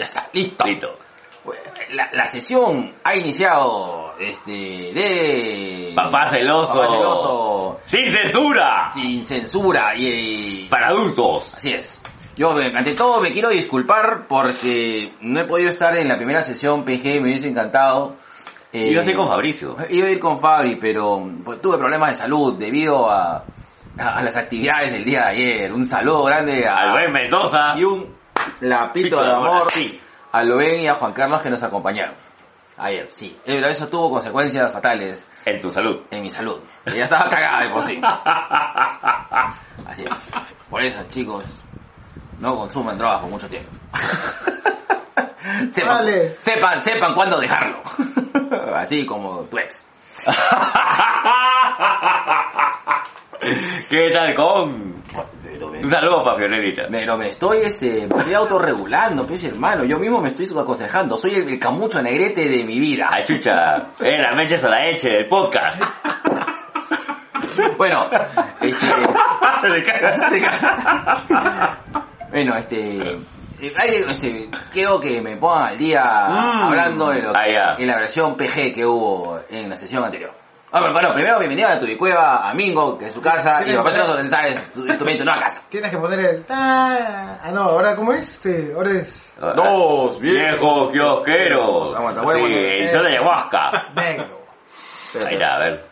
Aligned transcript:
Ya 0.00 0.04
está, 0.06 0.28
listo. 0.32 0.64
Listo. 0.64 0.98
La, 1.92 2.08
la 2.12 2.24
sesión 2.26 2.94
ha 3.02 3.14
iniciado 3.16 4.14
este 4.20 4.50
de 4.92 5.92
Papá 5.96 6.26
celoso. 6.26 6.72
Papá 6.74 6.92
celoso 6.94 7.78
Sin 7.86 8.12
censura. 8.12 8.90
sin 8.92 9.26
censura 9.26 9.94
y 9.96 10.66
Para 10.68 10.88
adultos. 10.88 11.46
así 11.56 11.72
es. 11.72 11.88
Yo 12.36 12.58
eh, 12.60 12.72
ante 12.74 12.92
todo 12.92 13.20
me 13.20 13.32
quiero 13.32 13.48
disculpar 13.48 14.26
porque 14.28 15.14
no 15.20 15.40
he 15.40 15.44
podido 15.44 15.70
estar 15.70 15.96
en 15.96 16.08
la 16.08 16.16
primera 16.16 16.42
sesión 16.42 16.84
PG, 16.84 17.04
me 17.20 17.28
hubiese 17.30 17.48
encantado. 17.48 18.16
Eh, 18.72 18.88
Y 18.90 18.94
yo 18.94 19.00
estoy 19.00 19.14
con 19.14 19.28
Fabricio. 19.28 19.76
Iba 19.88 20.06
a 20.08 20.10
ir 20.10 20.20
con 20.20 20.38
Fabri, 20.40 20.76
pero 20.76 21.26
pues, 21.44 21.60
tuve 21.60 21.76
problemas 21.78 22.10
de 22.10 22.20
salud 22.20 22.54
debido 22.56 23.10
a, 23.10 23.44
a, 23.98 24.08
a 24.18 24.22
las 24.22 24.36
actividades 24.36 24.92
del 24.92 25.04
día 25.04 25.22
de 25.24 25.28
ayer. 25.30 25.72
Un 25.72 25.88
saludo 25.88 26.22
grande 26.24 26.66
a 26.68 26.76
Albert 26.76 27.12
Mendoza. 27.12 27.74
y 27.76 27.82
un 27.84 28.19
lapito 28.60 29.22
de 29.22 29.32
amor 29.32 29.66
a 30.32 30.42
Loben 30.44 30.80
y 30.80 30.88
a 30.88 30.94
Juan 30.94 31.12
Carlos 31.12 31.40
que 31.42 31.50
nos 31.50 31.62
acompañaron. 31.62 32.14
Ayer, 32.76 33.10
sí. 33.18 33.36
Eh, 33.44 33.56
Pero 33.56 33.68
eso 33.68 33.88
tuvo 33.88 34.10
consecuencias 34.10 34.72
fatales 34.72 35.22
En 35.44 35.60
tu 35.60 35.70
salud. 35.70 36.00
en 36.10 36.22
mi 36.22 36.30
salud. 36.30 36.60
Ya 36.86 37.02
estaba 37.02 37.28
cagada 37.28 37.64
de 37.64 37.70
por 37.70 37.82
sí. 37.86 38.00
Así 39.86 40.02
es. 40.02 40.08
Por 40.70 40.82
eso, 40.82 41.02
chicos, 41.08 41.44
no 42.38 42.56
consuman 42.56 42.96
drogas 42.96 43.20
por 43.20 43.30
mucho 43.30 43.48
tiempo. 43.48 43.70
sepan, 45.72 45.96
Vale. 45.98 46.30
sepan, 46.30 46.80
sepan 46.82 47.14
cuándo 47.14 47.38
dejarlo. 47.38 47.82
Así 48.76 49.04
como 49.04 49.42
tu 49.44 49.58
ex. 49.58 49.84
¿Qué 53.88 54.10
tal 54.12 54.34
con? 54.34 55.00
Un 55.82 55.90
saludo 55.90 56.22
para 56.24 56.36
Fiorelita. 56.36 56.82
pero 56.90 57.16
me 57.16 57.28
estoy, 57.28 57.58
este, 57.62 58.06
me 58.06 58.18
estoy 58.20 58.34
autorregulando, 58.34 59.26
pues 59.26 59.42
hermano. 59.44 59.84
Yo 59.84 59.98
mismo 59.98 60.20
me 60.20 60.28
estoy 60.28 60.46
aconsejando. 60.58 61.16
Soy 61.16 61.34
el, 61.36 61.48
el 61.48 61.58
camucho 61.58 62.02
negrete 62.02 62.48
de 62.48 62.64
mi 62.64 62.78
vida. 62.78 63.08
Ay, 63.10 63.24
chucha. 63.26 63.76
Eh, 64.00 64.18
la 64.22 64.34
mecha 64.34 64.68
la 64.68 64.86
eche 64.90 65.08
del 65.08 65.26
podcast. 65.26 65.80
Bueno, 67.76 68.02
este, 68.60 68.86
Se 69.66 69.82
caga. 69.84 71.76
bueno, 72.30 72.54
este, 72.56 73.18
este, 73.60 74.50
quiero 74.72 75.00
que 75.00 75.20
me 75.20 75.36
pongan 75.36 75.68
al 75.70 75.78
día 75.78 76.02
Mm. 76.28 76.62
hablando 76.64 77.08
de 77.10 77.22
lo 77.22 77.30
Ah, 77.30 77.42
que, 77.44 77.52
ya. 77.54 77.76
en 77.78 77.86
la 77.86 77.96
versión 77.96 78.36
PG 78.36 78.74
que 78.74 78.86
hubo 78.86 79.40
en 79.50 79.68
la 79.70 79.76
sesión 79.76 80.04
anterior. 80.04 80.32
Ah, 80.72 80.78
bueno, 80.78 80.92
bueno, 80.92 81.12
primero 81.14 81.38
bienvenida 81.40 81.72
a 81.72 81.80
Turicueva, 81.80 82.48
a 82.48 82.54
Mingo, 82.54 82.96
que 82.96 83.06
es 83.06 83.12
su 83.12 83.20
casa, 83.20 83.56
y 83.62 83.64
Tienes 83.64 83.76
papá 83.82 83.90
que 83.90 83.98
lo 84.22 84.28
sabes, 84.28 84.72
tu 84.72 84.86
instrumento 84.86 85.24
no 85.24 85.32
a 85.32 85.40
casa. 85.40 85.62
Tienes 85.68 85.90
que 85.90 85.98
poner 85.98 86.20
el... 86.20 86.44
ta- 86.44 87.40
Ah, 87.42 87.50
no, 87.52 87.62
ahora 87.62 87.96
¿cómo 87.96 88.12
es? 88.12 88.34
Este, 88.34 88.72
ahora 88.76 88.90
es... 88.92 89.34
Dos 89.56 90.20
viejos 90.20 90.92
kiosqueros. 90.92 91.94
Aguanta, 91.96 92.22
voy 92.22 92.40
a 92.40 92.46
Sí, 92.46 92.54
edición 92.54 93.02
de 93.02 93.08
ayahuasca. 93.08 93.70
Espera, 93.88 94.26
Ahí 95.26 95.34
está, 95.34 95.54
a 95.54 95.58
ver. 95.58 95.86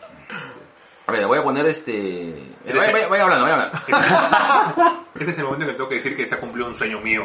A 1.07 1.11
ver, 1.11 1.27
voy 1.27 1.39
a 1.39 1.43
poner 1.43 1.65
este... 1.65 2.35
Vaya, 2.73 2.91
vaya, 2.93 3.07
vaya 3.09 3.23
hablando, 3.23 3.43
vaya 3.43 3.55
hablando. 3.55 4.99
Este 5.19 5.31
es 5.31 5.37
el 5.39 5.43
momento 5.43 5.65
que 5.65 5.73
tengo 5.73 5.89
que 5.89 5.95
decir 5.95 6.15
que 6.15 6.25
se 6.25 6.35
ha 6.35 6.39
cumplido 6.39 6.67
un 6.69 6.75
sueño 6.75 7.01
mío. 7.01 7.23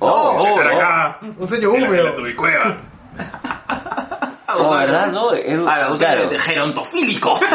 Oh, 0.00 0.08
Oh, 0.36 0.54
oh. 0.54 0.60
acá, 0.60 1.18
Un 1.36 1.46
sueño 1.46 1.72
en 1.74 1.80
la, 1.82 1.86
en 1.86 2.04
la 2.04 2.10
húmedo. 2.10 2.76
oh, 4.58 4.70
¿verdad? 4.76 5.06
No, 5.12 5.32
es, 5.32 5.58
Ah, 5.66 5.78
la 5.88 5.96
claro. 5.98 6.28
de 6.28 6.38
gerontofílico. 6.38 7.38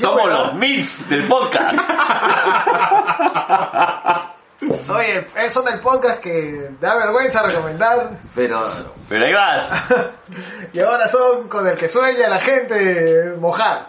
Somos 0.00 0.26
los 0.28 0.54
MILFs 0.54 1.08
del 1.08 1.26
podcast. 1.28 1.78
Oye, 4.90 5.26
el- 5.36 5.52
son 5.52 5.64
del 5.66 5.78
podcast 5.80 6.20
que 6.22 6.70
da 6.80 6.96
vergüenza 6.96 7.42
recomendar. 7.42 8.18
Pero, 8.34 8.62
Pero 9.08 9.26
ahí 9.26 9.32
vas. 9.34 9.68
Y 10.72 10.80
ahora 10.80 11.06
son 11.08 11.48
con 11.48 11.66
el 11.68 11.76
que 11.76 11.86
sueña 11.88 12.28
la 12.28 12.38
gente 12.38 13.34
mojar. 13.38 13.88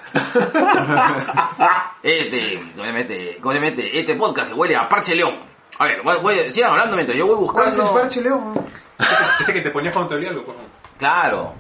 este, 2.03 2.59
obviamente, 2.78 3.40
obviamente, 3.44 3.98
este 4.00 4.16
podcast 4.16 4.50
que 4.50 4.53
huele 4.53 4.75
a 4.75 4.88
parche 4.90 5.16
león. 5.16 5.36
A 5.80 5.86
ver, 5.86 6.02
voy, 6.03 6.18
voy- 6.22 6.52
sigan 6.52 6.72
hablando 6.72 6.96
mientras 6.96 7.18
yo 7.18 7.25
voy 7.28 7.48
¿Cuál 7.48 7.68
es 7.69 7.75
el 7.75 7.81
buscando... 7.81 8.02
parche, 8.02 8.22
León? 8.22 8.53
Ese 9.41 9.53
que 9.53 9.61
te 9.61 9.72
ponías 9.72 9.94
cuando 9.94 10.09
te 10.09 10.16
olía 10.16 10.29
algo. 10.29 10.44
pues. 10.44 10.57
Claro. 10.97 11.53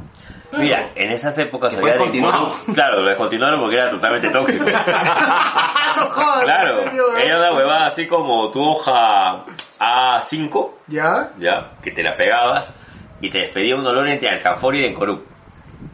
Mira, 0.53 0.91
en 0.95 1.11
esas 1.11 1.37
épocas 1.37 1.73
había 1.73 1.95
fue 1.95 1.97
continuado. 1.97 2.53
de- 2.67 2.73
Claro, 2.73 3.01
lo 3.01 3.09
descontinuaron 3.09 3.59
porque 3.59 3.75
era 3.75 3.89
totalmente 3.89 4.29
tóxico. 4.29 4.63
no 4.69 4.71
jodas, 6.11 6.43
Claro, 6.45 6.79
¿en 6.79 6.85
serio, 6.89 7.17
eh? 7.17 7.25
era 7.25 7.39
una 7.39 7.53
huevada 7.57 7.87
así 7.87 8.07
como 8.07 8.49
tu 8.51 8.63
hoja 8.63 9.43
A5, 9.79 10.71
¿Ya? 10.87 11.31
ya, 11.39 11.71
que 11.81 11.91
te 11.91 12.03
la 12.03 12.15
pegabas 12.15 12.73
y 13.21 13.29
te 13.29 13.39
despedía 13.39 13.75
un 13.75 13.85
olor 13.85 14.07
entre 14.07 14.29
alcanfor 14.29 14.75
y 14.75 14.85
encorup. 14.85 15.25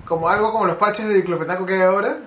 Como 0.06 0.28
algo 0.30 0.52
como 0.52 0.66
los 0.66 0.78
parches 0.78 1.08
de 1.08 1.16
diclofenaco 1.16 1.66
que 1.66 1.74
hay 1.76 1.82
ahora. 1.82 2.18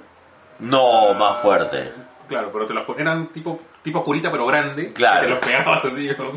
No, 0.60 1.14
más 1.14 1.40
fuerte. 1.40 1.92
Claro, 2.26 2.50
pero 2.52 2.66
te 2.66 2.74
los 2.74 2.84
ponían 2.84 3.06
eran 3.06 3.28
tipo, 3.32 3.60
tipo 3.84 4.02
curita 4.02 4.30
pero 4.32 4.46
grande. 4.46 4.92
Claro. 4.92 5.18
Y 5.18 5.20
te 5.22 5.28
los 5.28 5.38
pegabas 5.46 5.84
así. 5.84 6.08
¿no? 6.18 6.32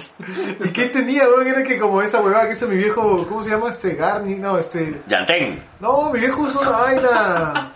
¿Y 0.66 0.70
qué 0.72 0.90
tenía, 0.90 1.24
weón? 1.28 1.48
Era 1.48 1.64
que 1.64 1.80
como 1.80 2.02
esa 2.04 2.22
huevada 2.22 2.46
que 2.48 2.54
hizo 2.54 2.68
mi 2.68 2.76
viejo, 2.78 3.26
¿cómo 3.28 3.42
se 3.42 3.50
llama? 3.50 3.70
Este, 3.72 3.96
Garni, 3.96 4.36
no, 4.36 4.60
este... 4.60 5.02
Yantén. 5.08 5.64
No, 5.80 6.12
mi 6.12 6.20
viejo 6.20 6.42
usa 6.44 6.62
una 6.62 6.72
vaina... 6.72 7.72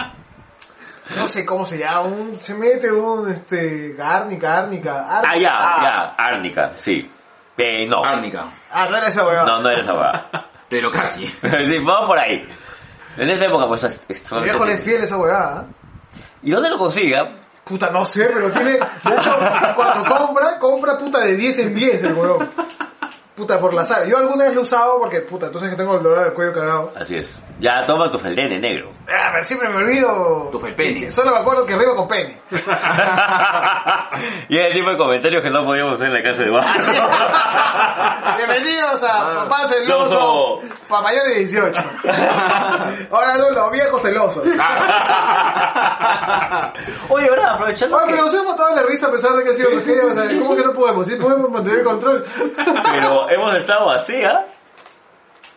No 1.16 1.28
sé 1.28 1.46
cómo 1.46 1.66
se 1.66 1.78
llama, 1.78 2.02
un, 2.04 2.40
se 2.40 2.54
mete 2.54 2.90
un, 2.90 3.30
este, 3.30 3.94
gárnica, 3.98 4.60
árnica, 4.60 5.06
Ah, 5.10 5.36
ya, 5.36 5.42
ya, 5.84 6.16
árnica, 6.18 6.72
sí. 6.86 7.10
Eh, 7.58 7.86
no, 7.86 8.02
Árnica. 8.04 8.54
Ah, 8.72 8.88
no 8.90 8.96
era 8.96 9.08
esa 9.08 9.26
huevada. 9.28 9.46
no, 9.46 9.62
no 9.62 9.70
era 9.70 9.82
esa 9.82 9.94
huevada. 9.94 10.30
Pero 10.70 10.90
casi. 10.90 11.28
sí, 11.42 11.78
vamos 11.86 12.08
por 12.08 12.18
ahí. 12.18 12.42
En 13.18 13.30
esa 13.30 13.46
época, 13.46 13.68
pues... 13.68 13.84
es- 13.84 14.06
es- 14.08 14.32
Mi 14.32 14.44
viejo 14.44 14.66
le 14.66 14.74
es 14.76 14.84
fiel 14.84 15.04
esa 15.04 15.18
huevada. 15.18 15.66
¿eh? 15.68 16.22
¿Y 16.44 16.52
dónde 16.52 16.70
lo 16.70 16.78
consiga? 16.78 17.41
Puta, 17.64 17.90
no 17.92 18.04
sé, 18.06 18.30
pero 18.34 18.52
tiene... 18.52 18.72
De 18.72 19.16
hecho, 19.16 19.38
cuando 19.76 20.16
compra, 20.16 20.60
compra 20.60 20.98
puta 20.98 21.20
de 21.20 21.36
10 21.36 21.60
en 21.60 21.76
10 21.76 22.04
el 22.04 22.14
huevón. 22.14 22.50
Puta, 23.36 23.60
por 23.60 23.74
la 23.74 23.86
sal. 23.86 24.10
Yo 24.10 24.18
alguna 24.18 24.46
vez 24.46 24.54
lo 24.54 24.62
he 24.62 24.64
usado 24.64 25.00
porque, 25.00 25.22
puta, 25.22 25.48
entonces 25.48 25.70
que 25.70 25.76
tengo 25.76 25.96
el 25.96 26.04
dolor 26.04 26.24
del 26.24 26.34
cuello 26.34 26.54
cagado. 26.54 26.94
Así 26.96 27.16
es. 27.16 27.30
Ya, 27.62 27.86
toma 27.86 28.10
tu 28.12 28.18
feldene 28.18 28.60
negro. 28.60 28.90
Ah, 29.08 29.30
pero 29.34 29.44
siempre 29.44 29.70
me 29.70 29.76
olvido... 29.76 30.50
Tu 30.52 30.60
felpene. 30.60 31.12
Solo 31.12 31.30
me 31.30 31.38
acuerdo 31.42 31.64
que 31.64 31.76
rima 31.78 31.96
con 31.96 32.08
pene. 32.08 32.42
y 34.50 34.58
ese 34.58 34.74
tipo 34.74 34.90
de 34.90 34.98
comentarios 34.98 35.44
que 35.44 35.52
no 35.52 35.64
podíamos 35.64 35.94
hacer 35.94 36.08
en 36.08 36.14
la 36.16 36.24
casa 36.24 36.42
de 36.42 36.50
Barro. 36.50 36.68
Bienvenidos 38.38 39.04
a 39.04 39.22
Ah, 39.22 39.44
Papá 39.48 39.68
Celoso 39.68 40.10
Celoso. 40.10 40.62
para 40.90 41.02
mayores 41.04 41.34
de 41.36 41.40
18. 41.42 41.82
Ahora 43.12 43.38
son 43.38 43.54
los 43.54 43.72
viejos 43.72 44.02
celosos. 44.02 44.44
Oye, 47.10 47.30
¿verdad? 47.30 47.54
Aprovechando 47.54 48.00
pero 48.08 48.18
nos 48.24 48.34
hemos 48.34 48.46
matado 48.48 48.76
la 48.76 48.82
risa 48.84 49.06
a 49.08 49.12
pesar 49.12 49.34
de 49.34 49.44
que 49.44 49.50
ha 49.52 49.54
sido 49.54 49.70
PG, 49.70 50.06
o 50.06 50.16
sea, 50.20 50.40
¿cómo 50.40 50.56
que 50.56 50.64
no 50.64 50.74
podemos? 50.74 51.06
Sí 51.08 51.16
podemos 51.16 51.52
mantener 51.52 51.80
el 51.82 51.86
control. 51.86 52.26
Pero 52.92 53.30
hemos 53.30 53.54
estado 53.56 53.92
así, 53.92 54.16
¿ah? 54.24 54.46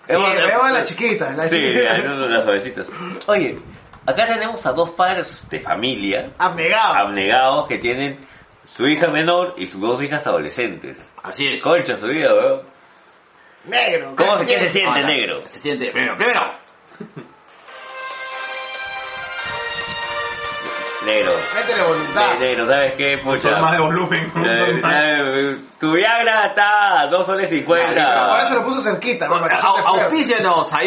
Sí, 0.06 0.14
veo 0.16 0.62
a 0.62 0.70
la 0.70 0.84
chiquita, 0.84 1.32
la 1.32 1.48
Sí, 1.48 1.56
chiquita. 1.56 1.92
hay 1.94 2.00
unos 2.02 2.20
de 2.20 2.28
las 2.28 2.44
suavecitas. 2.44 2.88
Oye, 3.26 3.58
acá 4.06 4.26
tenemos 4.26 4.64
a 4.66 4.72
dos 4.72 4.90
padres 4.90 5.40
de 5.48 5.60
familia 5.60 6.30
Abnegado. 6.38 6.94
abnegados 6.94 7.68
que 7.68 7.78
tienen 7.78 8.18
su 8.64 8.86
hija 8.86 9.08
menor 9.08 9.54
y 9.56 9.66
sus 9.66 9.80
dos 9.80 10.02
hijas 10.02 10.26
adolescentes. 10.26 10.98
Así 11.22 11.44
es. 11.46 11.60
Concha 11.62 11.96
su 11.96 12.06
vida, 12.08 12.32
weón. 12.34 12.62
Negro. 13.66 14.14
¿Cómo 14.16 14.36
¿qué 14.38 14.44
se, 14.44 14.58
se 14.60 14.68
siente, 14.70 15.02
negro? 15.02 15.44
Se 15.46 15.58
siente, 15.60 15.90
primero, 15.90 16.16
primero. 16.16 16.40
Negro. 21.04 21.32
Métele 21.54 21.82
voluntad. 21.82 22.34
Ne- 22.38 22.46
Negro, 22.46 22.66
¿sabes 22.66 22.92
qué? 22.94 23.18
Pucha. 23.22 23.50
más 23.60 23.72
de 23.72 23.78
volumen. 23.80 24.32
un 24.34 24.44
Eh, 24.46 24.58
sol 24.58 24.80
más. 24.80 24.94
eh, 24.96 25.56
tu 25.78 25.92
Viagra 25.92 26.46
está 26.46 27.00
a 27.00 27.06
2 27.08 27.26
soles 27.26 27.50
50. 27.50 27.94
Pero 27.94 28.28
por 28.30 28.38
eso 28.40 28.54
lo 28.54 28.64
puso 28.64 28.80
cerquita, 28.82 29.26
¿no? 29.28 29.40
Para. 29.40 29.58
Auspícianos. 29.58 30.72
Ah. 30.72 30.80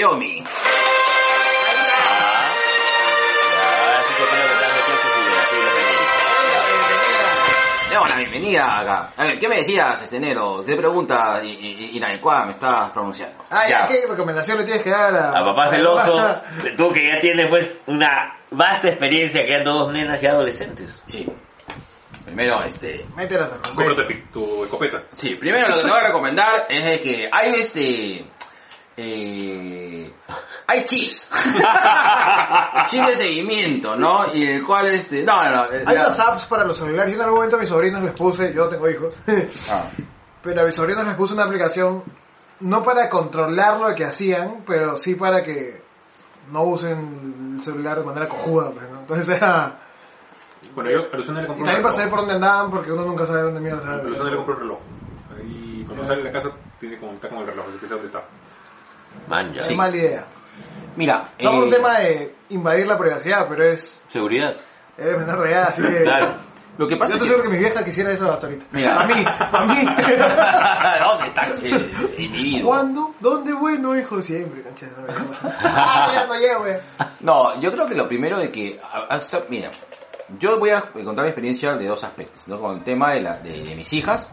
Ya, 3.54 4.00
así 4.00 4.14
que 4.16 4.24
damos 7.98 8.10
la 8.10 8.18
bienvenida 8.18 8.80
acá. 8.80 9.14
A 9.18 9.24
ver, 9.26 9.40
¿qué 9.40 9.48
me 9.50 9.58
decías, 9.58 10.04
este 10.04 10.20
negro? 10.20 10.64
¿Qué 10.66 10.76
pregunta 10.76 11.42
y, 11.44 11.48
y, 11.48 11.98
inadecuada 11.98 12.46
me 12.46 12.52
estás 12.52 12.92
pronunciando? 12.92 13.44
Ah, 13.50 13.64
ya, 13.68 13.82
Ya. 13.82 13.88
¿qué 13.88 14.06
recomendación 14.08 14.60
le 14.60 14.64
tienes 14.66 14.84
que 14.84 14.90
dar 14.92 15.16
a... 15.16 15.32
A 15.40 15.44
papá 15.46 15.68
celoso, 15.70 16.36
tú 16.78 16.92
que 16.94 17.08
ya 17.08 17.20
tienes 17.20 17.50
pues 17.50 17.72
una 17.88 18.38
vasta 18.52 18.88
experiencia 18.90 19.44
criando 19.44 19.74
dos 19.74 19.92
nenas 19.92 20.22
ya 20.22 20.30
adolescentes. 20.32 21.02
Sí. 21.08 21.26
Primero, 22.26 22.62
este... 22.64 23.06
Mételas 23.16 23.50
a 23.54 23.62
Cómprate 23.74 24.04
pi- 24.04 24.24
tu 24.32 24.64
escopeta. 24.66 25.02
Sí, 25.14 25.36
primero 25.36 25.70
lo 25.70 25.78
que 25.78 25.84
te 25.84 25.90
voy 25.90 26.00
a 26.00 26.04
recomendar 26.08 26.66
es 26.70 26.84
de 26.84 27.00
que 27.00 27.30
hay 27.32 27.52
este... 27.56 28.26
Eh, 29.00 30.12
hay 30.66 30.86
chips. 30.86 31.30
chips 32.88 33.08
de 33.08 33.14
seguimiento, 33.14 33.96
¿no? 33.96 34.26
Y 34.34 34.46
el 34.48 34.66
cual 34.66 34.88
este... 34.88 35.24
No, 35.24 35.44
no, 35.44 35.50
no. 35.52 35.62
Hay 35.64 35.96
ya- 35.96 36.02
unas 36.02 36.20
apps 36.20 36.46
para 36.46 36.64
los 36.66 36.78
celulares. 36.78 37.12
Yo 37.12 37.16
en 37.18 37.22
algún 37.22 37.36
momento 37.38 37.56
a 37.58 37.60
mis 37.60 37.70
sobrinos 37.70 38.02
les 38.02 38.14
puse, 38.14 38.52
yo 38.54 38.68
tengo 38.68 38.90
hijos, 38.90 39.16
Ah. 39.70 39.84
pero 40.44 40.62
a 40.62 40.66
mis 40.66 40.76
sobrinos 40.76 41.06
les 41.06 41.16
puse 41.16 41.34
una 41.36 41.44
aplicación 41.46 42.04
no 42.62 42.82
para 42.84 43.08
controlar 43.10 43.80
lo 43.80 43.94
que 43.94 44.04
hacían, 44.06 44.64
pero 44.66 44.98
sí 44.98 45.14
para 45.16 45.44
que 45.44 45.80
no 46.52 46.64
usen 46.64 47.56
el 47.58 47.62
celular 47.62 48.00
de 48.00 48.06
manera 48.06 48.28
cojuda, 48.28 48.72
pues, 48.72 48.90
¿no? 48.90 49.02
Entonces 49.02 49.30
era... 49.30 49.80
Bueno, 50.74 50.90
yo 50.90 51.06
a 51.14 51.18
Luciana 51.18 51.42
le 51.42 51.46
Y 51.46 51.48
compré 51.48 51.62
un 51.62 51.66
también 51.66 51.82
para 51.84 51.94
saber 51.96 52.10
por 52.10 52.20
dónde 52.20 52.34
andaban, 52.34 52.72
porque 52.72 52.92
uno 52.92 53.06
nunca 53.06 53.26
sabe 53.28 53.42
dónde 53.44 53.60
mierda 53.60 53.80
A 53.80 53.98
sabe. 53.98 54.10
Luciana 54.10 54.30
le 54.32 54.36
compré 54.38 54.56
un 54.56 54.62
reloj. 54.62 54.80
Ahí 55.38 55.84
cuando 55.86 56.04
sale 56.04 56.18
de 56.18 56.24
la 56.24 56.32
casa 56.32 56.50
tiene 56.80 56.98
como, 56.98 57.14
está 57.14 57.30
como 57.30 57.42
el 57.42 57.48
reloj, 57.48 57.66
así 57.70 57.78
que 57.78 57.86
sabe 57.88 58.02
dónde 58.02 58.18
está. 58.18 58.28
Man, 59.28 59.54
ya. 59.54 59.64
Es 59.64 59.76
mala 59.76 59.96
idea. 59.96 60.26
Mira, 60.96 61.30
No 61.42 61.52
por 61.52 61.64
un 61.64 61.70
eh, 61.70 61.76
tema 61.76 62.00
de 62.00 62.36
invadir 62.50 62.88
la 62.88 62.98
privacidad, 62.98 63.46
pero 63.48 63.64
es... 63.64 64.02
Seguridad. 64.08 64.56
Eres 64.98 65.20
menor 65.20 65.44
de 65.44 65.52
edad, 65.52 65.68
así 65.70 65.82
que... 65.84 66.04
Claro. 66.04 66.34
lo 66.78 66.88
que 66.88 66.96
Yo 66.96 67.00
pasa 67.00 67.14
estoy 67.14 67.16
es 67.16 67.22
que... 67.22 67.28
seguro 67.28 67.44
que 67.44 67.50
mi 67.56 67.60
vieja 67.64 67.86
quisiera 67.86 68.12
eso 68.12 68.32
hasta 68.32 68.48
ahorita. 68.48 68.66
Mira. 68.72 68.96
A 68.96 69.06
mí, 69.06 69.14
a 69.14 69.66
mí. 69.66 69.86
¿Dónde 71.04 71.28
está 71.28 71.48
ese 71.54 71.70
individuo? 72.18 72.70
¿Cuándo? 72.72 73.16
¿Dónde? 73.20 73.54
Bueno, 73.54 73.96
hijo, 73.96 74.22
siempre, 74.22 74.64
cancha. 74.64 74.88
Ah, 75.44 76.12
ya 76.14 76.26
no 76.26 76.34
llego, 76.36 76.60
güey. 76.62 76.78
No, 77.20 77.60
yo 77.60 77.72
creo 77.74 77.86
que 77.88 77.96
lo 77.96 78.08
primero 78.08 78.40
de 78.40 78.52
que... 78.52 78.80
mira, 79.50 79.70
yo 80.40 80.58
voy 80.58 80.72
a 80.72 80.82
contar 80.82 81.26
mi 81.26 81.30
experiencia 81.30 81.76
de 81.76 81.88
dos 81.88 82.04
aspectos, 82.04 82.48
¿no? 82.48 82.60
Con 82.60 82.78
el 82.78 82.84
tema 82.84 83.14
de, 83.14 83.22
la, 83.22 83.38
de, 83.38 83.62
de 83.62 83.76
mis 83.76 83.92
hijas 83.94 84.28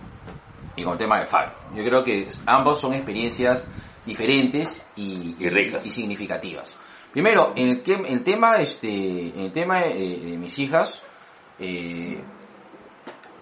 y 0.76 0.82
con 0.82 0.94
el 0.94 0.98
tema 0.98 1.20
de 1.20 1.26
Fabio. 1.26 1.52
Yo 1.74 1.84
creo 1.84 2.02
que 2.02 2.32
ambos 2.46 2.80
son 2.80 2.94
experiencias 2.94 3.66
diferentes 4.06 4.86
y, 4.96 5.34
Y 5.38 5.48
ricas. 5.48 5.84
y 5.86 5.90
significativas. 5.90 6.70
Primero, 7.12 7.52
en 7.56 7.68
el, 7.68 7.82
tem- 7.84 8.06
el 8.08 8.22
tema, 8.24 8.56
este, 8.56 8.88
en 9.28 9.38
el 9.38 9.52
tema 9.52 9.80
de, 9.80 9.94
de 10.18 10.36
mis 10.36 10.58
hijas, 10.58 10.90
eh, 11.60 12.20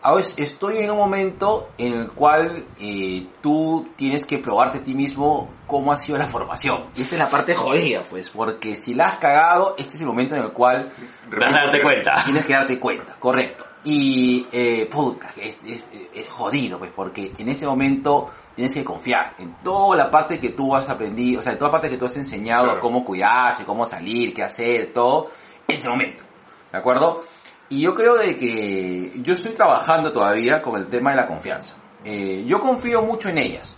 a 0.02 0.12
veces 0.14 0.34
estoy 0.37 0.78
en 0.78 0.90
un 0.90 0.96
momento 0.99 1.69
en 1.78 1.93
el 1.93 2.10
cual 2.10 2.64
eh, 2.81 3.26
tú 3.40 3.88
tienes 3.96 4.26
que 4.26 4.38
probarte 4.38 4.78
a 4.78 4.82
ti 4.82 4.94
mismo 4.94 5.49
cómo 5.66 5.93
ha 5.93 5.96
sido 5.96 6.19
la 6.19 6.26
formación. 6.26 6.87
Y 6.96 7.02
esa 7.02 7.14
es 7.14 7.19
la 7.20 7.31
parte 7.31 7.54
jodida, 7.54 8.04
pues, 8.10 8.28
porque 8.31 8.75
si 8.75 8.94
la 8.94 9.06
has 9.08 9.19
cagado, 9.19 9.75
este 9.78 9.94
es 9.94 10.00
el 10.00 10.08
momento 10.08 10.34
en 10.34 10.43
el 10.43 10.52
cual 10.52 10.93
Vas 11.31 11.54
a 11.54 11.62
darte 11.64 11.82
cuenta. 11.82 12.14
tienes 12.25 12.44
que 12.44 12.52
darte 12.52 12.78
cuenta, 12.81 13.14
correcto. 13.19 13.64
Y, 13.84 14.46
eh, 14.52 14.88
puta, 14.90 15.31
que 15.34 15.49
es, 15.49 15.60
es, 15.66 15.88
es 16.14 16.28
jodido, 16.28 16.78
pues, 16.78 16.93
porque 16.94 17.32
en 17.38 17.49
ese 17.49 17.66
momento 17.66 18.31
tienes 18.54 18.72
que 18.72 18.84
confiar 18.84 19.34
en 19.38 19.54
toda 19.62 19.96
la 19.96 20.10
parte 20.10 20.38
que 20.38 20.50
tú 20.50 20.75
has 20.76 20.88
aprendido, 20.88 21.40
o 21.40 21.43
sea, 21.43 21.52
en 21.52 21.58
toda 21.58 21.69
la 21.70 21.72
parte 21.72 21.90
que 21.90 21.96
tú 21.96 22.04
has 22.04 22.16
enseñado, 22.16 22.64
Claro. 22.64 22.81
cómo 22.81 23.04
cuidarse, 23.04 23.64
cómo 23.64 23.84
salir, 23.84 24.32
qué 24.34 24.43
hacer, 24.43 24.93
todo, 24.93 25.31
en 25.66 25.78
ese 25.78 25.88
momento. 25.88 26.22
¿De 26.70 26.78
acuerdo? 26.78 27.22
Y 27.73 27.81
yo 27.81 27.95
creo 27.95 28.19
de 28.19 28.37
que 28.37 29.13
yo 29.23 29.33
estoy 29.33 29.53
trabajando 29.53 30.13
todavía 30.13 30.61
con 30.61 30.79
el 30.79 30.89
tema 30.89 31.13
de 31.13 31.17
la 31.17 31.27
confianza. 31.27 31.75
Eh, 32.05 32.45
yo 32.47 32.61
confío 32.61 33.01
mucho 33.01 33.31
en 33.31 33.39
ellas, 33.39 33.75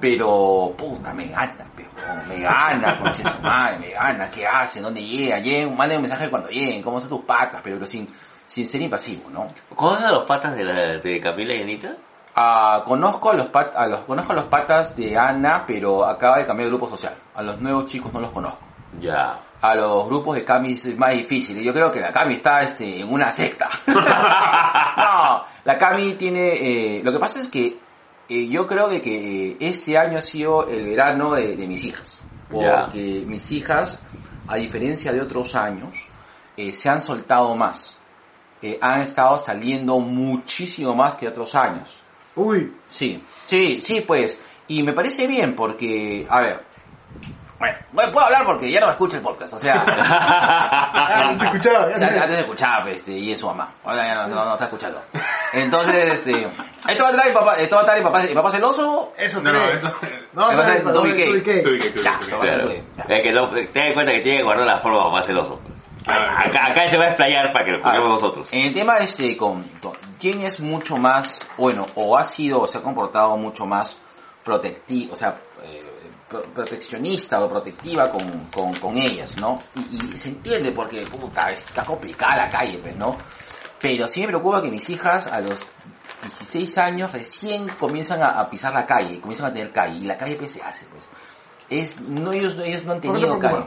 pero 0.00 0.74
puta, 0.76 1.14
me 1.14 1.28
gana, 1.28 1.64
me 2.28 2.40
gana, 2.40 3.00
de 3.16 3.22
su 3.22 3.38
madre, 3.40 3.78
me 3.78 3.90
gana, 3.90 4.28
¿qué 4.28 4.44
hacen? 4.44 4.82
¿Dónde 4.82 5.02
llegan? 5.02 5.40
Lleguen, 5.40 5.76
manden 5.76 5.98
un 5.98 6.02
mensaje 6.02 6.28
cuando 6.28 6.48
lleguen, 6.48 6.82
cómo 6.82 6.98
son 6.98 7.10
tus 7.10 7.20
patas, 7.20 7.60
pero 7.62 7.86
sin, 7.86 8.08
sin 8.48 8.68
ser 8.68 8.82
invasivo, 8.82 9.30
¿no? 9.30 9.54
¿Conoces 9.76 10.06
a 10.06 10.10
los 10.10 10.24
patas 10.24 10.56
de, 10.56 10.64
la, 10.64 10.98
de 10.98 11.20
Camila 11.20 11.54
y 11.54 11.62
Anita? 11.62 11.94
Ah, 12.34 12.82
conozco 12.84 13.30
a 13.30 13.34
los 13.34 13.46
pat, 13.50 13.72
a 13.76 13.86
los 13.86 14.00
conozco 14.00 14.32
a 14.32 14.34
los 14.34 14.46
patas 14.46 14.96
de 14.96 15.16
Ana, 15.16 15.62
pero 15.64 16.04
acaba 16.04 16.38
de 16.38 16.46
cambiar 16.46 16.70
de 16.70 16.76
grupo 16.76 16.88
social. 16.88 17.14
A 17.36 17.42
los 17.42 17.60
nuevos 17.60 17.86
chicos 17.86 18.12
no 18.12 18.18
los 18.18 18.32
conozco. 18.32 18.71
Ya. 19.00 19.40
A 19.60 19.74
los 19.74 20.06
grupos 20.06 20.36
de 20.36 20.44
Cami 20.44 20.72
es 20.72 20.98
más 20.98 21.12
difícil. 21.12 21.62
Yo 21.62 21.72
creo 21.72 21.90
que 21.92 22.00
la 22.00 22.12
Cami 22.12 22.34
está 22.34 22.62
este, 22.62 23.00
en 23.00 23.12
una 23.12 23.30
secta. 23.32 23.68
no, 23.86 25.44
la 25.64 25.78
Cami 25.78 26.14
tiene... 26.14 26.52
eh, 26.52 27.02
lo 27.04 27.12
que 27.12 27.18
pasa 27.18 27.38
es 27.40 27.48
que 27.48 27.78
eh, 28.28 28.48
yo 28.48 28.66
creo 28.66 28.88
de 28.88 29.00
que 29.00 29.56
este 29.60 29.96
año 29.96 30.18
ha 30.18 30.22
sido 30.22 30.66
el 30.68 30.84
verano 30.86 31.34
de, 31.34 31.56
de 31.56 31.66
mis 31.66 31.84
hijas. 31.84 32.20
Ya. 32.50 32.84
Porque 32.84 33.24
mis 33.26 33.50
hijas, 33.52 34.00
a 34.48 34.56
diferencia 34.56 35.12
de 35.12 35.20
otros 35.20 35.54
años, 35.54 35.94
eh, 36.56 36.72
se 36.72 36.88
han 36.88 37.00
soltado 37.00 37.54
más. 37.56 37.96
Eh, 38.60 38.78
han 38.80 39.00
estado 39.00 39.38
saliendo 39.38 39.98
muchísimo 39.98 40.94
más 40.94 41.16
que 41.16 41.28
otros 41.28 41.54
años. 41.54 41.88
Uy, 42.36 42.72
Sí, 42.88 43.22
sí, 43.46 43.80
sí, 43.80 44.02
pues. 44.06 44.40
Y 44.68 44.82
me 44.82 44.92
parece 44.92 45.26
bien 45.26 45.54
porque, 45.54 46.24
a 46.28 46.40
ver, 46.40 46.64
bueno, 47.62 47.78
bueno, 47.92 48.12
puedo 48.12 48.26
hablar 48.26 48.44
porque 48.44 48.70
ya 48.72 48.80
no 48.80 48.90
escucha 48.90 49.16
el 49.18 49.22
podcast, 49.22 49.52
o 49.54 49.58
sea, 49.58 49.84
ah, 49.86 51.30
no 51.32 51.38
te 51.38 51.44
escuchaba. 51.44 51.88
ya 51.90 51.94
o 51.94 51.98
sea, 51.98 52.08
sé. 52.08 52.18
antes 52.20 52.38
escuchaba 52.40 52.90
este, 52.90 53.12
y 53.12 53.30
es 53.32 53.38
su 53.38 53.46
mamá, 53.46 53.72
ahora 53.84 54.04
ya 54.04 54.14
no, 54.14 54.28
no, 54.34 54.44
no 54.44 54.52
está 54.52 54.64
escuchando. 54.64 55.00
Entonces, 55.52 56.12
este, 56.12 56.48
esto 56.88 57.02
va 57.04 57.10
a 57.10 57.12
traer 57.12 57.28
mi 57.28 57.34
papá, 57.34 57.54
esto 57.56 57.76
va 57.76 57.82
a 57.82 57.84
traer 57.84 58.02
mi 58.02 58.10
papá, 58.10 58.22
mi 58.24 58.34
papá 58.34 58.50
celoso, 58.50 59.12
Eso 59.16 59.40
No, 59.42 59.52
no, 59.52 59.64
esto- 59.68 59.88
No, 60.32 60.48
Me 60.48 60.54
no, 60.56 60.62
no, 60.64 60.92
no 60.92 61.04
Es 61.06 61.14
que 63.22 63.32
no, 63.32 63.50
ten 63.50 63.68
en 63.88 63.94
cuenta 63.94 64.12
que 64.12 64.20
tiene 64.22 64.38
que 64.38 64.44
guardar 64.44 64.66
la 64.66 64.78
forma 64.78 65.08
más 65.10 65.26
celoso. 65.26 65.60
pues. 65.60 65.72
Acá, 66.04 66.66
acá 66.66 66.88
se 66.88 66.98
va 66.98 67.04
a 67.04 67.08
explayar 67.10 67.52
para 67.52 67.64
que 67.64 67.70
lo 67.70 67.76
escuchemos 67.78 68.08
nosotros. 68.14 68.48
En 68.50 68.66
el 68.66 68.74
tema 68.74 68.96
este, 68.98 69.36
con, 69.36 69.62
con 69.80 69.92
quién 70.18 70.42
es 70.42 70.58
mucho 70.58 70.96
más, 70.96 71.28
bueno, 71.56 71.86
o 71.94 72.18
ha 72.18 72.24
sido, 72.24 72.60
o 72.60 72.66
se 72.66 72.78
ha 72.78 72.82
comportado 72.82 73.36
mucho 73.36 73.66
más 73.66 73.96
protectivo, 74.44 75.14
o 75.14 75.16
sea, 75.16 75.36
eh, 75.62 75.91
proteccionista 76.54 77.42
o 77.44 77.48
protectiva 77.48 78.10
con, 78.10 78.46
con, 78.54 78.72
con 78.74 78.96
ellas, 78.96 79.36
¿no? 79.38 79.58
Y, 79.76 80.12
y 80.12 80.16
se 80.16 80.28
entiende 80.30 80.72
porque, 80.72 81.02
puta, 81.06 81.50
está 81.52 81.84
complicada 81.84 82.36
la 82.36 82.48
calle, 82.48 82.78
pues, 82.78 82.96
¿no? 82.96 83.16
Pero 83.80 84.06
sí 84.08 84.20
me 84.20 84.28
preocupa 84.28 84.62
que 84.62 84.70
mis 84.70 84.88
hijas 84.90 85.26
a 85.32 85.40
los 85.40 85.58
16 86.38 86.78
años 86.78 87.12
recién 87.12 87.68
comienzan 87.80 88.22
a, 88.22 88.40
a 88.40 88.48
pisar 88.48 88.72
la 88.72 88.86
calle, 88.86 89.20
comienzan 89.20 89.50
a 89.50 89.52
tener 89.52 89.70
calle, 89.72 89.98
y 89.98 90.04
la 90.04 90.16
calle 90.16 90.36
pues 90.36 90.52
se 90.52 90.62
hace, 90.62 90.86
pues. 90.86 91.04
Es, 91.68 92.00
no, 92.00 92.32
ellos, 92.32 92.58
ellos 92.64 92.84
no 92.84 92.92
han 92.92 93.00
¿Por 93.00 93.12
qué 93.14 93.20
te 93.20 93.26
tenido 93.26 93.38
calle. 93.38 93.64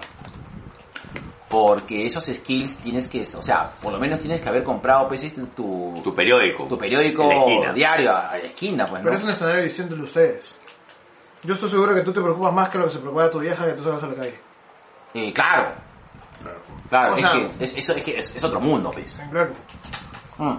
Porque 1.49 2.05
esos 2.05 2.23
skills 2.25 2.77
tienes 2.77 3.07
que, 3.07 3.27
o 3.35 3.41
sea, 3.41 3.69
por 3.81 3.93
lo 3.93 3.99
menos 3.99 4.19
tienes 4.19 4.41
que 4.41 4.49
haber 4.49 4.63
comprado 4.63 5.07
pues 5.07 5.23
este, 5.23 5.41
tu, 5.55 6.01
Tu 6.03 6.13
periódico. 6.13 6.65
tu 6.67 6.77
periódico 6.77 7.23
En 7.23 7.29
la 7.29 7.35
esquina. 7.39 7.73
diario 7.73 8.11
a 8.15 8.21
la 8.31 8.37
esquina, 8.37 8.85
pues, 8.87 9.01
¿no? 9.03 9.05
Pero 9.05 9.17
es 9.17 9.23
un 9.23 9.29
escenario 9.29 9.63
distinto 9.63 9.95
de 9.95 10.01
ustedes. 10.01 10.55
Yo 11.45 11.53
estoy 11.53 11.69
seguro 11.69 11.93
que 11.95 12.01
tú 12.01 12.11
te 12.11 12.21
preocupas 12.21 12.53
más 12.53 12.69
que 12.69 12.77
lo 12.77 12.85
que 12.85 12.91
se 12.91 12.99
preocupa 12.99 13.29
tu 13.29 13.39
vieja 13.39 13.65
que 13.65 13.73
tú 13.73 13.83
salgas 13.83 14.03
a 14.03 14.07
la 14.07 14.15
calle. 14.15 14.39
Eh, 15.13 15.31
claro, 15.33 15.73
Claro. 16.41 16.59
claro, 16.89 17.13
O 17.13 17.15
es 17.15 17.21
sea- 17.21 17.31
que 17.31 17.63
es, 17.63 17.77
es, 17.77 18.03
que 18.03 18.19
es, 18.19 18.35
es 18.35 18.43
otro 18.43 18.59
mundo, 18.59 18.91
pues. 18.91 19.15
Claro. 19.31 19.51
Mm. 20.37 20.57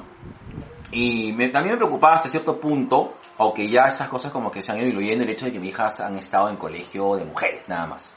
Y 0.93 1.33
me- 1.33 1.49
también 1.49 1.75
me 1.75 1.79
preocupaba 1.79 2.15
hasta 2.15 2.29
cierto 2.29 2.59
punto, 2.59 3.15
aunque 3.39 3.69
ya 3.69 3.83
esas 3.83 4.09
cosas 4.09 4.33
como 4.33 4.51
que 4.51 4.63
se 4.63 4.73
han 4.73 4.79
ido 4.79 4.87
diluyendo, 4.87 5.25
el 5.25 5.31
hecho 5.31 5.45
de 5.47 5.53
que 5.53 5.59
mis 5.61 5.71
hijas 5.71 6.01
han 6.01 6.17
estado 6.17 6.49
en 6.49 6.57
colegio 6.57 7.17
de 7.17 7.25
mujeres, 7.25 7.69
nada 7.69 7.87
más. 7.87 8.11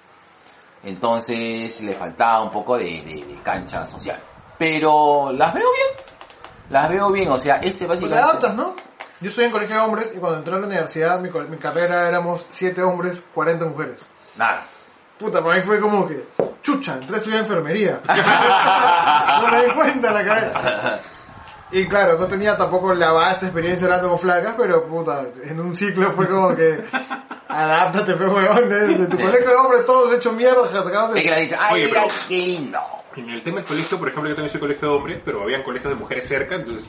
Entonces 0.84 1.82
le 1.82 1.94
faltaba 1.94 2.42
un 2.44 2.52
poco 2.52 2.78
de, 2.78 2.86
de- 2.86 3.26
de 3.28 3.40
cancha 3.44 3.86
social. 3.86 4.20
Pero 4.58 5.32
las 5.32 5.54
veo 5.54 5.68
bien, 5.72 6.06
las 6.70 6.90
veo 6.90 7.12
bien, 7.12 7.30
o 7.32 7.38
sea, 7.38 7.56
este 7.58 7.86
Pues 7.86 8.00
te 8.00 8.06
básicamente... 8.08 8.18
adaptas, 8.18 8.56
¿no? 8.56 8.76
Yo 9.22 9.30
estoy 9.30 9.46
en 9.46 9.52
colegio 9.52 9.76
de 9.76 9.82
hombres 9.82 10.12
y 10.16 10.18
cuando 10.20 10.38
entré 10.40 10.54
a 10.56 10.60
la 10.60 10.66
universidad 10.68 11.20
mi, 11.20 11.30
mi 11.50 11.58
carrera 11.58 12.08
éramos 12.08 12.46
7 12.52 12.82
hombres, 12.84 13.24
40 13.34 13.66
mujeres. 13.66 14.00
Nada. 14.38 14.64
Puta, 15.18 15.44
para 15.44 15.58
mí 15.58 15.62
fue 15.62 15.80
como 15.82 16.08
que, 16.08 16.26
chucha, 16.62 16.94
entré 16.94 17.16
a 17.16 17.18
estudiar 17.18 17.42
enfermería. 17.42 18.00
no 19.42 19.52
me 19.52 19.66
di 19.66 19.72
cuenta 19.74 20.12
la 20.12 20.24
cabeza. 20.26 21.00
Y 21.72 21.86
claro, 21.88 22.18
no 22.18 22.26
tenía 22.28 22.56
tampoco 22.58 22.94
la 22.94 23.12
vasta 23.12 23.46
experiencia 23.46 23.86
hablando 23.86 24.10
con 24.10 24.20
flacas, 24.20 24.56
pero 24.58 24.88
puta, 24.88 25.24
en 25.44 25.60
un 25.60 25.76
ciclo 25.76 26.12
fue 26.14 26.28
como 26.28 26.56
que, 26.56 26.84
adáptate, 27.50 28.16
fue 28.16 28.28
huevón, 28.28 28.70
de, 28.70 28.88
de 28.88 29.08
tu 29.08 29.18
Sí. 29.18 29.24
colegio 29.24 29.50
de 29.50 29.56
hombres 29.56 29.86
todos 29.86 30.14
hechos 30.14 30.34
mierda, 30.34 30.68
sacados 30.68 31.16
Es 31.16 31.22
que 31.24 31.30
de... 31.30 31.36
le 31.36 31.42
dice, 31.42 31.58
ay, 31.60 31.74
Oye, 31.76 31.86
mira, 31.88 32.02
pero- 32.04 32.14
qué 32.28 32.38
lindo. 32.38 32.80
En 33.16 33.30
el 33.30 33.42
tema 33.42 33.58
del 33.58 33.66
colegio, 33.66 33.98
por 33.98 34.08
ejemplo, 34.08 34.30
yo 34.30 34.36
también 34.36 34.52
soy 34.52 34.60
colegio 34.62 34.88
de 34.90 34.96
hombres, 34.96 35.20
pero 35.26 35.42
habían 35.44 35.64
colegios 35.64 35.92
de 35.92 36.00
mujeres 36.00 36.28
cerca, 36.28 36.56
entonces 36.56 36.86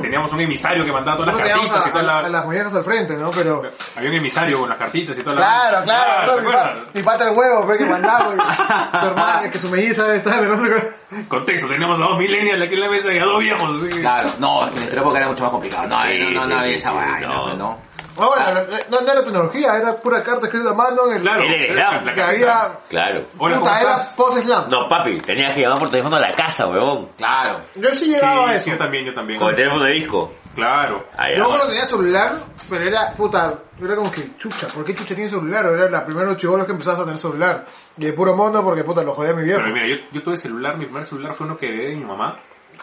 teníamos 0.00 0.32
un 0.32 0.40
emisario 0.40 0.84
que 0.84 0.90
mandaba 0.90 1.18
todas 1.18 1.34
Nosotros 1.34 1.48
las 1.48 1.66
cartitas 1.68 1.86
y 1.86 1.88
a, 1.88 1.92
toda 1.92 2.14
a- 2.14 2.18
a 2.18 2.22
la... 2.22 2.28
las 2.30 2.44
muñecas 2.46 2.74
al 2.74 2.84
frente, 2.84 3.16
¿no? 3.16 3.30
Pero... 3.30 3.62
Había 3.94 4.10
un 4.10 4.16
emisario 4.16 4.58
con 4.60 4.68
las 4.70 4.78
cartitas 4.78 5.16
y 5.16 5.22
toda 5.22 5.36
la... 5.36 5.42
Claro, 5.42 5.84
claro, 5.84 6.10
Ah, 6.10 6.24
claro, 6.24 6.34
¿te 6.36 6.40
mi, 6.42 6.52
pa- 6.52 6.74
mi 6.94 7.02
pata 7.02 7.28
el 7.30 7.36
huevo, 7.36 7.64
fue 7.66 7.78
que 7.78 7.84
mandaba, 7.84 8.34
y 8.34 8.38
su 9.00 9.06
hermana, 9.06 9.50
que 9.50 9.58
su 9.58 9.68
melliza 9.68 10.14
estar 10.14 10.40
del 10.40 10.52
otro 10.52 10.68
co- 10.74 11.16
Contexto, 11.28 11.68
teníamos 11.68 11.98
a 11.98 12.02
dos 12.02 12.18
millennials 12.18 12.62
aquí 12.62 12.74
en 12.74 12.80
la 12.80 12.88
mesa 12.90 13.12
y 13.12 13.18
a 13.18 13.24
dos 13.24 13.38
viejos. 13.40 13.84
que- 13.84 14.00
Claro, 14.00 14.30
no, 14.38 14.66
en 14.68 14.74
nuestra 14.74 15.00
época 15.02 15.18
era 15.18 15.28
mucho 15.28 15.42
más 15.42 15.50
complicado. 15.52 15.86
No, 15.88 16.02
Sí, 16.02 16.18
no, 16.18 16.30
no, 16.30 16.40
no, 16.40 16.46
sí, 16.46 16.52
había 16.54 16.74
sí, 16.74 16.80
esa 16.80 16.90
sí, 16.90 16.96
vaina, 16.96 17.28
no. 17.28 17.42
pues, 17.42 17.58
¿no? 17.58 17.78
No, 18.18 18.28
bueno, 18.28 18.44
no, 18.90 19.00
no 19.00 19.12
era 19.12 19.24
tecnología, 19.24 19.76
era 19.76 19.96
pura 19.98 20.22
carta 20.22 20.46
escrita 20.46 20.70
a 20.70 20.74
mano 20.74 21.06
en 21.08 21.16
el... 21.16 21.22
Claro, 21.22 21.42
Era 21.44 21.64
era 21.64 21.90
la- 21.92 22.02
la 22.02 22.12
que 22.12 22.22
había... 22.22 22.78
Claro. 22.88 23.26
Hola, 23.38 23.56
¿cómo 23.56 23.66
puta, 23.70 23.80
era 23.80 23.90
estás? 23.96 24.16
post-slam. 24.16 24.68
No, 24.70 24.78
papi, 24.88 25.20
tenías 25.20 25.54
que 25.54 25.62
llamar 25.62 25.78
por 25.78 25.90
teléfono 25.90 26.16
a 26.16 26.20
la 26.20 26.30
casa, 26.32 26.66
weón. 26.68 27.08
Claro. 27.16 27.64
Yo 27.74 27.90
sí 27.90 28.06
llegaba 28.06 28.44
a 28.44 28.48
Sí, 28.48 28.54
eso. 28.54 28.64
sí, 28.64 28.70
yo 28.72 28.76
también, 28.78 29.06
yo 29.06 29.14
también. 29.14 29.38
Con 29.38 29.48
el 29.50 29.56
teléfono 29.56 29.84
de 29.84 29.92
disco. 29.92 30.34
Claro. 30.54 31.06
Ahí, 31.16 31.36
Yo 31.38 31.44
ahora. 31.44 31.56
cuando 31.56 31.66
tenía 31.68 31.84
celular, 31.86 32.36
pero 32.68 32.84
era, 32.84 33.12
puta, 33.14 33.54
era 33.82 33.96
como 33.96 34.10
que, 34.12 34.36
chucha, 34.36 34.68
¿por 34.68 34.84
qué 34.84 34.94
chucha 34.94 35.14
tiene 35.14 35.30
celular? 35.30 35.64
Era 35.64 35.88
la 35.88 36.04
primera 36.04 36.36
chivolos 36.36 36.66
que 36.66 36.72
empezabas 36.72 37.00
a 37.00 37.04
tener 37.04 37.18
celular. 37.18 37.64
Y 37.96 38.04
de 38.04 38.12
puro 38.12 38.36
mono 38.36 38.62
porque, 38.62 38.84
puta, 38.84 39.02
lo 39.02 39.12
jodía 39.14 39.30
a 39.30 39.34
mi 39.36 39.44
viejo. 39.44 39.60
Pero 39.62 39.72
mira, 39.72 39.86
yo, 39.88 39.96
yo 40.12 40.22
tuve 40.22 40.36
celular, 40.36 40.76
mi 40.76 40.84
primer 40.84 41.04
celular 41.06 41.32
fue 41.32 41.46
uno 41.46 41.56
que 41.56 41.66
heredé 41.68 41.90
de 41.92 41.96
mi 41.96 42.04
mamá. 42.04 42.36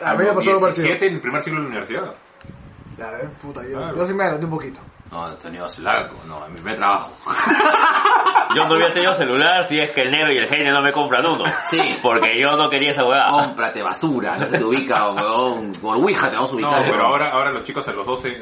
A 0.03 0.13
mí 0.13 0.17
me 0.19 0.23
los 0.25 0.35
pasó 0.37 0.49
algo 0.49 0.61
parecido. 0.61 0.85
17 0.87 1.05
en 1.07 1.13
el 1.13 1.21
primer 1.21 1.43
ciclo 1.43 1.59
de 1.59 1.63
la 1.65 1.69
universidad. 1.69 2.13
Ya, 2.97 3.05
eh, 3.21 3.29
puta, 3.41 3.61
yo, 3.63 3.77
Claro. 3.77 3.95
yo 3.95 4.07
sí 4.07 4.13
me 4.13 4.23
adelanté 4.23 4.45
un 4.45 4.51
poquito. 4.51 4.79
No, 5.11 5.31
he 5.31 5.35
tenido 5.37 5.67
celular, 5.69 6.09
no, 6.27 6.45
en 6.45 6.51
mi 6.51 6.57
primer 6.57 6.77
trabajo. 6.77 7.11
Yo 8.55 8.63
no 8.67 8.75
había 8.75 8.89
tenido 8.89 9.13
celular 9.15 9.63
si 9.67 9.79
es 9.79 9.91
que 9.91 10.01
el 10.03 10.11
negro 10.11 10.31
y 10.31 10.37
el 10.37 10.47
genio 10.47 10.73
no 10.73 10.81
me 10.81 10.91
compran 10.91 11.25
uno. 11.25 11.43
Sí. 11.69 11.97
Porque 12.01 12.39
yo 12.39 12.51
no 12.57 12.67
quería 12.69 12.91
esa 12.91 13.03
huevada. 13.05 13.29
Cómprate 13.29 13.81
basura, 13.83 14.37
no 14.37 14.45
se 14.45 14.57
te 14.57 14.63
ubica, 14.63 15.09
weón. 15.11 15.71
Por 15.73 15.97
Ouija 15.97 16.29
te 16.29 16.35
vamos 16.35 16.51
a 16.51 16.55
No, 16.55 16.67
ubicar. 16.69 16.81
pero 16.83 16.93
weón. 16.95 17.05
ahora, 17.11 17.29
ahora 17.31 17.51
los 17.51 17.63
chicos 17.63 17.87
a 17.87 17.91
los 17.91 18.05
12, 18.07 18.27
eh, 18.29 18.41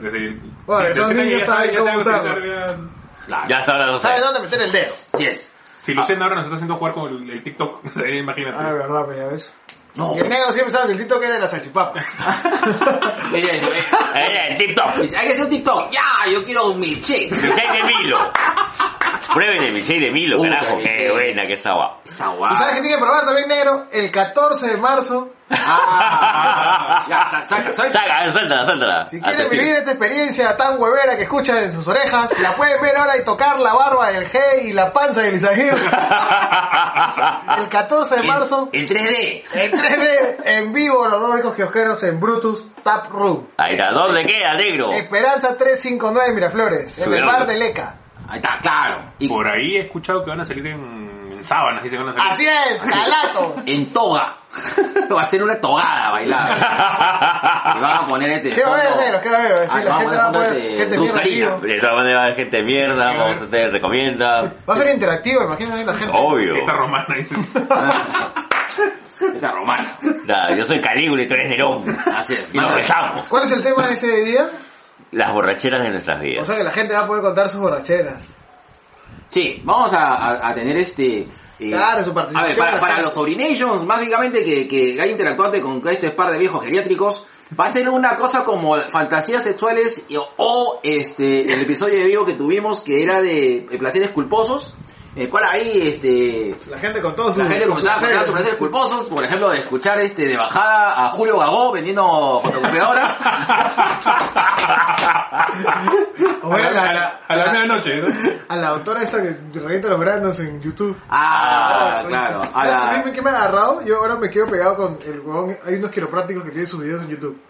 desde... 0.00 0.40
Bueno, 0.66 0.94
sí, 1.06 1.14
niños 1.14 1.40
ya 1.40 1.46
saben 1.46 1.76
cómo 1.76 1.98
usarlo. 1.98 2.46
ya- 2.46 2.76
Claro. 3.26 3.48
Ya 3.48 3.56
hasta 3.58 3.72
ahora 3.72 3.86
no 3.86 3.98
sé. 3.98 4.06
¿Sabes 4.08 4.22
dónde 4.22 4.40
meter 4.40 4.62
el 4.62 4.72
dedo? 4.72 4.94
Así 5.12 5.24
es. 5.26 5.52
Si 5.80 5.94
Luciana 5.94 6.22
ahora 6.24 6.36
nos 6.36 6.44
está 6.44 6.56
haciendo 6.56 6.76
jugar 6.76 6.94
con 6.94 7.08
el, 7.12 7.30
el 7.30 7.42
TikTok, 7.42 7.84
imagínate. 8.08 8.56
Ah, 8.56 8.72
verdad, 8.72 9.04
pero 9.08 9.18
ya 9.18 9.26
ves. 9.32 9.54
No. 9.96 10.14
Y 10.14 10.20
el 10.20 10.28
negro 10.28 10.52
siempre 10.52 10.72
sabe 10.72 10.86
que 10.86 10.92
el 10.92 10.98
tito 10.98 11.18
queda 11.18 11.34
de 11.34 11.40
la 11.40 11.46
salchipapa. 11.46 12.00
Ella 13.34 13.52
dice, 13.54 13.86
en 14.48 14.56
TikTok. 14.56 14.94
dice, 14.96 15.16
hay 15.16 15.26
que 15.26 15.32
hacer 15.32 15.44
un 15.44 15.50
TikTok. 15.50 15.90
Ya, 15.90 16.30
yo 16.30 16.44
quiero 16.44 16.68
un 16.68 16.78
milkshake. 16.80 17.30
Milkshake 17.32 17.72
de 17.72 17.84
Milo. 17.84 18.18
Prueben 19.32 19.62
el 19.62 19.72
milkshake 19.72 20.00
de 20.00 20.10
Milo, 20.10 20.36
Puta, 20.38 20.50
carajo. 20.60 20.78
que- 20.78 20.84
Qué 20.84 21.10
buena 21.12 21.46
que 21.46 21.52
estaba. 21.54 21.98
Esa 22.04 22.32
¿Y 22.32 22.36
guapa. 22.36 22.54
sabes 22.56 22.74
que 22.74 22.80
tiene 22.82 22.96
que 22.96 23.00
probar 23.02 23.24
también, 23.24 23.48
negro? 23.48 23.86
El 23.92 24.10
14 24.10 24.66
de 24.68 24.76
marzo. 24.76 25.30
Ah, 25.52 27.04
ya, 27.08 27.28
sa- 27.28 27.48
saca, 27.48 27.72
saca. 27.72 27.92
Saca, 27.92 28.18
a 28.18 28.22
ver, 28.22 28.32
suéltala, 28.32 28.64
suéltala. 28.64 29.08
Si 29.08 29.20
quieren 29.20 29.40
Atención. 29.40 29.50
vivir 29.64 29.74
esta 29.76 29.90
experiencia 29.92 30.56
tan 30.56 30.80
huevera 30.80 31.16
que 31.16 31.22
escuchan 31.24 31.58
en 31.58 31.72
sus 31.72 31.86
orejas, 31.88 32.38
la 32.40 32.52
pueden 32.54 32.80
ver 32.80 32.96
ahora 32.96 33.16
y 33.16 33.24
tocar 33.24 33.58
la 33.58 33.72
barba 33.74 34.10
del 34.12 34.28
G 34.30 34.38
y 34.66 34.72
la 34.72 34.92
panza 34.92 35.22
del 35.22 35.34
Isagir. 35.34 35.74
El 37.58 37.68
14 37.68 38.16
de 38.16 38.22
marzo, 38.22 38.68
En, 38.72 38.80
en 38.82 38.86
3D. 38.88 39.42
en 39.52 39.72
3D, 39.72 40.36
en 40.44 40.72
vivo, 40.72 41.06
los 41.06 41.20
dos 41.20 41.34
ricos 41.34 41.54
kiosqueros 41.54 42.02
en 42.04 42.20
Brutus 42.20 42.64
Tap 42.82 43.08
Room. 43.10 43.48
Ahí 43.56 43.72
está, 43.74 43.90
¿dónde 43.92 44.24
queda, 44.24 44.54
negro? 44.54 44.92
Esperanza 44.92 45.56
359 45.56 46.32
Miraflores, 46.34 46.98
en 46.98 47.12
el 47.12 47.24
bar 47.24 47.46
de 47.46 47.56
Leca. 47.56 47.94
Ahí 48.30 48.38
está, 48.38 48.58
claro. 48.62 49.12
Y 49.18 49.28
Por 49.28 49.48
ahí 49.48 49.76
he 49.76 49.80
escuchado 49.80 50.22
que 50.22 50.30
van 50.30 50.40
a 50.40 50.44
salir 50.44 50.64
en, 50.68 51.32
en 51.32 51.44
sábanas, 51.44 51.82
dice 51.82 51.96
que 51.96 52.02
van 52.02 52.16
a 52.16 52.16
salir. 52.16 52.32
Así 52.32 52.46
es, 52.46 52.82
calato. 52.82 53.56
en 53.66 53.92
toga. 53.92 54.36
Va 55.12 55.22
a 55.22 55.24
ser 55.24 55.42
una 55.42 55.60
togada 55.60 56.10
bailada. 56.12 56.56
Y 57.76 57.80
van 57.80 57.92
a 57.92 58.06
poner 58.06 58.30
este. 58.30 58.52
¿Qué 58.52 58.64
va 58.64 58.76
a 58.76 58.80
haber? 58.80 59.20
¿Qué 59.20 59.28
va 59.30 59.36
a 59.36 59.40
haber? 59.40 59.68
Ah, 59.70 59.80
la 59.84 59.94
gente 59.94 60.16
va 60.16 60.28
a 60.28 60.32
poner 60.32 60.52
gente 60.78 60.98
mierda. 60.98 61.58
De 61.60 61.78
todas 61.80 61.96
maneras, 61.96 62.16
va 62.16 62.20
a 62.20 62.24
haber 62.24 62.36
gente 62.36 62.62
mierda, 62.62 63.04
vamos 63.12 63.42
a 63.42 63.44
hacer 63.44 63.72
recomienda. 63.72 64.52
Va 64.68 64.74
a 64.74 64.76
ser 64.76 64.94
interactivo, 64.94 65.42
imagínate 65.44 65.84
la 65.84 65.94
gente. 65.94 66.12
Obvio. 66.16 66.54
Esta 66.56 66.72
romana 66.72 67.14
dice. 67.16 67.34
Esta 69.34 69.52
romana. 69.52 69.98
Nada, 70.26 70.56
yo 70.56 70.64
soy 70.66 70.80
Calígula 70.80 71.22
y 71.22 71.28
tú 71.28 71.34
eres 71.34 71.48
Nerón. 71.48 71.96
Así 72.16 72.34
es. 72.34 72.54
Y 72.54 72.58
nos 72.58 72.74
besamos. 72.74 73.22
¿Cuál 73.28 73.44
es 73.44 73.52
el 73.52 73.62
tema 73.62 73.86
de 73.86 73.94
ese 73.94 74.24
día? 74.24 74.46
Las 75.12 75.32
borracheras 75.32 75.82
de 75.82 75.90
nuestras 75.90 76.18
O 76.20 76.22
vidas. 76.22 76.46
sea 76.46 76.56
que 76.56 76.64
la 76.64 76.70
gente 76.70 76.94
va 76.94 77.00
a 77.00 77.06
poder 77.06 77.22
contar 77.22 77.48
sus 77.48 77.60
borracheras. 77.60 78.28
Sí, 79.28 79.60
vamos 79.64 79.92
a, 79.92 80.02
a- 80.14 80.48
a 80.50 80.54
tener 80.54 80.76
este... 80.76 81.18
eh, 81.20 81.70
Claro, 81.70 82.04
su 82.04 82.10
A 82.10 82.14
ver, 82.14 82.14
participación. 82.14 82.80
para, 82.80 83.00
los 83.02 83.12
Sobrinations, 83.14 83.86
básicamente 83.86 84.42
que, 84.44 84.66
que 84.68 85.00
hay 85.00 85.10
interactuante 85.10 85.60
con 85.60 85.82
este 85.88 86.10
par 86.10 86.30
de 86.32 86.38
viejos 86.38 86.62
geriátricos, 86.64 87.26
va 87.58 87.64
a 87.66 87.72
ser 87.72 87.88
una 87.88 88.14
cosa 88.16 88.44
como 88.44 88.80
fantasías 88.88 89.42
sexuales 89.44 90.04
y- 90.08 90.16
o 90.16 90.80
este 90.82 91.52
el 91.52 91.60
episodio 91.62 91.98
de 91.98 92.04
vivo 92.04 92.24
que 92.24 92.34
tuvimos 92.34 92.80
que 92.80 93.02
era 93.02 93.20
de 93.20 93.66
placeres 93.78 94.10
culposos, 94.10 94.74
el 95.20 95.28
cual 95.28 95.44
ahí 95.50 95.88
este 95.88 96.56
La 96.68 96.78
gente 96.78 97.00
con 97.00 97.14
todos 97.14 97.36
la 97.36 97.46
gente 97.46 97.66
comenzaba 97.66 97.96
a 97.96 98.00
sus 98.00 98.08
contar 98.08 98.24
sus 98.24 98.32
placeres 98.34 98.58
culposos, 98.58 99.06
por 99.08 99.24
ejemplo, 99.24 99.50
de 99.50 99.58
escuchar 99.58 99.98
este 100.00 100.26
de 100.26 100.36
bajada 100.36 101.04
a 101.04 101.08
Julio 101.10 101.38
Gagó 101.38 101.72
vendiendo 101.72 102.40
fotocopiadoras. 102.42 103.16
O 106.42 106.48
bueno, 106.48 106.68
a, 106.68 106.70
la, 106.72 106.84
la, 106.84 106.92
la- 106.92 107.12
a 107.28 107.36
la 107.36 107.44
la- 107.46 107.52
medianoche, 107.52 107.96
¿no? 108.00 108.08
a 108.48 108.56
la 108.56 108.68
autora 108.68 109.02
esta 109.02 109.22
que 109.22 109.36
revienta 109.54 109.88
los 109.88 110.00
granos 110.00 110.38
en 110.40 110.60
YouTube. 110.60 110.96
Ah, 111.08 112.00
Oh, 112.02 112.06
claro. 112.08 112.40
A 112.40 112.44
¿Sabes 112.64 112.70
la- 112.70 113.00
a 113.08 113.12
qué 113.12 113.22
me 113.22 113.30
ha 113.30 113.36
agarrado? 113.36 113.82
Yo 113.84 113.98
ahora 113.98 114.16
me 114.16 114.30
quedo 114.30 114.46
pegado 114.46 114.76
con 114.76 114.98
el 115.06 115.20
huevón. 115.20 115.56
Hay 115.66 115.74
unos 115.74 115.90
quiroprácticos 115.90 116.44
que 116.44 116.50
tienen 116.50 116.66
sus 116.66 116.80
videos 116.80 117.02
en 117.02 117.08
YouTube. 117.08 117.40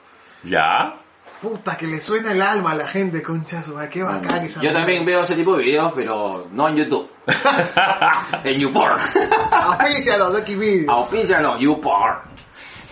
¿Ya? 0.44 0.94
Puta, 1.40 1.75
que 1.75 1.87
le 1.87 2.00
suena 2.00 2.32
el 2.32 2.42
alma 2.42 2.73
a 2.73 2.75
la 2.75 2.87
gente, 2.87 3.23
concha 3.23 3.62
su 3.62 3.75
madre, 3.75 3.88
qué 3.88 4.02
bacán 4.02 4.44
esa 4.44 4.61
Yo 4.61 4.73
también 4.73 5.06
veo 5.06 5.23
ese 5.23 5.35
tipo 5.35 5.56
de 5.56 5.64
videos, 5.64 5.92
pero 5.97 6.49
no 6.52 6.68
en 6.68 6.76
YouTube. 6.76 7.11
en 8.44 8.61
YouPorn. 8.61 9.00
Oficialo, 9.68 10.30
Ducky 10.32 10.54
Video. 10.54 10.90
Auspícialo, 10.90 11.59
YouPorn. 11.59 12.18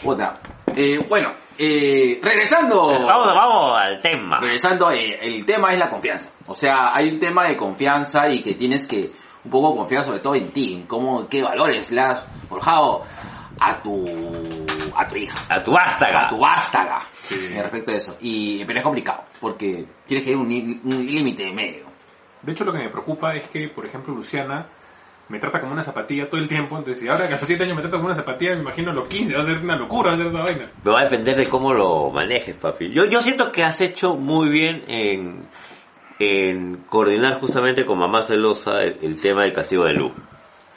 Puta. 0.02 0.40
Eh, 0.74 1.04
bueno, 1.06 1.30
eh, 1.58 2.20
regresando. 2.22 2.86
Vamos, 2.86 3.34
vamos 3.34 3.78
al 3.78 4.00
tema. 4.00 4.40
Regresando, 4.40 4.90
eh, 4.92 5.18
el 5.20 5.44
tema 5.44 5.72
es 5.72 5.78
la 5.78 5.90
confianza. 5.90 6.30
O 6.46 6.54
sea, 6.54 6.94
hay 6.94 7.10
un 7.10 7.18
tema 7.18 7.48
de 7.48 7.56
confianza 7.56 8.28
y 8.30 8.42
que 8.42 8.54
tienes 8.54 8.86
que 8.86 9.10
un 9.44 9.50
poco 9.50 9.76
confiar 9.76 10.04
sobre 10.04 10.20
todo 10.20 10.34
en 10.34 10.52
ti, 10.52 10.74
en 10.74 10.82
cómo, 10.86 11.28
qué 11.28 11.42
valores 11.42 11.90
le 11.90 12.00
has 12.00 12.24
forjado 12.48 13.04
a 13.60 13.82
tu, 13.82 14.04
a 14.94 15.08
tu 15.08 15.16
hija. 15.16 15.38
A 15.48 15.62
tu 15.62 15.72
vástaga. 15.72 16.26
A 16.26 16.28
tu 16.28 16.38
vástaga. 16.38 17.06
Sí. 17.12 17.54
Respecto 17.60 17.90
a 17.92 17.94
eso. 17.94 18.16
Y, 18.20 18.64
pero 18.64 18.78
es 18.78 18.84
complicado, 18.84 19.24
porque 19.40 19.84
tienes 20.06 20.24
que 20.24 20.30
ir 20.32 20.36
un, 20.36 20.46
un 20.84 21.06
límite 21.06 21.52
medio. 21.52 21.86
De 22.42 22.52
hecho, 22.52 22.64
lo 22.64 22.72
que 22.72 22.78
me 22.78 22.88
preocupa 22.88 23.34
es 23.34 23.48
que, 23.48 23.68
por 23.68 23.86
ejemplo, 23.86 24.14
Luciana 24.14 24.66
me 25.28 25.38
trata 25.38 25.60
como 25.60 25.72
una 25.72 25.82
zapatilla 25.82 26.28
todo 26.28 26.40
el 26.40 26.48
tiempo. 26.48 26.76
Entonces, 26.78 27.02
si 27.02 27.08
ahora 27.08 27.26
que 27.28 27.34
a 27.34 27.38
los 27.38 27.46
7 27.46 27.64
años 27.64 27.76
me 27.76 27.82
trata 27.82 27.96
como 27.96 28.06
una 28.06 28.14
zapatilla, 28.14 28.54
me 28.54 28.62
imagino 28.62 28.90
a 28.90 28.94
los 28.94 29.08
15, 29.08 29.34
va 29.34 29.42
a 29.42 29.44
ser 29.44 29.58
una 29.58 29.76
locura 29.76 30.10
va 30.10 30.14
a 30.14 30.18
ser 30.18 30.26
esa 30.28 30.42
vaina. 30.42 30.70
Pero 30.82 30.94
va 30.94 31.00
a 31.02 31.04
depender 31.04 31.36
de 31.36 31.46
cómo 31.46 31.72
lo 31.72 32.10
manejes, 32.10 32.56
papi. 32.56 32.92
Yo, 32.92 33.04
yo 33.08 33.20
siento 33.20 33.52
que 33.52 33.64
has 33.64 33.80
hecho 33.80 34.14
muy 34.14 34.48
bien 34.48 34.84
en, 34.88 35.48
en 36.18 36.76
coordinar 36.84 37.40
justamente 37.40 37.84
con 37.84 37.98
mamá 37.98 38.22
celosa 38.22 38.80
el, 38.80 38.98
el 39.02 39.20
tema 39.20 39.42
del 39.42 39.52
castigo 39.52 39.84
de 39.84 39.94
luz. 39.94 40.12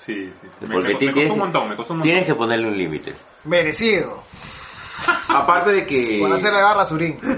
Sí, 0.06 0.32
sí. 0.32 0.48
sí. 0.60 0.66
Me, 0.66 0.74
Porque 0.74 0.94
me- 0.94 1.00
ti- 1.00 1.06
me 1.08 1.14
costó 1.14 1.34
un 1.34 1.40
montón, 1.40 1.70
me 1.70 1.76
costó 1.76 1.94
un 1.94 2.00
montón. 2.00 2.10
Tienes 2.12 2.26
que 2.26 2.36
ponerle 2.36 2.68
un 2.68 2.78
límite. 2.78 3.16
Merecido. 3.44 4.24
Aparte 5.30 5.72
de 5.72 5.86
que... 5.86 6.18
Por 6.20 6.32
hacerle 6.34 6.60
garra 6.60 6.82
a 6.82 6.86
Surín. 6.86 7.20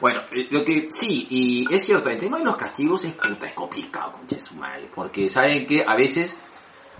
Bueno, 0.00 0.20
eh, 0.32 0.48
lo 0.50 0.64
que 0.64 0.88
sí, 0.92 1.26
y 1.28 1.74
es 1.74 1.84
cierto, 1.84 2.08
el 2.08 2.16
tema 2.18 2.38
de 2.38 2.44
los 2.44 2.56
castigos 2.56 3.04
es, 3.04 3.12
puta, 3.12 3.46
es 3.46 3.52
complicado, 3.52 4.12
concha 4.12 4.36
de 4.36 4.42
su 4.42 4.54
madre, 4.54 4.88
porque 4.94 5.28
saben 5.28 5.66
que 5.66 5.84
a 5.86 5.94
veces 5.94 6.38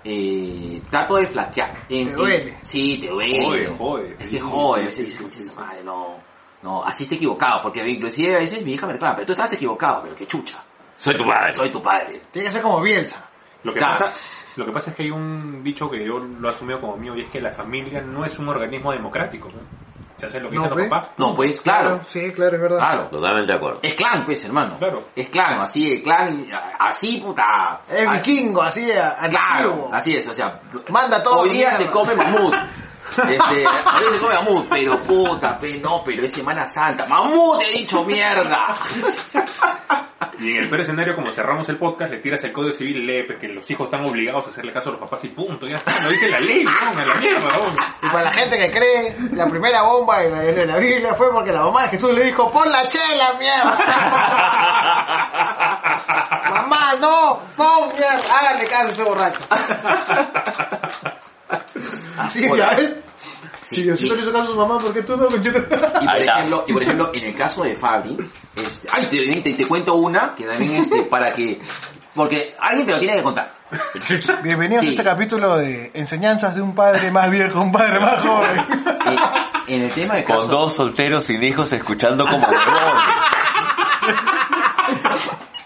eh, 0.04 0.82
trato 0.90 1.16
de 1.16 1.26
flatear. 1.28 1.86
En- 1.88 2.04
Te 2.06 2.10
en- 2.10 2.14
duele. 2.14 2.58
sí, 2.62 2.98
te 3.00 3.08
duele. 3.08 3.42
Jode, 3.42 3.66
jode. 3.68 4.16
Es 4.18 4.28
que 4.28 4.38
jode, 4.40 4.82
a 4.82 4.84
veces 4.86 5.06
dices, 5.06 5.20
concha 5.20 5.38
de 5.38 5.48
su 5.48 5.54
madre, 5.54 5.82
no, 5.82 6.16
no, 6.62 6.84
así 6.84 7.04
está 7.04 7.14
equivocado, 7.14 7.62
porque 7.62 7.80
inclusive 7.88 8.36
a 8.36 8.40
veces 8.40 8.62
mi 8.62 8.72
hija 8.74 8.86
me 8.86 8.92
reclama, 8.92 9.14
pero 9.14 9.26
tú 9.28 9.32
estás 9.32 9.52
equivocado, 9.54 10.02
pero 10.02 10.14
qué 10.14 10.26
chucha, 10.26 10.62
Soy 11.02 11.16
tu 11.16 11.24
padre. 11.26 11.52
soy 11.52 11.70
tu 11.70 11.82
padre. 11.82 12.22
Tiene 12.30 12.48
que 12.48 12.52
ser 12.52 12.62
como 12.62 12.80
Bielsa. 12.80 13.26
Lo 13.62 13.72
que, 13.72 13.78
Claro. 13.78 13.98
pasa, 13.98 14.12
lo 14.56 14.64
que 14.66 14.72
pasa 14.72 14.90
es 14.90 14.96
que 14.96 15.02
hay 15.02 15.10
un 15.10 15.62
dicho 15.62 15.90
que 15.90 16.04
yo 16.04 16.18
lo 16.18 16.48
he 16.48 16.50
asumido 16.50 16.80
como 16.80 16.96
mío 16.96 17.14
y 17.16 17.22
es 17.22 17.28
que 17.30 17.40
la 17.40 17.50
familia 17.50 18.00
no 18.00 18.24
es 18.24 18.38
un 18.38 18.48
organismo 18.48 18.92
democrático. 18.92 19.48
¿no? 19.48 19.60
Se 20.16 20.26
hace 20.26 20.40
lo 20.40 20.50
que 20.50 20.56
No, 20.56 20.62
dicen 20.64 20.78
los 20.78 20.88
papás. 20.88 21.10
No, 21.16 21.34
pues 21.34 21.60
claro, 21.62 22.00
Sí, 22.06 22.30
claro, 22.32 22.56
es 22.56 22.60
verdad. 22.62 22.78
claro. 22.78 23.08
Totalmente 23.08 23.52
de 23.52 23.56
acuerdo. 23.58 23.80
Es 23.82 23.94
clan, 23.94 24.24
pues, 24.26 24.44
hermano. 24.44 24.76
Claro. 24.78 25.02
Es 25.16 25.28
clan, 25.30 25.60
así, 25.60 25.92
el 25.94 26.02
clan, 26.02 26.46
así, 26.78 27.20
puta. 27.24 27.80
Es 27.88 28.10
vikingo, 28.10 28.60
así, 28.62 28.90
a- 28.92 29.16
Claro, 29.30 29.70
antiguo. 29.70 29.90
así 29.94 30.16
es, 30.16 30.28
o 30.28 30.34
sea, 30.34 30.60
Manda 30.90 31.22
todo. 31.22 31.40
hoy 31.40 31.50
día 31.52 31.68
mierda. 31.68 31.76
se 31.78 31.90
come 31.90 32.14
mamut. 32.14 32.54
Este, 33.10 33.54
día 33.54 34.12
se 34.12 34.18
come 34.18 34.34
mamut, 34.34 34.68
pero 34.68 35.00
puta, 35.00 35.58
pe, 35.58 35.78
no, 35.78 36.02
pero 36.04 36.24
es 36.24 36.30
Semana 36.32 36.66
Santa. 36.66 37.06
Mamut, 37.06 37.62
he 37.62 37.78
dicho 37.78 38.04
mierda. 38.04 38.74
Y 40.40 40.56
en 40.56 40.62
el 40.62 40.68
peor 40.70 40.80
escenario, 40.80 41.14
como 41.14 41.30
cerramos 41.30 41.68
el 41.68 41.76
podcast, 41.76 42.10
le 42.12 42.18
tiras 42.18 42.42
el 42.44 42.52
código 42.52 42.72
civil 42.72 42.96
y 42.96 43.06
lee 43.06 43.24
pues, 43.24 43.38
que 43.38 43.48
los 43.48 43.70
hijos 43.70 43.84
están 43.84 44.06
obligados 44.08 44.46
a 44.46 44.50
hacerle 44.50 44.72
caso 44.72 44.88
a 44.88 44.92
los 44.92 45.00
papás 45.00 45.22
y 45.24 45.28
punto. 45.28 45.66
Ya 45.66 45.76
está, 45.76 46.00
lo 46.00 46.10
dice 46.10 46.28
la 46.28 46.40
ley, 46.40 46.64
¿no? 46.64 46.70
a 46.70 47.04
la 47.04 47.14
mierda. 47.14 47.48
Y 48.02 48.06
para 48.06 48.22
la 48.24 48.32
gente 48.32 48.56
que 48.56 48.70
cree, 48.70 49.14
la 49.32 49.46
primera 49.46 49.82
bomba 49.82 50.20
de 50.20 50.30
la, 50.30 50.40
de 50.40 50.66
la 50.66 50.78
Biblia 50.78 51.12
fue 51.14 51.30
porque 51.30 51.52
la 51.52 51.64
mamá 51.64 51.82
de 51.84 51.88
Jesús 51.90 52.14
le 52.14 52.24
dijo, 52.24 52.50
pon 52.50 52.72
la 52.72 52.88
chela, 52.88 53.34
mierda. 53.38 53.76
mamá, 56.50 56.94
no, 56.98 57.38
pon 57.56 57.88
mierda, 57.88 58.38
háganle 58.38 58.66
caso, 58.66 58.94
soy 58.94 59.04
borracho. 59.04 59.40
Así, 62.18 62.46
Hola. 62.48 62.70
ya 62.72 62.76
ves. 62.78 62.92
Si 63.62 63.82
Diosito 63.82 64.14
y- 64.14 64.16
le 64.16 64.22
hizo 64.22 64.32
caso 64.32 64.44
a 64.44 64.46
su 64.52 64.56
mamá, 64.56 64.78
¿por 64.78 64.92
qué 64.92 65.02
tú 65.02 65.16
no? 65.16 65.26
Y 65.26 65.28
por, 65.30 65.46
ejemplo, 65.46 66.64
y 66.66 66.72
por 66.72 66.82
ejemplo, 66.82 67.10
en 67.14 67.24
el 67.24 67.34
caso 67.34 67.62
de 67.62 67.76
Fabri, 67.76 68.16
este, 68.56 68.88
ay, 68.90 69.06
te, 69.06 69.40
te- 69.42 69.54
te 69.54 69.66
cuento 69.66 69.94
una 69.94 70.34
que 70.34 70.44
también 70.44 70.76
este, 70.76 71.02
para 71.10 71.32
que, 71.32 71.60
porque 72.14 72.56
alguien 72.58 72.86
te 72.86 72.92
lo 72.92 72.98
tiene 72.98 73.16
que 73.16 73.22
contar. 73.22 73.52
Bienvenidos 74.42 74.82
Sí. 74.82 74.88
a 74.88 74.90
este 74.90 75.04
capítulo 75.04 75.56
de 75.56 75.92
enseñanzas 75.94 76.56
de 76.56 76.62
un 76.62 76.74
padre 76.74 77.10
más 77.12 77.30
viejo, 77.30 77.60
un 77.60 77.70
padre 77.70 78.00
más 78.00 78.20
joven. 78.20 78.58
Eh, 78.58 79.16
en 79.68 79.82
el 79.82 79.92
tema 79.92 80.14
de 80.16 80.24
caso, 80.24 80.40
Con 80.40 80.50
dos 80.50 80.74
solteros 80.74 81.24
sin 81.24 81.40
hijos 81.42 81.70
escuchando 81.72 82.26
como 82.26 82.44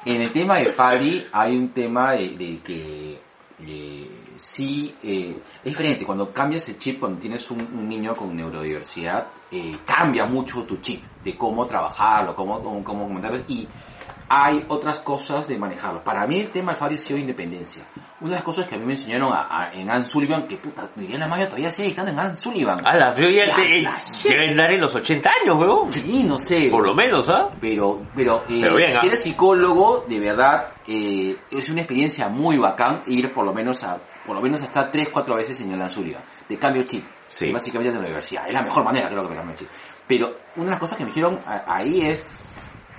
en 0.05 0.21
el 0.21 0.31
tema 0.31 0.59
de 0.59 0.67
Fabri 0.67 1.27
hay 1.33 1.57
un 1.57 1.71
tema 1.71 2.13
de, 2.13 2.29
de 2.31 2.61
que, 2.63 3.21
de- 3.61 4.11
sí, 4.45 4.95
eh, 5.03 5.37
es 5.59 5.73
diferente. 5.73 6.05
Cuando 6.05 6.33
cambias 6.33 6.69
el 6.69 6.79
chip, 6.79 7.01
cuando 7.01 7.19
tienes 7.19 7.51
un, 7.51 7.89
niño 7.89 8.15
con 8.15 8.37
neurodiversidad, 8.37 9.29
eh, 9.51 9.79
cambia 9.85 10.27
mucho 10.27 10.65
tu 10.65 10.77
chip 10.77 11.03
de 11.25 11.37
cómo 11.37 11.67
trabajarlo, 11.67 12.35
cómo, 12.35 12.63
cómo, 12.63 12.85
cómo 12.85 13.07
comentarlo. 13.07 13.41
Y 13.49 13.67
hay 14.29 14.65
otras 14.69 15.01
cosas 15.01 15.47
de 15.49 15.59
manejarlo. 15.59 16.03
Para 16.03 16.27
mí 16.27 16.41
el 16.41 16.51
tema 16.51 16.73
del 16.75 16.95
ha 16.95 16.99
sido 16.99 17.19
independencia. 17.19 17.85
Una 18.21 18.31
de 18.31 18.37
las 18.37 18.43
cosas 18.45 18.67
que 18.67 18.75
a 18.75 18.79
mí 18.79 18.85
me 18.87 18.93
enseñaron 18.93 19.33
a- 19.33 19.47
a- 19.51 19.73
en 19.73 19.91
Anne 19.91 20.07
Sullivan, 20.07 20.47
que 20.47 20.57
puta, 20.57 20.89
Liliana 20.97 21.27
Mayo 21.27 21.45
todavía 21.47 21.71
sigue 21.71 21.89
estando 21.89 22.11
en 22.11 22.19
Anne 22.19 22.37
Sullivan. 22.37 22.79
A 22.87 22.97
la 22.97 23.15
yo 23.15 23.29
ya 23.29 23.55
debe 24.25 24.51
andar 24.51 24.73
en 24.73 24.81
los 24.81 24.95
80 24.95 25.31
años, 25.43 25.57
weón. 25.59 25.93
Sí, 25.93 26.23
no 26.23 26.39
sé. 26.39 26.69
Por 26.71 26.87
lo 26.87 26.95
menos, 26.95 27.29
¿ah? 27.29 27.51
Pero, 27.61 28.01
pero, 28.15 28.45
eh, 28.49 28.61
Pero 28.63 28.77
bien, 28.77 28.91
si 28.93 28.97
¿ah? 28.97 29.03
eres 29.05 29.23
psicólogo, 29.23 30.05
de 30.09 30.19
verdad, 30.21 30.69
eh, 30.87 31.37
es 31.51 31.69
una 31.69 31.81
experiencia 31.83 32.29
muy 32.29 32.57
bacán 32.57 33.03
ir 33.07 33.33
por 33.33 33.45
lo 33.45 33.53
menos 33.53 33.83
a, 33.85 33.99
por 34.27 34.35
lo 34.37 34.41
menos 34.43 34.63
a 34.63 34.65
estar 34.65 34.91
3, 34.91 35.09
4 35.13 35.37
veces 35.37 35.61
en 35.61 35.73
el 35.73 35.83
Anzulia. 35.83 36.25
De 36.49 36.59
cambio 36.59 36.83
chip. 36.85 37.05
Sí. 37.29 37.51
Básicamente 37.53 37.91
de 37.91 37.99
la 37.99 38.05
universidad. 38.07 38.47
Es 38.49 38.55
la 38.55 38.63
mejor 38.63 38.85
manera, 38.85 39.09
creo 39.09 39.23
que 39.25 39.31
de 39.31 39.37
cambio 39.37 39.57
chip. 39.57 39.69
Pero 40.07 40.29
una 40.57 40.67
de 40.67 40.71
las 40.71 40.79
cosas 40.81 40.97
que 40.99 41.05
me 41.05 41.11
dijeron 41.11 41.39
ahí 41.67 42.01
es, 42.03 42.29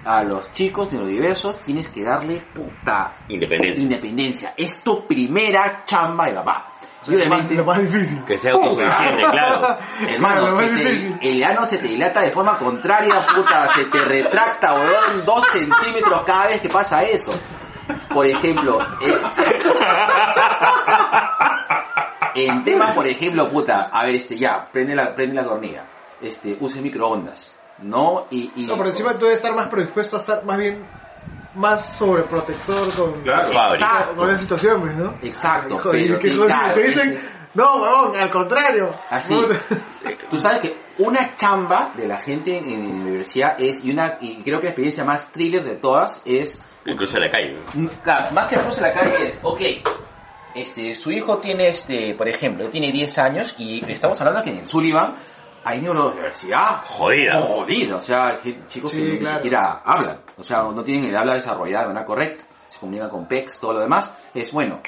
a 0.05 0.23
los 0.23 0.51
chicos 0.51 0.91
neurodiversos 0.93 1.59
tienes 1.61 1.87
que 1.89 2.03
darle 2.03 2.41
puta 2.53 3.17
Independencia. 3.27 3.83
independencia. 3.83 4.53
Es 4.55 4.81
tu 4.81 5.05
primera 5.07 5.83
chamba 5.85 6.27
de 6.27 6.33
papá. 6.33 6.71
Y 7.07 7.11
Lo 7.11 7.17
más, 7.17 7.25
obviamente, 7.27 7.53
lo 7.55 7.65
más 7.65 7.79
difícil. 7.81 8.25
Que 8.25 8.37
sea 8.39 8.53
autosuficiente, 8.53 9.23
claro. 9.29 9.77
Hermano, 10.09 10.49
Lo 10.49 10.55
más 10.55 10.65
se 10.65 10.69
te- 10.75 10.83
difícil. 10.89 11.19
el 11.21 11.43
ano 11.43 11.65
se 11.65 11.77
te 11.77 11.87
dilata 11.87 12.21
de 12.21 12.31
forma 12.31 12.57
contraria, 12.57 13.19
puta, 13.35 13.67
se 13.75 13.85
te 13.85 13.99
retracta, 13.99 14.73
weón, 14.73 15.23
dos 15.25 15.45
centímetros 15.51 16.21
cada 16.23 16.47
vez 16.47 16.61
que 16.61 16.69
pasa 16.69 17.03
eso. 17.03 17.31
Por 18.09 18.25
ejemplo, 18.25 18.79
eh, 19.01 19.17
en 22.35 22.63
temas, 22.63 22.93
por 22.93 23.07
ejemplo, 23.07 23.47
puta, 23.49 23.89
a 23.91 24.03
ver, 24.05 24.15
este, 24.15 24.37
ya, 24.37 24.67
prende 24.71 24.95
la, 24.95 25.13
prende 25.15 25.35
la 25.35 25.45
cornilla, 25.45 25.85
este, 26.21 26.57
use 26.59 26.81
microondas, 26.81 27.54
¿no? 27.79 28.27
Y, 28.31 28.51
y 28.55 28.65
No, 28.65 28.77
por 28.77 28.87
encima 28.87 29.13
tú 29.13 29.25
debes 29.25 29.37
estar 29.39 29.53
más 29.55 29.69
predispuesto 29.69 30.17
a 30.17 30.19
estar 30.19 30.43
más 30.45 30.57
bien 30.57 30.85
más 31.55 31.97
sobreprotector 31.97 32.93
con, 32.93 33.21
Claro. 33.23 33.47
Exacto. 33.73 34.15
con 34.17 34.29
esa 34.29 34.41
situación, 34.41 34.81
pues, 34.81 34.95
¿no? 34.97 35.15
Exacto, 35.21 35.77
Joder, 35.79 36.07
pero- 36.07 36.19
que 36.19 36.27
y 36.27 36.31
claro, 36.31 36.73
te 36.73 36.83
dicen, 36.83 37.19
no, 37.53 37.81
huevón, 37.81 38.15
al 38.17 38.29
contrario. 38.29 38.89
Así. 39.09 39.33
No, 39.33 39.43
Tú 40.29 40.37
sabes 40.37 40.59
que 40.59 40.77
una 40.97 41.35
chamba 41.37 41.93
de 41.95 42.07
la 42.07 42.17
gente 42.17 42.57
en, 42.57 42.69
en 42.69 42.97
la 42.99 43.03
universidad 43.05 43.55
es, 43.59 43.83
y 43.85 43.91
una, 43.91 44.17
y 44.19 44.43
creo 44.43 44.59
que 44.59 44.65
la 44.65 44.69
experiencia 44.71 45.05
más 45.05 45.31
thriller 45.31 45.63
de 45.63 45.75
todas 45.77 46.21
es 46.25 46.59
Que 46.83 46.93
cruce 46.95 47.17
la 47.19 47.29
calle. 47.31 47.53
¿no? 47.73 47.83
Mm, 47.83 47.87
Claro, 48.03 48.31
más 48.33 48.47
que 48.47 48.57
cruce 48.57 48.81
la 48.81 48.91
calle 48.93 49.27
es, 49.27 49.39
ok, 49.41 49.61
este, 50.55 50.95
su 50.95 51.11
hijo 51.11 51.37
tiene, 51.37 51.69
este, 51.69 52.15
por 52.15 52.27
ejemplo, 52.27 52.67
tiene 52.69 52.91
10 52.91 53.17
años 53.17 53.55
y 53.57 53.81
estamos 53.91 54.19
hablando 54.19 54.43
que 54.43 54.51
en 54.51 54.65
Sullivan 54.65 55.15
hay 55.65 55.81
neurodiversidad 55.81 56.83
Jodida. 56.85 57.41
jodida, 57.41 57.95
o 57.97 58.01
sea, 58.01 58.39
que 58.41 58.67
chicos 58.67 58.91
Sí, 58.91 58.97
que 58.97 59.11
ni 59.13 59.19
claro. 59.19 59.35
siquiera 59.37 59.81
hablan, 59.83 60.19
o 60.37 60.43
sea, 60.43 60.61
no 60.63 60.83
tienen 60.83 61.09
el 61.09 61.15
habla 61.17 61.33
desarrollada 61.33 61.81
de 61.83 61.87
manera 61.89 62.05
correcta, 62.05 62.43
se 62.67 62.79
comunican 62.79 63.09
con 63.09 63.27
PECs, 63.27 63.59
todo 63.59 63.73
lo 63.73 63.79
demás, 63.81 64.13
es 64.33 64.51
bueno, 64.53 64.79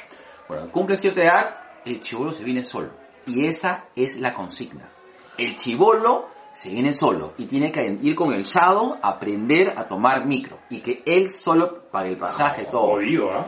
bueno, 0.48 0.70
cumple 0.72 0.96
cierta 0.98 1.22
edad, 1.24 1.58
el 1.86 2.00
chivolo 2.02 2.32
se 2.32 2.44
viene 2.44 2.64
solo, 2.64 2.92
y 3.26 3.46
esa 3.46 3.86
es 3.96 4.18
la 4.18 4.34
consigna, 4.34 4.90
el 5.38 5.56
chivolo 5.58 6.30
se 6.54 6.70
viene 6.70 6.92
solo 6.94 7.34
y 7.38 7.46
tiene 7.46 7.72
que 7.72 7.86
ir 8.02 8.16
con 8.16 8.32
el 8.34 8.44
shadow 8.44 8.98
a 9.02 9.10
aprender 9.10 9.74
a 9.78 9.88
tomar 9.88 10.26
micro 10.26 10.58
y 10.70 10.82
que 10.82 11.04
él 11.06 11.30
solo 11.30 11.84
pague 11.92 12.10
el 12.10 12.18
pasaje 12.18 12.66
todo. 12.72 12.94
Jodido, 12.94 13.32
¿ah? 13.32 13.48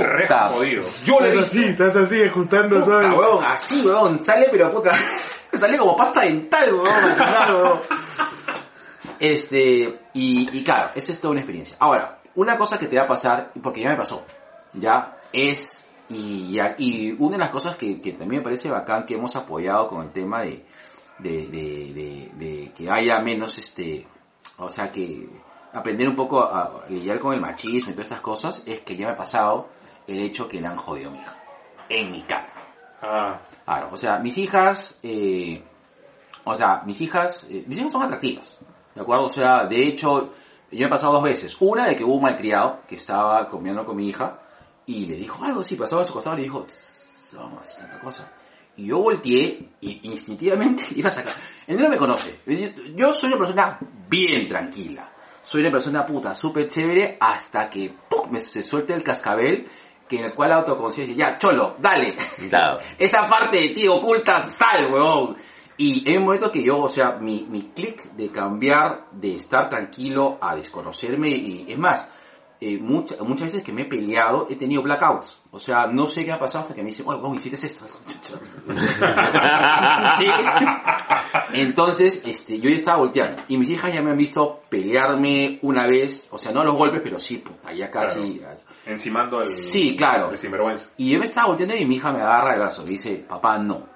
Re 0.00 0.22
Puta. 0.26 0.48
jodido. 0.50 0.82
Yo 1.02 1.18
le 1.20 1.30
Estás 1.30 1.46
así, 1.48 1.64
estás 1.64 1.96
así, 1.96 2.22
ajustando 2.22 2.76
Puta, 2.80 2.86
todo. 2.86 3.00
el- 3.00 3.12
weón, 3.14 3.44
así, 3.44 3.80
weón, 3.86 4.24
sale 4.24 4.46
pero 4.50 4.70
puta, 4.70 4.92
sale 5.52 5.78
como 5.78 5.96
pasta 5.96 6.22
dental, 6.22 6.74
weón. 6.74 7.80
Este, 9.18 10.00
y, 10.14 10.64
claro, 10.64 10.90
esa 10.94 11.12
es 11.12 11.20
toda 11.20 11.32
una 11.32 11.40
experiencia. 11.40 11.76
Ahora, 11.78 12.20
una 12.34 12.56
cosa 12.56 12.78
que 12.78 12.86
te 12.88 12.96
va 12.96 13.04
a 13.04 13.08
pasar, 13.08 13.52
porque 13.62 13.82
ya 13.82 13.90
me 13.90 13.96
pasó, 13.96 14.24
ya, 14.72 15.16
es, 15.32 15.64
y, 16.08 16.58
una 17.18 17.32
de 17.36 17.38
las 17.38 17.50
cosas 17.50 17.76
que, 17.76 17.94
también 18.18 18.40
me 18.40 18.42
parece 18.42 18.70
bacán 18.70 19.06
que 19.06 19.14
hemos 19.14 19.36
apoyado 19.36 19.88
con 19.88 20.02
el 20.02 20.10
tema 20.10 20.42
de, 20.42 20.64
de, 21.18 21.46
de, 21.46 22.30
de- 22.34 22.72
que 22.76 22.90
haya 22.90 23.20
menos, 23.20 23.56
este, 23.58 24.06
o 24.58 24.68
sea, 24.68 24.90
que 24.90 25.28
aprender 25.72 26.08
un 26.08 26.16
poco 26.16 26.40
a, 26.42 26.62
a 26.62 26.88
lidiar 26.88 27.18
con 27.20 27.32
el 27.34 27.40
machismo 27.40 27.90
y 27.90 27.94
todas 27.94 28.06
estas 28.06 28.20
cosas, 28.20 28.62
es 28.66 28.80
que 28.80 28.96
ya 28.96 29.06
me 29.06 29.12
ha 29.12 29.16
pasado 29.16 29.68
el 30.06 30.20
hecho 30.20 30.48
que 30.48 30.60
le 30.60 30.66
han 30.66 30.76
jodido 30.76 31.10
a 31.10 31.12
mi 31.12 31.18
hija. 31.20 31.36
En 31.88 32.10
mi 32.10 32.22
cara. 32.22 32.52
Ah, 33.02 33.38
Claro, 33.64 33.90
o 33.92 33.96
sea, 33.96 34.18
mis 34.18 34.36
hijas, 34.38 34.98
eh, 35.02 35.62
o 36.44 36.54
sea, 36.56 36.82
mis 36.84 37.00
hijas, 37.00 37.46
eh, 37.50 37.64
mis 37.66 37.78
hijas 37.78 37.92
son 37.92 38.02
atractivas, 38.02 38.58
¿de 38.94 39.00
acuerdo? 39.00 39.26
O 39.26 39.28
sea, 39.28 39.66
de 39.66 39.86
hecho, 39.86 40.32
yo 40.70 40.86
he 40.86 40.90
pasado 40.90 41.12
dos 41.14 41.22
veces. 41.22 41.56
Una 41.60 41.86
de 41.86 41.96
que 41.96 42.04
hubo 42.04 42.14
un 42.14 42.22
malcriado 42.22 42.80
que 42.88 42.96
estaba 42.96 43.48
comiendo 43.48 43.84
con 43.84 43.96
mi 43.96 44.08
hija 44.08 44.40
y 44.86 45.06
le 45.06 45.16
dijo 45.16 45.44
algo 45.44 45.60
así, 45.60 45.76
pasaba 45.76 46.02
a 46.02 46.04
su 46.04 46.12
costado 46.12 46.36
y 46.36 46.38
le 46.38 46.44
dijo, 46.44 46.64
"Tss, 46.64 47.34
no, 47.34 47.48
no 47.48 47.60
haces 47.60 47.76
tanta 47.76 48.00
cosa. 48.00 48.30
Y 48.76 48.86
yo 48.86 49.00
volteé 49.00 49.68
y 49.80 50.08
instintivamente 50.08 50.84
iba 50.96 51.08
a 51.08 51.12
sacar. 51.12 51.34
Él 51.66 51.76
no 51.76 51.88
me 51.88 51.98
conoce. 51.98 52.40
Yo 52.94 53.12
soy 53.12 53.28
una 53.28 53.38
persona 53.38 53.78
bien 54.08 54.48
tranquila. 54.48 55.10
Soy 55.42 55.60
una 55.62 55.70
persona 55.72 56.06
puta, 56.06 56.34
súper 56.34 56.68
chévere, 56.68 57.18
hasta 57.20 57.68
que 57.68 57.92
¡pum! 58.08 58.30
me 58.30 58.40
se 58.40 58.62
suelta 58.62 58.94
el 58.94 59.02
cascabel, 59.02 59.68
que 60.12 60.18
en 60.18 60.26
el 60.26 60.34
cual 60.34 60.50
la 60.50 60.56
autoconciencia, 60.56 61.16
ya, 61.16 61.38
cholo, 61.38 61.76
dale. 61.78 62.14
Claro. 62.50 62.80
Esa 62.98 63.26
parte 63.26 63.58
de 63.58 63.68
ti 63.70 63.88
oculta, 63.88 64.46
sal, 64.54 64.92
huevón. 64.92 65.38
Y 65.78 66.06
en 66.10 66.18
un 66.18 66.24
momento 66.24 66.52
que 66.52 66.62
yo, 66.62 66.80
o 66.80 66.88
sea, 66.88 67.12
mi, 67.12 67.46
mi 67.48 67.70
clic 67.70 68.12
de 68.12 68.30
cambiar 68.30 69.06
de 69.10 69.36
estar 69.36 69.70
tranquilo 69.70 70.36
a 70.38 70.54
desconocerme, 70.54 71.30
y 71.30 71.64
es 71.66 71.78
más, 71.78 72.11
eh, 72.64 72.78
mucha- 72.80 73.16
muchas 73.24 73.46
veces 73.52 73.64
que 73.64 73.72
me 73.72 73.82
he 73.82 73.84
peleado 73.86 74.46
he 74.48 74.54
tenido 74.56 74.82
blackouts. 74.82 75.42
O 75.50 75.58
sea, 75.58 75.86
no 75.86 76.06
sé 76.06 76.24
qué 76.24 76.32
ha 76.32 76.38
pasado 76.38 76.62
hasta 76.62 76.74
que 76.74 76.82
me 76.82 76.90
dicen, 76.90 77.04
oye, 77.08 77.18
huevón, 77.18 77.36
hiciste 77.36 77.66
esto. 77.66 77.86
Sí. 80.18 80.26
Entonces, 81.54 82.22
este, 82.26 82.58
yo 82.60 82.70
ya 82.70 82.76
estaba 82.76 82.98
volteando. 82.98 83.42
Y 83.48 83.56
mis 83.58 83.70
hijas 83.70 83.92
ya 83.92 84.02
me 84.02 84.10
han 84.10 84.16
visto 84.16 84.60
pelearme 84.68 85.58
una 85.62 85.86
vez, 85.86 86.26
o 86.30 86.38
sea, 86.38 86.52
no 86.52 86.60
a 86.60 86.64
los 86.64 86.76
golpes, 86.76 87.00
pero 87.02 87.18
sí, 87.18 87.38
puta, 87.38 87.72
ya 87.72 87.90
casi. 87.90 88.40
encimando 88.86 89.38
al... 89.38 89.46
Sí, 89.46 89.96
claro. 89.96 90.34
sinvergüenza. 90.36 90.90
Y 90.96 91.12
yo 91.12 91.18
me 91.18 91.24
estaba 91.24 91.48
volteando 91.48 91.76
y 91.76 91.84
mi 91.86 91.96
hija 91.96 92.12
me 92.12 92.22
agarra 92.22 92.54
el 92.54 92.60
brazo 92.60 92.82
y 92.84 92.90
dice, 92.90 93.24
papá, 93.28 93.58
no. 93.58 93.86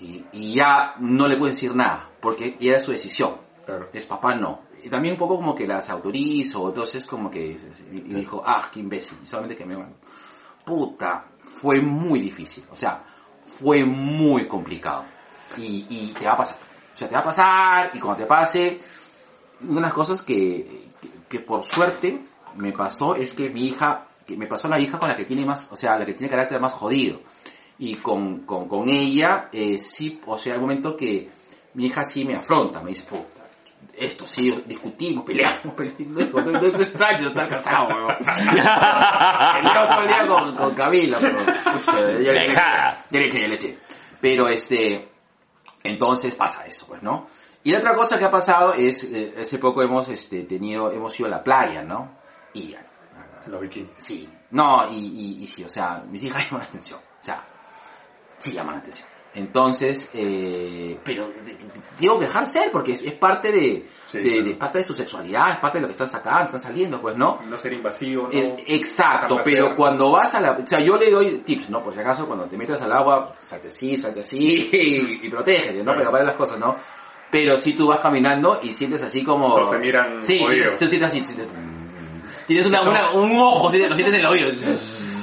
Y, 0.00 0.24
y 0.32 0.54
ya 0.56 0.94
no 0.98 1.26
le 1.28 1.36
puedo 1.36 1.52
decir 1.52 1.74
nada, 1.74 2.10
porque 2.20 2.56
es 2.60 2.82
su 2.84 2.90
decisión. 2.92 3.36
Claro. 3.64 3.88
Es 3.92 4.06
papá, 4.06 4.34
no. 4.34 4.60
Y 4.84 4.90
también 4.90 5.14
un 5.14 5.18
poco 5.18 5.36
como 5.36 5.54
que 5.54 5.66
las 5.66 5.88
autorizo, 5.88 6.68
entonces 6.68 7.04
como 7.06 7.30
que... 7.30 7.58
Y 7.90 8.00
dijo, 8.00 8.42
ah, 8.44 8.68
qué 8.70 8.80
imbécil, 8.80 9.16
solamente 9.26 9.56
que 9.56 9.64
me... 9.64 9.82
Puta, 10.62 11.24
fue 11.38 11.80
muy 11.80 12.20
difícil, 12.20 12.64
o 12.70 12.76
sea, 12.76 13.02
fue 13.44 13.82
muy 13.82 14.46
complicado. 14.46 15.06
Y, 15.56 15.86
y 15.88 16.12
te 16.12 16.26
va 16.26 16.34
a 16.34 16.36
pasar. 16.36 16.58
O 16.92 16.96
sea, 16.96 17.08
te 17.08 17.14
va 17.14 17.20
a 17.20 17.24
pasar, 17.24 17.90
y 17.94 17.98
cuando 17.98 18.24
te 18.24 18.26
pase, 18.26 18.80
una 19.62 19.76
de 19.76 19.80
las 19.80 19.92
cosas 19.94 20.20
que, 20.20 20.90
que, 21.00 21.10
que 21.30 21.40
por 21.40 21.62
suerte 21.62 22.22
me 22.56 22.72
pasó 22.72 23.14
es 23.14 23.30
que 23.30 23.48
mi 23.48 23.68
hija, 23.68 24.02
que 24.26 24.36
me 24.36 24.46
pasó 24.46 24.68
la 24.68 24.78
hija 24.78 24.98
con 24.98 25.08
la 25.08 25.16
que 25.16 25.24
tiene 25.24 25.46
más, 25.46 25.66
o 25.72 25.76
sea, 25.76 25.98
la 25.98 26.04
que 26.04 26.12
tiene 26.12 26.28
carácter 26.28 26.60
más 26.60 26.72
jodido. 26.74 27.20
Y 27.78 27.96
con, 27.96 28.40
con, 28.40 28.68
con 28.68 28.86
ella, 28.86 29.48
eh, 29.50 29.78
sí, 29.78 30.20
o 30.26 30.36
sea, 30.36 30.54
hay 30.54 30.60
momento 30.60 30.94
que 30.94 31.30
mi 31.72 31.86
hija 31.86 32.04
sí 32.04 32.26
me 32.26 32.36
afronta, 32.36 32.82
me 32.82 32.90
dice, 32.90 33.08
puta, 33.08 33.33
esto 33.98 34.26
sí, 34.26 34.50
discutimos, 34.66 35.24
peleamos, 35.24 35.74
peleamos, 35.74 36.64
es 36.64 36.74
extraño 36.80 37.28
estar 37.28 37.48
casado, 37.48 37.88
weón. 37.88 38.16
Peleo 38.18 39.86
todo 39.88 40.00
el 40.00 40.06
día 40.06 40.26
con, 40.26 40.56
con 40.56 40.74
Camila, 40.74 41.18
pero, 41.20 41.38
pucha, 41.38 41.98
ya 41.98 42.32
le- 42.32 42.48
Dejada. 42.48 43.04
ya 43.10 43.20
le 43.20 43.26
eché, 43.26 43.40
ya 43.40 43.48
le 43.48 43.54
eché. 43.54 43.78
Pero 44.20 44.48
este, 44.48 45.08
entonces 45.82 46.34
pasa 46.34 46.66
eso, 46.66 46.86
pues, 46.86 47.02
¿no? 47.02 47.26
Y 47.62 47.72
la 47.72 47.78
otra 47.78 47.94
cosa 47.94 48.18
que 48.18 48.24
ha 48.24 48.30
pasado 48.30 48.74
es, 48.74 49.04
eh, 49.04 49.34
hace 49.40 49.58
poco 49.58 49.82
hemos 49.82 50.08
este, 50.08 50.44
tenido, 50.44 50.92
hemos 50.92 51.18
ido 51.18 51.26
a 51.28 51.30
la 51.30 51.42
playa, 51.42 51.82
¿no? 51.82 52.18
Y 52.52 52.72
ya, 52.72 52.84
Los 53.46 53.60
bikinis. 53.60 53.90
sí, 53.98 54.28
no, 54.50 54.86
y, 54.90 54.96
y, 54.96 55.42
y 55.42 55.46
sí, 55.46 55.64
o 55.64 55.68
sea, 55.68 56.02
mis 56.08 56.22
hijas 56.22 56.42
llaman 56.46 56.60
la 56.60 56.66
atención, 56.68 57.00
o 57.00 57.24
sea, 57.24 57.42
sí 58.38 58.52
llaman 58.52 58.74
la 58.74 58.80
atención. 58.80 59.08
Entonces, 59.34 60.10
eh, 60.14 60.96
pero 61.04 61.28
tengo 61.98 62.18
que 62.20 62.26
dejar 62.26 62.46
ser 62.46 62.70
porque 62.70 62.92
es, 62.92 63.02
es 63.02 63.14
parte 63.14 63.50
de, 63.50 63.86
Sí, 64.04 64.18
de, 64.18 64.24
claro. 64.30 64.44
de- 64.44 64.54
parte 64.54 64.78
de 64.78 64.84
su 64.84 64.94
sexualidad, 64.94 65.50
es 65.52 65.56
parte 65.58 65.78
de 65.78 65.82
lo 65.82 65.88
que 65.88 65.92
están 65.92 66.06
sacando, 66.06 66.44
están 66.44 66.62
saliendo, 66.62 67.00
pues, 67.00 67.16
¿no? 67.16 67.40
No 67.48 67.58
ser 67.58 67.72
invasivo, 67.72 68.28
no... 68.32 68.56
Exacto, 68.66 69.38
pero 69.42 69.74
cuando 69.74 70.12
vas 70.12 70.34
a 70.34 70.40
la... 70.40 70.52
O 70.52 70.64
sea, 70.66 70.78
yo 70.78 70.96
le 70.96 71.10
doy 71.10 71.38
tips, 71.38 71.68
¿no? 71.68 71.82
Por 71.82 71.94
si 71.94 72.00
acaso, 72.00 72.26
cuando 72.26 72.46
te 72.46 72.56
metes 72.56 72.80
al 72.80 72.92
agua, 72.92 73.34
salte 73.40 73.68
así, 73.68 73.96
salte 73.96 74.20
así 74.20 74.38
y, 74.72 75.26
y 75.26 75.28
protégete, 75.30 75.78
¿no? 75.78 75.84
Claro. 75.84 75.98
Pero 75.98 76.12
varias 76.12 76.26
las 76.28 76.36
cosas, 76.36 76.58
¿no? 76.60 76.76
Pero 77.30 77.56
si 77.58 77.74
tú 77.74 77.88
vas 77.88 77.98
caminando 77.98 78.60
y 78.62 78.72
sientes 78.72 79.02
así 79.02 79.24
como... 79.24 79.48
Todos 79.56 79.70
te 79.72 79.78
miran 79.78 80.22
Sí, 80.22 80.38
sí, 80.48 80.60
tú 80.78 80.86
sientes 80.86 81.02
así, 81.02 81.24
sientes... 81.24 81.48
Tienes 82.46 82.66
una, 82.66 82.82
una- 82.82 83.10
un 83.12 83.32
ojo, 83.38 83.64
lo 83.72 83.72
sientes 83.96 84.14
en 84.14 84.20
el 84.20 84.26
oído. 84.26 84.50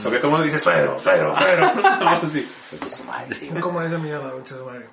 Lo 0.04 0.10
que 0.10 0.18
todo 0.18 0.28
el 0.28 0.32
mundo 0.32 0.44
dice, 0.44 0.58
suero, 0.58 0.98
suero, 1.00 1.34
suero. 1.36 1.72
Todo 2.00 2.10
así. 2.10 2.48
¿Cómo 3.60 3.82
es 3.82 3.88
esa 3.88 3.98
mierda, 3.98 4.32
concha 4.32 4.56
de 4.56 4.64
madre? 4.64 4.90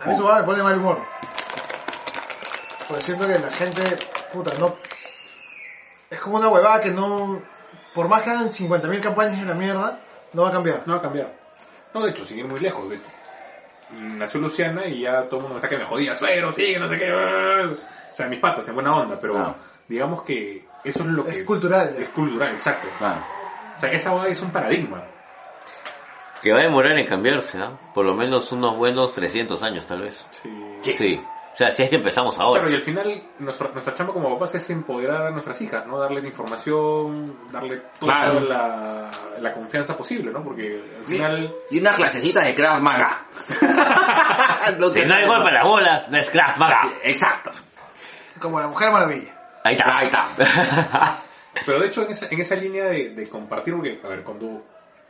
A 0.00 0.08
mí 0.08 0.14
va, 0.20 0.40
me 0.40 0.44
pone 0.44 0.62
mal 0.62 0.78
humor. 0.78 0.98
Porque 2.88 3.02
siento 3.02 3.26
que 3.26 3.38
la 3.38 3.50
gente, 3.50 3.98
puta, 4.32 4.50
no... 4.58 4.76
Es 6.10 6.18
como 6.20 6.38
una 6.38 6.48
huevada 6.48 6.80
que 6.80 6.90
no... 6.90 7.42
Por 7.94 8.08
más 8.08 8.22
que 8.22 8.30
hagan 8.30 8.50
50.000 8.50 9.00
campañas 9.00 9.38
en 9.38 9.48
la 9.48 9.54
mierda, 9.54 10.00
no 10.32 10.42
va 10.42 10.48
a 10.48 10.52
cambiar. 10.52 10.82
No 10.86 10.94
va 10.94 10.98
a 10.98 11.02
cambiar. 11.02 11.32
No, 11.94 12.02
de 12.02 12.10
hecho, 12.10 12.34
ir 12.34 12.46
muy 12.46 12.60
lejos. 12.60 12.88
De... 12.88 13.00
Nació 14.16 14.40
Luciana 14.40 14.86
y 14.86 15.02
ya 15.02 15.22
todo 15.22 15.36
el 15.36 15.42
mundo 15.42 15.48
me 15.50 15.56
está 15.56 15.68
que 15.68 15.78
me 15.78 15.84
jodía, 15.84 16.14
suero, 16.14 16.52
sí, 16.52 16.74
no 16.78 16.88
sé 16.88 16.96
qué. 16.96 17.12
O 17.12 18.14
sea, 18.14 18.26
mis 18.26 18.38
patas, 18.38 18.66
en 18.68 18.74
buena 18.74 18.94
onda, 18.96 19.16
pero 19.20 19.56
digamos 19.88 20.22
que 20.22 20.64
eso 20.84 21.00
es 21.00 21.06
lo 21.06 21.24
que... 21.24 21.30
Es 21.32 21.44
cultural. 21.44 21.94
Es 21.96 22.08
cultural, 22.10 22.54
exacto. 22.54 22.88
Claro. 22.98 23.39
O 23.80 23.88
sea, 23.88 23.90
esa 23.90 24.10
boda 24.10 24.28
es 24.28 24.42
un 24.42 24.50
paradigma. 24.50 25.02
Que 26.42 26.52
va 26.52 26.58
a 26.58 26.62
demorar 26.64 26.98
en 26.98 27.06
cambiarse, 27.06 27.58
¿ah? 27.58 27.78
Por 27.94 28.04
lo 28.04 28.14
menos 28.14 28.52
unos 28.52 28.76
buenos 28.76 29.14
300 29.14 29.62
años, 29.62 29.86
tal 29.86 30.02
vez. 30.02 30.26
Sí. 30.42 30.92
Sí. 30.96 31.20
O 31.52 31.56
sea, 31.56 31.70
si 31.70 31.82
es 31.82 31.88
que 31.88 31.96
empezamos 31.96 32.38
ahora. 32.38 32.60
Claro, 32.60 32.74
y 32.74 32.78
al 32.78 32.82
final 32.84 33.22
nuestra, 33.38 33.68
nuestra 33.72 33.94
chamba 33.94 34.12
como 34.12 34.30
papás 34.34 34.54
es 34.56 34.68
empoderar 34.70 35.28
a 35.28 35.30
nuestras 35.30 35.58
hijas, 35.62 35.86
¿no? 35.86 35.98
Darles 35.98 36.24
información, 36.24 37.38
darle 37.50 37.82
toda 37.98 38.12
Claro. 38.14 38.40
la, 38.40 39.10
la 39.40 39.52
confianza 39.54 39.96
posible, 39.96 40.30
¿no? 40.30 40.44
Porque 40.44 40.80
al 40.98 41.04
final... 41.06 41.54
Y 41.70 41.80
una 41.80 41.92
clasecita 41.94 42.40
de 42.42 42.54
Krav 42.54 42.80
Maga. 42.82 43.24
Lo 44.78 44.90
Si 44.90 45.04
no 45.06 45.14
hay 45.14 45.26
gol 45.26 45.42
para 45.42 45.54
las 45.56 45.64
bolas, 45.64 46.08
no 46.10 46.18
es 46.18 46.30
Krav 46.30 46.58
Maga. 46.58 46.88
Exacto. 47.02 47.50
Como 48.38 48.60
la 48.60 48.68
Mujer 48.68 48.90
Maravilla. 48.92 49.34
Ahí 49.64 49.74
está. 49.74 49.98
Ahí 49.98 50.06
está. 50.06 51.22
Pero 51.66 51.80
de 51.80 51.86
hecho, 51.86 52.02
en 52.02 52.10
esa, 52.10 52.26
en 52.30 52.40
esa 52.40 52.54
línea 52.54 52.86
de, 52.86 53.10
de 53.10 53.28
compartir, 53.28 53.74
porque, 53.74 54.00
a 54.04 54.08
ver, 54.08 54.22
cuando 54.22 54.62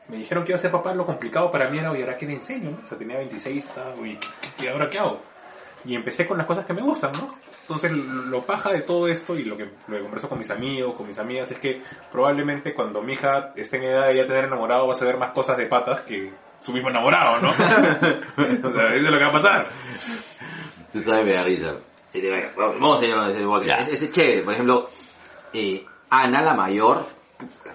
me 0.08 0.16
dijeron 0.16 0.42
que 0.44 0.50
iba 0.52 0.56
a 0.56 0.60
ser 0.60 0.70
papá, 0.70 0.92
lo 0.94 1.06
complicado 1.06 1.50
para 1.50 1.70
mí 1.70 1.78
era, 1.78 1.90
oye, 1.92 2.02
¿ahora 2.02 2.16
qué 2.16 2.26
le 2.26 2.34
enseño? 2.34 2.70
no? 2.72 2.78
O 2.84 2.88
sea, 2.88 2.98
tenía 2.98 3.16
26, 3.18 3.64
estaba, 3.66 3.94
oye, 3.94 4.18
¿qué, 4.20 4.26
qué, 4.40 4.48
qué- 4.56 4.70
ahora 4.70 4.88
qué 4.88 4.98
hago? 4.98 5.20
Y 5.84 5.94
empecé 5.94 6.26
con 6.26 6.36
las 6.36 6.46
cosas 6.46 6.66
que 6.66 6.72
me 6.74 6.82
gustan, 6.82 7.12
¿no? 7.12 7.34
Entonces, 7.62 7.92
lo 7.92 8.42
paja 8.42 8.72
de 8.72 8.80
todo 8.82 9.06
esto 9.06 9.36
y 9.36 9.44
lo 9.44 9.56
que, 9.56 9.70
lo 9.86 9.96
que 9.96 10.02
converso 10.02 10.28
con 10.28 10.38
mis 10.38 10.50
amigos, 10.50 10.94
con 10.96 11.06
mis 11.06 11.16
amigas, 11.18 11.50
es 11.52 11.58
que 11.58 11.80
probablemente 12.10 12.74
cuando 12.74 13.00
mi 13.00 13.12
hija 13.12 13.52
esté 13.54 13.76
en 13.76 13.84
edad 13.84 14.08
de 14.08 14.16
ya 14.16 14.26
tener 14.26 14.44
enamorado, 14.46 14.86
va 14.88 14.92
a 14.92 14.96
saber 14.96 15.16
más 15.16 15.30
cosas 15.30 15.56
de 15.56 15.66
patas 15.66 16.00
que 16.00 16.32
su 16.58 16.72
mismo 16.72 16.90
enamorado, 16.90 17.40
¿no? 17.40 17.50
o 18.68 18.72
sea, 18.72 18.94
eso 18.94 19.06
es 19.06 19.10
lo 19.12 19.18
que 19.18 19.24
va 19.24 19.28
a 19.30 19.32
pasar. 19.32 19.66
Tú 20.92 21.00
sabes, 21.02 21.24
me 21.24 21.32
da 21.32 21.44
risa. 21.44 21.76
Y 22.12 22.22
Vamos 22.56 23.00
a 23.00 23.06
ir 23.06 23.14
a 23.14 23.30
ese 23.30 23.40
igual 23.42 23.60
que 23.62 23.68
Ya. 23.68 23.76
es, 23.76 23.88
es 24.02 24.10
chévere. 24.12 24.42
Por 24.42 24.52
ejemplo, 24.54 24.90
eh, 25.54 25.86
Ana 26.10 26.42
la 26.42 26.54
mayor, 26.54 27.06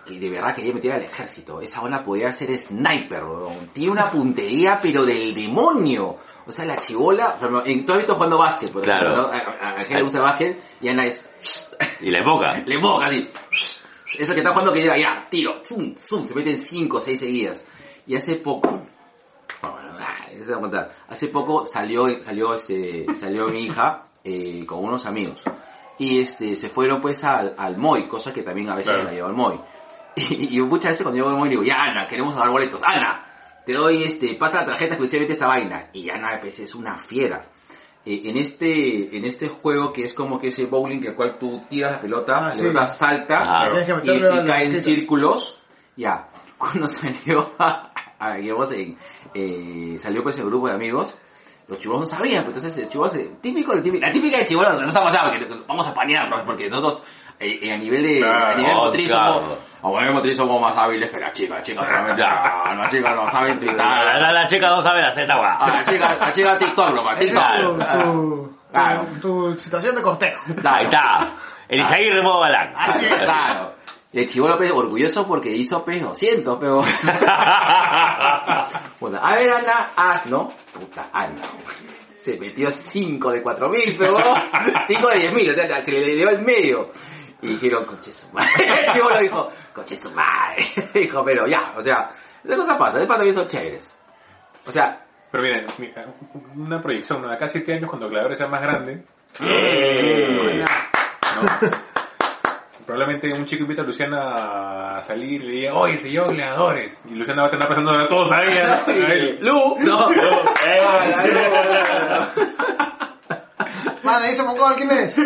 que 0.06 0.20
de 0.20 0.30
verdad 0.30 0.54
quería 0.54 0.74
meter 0.74 0.92
al 0.94 1.04
ejército. 1.04 1.62
Esa 1.62 1.82
ona 1.82 2.04
podía 2.04 2.32
ser 2.34 2.56
sniper, 2.58 3.24
weón. 3.24 3.70
Tiene 3.74 3.92
una 3.94 4.10
puntería, 4.12 4.78
pero 4.82 5.04
del 5.06 5.34
demonio. 5.34 6.18
O 6.46 6.52
sea, 6.52 6.66
la 6.66 6.76
ejemplo, 7.38 7.66
en- 7.66 7.86
tú 7.86 7.94
has 7.94 7.98
visto 8.00 8.16
jugando 8.16 8.38
básquet, 8.38 8.72
por 8.72 8.84
Claro. 8.84 9.12
ejemplo, 9.14 9.32
¿no? 9.32 9.34
A, 9.34 9.68
a, 9.68 9.72
a 9.72 9.78
gente 9.80 9.96
le 9.96 10.02
gusta 10.04 10.18
el 10.20 10.24
básquet 10.24 10.64
y 10.82 10.90
Ana 10.90 11.06
es, 11.06 11.28
Y 12.02 12.12
la 12.12 12.20
época. 12.20 12.54
le 12.66 12.78
moja 12.80 13.08
así. 13.08 13.28
Eso 14.20 14.34
que 14.34 14.40
está 14.40 14.52
jugando 14.52 14.72
que 14.72 14.82
llega, 14.82 14.98
ya, 14.98 15.26
tiro, 15.30 15.62
zum, 15.64 15.96
zum, 15.96 16.28
se 16.28 16.36
meten 16.36 16.64
5 16.64 16.98
o 16.98 17.00
6 17.00 17.20
seguidas. 17.20 17.66
Y 18.06 18.16
hace 18.16 18.36
poco. 18.36 18.82
Hace 21.08 21.28
poco 21.30 21.66
salió, 21.66 22.22
salió, 22.24 22.54
este, 22.54 23.06
salió 23.14 23.48
mi 23.48 23.66
hija 23.66 24.04
eh, 24.24 24.66
con 24.66 24.84
unos 24.84 25.06
amigos. 25.06 25.42
Y 25.98 26.20
este, 26.20 26.56
se 26.56 26.70
fueron 26.70 27.02
pues 27.02 27.24
al, 27.24 27.56
al 27.58 27.78
MOI, 27.78 28.08
cosa 28.08 28.34
que 28.34 28.44
también 28.44 28.70
a 28.70 28.76
veces 28.76 28.94
Claro. 28.94 29.08
la 29.10 29.14
llevo 29.14 29.28
al 29.28 29.36
MOI. 29.36 29.60
Y, 30.18 30.58
y 30.58 30.62
muchas 30.62 30.92
veces 30.92 31.04
cuando 31.04 31.18
llego 31.18 31.30
al 31.30 31.36
MOI 31.38 31.50
digo, 31.50 31.64
ya 31.64 31.76
Ana, 31.84 32.08
queremos 32.08 32.36
dar 32.36 32.50
boletos. 32.50 32.82
Ana, 32.84 33.26
te 33.66 33.74
doy 33.74 34.04
este, 34.04 34.34
pasa 34.36 34.60
la 34.62 34.66
tarjeta 34.68 34.94
exclusivamente 34.94 35.34
esta 35.34 35.48
vaina. 35.48 35.90
Y 35.94 36.10
Ana 36.10 36.38
pues 36.40 36.60
es 36.60 36.74
una 36.76 36.98
fiera. 36.98 37.46
Eh, 38.06 38.22
en 38.26 38.38
este, 38.38 39.18
en 39.18 39.26
este 39.26 39.48
juego 39.50 39.92
que 39.92 40.06
es 40.06 40.14
como 40.14 40.40
que 40.40 40.50
ese 40.50 40.68
bowling 40.68 41.00
que 41.02 41.08
el 41.10 41.16
cual 41.16 41.38
tú 41.40 41.64
tiras 41.70 41.94
la 41.94 42.02
pelota, 42.02 42.38
Ah, 42.38 42.50
la 42.50 42.56
sí. 42.56 42.62
pelota 42.62 42.86
salta 42.88 43.68
que 44.04 44.12
y, 44.12 44.24
a 44.24 44.42
y 44.44 44.46
cae 44.48 44.66
en 44.68 44.84
círculos. 44.84 45.60
Ya, 45.98 46.30
cuando 46.58 46.86
salió, 46.88 47.54
a, 47.58 47.92
digamos, 48.38 48.72
en, 48.72 48.98
eh, 49.34 49.96
salió 49.98 50.22
pues 50.24 50.38
el 50.40 50.46
grupo 50.46 50.68
de 50.70 50.76
amigos, 50.76 51.18
los 51.68 51.80
chivos 51.80 52.00
no 52.00 52.06
sabían, 52.06 52.44
pues 52.44 52.58
entonces 52.58 52.84
el 52.84 52.90
chivo 52.90 53.10
típico, 53.42 53.76
de 53.76 53.82
típico, 53.82 54.06
la 54.06 54.12
típica 54.12 54.38
de 54.38 54.48
chivos 54.48 54.82
nos 54.82 54.96
ha 54.96 55.04
pasado, 55.04 55.32
que 55.32 55.46
vamos 55.68 55.88
a 55.88 55.94
panearnos, 55.94 56.42
porque 56.44 56.70
nosotros 56.70 57.04
eh, 57.40 57.60
eh, 57.62 57.74
a 57.74 57.78
nivel 57.78 58.04
de, 58.04 58.20
Claro, 58.20 58.46
a 58.46 58.56
nivel 58.56 58.74
oh, 58.76 58.86
motriz 58.86 59.12
claro. 59.12 59.34
somos, 59.34 59.98
a 59.98 60.00
nivel 60.00 60.14
motriz 60.14 60.38
somos 60.38 60.62
más 60.62 60.78
hábiles 60.78 61.10
que 61.10 61.20
las 61.20 61.34
chicas, 61.34 61.58
las 61.58 61.64
chicas 61.68 61.86
solamente, 61.86 62.22
ah, 62.26 62.76
las 62.78 62.92
chicas 62.92 63.16
no 63.16 63.32
saben 63.32 63.54
La, 63.54 63.60
TikTok, 63.60 63.78
la, 63.80 64.32
la 64.32 64.48
chica 64.48 64.70
no 64.70 64.82
sabe 64.82 65.02
la 65.02 65.12
Z, 65.12 65.34
ah, 65.34 65.38
guau. 65.38 65.70
las 65.76 65.90
chicas, 65.90 66.20
las 66.20 66.34
chicas 66.36 66.60
TikTok, 66.60 66.88
tu, 66.90 67.26
TikTok, 67.26 67.92
tu, 67.92 68.56
Claro. 68.72 69.06
tu, 69.22 69.54
tu 69.54 69.58
situación 69.58 69.96
de 69.96 70.02
cortejo. 70.02 70.44
Ahí 70.66 70.84
está. 70.84 71.30
El 71.68 71.80
Isaí 71.80 72.10
Remo 72.10 72.40
Balán. 72.40 72.74
Así 72.76 73.06
es. 73.06 73.16
Claro. 73.16 73.74
El 74.16 74.30
chivo 74.30 74.48
López 74.48 74.72
orgulloso 74.72 75.28
porque 75.28 75.50
hizo 75.50 75.84
P 75.84 76.00
200, 76.00 76.58
pero... 76.58 76.78
bueno, 79.02 79.20
a 79.22 79.36
ver, 79.36 79.52
Ana, 79.52 79.92
haz, 79.94 80.26
¿no? 80.28 80.54
Puta, 80.74 81.10
Ana. 81.12 81.42
Se 82.16 82.40
metió 82.40 82.70
5 82.72 83.32
de 83.34 83.44
4000, 83.44 83.96
pero 84.00 84.18
5 84.88 85.08
de 85.10 85.20
10000, 85.20 85.50
o 85.50 85.54
sea, 85.54 85.84
se 85.84 85.92
le 85.92 86.16
dio 86.16 86.30
el 86.30 86.42
medio. 86.44 86.92
Y 87.42 87.48
dijeron, 87.48 87.84
coche 87.84 88.14
su 88.14 88.32
madre. 88.32 88.52
El 88.86 88.94
chivo 88.94 89.10
lo 89.10 89.20
dijo, 89.20 89.52
coche 89.74 89.98
su 89.98 90.10
madre. 90.12 90.64
Dijo, 90.94 91.26
pero 91.26 91.46
ya, 91.46 91.74
o 91.76 91.82
sea, 91.82 92.12
esas 92.42 92.58
cosas 92.58 92.78
pasan, 92.78 93.02
es 93.02 93.08
para 93.08 93.18
también 93.18 93.36
son 93.36 93.48
chéveres. 93.48 93.94
O 94.66 94.72
sea, 94.72 94.96
Pero 95.30 95.44
miren, 95.44 95.66
mi- 95.78 95.92
una 96.56 96.82
proyección, 96.82 97.22
¿no? 97.22 97.30
Acá 97.30 97.46
a 97.46 97.50
7 97.50 97.74
años, 97.74 97.90
cuando 97.90 98.08
Gladiadores 98.08 98.38
sea 98.38 98.48
más 98.48 98.62
grande, 98.62 99.04
probablemente 102.86 103.34
un 103.34 103.46
chico 103.46 103.64
invita 103.64 103.82
a 103.82 103.86
Luciana 103.86 104.98
a 104.98 105.02
salir 105.02 105.42
y 105.42 105.46
le 105.46 105.52
diga, 105.52 105.74
oye, 105.74 105.98
te 105.98 106.10
llevo 106.10 106.28
Gladiadores. 106.28 107.02
Y 107.10 107.16
Luciana 107.16 107.44
va 107.44 107.48
a 107.48 107.52
estar 107.52 107.68
pasando 107.68 107.92
a 107.92 108.08
todos 108.08 108.32
a 108.32 108.44
ella, 108.44 108.84
¿no? 108.86 108.94
A 108.94 109.14
él. 109.14 109.40
Lu, 109.42 109.78
no, 109.80 110.08
Madre, 114.04 114.30
ese 114.30 114.44
mongol, 114.44 114.76
¿quién 114.76 114.92
es? 114.92 115.18
No, 115.18 115.26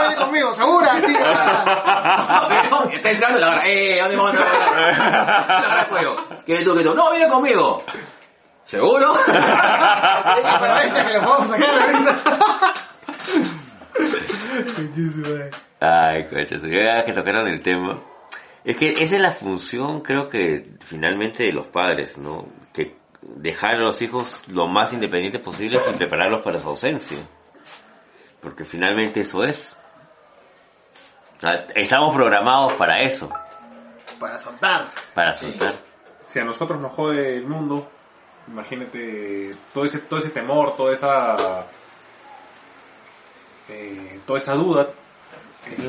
viene 0.00 0.16
conmigo, 0.16 0.52
segura, 0.52 1.00
sí. 1.00 1.16
Pero 2.48 2.90
está 2.90 3.10
entrando 3.10 3.40
la 3.40 3.48
hora. 3.48 3.62
¡Eh! 3.64 3.98
¿Dónde 4.00 4.16
vamos 4.16 4.34
a 4.34 4.36
entrar? 4.36 4.58
La 5.62 5.72
hora 5.72 5.86
juego. 5.88 6.16
¿Quieres 6.44 6.64
tú 6.64 6.76
que 6.76 6.84
tú? 6.84 6.94
No, 6.94 7.10
viene 7.10 7.28
conmigo. 7.28 7.82
¿Seguro? 8.64 9.14
Aprovecha 9.14 11.06
que 11.06 11.12
lo 11.14 11.22
podemos 11.22 11.48
sacar 11.48 11.70
ahorita. 11.80 12.16
Eh. 14.54 15.50
Ay, 15.80 16.24
coche, 16.24 16.58
ya 16.70 17.04
que 17.04 17.12
tocaron 17.12 17.46
el 17.48 17.60
tema. 17.60 18.00
Es 18.64 18.76
que 18.76 18.88
esa 18.88 19.16
es 19.16 19.20
la 19.20 19.32
función, 19.32 20.00
creo 20.00 20.28
que, 20.28 20.70
finalmente 20.86 21.44
de 21.44 21.52
los 21.52 21.66
padres, 21.66 22.16
¿no? 22.16 22.46
Que 22.72 22.96
dejar 23.20 23.74
a 23.74 23.78
los 23.78 24.00
hijos 24.00 24.42
lo 24.48 24.66
más 24.66 24.92
independientes 24.92 25.42
posibles 25.42 25.84
y 25.88 25.96
prepararlos 25.96 26.42
para 26.42 26.60
su 26.60 26.68
ausencia. 26.68 27.18
Porque 28.40 28.64
finalmente 28.64 29.20
eso 29.20 29.44
es. 29.44 29.76
O 31.36 31.40
sea, 31.40 31.66
estamos 31.74 32.14
programados 32.14 32.72
para 32.74 33.00
eso, 33.00 33.28
Para 34.18 34.38
soltar. 34.38 34.92
para 35.14 35.32
soltar. 35.34 35.74
Si 36.26 36.38
a 36.38 36.44
nosotros 36.44 36.80
nos 36.80 36.92
jode 36.92 37.36
el 37.36 37.46
mundo, 37.46 37.90
imagínate 38.48 39.54
todo 39.74 39.84
ese, 39.84 39.98
todo 39.98 40.20
ese 40.20 40.30
temor, 40.30 40.76
toda 40.76 40.94
esa, 40.94 41.66
eh, 43.68 44.20
toda 44.26 44.38
esa 44.38 44.54
duda, 44.54 44.88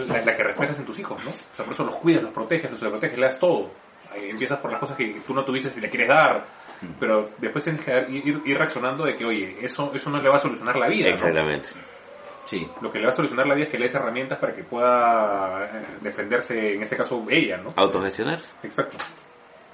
la, 0.07 0.21
la 0.21 0.35
que 0.35 0.43
reflejas 0.43 0.79
en 0.79 0.85
tus 0.85 0.99
hijos, 0.99 1.23
¿no? 1.23 1.31
O 1.31 1.55
sea, 1.55 1.65
por 1.65 1.73
eso 1.73 1.83
los 1.83 1.95
cuidas, 1.95 2.23
los 2.23 2.31
proteges, 2.31 2.71
los 2.71 2.79
proteges, 2.79 3.17
le 3.17 3.25
das 3.25 3.39
todo. 3.39 3.71
Ahí 4.11 4.29
empiezas 4.29 4.59
por 4.59 4.71
las 4.71 4.79
cosas 4.79 4.95
que 4.95 5.21
tú 5.25 5.33
no 5.33 5.43
tuviste 5.43 5.69
si 5.69 5.81
le 5.81 5.89
quieres 5.89 6.07
dar, 6.07 6.45
pero 6.99 7.31
después 7.37 7.63
tienes 7.63 7.83
que 7.83 8.05
ir, 8.09 8.41
ir 8.45 8.57
reaccionando 8.57 9.05
de 9.05 9.15
que, 9.15 9.25
oye, 9.25 9.57
eso, 9.61 9.91
eso 9.93 10.09
no 10.09 10.21
le 10.21 10.29
va 10.29 10.35
a 10.35 10.39
solucionar 10.39 10.75
la 10.77 10.87
vida, 10.87 11.07
¿no? 11.07 11.13
Exactamente. 11.13 11.69
Sí. 12.45 12.69
Lo 12.79 12.91
que 12.91 12.99
le 12.99 13.05
va 13.05 13.09
a 13.09 13.15
solucionar 13.15 13.47
la 13.47 13.55
vida 13.55 13.65
es 13.65 13.71
que 13.71 13.77
le 13.77 13.85
des 13.85 13.95
herramientas 13.95 14.37
para 14.37 14.55
que 14.55 14.63
pueda 14.63 15.65
eh, 15.65 15.85
defenderse, 16.01 16.75
en 16.75 16.81
este 16.81 16.95
caso, 16.95 17.25
ella, 17.29 17.57
¿no? 17.57 17.73
Autogestionarse. 17.75 18.51
Exacto. 18.63 18.97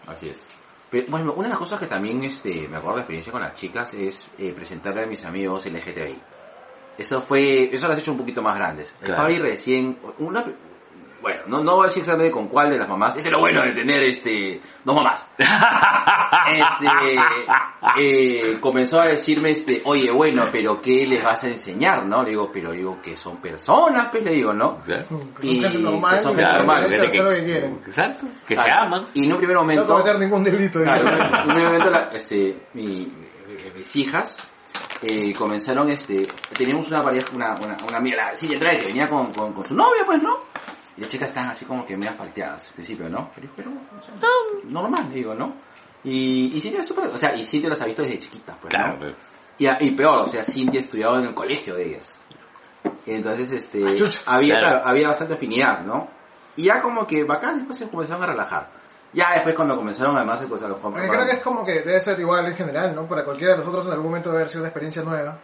Así 0.07 0.29
es. 0.29 0.41
Pero, 0.89 1.07
bueno, 1.09 1.33
una 1.33 1.43
de 1.43 1.49
las 1.49 1.59
cosas 1.59 1.79
que 1.79 1.87
también 1.87 2.23
este, 2.23 2.67
me 2.67 2.77
acuerdo 2.77 2.91
de 2.91 2.95
la 2.95 3.01
experiencia 3.01 3.31
con 3.31 3.41
las 3.41 3.53
chicas 3.53 3.93
es 3.93 4.29
eh, 4.37 4.53
presentarle 4.53 5.03
a 5.03 5.05
mis 5.05 5.23
amigos 5.25 5.65
LGTBI. 5.65 6.21
Eso 7.01 7.21
fue, 7.21 7.73
eso 7.73 7.87
las 7.87 7.97
he 7.97 8.01
hecho 8.01 8.11
un 8.11 8.17
poquito 8.19 8.41
más 8.41 8.55
grandes. 8.57 8.93
El 9.01 9.07
Claro. 9.07 9.23
Fabi 9.23 9.39
recién, 9.39 9.97
una, 10.19 10.43
bueno, 11.21 11.41
no, 11.47 11.63
no 11.63 11.75
voy 11.75 11.85
a 11.85 11.87
decir 11.87 12.01
exactamente 12.01 12.31
con 12.31 12.47
cuál 12.47 12.69
de 12.69 12.77
las 12.79 12.87
mamás, 12.89 13.15
este 13.15 13.29
es 13.29 13.33
lo 13.33 13.39
bueno 13.39 13.61
de 13.63 13.71
tener 13.73 14.01
este, 14.03 14.61
dos 14.83 14.95
mamás. 14.95 15.27
este, 16.53 17.15
eh, 17.97 18.57
comenzó 18.59 18.99
a 18.99 19.05
decirme, 19.05 19.51
este, 19.51 19.81
oye, 19.85 20.11
bueno, 20.11 20.45
pero 20.51 20.81
¿qué 20.81 21.05
les 21.05 21.23
vas 21.23 21.43
a 21.43 21.47
enseñar, 21.47 22.05
no? 22.05 22.23
Le 22.23 22.31
digo, 22.31 22.49
pero 22.51 22.71
digo 22.71 22.99
que 23.01 23.15
son 23.15 23.37
personas, 23.37 24.09
pues 24.09 24.23
le 24.23 24.31
digo, 24.31 24.53
¿no? 24.53 24.79
Claro. 24.79 25.05
Que 25.39 25.47
Y- 25.47 25.59
que 25.59 25.63
son 25.65 25.71
gente 25.73 25.77
que 25.77 25.83
normal, 25.83 26.15
hacer 26.15 27.07
que- 27.07 27.21
lo 27.23 27.29
que 27.29 27.43
quieren. 27.43 27.79
Exacto. 27.85 28.25
Que 28.47 28.55
se 28.55 28.63
Claro. 28.63 28.83
aman. 28.83 29.05
Y 29.13 29.25
en 29.25 29.31
un 29.31 29.37
primer 29.37 29.55
No 29.55 29.61
momento... 29.61 29.87
cometer 29.87 30.19
ningún 30.19 30.43
delito. 30.43 30.81
Claro, 30.81 31.07
¿eh? 31.09 31.13
en 31.19 31.39
un 31.39 31.45
primer 31.47 31.63
momento 31.65 31.89
la- 31.89 32.09
este, 32.13 32.57
mi- 32.73 33.11
mis 33.75 33.95
hijas 33.95 34.35
eh, 35.01 35.33
comenzaron, 35.33 35.89
este, 35.89 36.27
teníamos 36.57 36.89
una 36.89 37.03
pareja, 37.03 37.27
una, 37.33 37.55
una, 37.55 37.77
una 37.87 37.97
amiga, 37.97 38.17
la 38.31 38.35
Silvia 38.35 38.57
Andrade, 38.57 38.79
que 38.79 38.87
venía 38.87 39.09
con, 39.09 39.33
con, 39.33 39.53
con 39.53 39.65
su 39.65 39.73
novia, 39.73 40.03
pues, 40.05 40.21
¿no? 40.21 40.37
Y 40.97 41.01
las 41.01 41.09
chicas 41.09 41.29
están 41.29 41.47
así 41.49 41.65
como 41.65 41.85
que 41.85 41.95
medio 41.97 42.15
palteadas 42.17 42.67
al 42.69 42.73
principio, 42.75 43.09
¿no? 43.09 43.31
Pero, 43.33 43.49
pero 43.55 43.71
o 43.71 44.01
sea, 44.01 44.13
normal, 44.65 45.11
digo, 45.13 45.33
¿no? 45.33 45.55
Y, 46.03 46.55
y 46.55 46.61
Cintia 46.61 46.79
es 46.81 46.87
súper, 46.87 47.05
o 47.05 47.17
sea, 47.17 47.35
y 47.35 47.43
Cintia 47.43 47.69
las 47.69 47.81
ha 47.81 47.85
visto 47.85 48.01
desde 48.03 48.19
chiquitas, 48.19 48.57
pues, 48.61 48.69
Claro. 48.73 48.93
¿no? 48.93 48.99
pero- 48.99 49.15
Y, 49.57 49.67
y 49.87 49.91
peor, 49.91 50.21
o 50.23 50.25
sea, 50.25 50.43
Cintia 50.43 50.79
ha 50.79 50.83
estudiado 50.83 51.19
en 51.19 51.25
el 51.25 51.33
colegio 51.33 51.75
de 51.75 51.89
ellas. 51.89 52.19
Entonces, 53.05 53.51
este, 53.51 53.83
Ah, 54.25 54.35
había, 54.35 54.59
Claro. 54.59 54.75
claro, 54.77 54.89
había 54.89 55.07
bastante 55.09 55.33
afinidad, 55.35 55.83
¿no? 55.85 56.07
Y 56.55 56.63
ya 56.63 56.81
como 56.81 57.05
que 57.05 57.23
bacán, 57.23 57.57
después 57.59 57.77
se 57.79 57.89
comenzaron 57.89 58.23
a 58.23 58.27
relajar. 58.27 58.80
Ya 59.13 59.33
después 59.33 59.55
cuando 59.55 59.75
comenzaron 59.75 60.15
además 60.15 60.39
pues, 60.47 60.61
a 60.63 60.67
los 60.69 60.77
Porque 60.79 61.07
creo 61.07 61.25
que 61.25 61.31
es 61.33 61.39
como 61.39 61.65
que 61.65 61.81
debe 61.81 61.99
ser 61.99 62.19
igual 62.19 62.45
en 62.45 62.55
general, 62.55 62.95
¿no? 62.95 63.05
Para 63.07 63.25
cualquiera 63.25 63.53
de 63.53 63.59
nosotros 63.59 63.85
en 63.85 63.91
algún 63.91 64.05
momento 64.07 64.29
debe 64.29 64.41
haber 64.43 64.49
sido 64.49 64.61
una 64.61 64.69
experiencia 64.69 65.01
nueva. 65.03 65.37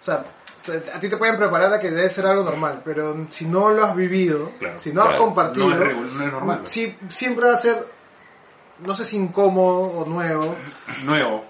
O 0.00 0.04
sea, 0.04 0.24
a 0.94 0.98
ti 1.00 1.08
te 1.10 1.16
pueden 1.16 1.36
preparar 1.36 1.72
a 1.74 1.78
que 1.78 1.90
debe 1.90 2.08
ser 2.08 2.24
algo 2.26 2.44
normal, 2.44 2.80
pero 2.84 3.26
si 3.30 3.44
no 3.46 3.70
lo 3.70 3.84
has 3.84 3.94
vivido, 3.94 4.52
Claro. 4.58 4.80
si 4.80 4.92
no 4.92 5.02
has 5.02 5.08
Claro. 5.08 5.24
compartido, 5.24 5.68
No 5.68 5.74
es 5.84 5.96
no 6.14 6.24
es 6.24 6.32
normal. 6.32 6.60
sí- 6.64 6.96
siempre 7.08 7.46
va 7.46 7.52
a 7.52 7.56
ser, 7.56 7.86
no 8.78 8.94
sé 8.94 9.04
si 9.04 9.16
incómodo 9.16 9.80
o 9.98 10.04
nuevo, 10.06 10.56
Nuevo. 11.04 11.44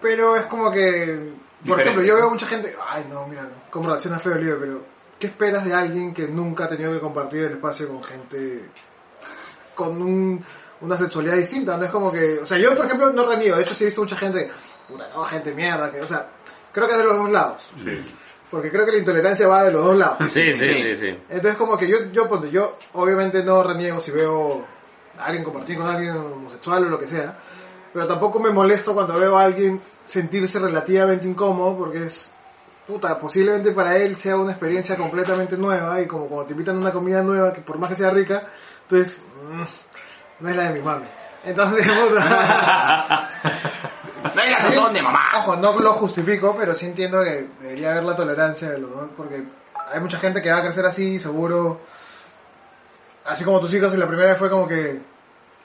pero 0.00 0.36
es 0.36 0.42
como 0.46 0.70
que, 0.70 0.80
por 0.86 1.62
Diferente. 1.64 1.82
ejemplo, 1.82 2.02
yo 2.04 2.14
veo 2.14 2.30
mucha 2.30 2.46
gente, 2.46 2.74
ay 2.88 3.06
no, 3.10 3.26
mira, 3.26 3.48
cómo 3.70 3.88
reacciona 3.88 4.18
feo 4.18 4.34
el 4.34 4.44
lío, 4.44 4.56
pero 4.60 4.82
¿qué 5.18 5.26
esperas 5.26 5.64
de 5.64 5.74
alguien 5.74 6.14
que 6.14 6.28
nunca 6.28 6.64
ha 6.64 6.68
tenido 6.68 6.92
que 6.92 7.00
compartir 7.00 7.44
el 7.44 7.52
espacio 7.52 7.88
con 7.88 8.02
gente 8.04 8.64
con 9.74 10.00
un- 10.00 10.44
una 10.80 10.96
sexualidad 10.96 11.36
distinta? 11.36 11.76
No 11.76 11.84
es 11.84 11.90
como 11.90 12.12
que, 12.12 12.38
o 12.40 12.46
sea, 12.46 12.58
yo 12.58 12.74
por 12.76 12.86
ejemplo 12.86 13.10
no 13.10 13.26
reniego, 13.26 13.56
de 13.56 13.62
hecho 13.62 13.74
sí 13.74 13.84
he 13.84 13.86
visto 13.86 14.00
mucha 14.02 14.16
gente, 14.16 14.50
puta, 14.88 15.08
no, 15.14 15.24
gente 15.24 15.52
mierda, 15.54 15.90
que, 15.90 16.00
o 16.00 16.06
sea, 16.06 16.28
creo 16.72 16.86
que 16.86 16.92
es 16.92 16.98
de 16.98 17.04
los 17.04 17.16
dos 17.16 17.30
lados, 17.30 17.70
Sí. 17.82 18.00
porque 18.50 18.70
creo 18.70 18.84
que 18.84 18.92
la 18.92 18.98
intolerancia 18.98 19.46
va 19.48 19.64
de 19.64 19.72
los 19.72 19.84
dos 19.84 19.96
lados. 19.96 20.18
Sí, 20.30 20.52
sí, 20.52 20.58
Sí. 20.58 20.74
sí, 20.74 20.96
sí. 20.96 21.08
Entonces 21.28 21.56
como 21.56 21.76
que 21.76 21.86
yo, 21.88 21.96
yo, 22.12 22.28
ponte, 22.28 22.50
yo 22.50 22.76
obviamente 22.94 23.42
no 23.42 23.62
reniego 23.62 23.98
si 24.00 24.10
veo 24.10 24.66
a 25.18 25.24
alguien 25.26 25.44
compartir 25.44 25.76
con 25.78 25.86
alguien 25.88 26.16
homosexual 26.16 26.84
o 26.84 26.88
lo 26.88 26.98
que 26.98 27.06
sea, 27.06 27.36
pero 27.92 28.06
tampoco 28.06 28.40
me 28.40 28.50
molesto 28.50 28.92
cuando 28.94 29.18
veo 29.18 29.38
a 29.38 29.44
alguien 29.44 29.80
sentirse 30.04 30.58
relativamente 30.58 31.26
incómodo 31.26 31.76
porque 31.78 32.06
es, 32.06 32.30
puta, 32.86 33.16
posiblemente 33.18 33.70
para 33.70 33.96
él 33.96 34.16
sea 34.16 34.36
una 34.36 34.50
experiencia 34.50 34.96
completamente 34.96 35.56
nueva 35.56 36.00
y 36.02 36.06
como 36.06 36.26
cuando 36.26 36.46
te 36.46 36.52
invitan 36.52 36.76
a 36.76 36.80
una 36.80 36.90
comida 36.92 37.22
nueva, 37.22 37.52
que 37.52 37.60
por 37.62 37.78
más 37.78 37.88
que 37.90 37.96
sea 37.96 38.10
rica, 38.10 38.42
entonces, 38.82 39.16
mm, 39.62 39.66
no 40.40 40.48
es 40.48 40.56
la 40.56 40.62
de 40.64 40.78
mi 40.78 40.80
mami. 40.80 41.06
Entonces, 41.44 41.86
puta, 42.08 43.28
No 44.34 44.42
hay 44.42 44.50
la 44.50 44.60
sazón 44.60 44.92
de 44.92 45.02
mamá. 45.02 45.20
Ojo, 45.38 45.56
no 45.56 45.78
lo 45.78 45.92
justifico, 45.92 46.56
pero 46.58 46.74
sí 46.74 46.86
entiendo 46.86 47.22
que 47.22 47.48
debería 47.60 47.92
haber 47.92 48.04
la 48.04 48.16
tolerancia 48.16 48.70
de 48.70 48.78
los 48.78 48.90
dos, 48.90 49.08
porque 49.16 49.44
hay 49.92 50.00
mucha 50.00 50.18
gente 50.18 50.40
que 50.40 50.50
va 50.50 50.58
a 50.58 50.62
crecer 50.62 50.86
así, 50.86 51.18
seguro. 51.18 51.80
Así 53.26 53.44
como 53.44 53.60
tus 53.60 53.72
hijos, 53.74 53.92
y 53.94 53.96
la 53.96 54.06
primera 54.06 54.30
vez 54.30 54.38
fue 54.38 54.50
como 54.50 54.66
que, 54.66 55.00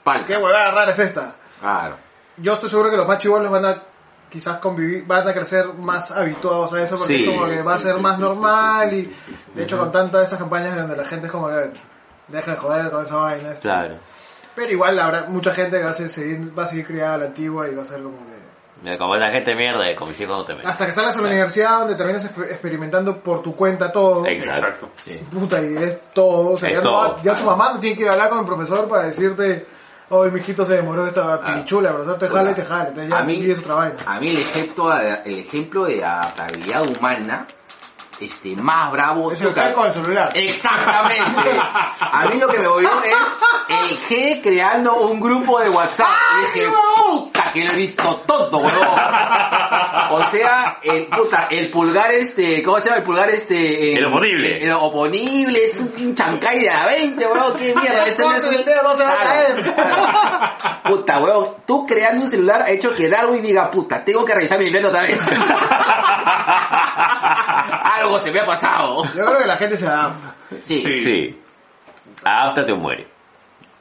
Palca. 0.02 0.26
¿qué 0.26 0.36
huevada 0.36 0.70
rara 0.70 0.90
es 0.90 0.98
esta? 0.98 1.34
Claro. 1.60 1.96
Yo 2.38 2.54
estoy 2.54 2.70
seguro 2.70 2.90
que 2.90 2.96
los 2.96 3.06
más 3.06 3.18
chivolos 3.18 3.50
van 3.50 3.64
a 3.66 3.82
quizás 4.30 4.58
convivir, 4.58 5.04
van 5.06 5.28
a 5.28 5.34
crecer 5.34 5.66
más 5.74 6.10
habituados 6.10 6.72
a 6.72 6.82
eso, 6.82 6.96
porque 6.96 7.16
Sí, 7.18 7.24
es 7.24 7.30
como 7.30 7.46
que 7.48 7.62
va 7.62 7.74
a 7.74 7.78
ser 7.78 7.96
sí, 7.96 8.00
más 8.00 8.16
sí, 8.16 8.22
normal, 8.22 8.94
y 8.94 9.14
de 9.54 9.62
hecho 9.62 9.76
con 9.76 9.90
tantas 9.92 10.20
de 10.20 10.26
esas 10.26 10.38
campañas 10.38 10.76
donde 10.76 10.96
la 10.96 11.04
gente 11.04 11.26
es 11.26 11.32
como 11.32 11.48
que, 11.48 11.72
deja 12.30 12.52
de 12.52 12.56
joder 12.56 12.90
con 12.90 13.04
esa 13.04 13.16
vaina. 13.16 13.48
este. 13.50 13.62
Claro. 13.62 13.94
Pero 14.54 14.72
igual 14.72 14.98
habrá 14.98 15.26
mucha 15.26 15.52
gente 15.54 15.78
que 15.78 15.84
va 15.84 15.90
a, 15.90 15.94
ser- 15.94 16.08
seguir, 16.08 16.58
va 16.58 16.64
a 16.64 16.68
seguir 16.68 16.86
criada 16.86 17.14
a 17.14 17.18
la 17.18 17.24
antigua 17.26 17.68
y 17.68 17.74
va 17.74 17.82
a 17.82 17.84
ser 17.84 18.02
como 18.02 18.16
que... 18.26 18.96
Como 18.96 19.14
la 19.16 19.30
gente 19.30 19.54
mierda, 19.54 19.94
como 19.94 20.10
si 20.12 20.24
no 20.26 20.42
te 20.42 20.54
metes. 20.54 20.66
Hasta 20.68 20.86
que 20.86 20.92
salgas 20.92 21.14
a 21.18 21.20
la 21.20 21.26
universidad 21.28 21.80
donde 21.80 21.94
terminas 21.96 22.24
exper- 22.34 22.50
experimentando 22.50 23.18
por 23.18 23.42
tu 23.42 23.54
cuenta 23.54 23.92
todo. 23.92 24.24
Exacto. 24.26 24.88
Sí. 25.04 25.20
Puta, 25.30 25.60
y 25.62 25.76
es 25.76 25.98
todo. 26.14 26.52
O 26.52 26.56
sea, 26.56 26.70
Es 26.70 26.76
ya, 26.78 26.82
no 26.82 26.90
todo, 26.90 26.98
va- 27.00 27.16
ya 27.22 27.34
tu 27.34 27.42
claro. 27.42 27.56
mamá 27.56 27.74
no 27.74 27.78
tiene 27.80 27.94
que 27.96 28.02
ir 28.02 28.08
a 28.08 28.12
hablar 28.12 28.30
con 28.30 28.38
el 28.40 28.46
profesor 28.46 28.88
para 28.88 29.04
decirte, 29.04 29.66
oh, 30.08 30.24
mi 30.24 30.40
hijito 30.40 30.64
se 30.64 30.76
demoró 30.76 31.06
esta 31.06 31.40
pirichula, 31.42 31.90
el 31.90 31.94
profesor 31.96 32.18
te 32.18 32.28
jala 32.28 32.50
y 32.50 32.54
te 32.54 32.64
jala. 32.64 32.88
Entonces 32.88 33.10
ya 33.10 33.18
A 33.18 33.22
mí- 33.22 33.50
otra 33.52 33.74
vaina. 33.74 33.94
A 34.06 34.18
mí 34.20 34.30
el 34.30 34.38
ejemplo, 34.38 34.98
el 34.98 35.38
ejemplo 35.38 35.84
de 35.84 36.02
adaptabilidad 36.04 36.82
humana, 36.88 37.46
este, 38.20 38.56
más 38.56 38.90
bravo. 38.92 39.32
Es 39.32 39.40
el 39.40 39.54
cae 39.54 39.72
con 39.72 39.86
el 39.86 39.92
celular. 39.92 40.30
Exactamente. 40.34 41.50
A 42.00 42.26
mí 42.26 42.38
lo 42.38 42.48
que 42.48 42.58
me 42.58 42.68
volvió 42.68 42.90
es 43.04 43.16
el 43.68 43.98
G 43.98 44.42
creando 44.42 44.94
un 44.96 45.20
grupo 45.20 45.58
de 45.60 45.70
WhatsApp. 45.70 46.06
¡Ah, 46.08 46.40
y 46.40 46.58
dije, 46.58 46.70
puta, 47.08 47.50
que 47.52 47.64
lo 47.64 47.70
he 47.72 47.76
visto 47.76 48.16
todo, 48.26 48.58
huevón. 48.58 48.88
O 50.10 50.24
sea, 50.30 50.78
el, 50.82 51.06
puta, 51.06 51.46
el 51.50 51.70
pulgar 51.70 52.10
este, 52.12 52.62
¿cómo 52.62 52.78
se 52.80 52.86
llama 52.86 52.98
el 52.98 53.04
pulgar 53.04 53.30
este? 53.30 53.94
El 53.96 54.04
oponible. 54.06 54.64
El 54.64 54.72
oponible, 54.72 55.64
es 55.64 55.78
un 55.80 56.14
chancay 56.14 56.60
de 56.60 56.66
la 56.66 56.86
20, 56.86 57.26
huevón, 57.26 57.54
qué 57.56 57.74
mierda. 57.74 58.06
Ese 58.06 58.22
no 58.22 58.32
es 58.34 58.44
un- 58.44 58.54
el 58.54 58.64
dedo, 58.64 58.82
no 58.82 58.94
se 58.96 59.04
va 59.04 59.12
a 59.12 59.16
caer. 59.24 59.74
claro. 59.74 60.80
Puta, 60.84 61.18
huevón, 61.20 61.54
tú 61.66 61.86
creando 61.86 62.24
un 62.24 62.30
celular 62.30 62.62
ha 62.62 62.70
hecho 62.70 62.92
que 62.94 63.08
Darwin 63.08 63.42
diga, 63.42 63.70
puta, 63.70 64.04
tengo 64.04 64.24
que 64.24 64.34
revisar 64.34 64.58
mi 64.58 64.66
invento 64.66 64.88
otra 64.88 65.02
vez. 65.02 65.20
Algo 68.00 68.18
se 68.18 68.30
me 68.30 68.40
ha 68.40 68.46
pasado. 68.46 69.04
Yo 69.14 69.24
creo 69.26 69.38
que 69.38 69.46
la 69.46 69.56
gente 69.56 69.76
se 69.76 69.86
adapta. 69.86 70.34
Sí. 70.64 70.80
Sí. 70.80 71.04
Sí. 71.04 71.42
Adáptate 72.24 72.72
o 72.72 72.76
muere. 72.76 73.08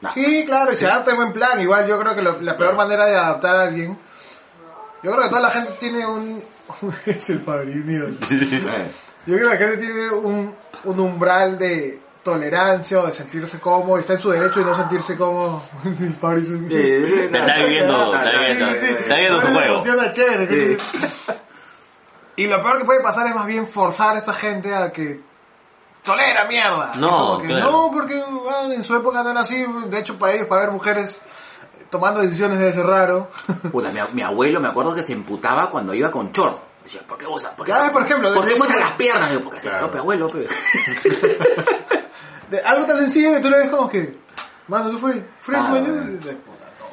No. 0.01 0.09
Sí, 0.11 0.43
claro, 0.45 0.71
y 0.71 0.75
se 0.77 0.85
adapta 0.87 1.11
en 1.11 1.17
buen 1.17 1.33
plan. 1.33 1.59
Igual 1.59 1.85
yo 1.87 1.99
creo 1.99 2.15
que 2.15 2.21
lo- 2.21 2.39
la 2.41 2.55
peor 2.55 2.75
manera 2.75 3.05
de 3.05 3.15
adaptar 3.17 3.55
a 3.55 3.61
alguien... 3.63 3.97
Yo 5.03 5.11
creo 5.11 5.23
que 5.23 5.29
toda 5.29 5.41
la 5.41 5.51
gente 5.51 5.71
tiene 5.79 6.05
un... 6.05 6.43
es 7.05 7.29
el 7.29 7.39
padrino. 7.41 8.07
Yo 9.25 9.35
creo 9.35 9.37
que 9.39 9.43
la 9.43 9.57
gente 9.57 9.77
tiene 9.77 10.09
un, 10.11 10.55
un 10.85 10.99
umbral 10.99 11.57
de 11.57 11.99
tolerancia 12.23 12.99
o 12.99 13.05
de 13.07 13.11
sentirse 13.13 13.59
cómodo, 13.59 13.97
y 13.97 14.01
está 14.01 14.13
en 14.13 14.19
su 14.19 14.29
derecho 14.29 14.59
de 14.59 14.65
no 14.65 14.75
sentirse 14.75 15.15
cómodo. 15.17 15.63
El 15.85 16.13
Fabri 16.15 16.41
es 16.43 16.49
un- 16.49 16.67
Te 16.67 17.25
está 17.25 17.55
viviendo, 17.61 18.13
está 18.15 18.31
viviendo, 18.31 18.65
Sí, 18.67 18.75
sí, 18.75 18.85
sí. 18.85 18.95
está 18.99 19.15
viviendo 19.15 19.41
su 19.41 19.47
Entonces 19.47 19.53
juego. 19.53 19.73
funciona 19.75 20.11
chévere. 20.11 20.77
Sí. 20.77 20.77
Y 22.39 22.47
lo 22.47 22.61
peor 22.61 22.77
que 22.77 22.85
puede 22.85 23.01
pasar 23.01 23.27
es 23.27 23.35
más 23.35 23.45
bien 23.45 23.67
forzar 23.67 24.15
a 24.15 24.17
esta 24.17 24.33
gente 24.33 24.73
a 24.73 24.91
que 24.91 25.19
tolera 26.03 26.45
mierda. 26.45 26.93
No, 26.95 27.07
Es 27.09 27.13
como 27.17 27.39
que, 27.41 27.47
claro. 27.47 27.71
no, 27.71 27.91
porque 27.91 28.23
bueno, 28.23 28.73
en 28.73 28.83
su 28.83 28.95
época 28.95 29.23
no 29.23 29.31
era 29.31 29.41
así. 29.41 29.65
De 29.87 29.99
hecho, 29.99 30.17
para 30.17 30.33
ellos, 30.33 30.47
para 30.47 30.61
ver 30.61 30.71
mujeres 30.71 31.19
tomando 31.89 32.21
decisiones 32.21 32.59
debe 32.59 32.71
ser 32.71 32.85
raro. 32.85 33.29
Puta, 33.71 33.89
mi, 33.91 33.99
mi 34.13 34.21
abuelo 34.21 34.59
me 34.59 34.69
acuerdo 34.69 34.93
que 34.95 35.03
se 35.03 35.11
emputaba 35.13 35.69
cuando 35.69 35.93
iba 35.93 36.09
con 36.11 36.31
short. 36.31 36.57
Decía, 36.83 37.01
¿por 37.05 37.17
qué 37.17 37.27
usa? 37.27 37.53
¿Por 37.55 37.65
qué, 37.65 37.73
por 37.91 38.03
ejemplo, 38.03 38.33
¿por 38.33 38.45
qué 38.45 38.53
de- 38.53 38.57
muestran 38.57 38.81
las 38.81 38.93
piernas? 38.93 39.29
Digo, 39.31 39.43
porque 39.43 39.59
Claro. 39.59 39.81
no, 39.81 39.87
pero 39.91 40.01
abuelo, 40.03 40.27
pero... 40.31 40.49
De 42.49 42.59
algo 42.61 42.85
tan 42.87 42.97
sencillo 42.99 43.33
que 43.33 43.39
tú 43.41 43.49
le 43.49 43.57
ves 43.59 43.69
como 43.69 43.87
que, 43.89 44.17
mano, 44.67 44.89
tú 44.89 44.97
fue, 44.97 45.23
fue 45.39 45.55
Ah, 45.55 45.63
mañana. 45.63 45.89
bueno. 45.89 46.05
De 46.05 46.33
puta, 46.35 46.65
no. 46.79 46.87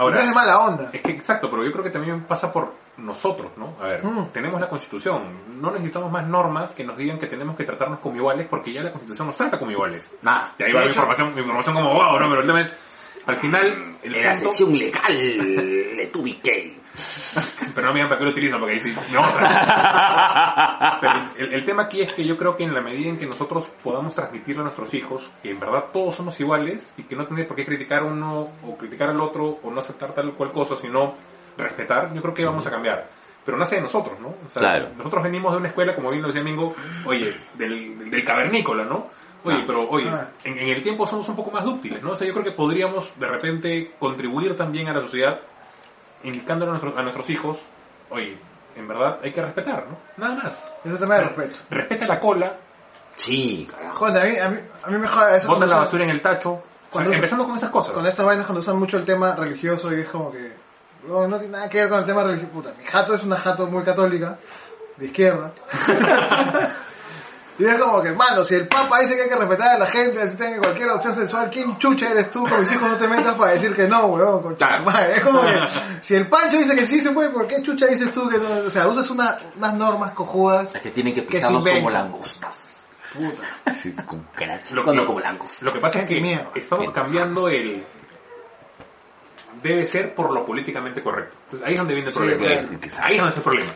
Ahora, 0.00 0.16
no 0.16 0.22
es 0.22 0.28
de 0.28 0.34
mala 0.34 0.58
onda. 0.60 0.90
Es 0.92 1.00
que 1.02 1.10
exacto, 1.12 1.48
pero 1.50 1.64
yo 1.64 1.70
creo 1.72 1.84
que 1.84 1.90
también 1.90 2.24
pasa 2.24 2.52
por 2.52 2.74
nosotros, 2.96 3.52
¿no? 3.56 3.76
A 3.80 3.86
ver, 3.86 4.04
Mm. 4.04 4.28
tenemos 4.32 4.60
la 4.60 4.68
Constitución, 4.68 5.60
no 5.60 5.70
necesitamos 5.72 6.10
más 6.10 6.26
normas 6.26 6.72
que 6.72 6.84
nos 6.84 6.96
digan 6.96 7.18
que 7.18 7.26
tenemos 7.26 7.56
que 7.56 7.64
tratarnos 7.64 7.98
como 8.00 8.16
iguales 8.16 8.46
porque 8.48 8.72
ya 8.72 8.82
la 8.82 8.92
Constitución 8.92 9.26
nos 9.28 9.36
trata 9.36 9.58
como 9.58 9.70
iguales. 9.70 10.12
Nada. 10.22 10.52
Y 10.58 10.64
ahí 10.64 10.72
va 10.72 10.80
De 10.80 10.86
mi 10.86 10.90
hecho- 10.90 10.98
información, 11.00 11.34
mi 11.34 11.40
información 11.40 11.74
como 11.74 11.94
wow, 11.94 12.18
¿no? 12.18 12.28
Pero 12.28 12.40
el 12.40 12.46
tema 12.46 12.60
es, 12.62 12.74
al 13.26 13.36
final, 13.36 13.66
el 14.02 14.14
En 14.14 14.22
la 14.24 14.32
punto- 14.32 14.48
sección 14.48 14.78
legal 14.78 15.14
de 15.96 16.10
tu. 16.12 16.24
pero 17.74 17.86
no 17.86 17.92
me 17.92 17.98
digan 18.00 18.08
para 18.08 18.18
qué 18.18 18.24
lo 18.24 18.30
utilizan 18.30 18.58
porque 18.60 18.74
ahí 18.74 18.80
sí, 18.80 18.90
me. 18.90 19.18
Pero 21.00 21.12
el, 21.38 21.54
el 21.54 21.64
tema 21.64 21.82
aquí 21.84 22.00
es 22.00 22.12
que 22.14 22.24
yo 22.24 22.36
creo 22.36 22.56
que 22.56 22.64
en 22.64 22.74
la 22.74 22.80
medida 22.80 23.08
en 23.10 23.18
que 23.18 23.26
nosotros 23.26 23.70
podamos 23.82 24.14
transmitirle 24.14 24.60
a 24.60 24.64
nuestros 24.64 24.92
hijos 24.94 25.30
que 25.42 25.50
en 25.50 25.60
verdad 25.60 25.86
todos 25.92 26.14
somos 26.14 26.38
iguales 26.40 26.92
y 26.96 27.02
que 27.04 27.16
no 27.16 27.26
tiene 27.26 27.44
por 27.44 27.56
qué 27.56 27.64
criticar 27.64 28.02
a 28.02 28.06
uno 28.06 28.48
o 28.64 28.76
criticar 28.76 29.10
al 29.10 29.20
otro 29.20 29.58
o 29.62 29.70
no 29.70 29.78
aceptar 29.78 30.12
tal 30.12 30.30
o 30.30 30.34
cual 30.34 30.52
cosa, 30.52 30.76
sino 30.76 31.14
respetar, 31.56 32.12
yo 32.14 32.22
creo 32.22 32.34
que 32.34 32.44
vamos 32.44 32.66
a 32.66 32.70
cambiar. 32.70 33.08
Pero 33.44 33.56
nace 33.56 33.76
de 33.76 33.82
nosotros, 33.82 34.18
¿no? 34.20 34.28
O 34.28 34.50
sea, 34.52 34.60
Claro. 34.62 34.90
Nosotros 34.96 35.22
venimos 35.22 35.52
de 35.52 35.58
una 35.58 35.68
escuela, 35.68 35.94
como 35.94 36.10
bien 36.10 36.22
lo 36.22 36.28
decía 36.28 36.42
Mingo, 36.42 36.74
oye, 37.06 37.34
del, 37.54 37.98
del, 37.98 38.10
del 38.10 38.24
cavernícola, 38.24 38.84
¿no? 38.84 39.08
Oye, 39.44 39.58
Ah. 39.60 39.64
pero 39.66 39.88
oye, 39.88 40.08
Ah. 40.10 40.28
en, 40.44 40.58
en 40.58 40.68
el 40.68 40.82
tiempo 40.82 41.06
somos 41.06 41.26
un 41.30 41.36
poco 41.36 41.50
más 41.50 41.64
dúctiles, 41.64 42.02
¿no? 42.02 42.10
O 42.12 42.16
sea, 42.16 42.26
yo 42.26 42.34
creo 42.34 42.44
que 42.44 42.52
podríamos 42.52 43.18
de 43.18 43.26
repente 43.26 43.92
contribuir 43.98 44.54
también 44.56 44.88
a 44.88 44.92
la 44.92 45.00
sociedad 45.00 45.40
indicándole 46.24 46.70
a, 46.70 46.72
nuestros- 46.74 46.96
a 46.96 47.02
nuestros 47.02 47.30
hijos, 47.30 47.58
oye, 48.10 48.38
en 48.76 48.86
verdad 48.88 49.18
hay 49.22 49.32
que 49.32 49.42
respetar, 49.42 49.86
¿no? 49.88 49.98
Nada 50.16 50.34
más. 50.42 50.68
Eso 50.84 50.96
tema 50.98 51.16
de 51.16 51.24
respeto. 51.24 51.58
Respeta 51.70 52.06
la 52.06 52.18
cola 52.18 52.56
Sí, 53.16 53.66
carajo. 53.70 53.98
Joder, 53.98 54.22
a 54.22 54.24
mí, 54.30 54.38
a 54.38 54.48
mí, 54.48 54.58
a 54.84 54.90
mí 54.90 54.98
me 54.98 55.06
joda 55.08 55.36
eso. 55.36 55.46
Cuando 55.48 55.66
la 55.66 55.76
basura 55.76 56.04
en 56.04 56.10
el 56.10 56.22
tacho. 56.22 56.52
O 56.52 56.62
sea, 56.62 56.64
Cuando- 56.90 57.12
empezando 57.12 57.44
con 57.44 57.56
esas 57.56 57.68
cosas. 57.70 57.92
Con 57.92 58.06
estas 58.06 58.24
vainas 58.24 58.46
cuando 58.46 58.60
usan 58.60 58.78
mucho 58.78 58.96
el 58.96 59.04
tema 59.04 59.34
religioso 59.36 59.94
y 59.94 60.00
es 60.00 60.08
como 60.08 60.32
que... 60.32 60.52
No, 61.06 61.26
no 61.28 61.36
tiene 61.38 61.52
nada 61.52 61.68
que 61.68 61.78
ver 61.80 61.88
con 61.90 61.98
el 61.98 62.06
tema 62.06 62.22
religioso. 62.22 62.52
Puta, 62.52 62.72
mi 62.78 62.84
jato 62.84 63.14
es 63.14 63.22
una 63.22 63.36
jato 63.36 63.66
muy 63.66 63.82
católica, 63.82 64.38
de 64.96 65.06
izquierda. 65.06 65.52
y 67.60 67.64
es 67.66 67.76
como 67.76 68.00
que, 68.02 68.12
mano, 68.12 68.42
si 68.42 68.54
el 68.54 68.66
Papa 68.66 69.00
dice 69.00 69.14
que 69.16 69.22
hay 69.22 69.28
que 69.28 69.36
respetar 69.36 69.76
a 69.76 69.78
la 69.78 69.86
gente, 69.86 70.26
si 70.28 70.36
tiene 70.36 70.58
cualquier 70.58 70.88
opción 70.90 71.14
sexual, 71.14 71.50
¿quién 71.50 71.76
chucha 71.78 72.08
eres 72.10 72.30
tú? 72.30 72.46
Con 72.46 72.60
mis 72.62 72.72
hijos 72.72 72.88
no 72.90 72.96
te 72.96 73.06
metas 73.06 73.34
para 73.34 73.52
decir 73.52 73.74
que 73.74 73.86
no, 73.86 74.06
weón. 74.06 74.42
Con 74.42 74.56
madre. 74.84 75.12
Es 75.12 75.22
como 75.22 75.42
que, 75.42 75.58
si 76.00 76.14
el 76.14 76.28
Pancho 76.28 76.56
dice 76.56 76.74
que 76.74 76.86
sí 76.86 77.00
se 77.00 77.10
puede, 77.10 77.30
¿por 77.30 77.46
qué 77.46 77.62
chucha 77.62 77.86
dices 77.86 78.10
tú 78.10 78.28
que 78.28 78.38
no? 78.38 78.48
O 78.66 78.70
sea, 78.70 78.88
usas 78.88 79.10
una, 79.10 79.36
unas 79.56 79.74
normas 79.74 80.12
cojudas. 80.12 80.74
Es 80.74 80.80
que 80.80 80.90
tienen 80.90 81.14
que 81.14 81.20
Que 81.26 81.38
se 81.40 81.48
pisarlos 81.48 81.66
como 81.68 81.90
langostas. 81.90 82.58
Puta. 83.12 83.74
Sí, 83.82 83.92
con 84.06 84.22
crack. 84.34 84.70
Lo, 84.70 84.84
Cuando 84.84 85.02
lo- 85.02 85.06
como 85.08 85.18
blancos. 85.18 85.50
lo 85.60 85.72
que 85.72 85.80
pasa 85.80 85.98
es 86.00 86.06
que 86.08 86.20
mierda. 86.20 86.50
estamos 86.54 86.90
cambiando 86.92 87.48
el... 87.48 87.84
Debe 89.62 89.84
ser 89.84 90.14
por 90.14 90.32
lo 90.32 90.46
políticamente 90.46 91.02
correcto. 91.02 91.36
Pues 91.50 91.62
ahí 91.62 91.72
es 91.72 91.78
donde 91.78 91.94
viene 91.94 92.08
el 92.08 92.14
problema. 92.14 92.46
Ahí 92.46 92.54
es 92.54 92.62
donde 93.20 93.28
está 93.28 93.36
el 93.36 93.42
problema. 93.42 93.70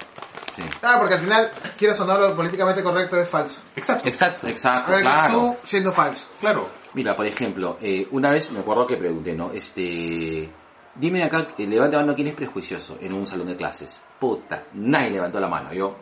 Sí. 0.55 0.63
Ah, 0.83 0.97
porque 0.99 1.15
al 1.15 1.21
final, 1.21 1.51
quieras 1.77 1.97
sonar 1.97 2.21
lo 2.21 2.37
políticamente 2.37 2.83
correcto, 2.83 3.17
es 3.19 3.29
falso. 3.29 3.61
Exacto. 3.75 4.07
Exacto. 4.09 4.47
A 4.47 4.51
Exacto, 4.51 4.93
ver, 4.93 5.01
claro. 5.03 5.33
tú 5.33 5.57
siendo 5.65 5.91
falso. 5.93 6.29
Claro. 6.41 6.69
Mira, 6.95 7.17
por 7.17 7.27
ejemplo, 7.27 7.77
eh, 7.81 8.07
una 8.13 8.31
vez 8.31 8.51
me 8.53 8.61
acuerdo 8.61 8.87
que 8.87 8.97
pregunté, 8.97 9.33
¿no? 9.35 9.51
Este, 9.53 10.49
dime 10.95 11.25
acá, 11.25 11.49
eh, 11.59 11.67
levante 11.67 11.97
la 11.97 12.03
mano 12.03 12.15
quién 12.15 12.29
es 12.29 12.35
prejuicioso 12.35 12.99
en 13.01 13.13
un 13.13 13.27
salón 13.27 13.49
de 13.49 13.57
clases. 13.57 14.01
Puta, 14.21 14.65
nadie 14.75 15.11
levantó 15.11 15.41
la 15.41 15.49
mano. 15.49 15.73
Yo, 15.73 15.97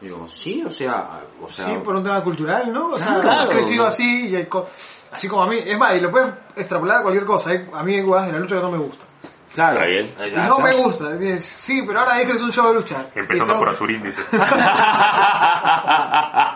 digo, 0.00 0.26
sí, 0.28 0.62
o 0.66 0.70
sea, 0.70 1.20
o 1.40 1.48
sea, 1.48 1.66
Sí, 1.66 1.72
por 1.82 1.94
un 1.96 2.02
tema 2.02 2.22
cultural, 2.22 2.72
¿no? 2.72 2.88
O 2.88 2.98
sea, 2.98 3.20
Claro. 3.20 3.50
he 3.50 3.54
crecido 3.54 3.86
así 3.86 4.28
y 4.28 4.36
hay 4.36 4.46
co- 4.46 4.68
así 5.10 5.26
como 5.28 5.44
a 5.44 5.46
mí. 5.46 5.58
Es 5.64 5.78
más, 5.78 5.94
y 5.96 6.00
lo 6.00 6.10
puedes 6.10 6.28
extrapolar 6.56 6.98
a 6.98 7.02
cualquier 7.02 7.24
cosa. 7.24 7.50
A 7.72 7.82
mí 7.82 7.94
hay 7.94 8.02
de 8.02 8.32
la 8.32 8.38
lucha 8.38 8.56
que 8.56 8.60
no 8.62 8.70
me 8.70 8.78
gustan. 8.78 9.08
Claro. 9.54 9.72
Está 9.82 9.86
bien. 9.86 10.14
No 10.46 10.58
me 10.58 10.72
gusta. 10.72 11.12
Dices, 11.14 11.44
Sí, 11.44 11.82
pero 11.86 12.00
ahora 12.00 12.14
hay 12.14 12.26
que 12.26 12.32
hacer 12.32 12.44
un 12.44 12.52
show 12.52 12.68
de 12.68 12.74
lucha. 12.74 13.06
Empezando 13.14 13.58
por 13.58 13.68
Azurín, 13.68 14.02
dice. 14.02 14.20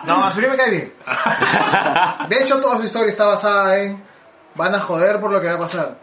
No, 0.05 0.23
a 0.23 0.31
Suri 0.31 0.47
me 0.47 0.55
cae 0.55 0.69
bien. 0.71 0.93
De 2.29 2.41
hecho, 2.41 2.61
toda 2.61 2.77
su 2.77 2.83
historia 2.83 3.09
está 3.09 3.25
basada 3.25 3.77
en 3.79 4.03
van 4.55 4.73
a 4.73 4.79
joder 4.79 5.19
por 5.19 5.31
lo 5.31 5.41
que 5.41 5.47
va 5.47 5.55
a 5.55 5.59
pasar. 5.59 5.97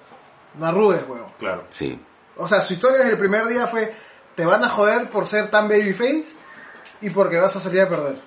No 0.54 0.66
arrugues, 0.66 1.02
huevo. 1.08 1.32
Claro. 1.38 1.64
Sí. 1.70 1.98
O 2.36 2.46
sea, 2.46 2.60
su 2.60 2.74
historia 2.74 2.98
desde 2.98 3.12
el 3.12 3.18
primer 3.18 3.46
día 3.46 3.66
fue 3.66 3.94
te 4.34 4.44
van 4.44 4.62
a 4.64 4.68
joder 4.68 5.08
por 5.08 5.26
ser 5.26 5.48
tan 5.50 5.68
babyface 5.68 6.36
y 7.00 7.10
porque 7.10 7.38
vas 7.38 7.54
a 7.56 7.60
salir 7.60 7.80
a 7.82 7.88
perder. 7.88 8.20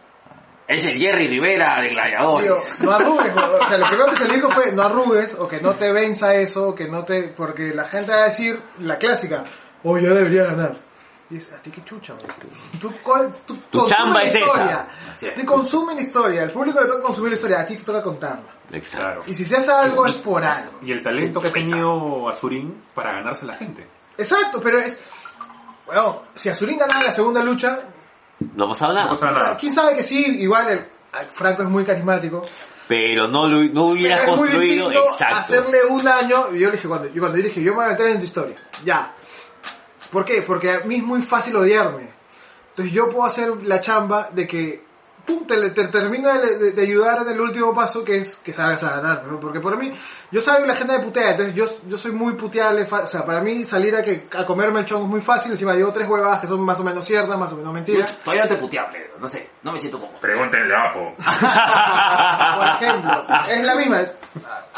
Es 0.68 0.86
el 0.86 1.00
Jerry 1.00 1.28
Rivera 1.28 1.82
de 1.82 1.90
Gladiadores. 1.90 2.50
Digo, 2.50 2.62
no 2.80 2.92
arrugues, 2.92 3.32
o 3.32 3.68
sea, 3.68 3.78
lo 3.78 3.88
primero 3.88 4.10
que 4.12 4.18
se 4.18 4.28
le 4.28 4.36
dijo 4.36 4.50
fue 4.50 4.72
no 4.74 4.82
arrugues 4.84 5.34
o 5.36 5.48
que 5.48 5.62
no 5.62 5.76
te 5.76 5.92
venza 5.94 6.36
eso, 6.36 6.76
que 6.76 6.88
no 6.90 7.06
te, 7.06 7.30
porque 7.30 7.74
la 7.74 7.86
gente 7.86 8.12
va 8.12 8.24
a 8.24 8.26
decir 8.26 8.62
la 8.80 8.98
clásica, 8.98 9.46
oh 9.84 9.98
ya 9.98 10.10
debería 10.14 10.44
ganar. 10.44 10.78
Y 11.30 11.38
es, 11.38 11.52
a 11.52 11.58
ti 11.62 11.72
qué 11.72 11.84
chucha, 11.84 12.14
güey. 12.14 12.26
Tú, 12.80 12.92
tú 13.46 13.56
Tu 13.70 13.78
consumes 13.80 13.90
chamba 13.98 14.20
la 14.20 14.24
es 14.24 14.30
esa. 14.36 14.40
historia. 14.40 14.88
Así 15.14 15.28
es. 15.28 15.34
Te 15.36 15.46
consume 15.46 15.96
la 15.96 16.02
historia, 16.02 16.42
al 16.44 16.52
público 16.52 16.80
le 16.82 16.88
toca 16.88 17.02
consumir 17.04 17.32
la 17.32 17.36
historia, 17.36 17.60
a 17.62 17.66
ti 17.66 17.76
te 17.78 17.84
toca 17.84 18.02
contarla. 18.02 18.46
Exacto. 18.72 18.98
Claro. 18.98 19.22
Y 19.28 19.36
si 19.36 19.46
se 19.46 19.58
hace 19.58 19.72
algo 19.72 20.06
es 20.06 20.16
por 20.16 20.44
algo. 20.44 20.80
Y 20.82 20.92
el 20.92 21.02
talento 21.04 21.40
que 21.42 21.48
ha 21.48 21.52
tenido 21.54 22.28
Azurín 22.30 22.84
para 22.94 23.14
ganarse 23.14 23.46
a 23.46 23.48
la 23.50 23.54
gente. 23.56 23.88
Exacto, 24.18 24.60
pero 24.62 24.80
es, 24.80 25.00
bueno, 25.86 26.24
si 26.36 26.50
Azurín 26.50 26.78
ganaba 26.78 27.04
la 27.04 27.12
segunda 27.12 27.42
lucha, 27.42 27.80
No 28.40 28.66
ha 28.66 28.70
pasado 28.70 28.94
No 28.94 29.00
nada. 29.00 29.10
pasa 29.10 29.32
nada. 29.32 29.58
quién 29.58 29.74
sabe 29.74 29.96
que 29.96 30.04
sí, 30.04 30.24
igual 30.42 30.68
el, 30.70 30.86
Franco 31.34 31.64
es 31.64 31.70
muy 31.70 31.84
carismático. 31.84 32.46
Pero 32.88 33.28
no, 33.28 33.48
lo, 33.48 33.64
no 33.74 33.88
hubieras 33.88 34.22
Pero 34.22 34.32
es 34.34 34.38
muy 34.38 34.48
construido. 34.48 34.90
distinto 34.90 35.12
Exacto. 35.12 35.36
hacerle 35.38 35.78
un 35.90 36.08
año. 36.08 36.46
Y 36.54 36.60
yo 36.60 36.68
le 36.68 36.74
dije, 36.78 36.88
cuando, 36.88 37.08
yo 37.10 37.20
cuando 37.22 37.38
dije, 37.38 37.62
yo 37.62 37.72
me 37.72 37.78
voy 37.78 37.86
a 37.86 37.90
meter 37.90 38.08
en 38.08 38.20
tu 38.20 38.26
historia. 38.26 38.56
Ya. 38.86 39.14
¿Por 40.12 40.24
qué? 40.24 40.42
Porque 40.42 40.72
a 40.72 40.80
mí 40.82 40.96
es 40.96 41.04
muy 41.04 41.22
fácil 41.22 41.56
odiarme. 41.58 42.10
Entonces 42.70 42.94
yo 42.94 43.10
puedo 43.10 43.26
hacer 43.26 43.50
la 43.66 43.82
chamba 43.82 44.30
de 44.32 44.48
que, 44.48 44.86
pum, 45.28 45.46
te, 45.46 45.70
te 45.72 45.88
termino 45.90 46.34
de, 46.34 46.58
de- 46.58 46.72
de 46.72 46.82
ayudar 46.82 47.20
en 47.22 47.30
el 47.30 47.40
último 47.42 47.74
paso, 47.74 48.04
que 48.04 48.18
es 48.18 48.36
que 48.38 48.54
salgas 48.54 48.82
a 48.84 48.96
ganar. 49.02 49.24
¿no? 49.26 49.40
Porque 49.40 49.60
por 49.60 49.78
mí, 49.78 49.92
yo 50.32 50.40
salgo 50.42 50.66
y 50.66 50.68
la 50.70 50.74
gente 50.76 50.98
me 50.98 51.04
putea. 51.04 51.32
Entonces 51.32 51.54
yo, 51.54 51.66
yo 51.88 51.98
soy 51.98 52.12
muy 52.14 52.34
puteable. 52.34 52.88
O 52.90 53.08
sea, 53.08 53.24
para 53.26 53.42
mí 53.42 53.64
salir 53.66 53.96
a, 53.96 54.02
que, 54.04 54.28
a 54.36 54.46
comerme 54.46 54.80
el 54.80 54.86
chongo 54.86 55.04
es 55.06 55.10
muy 55.12 55.22
fácil. 55.22 55.52
Encima 55.52 55.74
digo 55.74 55.92
tres 55.94 56.08
huevadas 56.08 56.40
que 56.40 56.48
son 56.48 56.62
más 56.62 56.80
o 56.80 56.84
menos 56.84 57.06
ciertas, 57.06 57.38
más 57.38 57.52
o 57.52 57.58
menos 57.58 57.74
mentiras. 57.74 58.18
Todavía 58.24 58.44
no 58.44 58.50
te 58.50 58.56
puteaba, 58.56 58.90
Pedro. 58.90 59.14
No 59.20 59.28
sé, 59.28 59.50
no 59.64 59.72
me 59.74 59.80
siento 59.80 60.00
como. 60.00 60.14
Pregúntenle 60.14 60.74
a 60.74 60.90
Apo. 60.92 61.16
Por 62.58 62.68
ejemplo, 62.90 63.26
es 63.50 63.64
la 63.64 63.76
misma. 63.76 63.98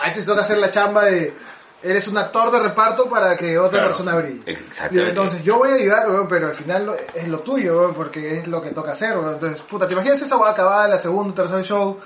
A 0.01 0.05
veces 0.05 0.25
toca 0.25 0.41
hacer 0.41 0.57
la 0.57 0.69
chamba 0.69 1.05
de. 1.05 1.33
Eres 1.81 2.07
un 2.09 2.17
actor 2.17 2.51
de 2.51 2.59
reparto 2.59 3.09
para 3.09 3.37
que 3.37 3.57
otra 3.57 3.79
Claro. 3.79 3.87
persona 3.87 4.15
brille. 4.15 4.41
Exactamente. 4.45 5.01
Y 5.01 5.09
entonces 5.09 5.43
yo 5.43 5.57
voy 5.59 5.69
a 5.69 5.73
ayudar, 5.75 6.09
weón, 6.09 6.27
pero 6.27 6.47
al 6.47 6.53
final 6.53 6.85
lo- 6.87 6.95
es 7.13 7.27
lo 7.27 7.39
tuyo, 7.39 7.77
weón, 7.79 7.93
porque 7.93 8.39
es 8.39 8.47
lo 8.47 8.61
que 8.61 8.71
toca 8.71 8.91
hacer, 8.91 9.17
weón. 9.17 9.35
Entonces, 9.35 9.61
puta, 9.61 9.87
¿te 9.87 9.93
imaginas 9.93 10.21
esa 10.21 10.35
weá 10.37 10.51
acabada 10.51 10.87
la 10.89 10.97
segunda, 10.97 11.33
tercer 11.33 11.63
show? 11.63 11.97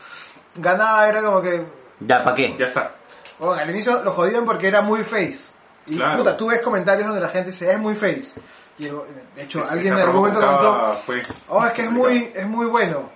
Ganaba, 0.56 1.08
era 1.10 1.24
como 1.24 1.42
que. 1.42 1.66
Ya, 2.02 2.24
¿para 2.24 2.36
qué? 2.36 2.56
Ya 2.58 2.66
está. 2.66 2.92
weón, 3.40 3.58
al 3.60 3.70
inicio 3.72 4.04
lo 4.04 4.12
jodían 4.12 4.46
porque 4.46 4.68
era 4.68 4.82
muy 4.82 5.04
face. 5.04 5.52
Y 5.88 5.98
Claro. 5.98 6.18
puta, 6.20 6.38
tú 6.38 6.48
ves 6.48 6.62
comentarios 6.62 7.08
donde 7.08 7.20
la 7.22 7.30
gente 7.30 7.50
dice, 7.52 7.70
es 7.72 7.80
muy 7.80 7.96
face. 7.96 8.40
Y 8.78 8.86
de 8.86 8.94
hecho, 9.44 9.62
alguien 9.70 9.94
en 9.96 10.00
algún 10.02 10.16
momento 10.18 10.40
comentó, 10.40 10.98
Oh, 11.50 11.66
es 11.66 11.74
que 11.74 11.82
es 11.84 11.92
muy, 11.92 12.32
es 12.34 12.46
muy 12.48 12.68
bueno. 12.68 13.10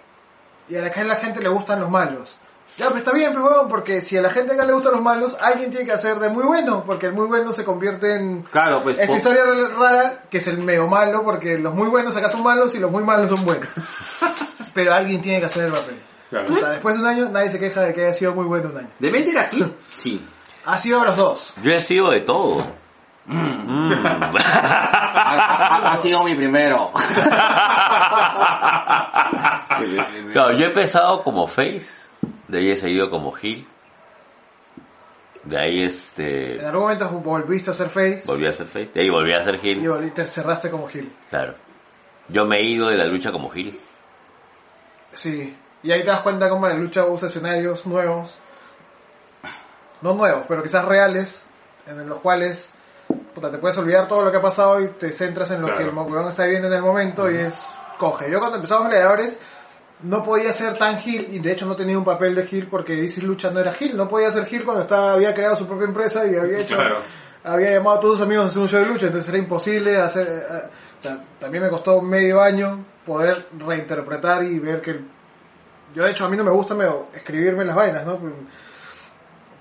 Y 0.69 0.75
a 0.75 0.81
la 0.81 0.89
que 0.89 0.99
a 0.99 1.03
la 1.05 1.15
gente 1.15 1.39
le 1.41 1.49
gustan 1.49 1.79
los 1.79 1.89
malos. 1.89 2.37
Ya, 2.77 2.85
pero 2.87 2.97
está 2.99 3.11
bien, 3.11 3.33
pues, 3.33 3.43
huevón, 3.43 3.67
porque 3.69 4.01
si 4.01 4.15
a 4.17 4.21
la 4.21 4.29
gente 4.29 4.53
acá 4.53 4.63
le 4.65 4.73
gustan 4.73 4.93
los 4.93 5.01
malos, 5.01 5.35
alguien 5.41 5.71
tiene 5.71 5.85
que 5.85 5.91
hacer 5.93 6.19
de 6.19 6.29
muy 6.29 6.43
bueno, 6.45 6.83
porque 6.85 7.07
el 7.07 7.13
muy 7.13 7.25
bueno 7.25 7.51
se 7.51 7.63
convierte 7.65 8.15
en 8.15 8.43
Claro, 8.43 8.83
pues. 8.83 8.99
esta 8.99 9.17
historia 9.17 9.43
rara, 9.77 10.23
que 10.29 10.37
es 10.37 10.47
el 10.47 10.59
medio 10.59 10.87
malo, 10.87 11.23
porque 11.23 11.57
los 11.57 11.73
muy 11.73 11.87
buenos 11.89 12.15
acá 12.15 12.29
son 12.29 12.43
malos 12.43 12.75
y 12.75 12.79
los 12.79 12.91
muy 12.91 13.03
malos 13.03 13.29
son 13.31 13.43
buenos. 13.43 13.69
pero 14.75 14.93
alguien 14.93 15.19
tiene 15.21 15.39
que 15.39 15.45
hacer 15.47 15.65
el 15.65 15.71
papel. 15.71 15.99
Claro. 16.29 16.45
Puta, 16.47 16.69
después 16.71 16.95
de 16.95 17.01
un 17.01 17.07
año, 17.07 17.29
nadie 17.29 17.49
se 17.49 17.57
queja 17.59 17.81
de 17.81 17.93
que 17.95 18.05
haya 18.05 18.13
sido 18.13 18.35
muy 18.35 18.45
bueno 18.45 18.69
un 18.69 18.77
año. 18.77 18.89
¿De 18.99 19.07
era 19.09 19.41
aquí? 19.47 19.65
Sí. 19.97 20.23
Ha 20.65 20.77
sido 20.77 21.03
los 21.03 21.15
dos. 21.15 21.53
Yo 21.63 21.71
he 21.71 21.81
sido 21.83 22.11
de 22.11 22.21
todo. 22.21 22.63
Mm. 23.25 23.93
Ha, 25.19 25.29
ha- 25.89 25.91
ha 25.93 25.97
sido 25.97 26.23
mi 26.23 26.35
primero. 26.35 26.91
Claro, 30.33 30.51
yo 30.57 30.65
he 30.65 30.67
empezado 30.67 31.23
como 31.23 31.47
face, 31.47 31.85
de 32.47 32.60
ahí 32.60 32.71
he 32.71 32.75
seguido 32.75 33.10
como 33.10 33.36
heel, 33.36 33.67
de 35.43 35.57
ahí 35.57 35.83
este 35.86 36.55
En 36.60 36.65
algún 36.65 36.81
momento 36.83 37.10
volviste 37.10 37.69
a 37.71 37.73
ser 37.73 37.88
face 37.89 38.23
volví 38.25 38.47
a 38.47 38.51
ser 38.53 38.67
face, 38.67 38.91
de 38.93 39.01
ahí 39.01 39.10
volví 39.10 39.33
a 39.33 39.43
ser 39.43 39.55
y 39.63 39.69
heel, 39.69 39.79
volví- 39.89 40.13
te 40.13 40.25
cerraste 40.25 40.69
como 40.69 40.88
Gil. 40.88 41.12
claro. 41.29 41.55
Yo 42.29 42.45
me 42.45 42.57
he 42.57 42.63
ido 42.69 42.89
de 42.89 42.97
la 42.97 43.05
lucha 43.05 43.31
como 43.31 43.49
heel. 43.53 43.79
Sí, 45.13 45.55
y 45.81 45.91
ahí 45.91 46.01
te 46.01 46.07
das 46.07 46.19
cuenta 46.19 46.49
cómo 46.49 46.67
la 46.67 46.73
lucha 46.73 47.05
usa 47.05 47.27
escenarios 47.27 47.86
nuevos, 47.88 48.38
no 50.01 50.13
nuevos, 50.13 50.43
pero 50.47 50.62
quizás 50.62 50.83
reales, 50.83 51.45
en 51.86 52.07
los 52.10 52.19
cuales 52.19 52.69
puta, 53.33 53.49
te 53.49 53.57
puedes 53.60 53.77
olvidar 53.77 54.07
todo 54.07 54.23
lo 54.23 54.31
que 54.31 54.38
ha 54.38 54.41
pasado 54.41 54.81
y 54.81 54.88
te 54.89 55.12
centras 55.13 55.49
en 55.51 55.62
lo 55.62 55.67
Claro. 55.67 55.79
que 55.83 55.89
el 55.89 55.95
weón 56.13 56.27
está 56.27 56.43
viviendo 56.43 56.67
en 56.67 56.73
el 56.73 56.81
momento 56.81 57.31
y 57.31 57.38
es 57.38 57.65
coge. 57.97 58.29
Yo 58.29 58.39
cuando 58.39 58.57
empezamos 58.57 58.89
Gladiadores 58.89 59.39
no 60.03 60.21
podía 60.23 60.51
ser 60.53 60.75
tan 60.77 60.97
Gil 60.99 61.27
y 61.31 61.39
de 61.39 61.51
hecho 61.51 61.65
no 61.65 61.75
tenía 61.75 61.97
un 61.97 62.03
papel 62.05 62.36
de 62.36 62.45
Gil 62.45 62.67
porque 62.67 62.95
DC 62.95 63.21
Lucha 63.21 63.49
no 63.51 63.60
era 63.60 63.71
Gil, 63.71 63.97
no 63.97 64.07
podía 64.07 64.31
ser 64.31 64.45
Gil 64.45 64.63
cuando 64.63 64.81
estaba, 64.83 65.13
había 65.13 65.33
creado 65.33 65.55
su 65.55 65.65
propia 65.67 65.86
empresa 65.88 66.25
y 66.27 66.36
había 66.36 66.60
hecho 66.60 66.75
Claro. 66.75 66.99
había 67.43 67.71
llamado 67.71 67.97
a 67.97 67.99
todos 67.99 68.17
sus 68.17 68.25
amigos 68.25 68.45
a 68.45 68.47
hacer 68.49 68.62
un 68.62 68.67
show 68.67 68.79
de 68.79 68.86
lucha, 68.86 69.05
entonces 69.07 69.29
era 69.29 69.38
imposible 69.39 69.97
hacer... 69.97 70.27
eh, 70.27 70.67
o 70.99 71.01
sea, 71.01 71.19
también 71.39 71.63
me 71.63 71.69
costó 71.69 72.01
medio 72.01 72.41
año 72.41 72.83
poder 73.05 73.45
reinterpretar 73.57 74.43
y 74.43 74.60
ver 74.60 74.81
que... 74.81 74.99
yo 75.95 76.03
de 76.03 76.12
hecho 76.12 76.25
a 76.25 76.29
mí 76.29 76.38
no 76.38 76.43
me 76.43 76.51
gusta 76.51 76.75
me- 76.75 76.86
escribirme 77.15 77.65
las 77.65 77.75
vainas, 77.75 78.05
¿no? 78.05 78.19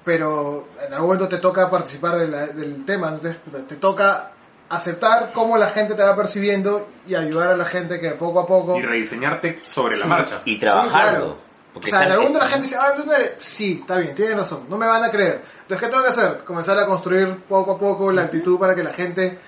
Pero 0.04 0.68
en 0.86 0.92
algún 0.92 1.08
momento 1.08 1.28
te 1.28 1.38
toca 1.38 1.68
participar 1.68 2.16
de 2.18 2.28
la- 2.28 2.46
del 2.46 2.84
tema, 2.84 3.08
entonces 3.08 3.38
te 3.66 3.76
toca 3.76 4.30
aceptar 4.68 5.32
cómo 5.32 5.56
la 5.56 5.68
gente 5.68 5.94
te 5.94 6.02
va 6.02 6.16
percibiendo 6.16 6.88
y 7.06 7.14
ayudar 7.14 7.50
a 7.50 7.56
la 7.56 7.64
gente 7.64 8.00
que 8.00 8.10
poco 8.10 8.40
a 8.40 8.46
poco... 8.46 8.76
Y 8.78 8.82
rediseñarte 8.82 9.60
sobre 9.70 9.96
la 9.96 10.02
Sí. 10.04 10.08
marcha. 10.08 10.40
Y 10.44 10.58
trabajarlo. 10.58 10.90
claro. 11.18 11.46
Porque 11.72 11.90
o 11.90 11.92
sea, 11.92 12.04
en 12.06 12.12
algún 12.12 12.24
momento 12.28 12.38
la 12.40 12.46
gente 12.50 12.62
dice, 12.68 12.76
ah, 12.80 12.92
tú 12.96 13.04
no 13.04 13.12
eres... 13.12 13.32
Sí, 13.40 13.78
está 13.82 13.98
bien, 13.98 14.14
tienen 14.14 14.38
razón, 14.38 14.64
no 14.68 14.78
me 14.78 14.86
van 14.86 15.04
a 15.04 15.10
creer. 15.10 15.42
Entonces, 15.62 15.78
¿qué 15.78 15.86
tengo 15.88 16.02
que 16.02 16.08
hacer? 16.08 16.38
Comenzar 16.44 16.78
a 16.78 16.86
construir 16.86 17.36
poco 17.48 17.72
a 17.72 17.78
poco 17.78 18.10
la 18.10 18.22
actitud 18.22 18.58
para 18.58 18.74
que 18.74 18.82
la 18.82 18.92
gente 18.92 19.38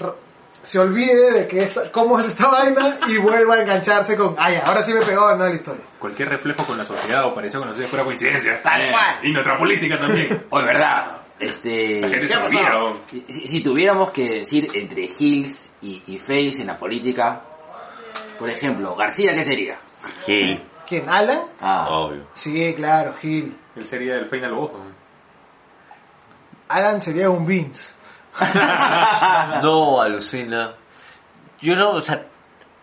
r- 0.00 0.12
se 0.62 0.78
olvide 0.78 1.32
de 1.32 1.46
que 1.48 1.58
esta, 1.58 1.90
cómo 1.90 2.18
es 2.20 2.26
esta 2.28 2.48
vaina 2.48 2.98
y 3.08 3.18
vuelva 3.18 3.56
a 3.56 3.60
engancharse 3.62 4.16
con, 4.16 4.34
ay, 4.38 4.56
ahora 4.64 4.82
sí 4.84 4.94
me 4.94 5.02
pegó 5.02 5.26
a 5.26 5.34
la 5.36 5.50
historia. 5.50 5.82
Cualquier 5.98 6.28
reflejo 6.30 6.64
con 6.64 6.78
la 6.78 6.84
sociedad 6.84 7.24
o 7.26 7.34
parecido 7.34 7.60
con 7.60 7.68
la 7.68 7.74
sociedad 7.74 7.90
fuera 7.90 8.04
coincidencia. 8.04 8.62
Tal 8.62 8.90
cual. 8.92 9.16
Y 9.24 9.32
nuestra 9.32 9.58
política 9.58 9.98
también. 9.98 10.44
Oye, 10.50 10.64
verdad. 10.64 11.18
Este, 11.38 12.00
si, 13.28 13.62
tuviéramos 13.62 14.10
que 14.10 14.28
decir 14.28 14.68
entre 14.74 15.08
Hills 15.18 15.72
y, 15.82 16.02
y 16.06 16.18
Face 16.18 16.60
en 16.60 16.68
la 16.68 16.78
política, 16.78 17.42
por 18.38 18.48
ejemplo, 18.48 18.94
García, 18.94 19.34
¿qué 19.34 19.42
sería? 19.42 19.78
Heel. 20.26 20.62
¿Quién? 20.86 21.08
¿Alan? 21.08 21.46
Ah, 21.60 21.88
Obvio. 21.90 22.26
Sí, 22.34 22.74
claro, 22.76 23.14
Gil. 23.14 23.56
Él 23.74 23.84
sería 23.86 24.14
el 24.16 24.26
final 24.26 24.54
boss. 24.54 24.72
¿no? 24.72 24.84
Alan 26.68 27.00
sería 27.02 27.30
un 27.30 27.46
Vince. 27.46 27.94
No, 29.62 30.00
alucina. 30.02 30.74
Yo 31.60 31.74
no, 31.76 31.92
o 31.92 32.00
sea, 32.00 32.26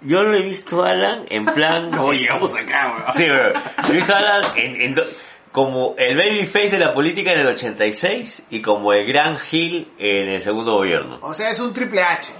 yo 0.02 0.24
lo 0.24 0.36
he 0.36 0.42
visto 0.44 0.84
a 0.84 0.90
Alan 0.92 1.26
en 1.30 1.46
plan... 1.46 1.92
¿Cómo 1.96 2.12
llegamos 2.14 2.54
acá, 2.56 2.88
weón? 2.92 3.14
Sí, 3.14 3.24
pero 3.28 3.54
he 3.90 3.92
visto 3.94 4.16
a 4.16 4.18
Alan 4.18 4.42
en, 4.58 4.82
en 4.82 4.96
do- 4.96 5.04
como 5.52 5.96
el 5.98 6.16
babyface 6.18 6.72
de 6.72 6.80
la 6.80 6.94
política 6.94 7.34
en 7.34 7.40
el 7.42 7.48
86 7.48 8.44
y 8.52 8.62
como 8.62 8.94
el 8.94 9.06
gran 9.06 9.38
Hill 9.52 9.92
en 9.98 10.30
el 10.30 10.42
segundo 10.42 10.74
gobierno. 10.74 11.20
O 11.22 11.34
sea, 11.34 11.50
es 11.50 11.60
un 11.60 11.74
triple 11.74 12.02
H. 12.04 12.32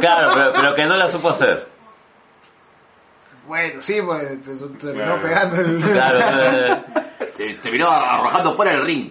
Claro, 0.00 0.32
pero, 0.34 0.52
pero 0.54 0.74
que 0.74 0.86
no 0.86 0.96
la 0.96 1.06
supo 1.08 1.28
hacer. 1.30 1.68
Bueno, 3.46 3.82
sí, 3.82 4.00
pues 4.00 4.40
te- 4.42 4.56
te- 4.56 4.66
terminó 4.78 5.20
Claro. 5.20 5.20
pegando 5.20 5.56
el... 5.60 5.78
Claro. 5.92 6.84
Te, 7.36 7.54
te 7.54 7.68
vino 7.70 7.88
arrojando 7.88 8.52
fuera 8.52 8.70
del 8.72 8.82
ring. 8.86 9.10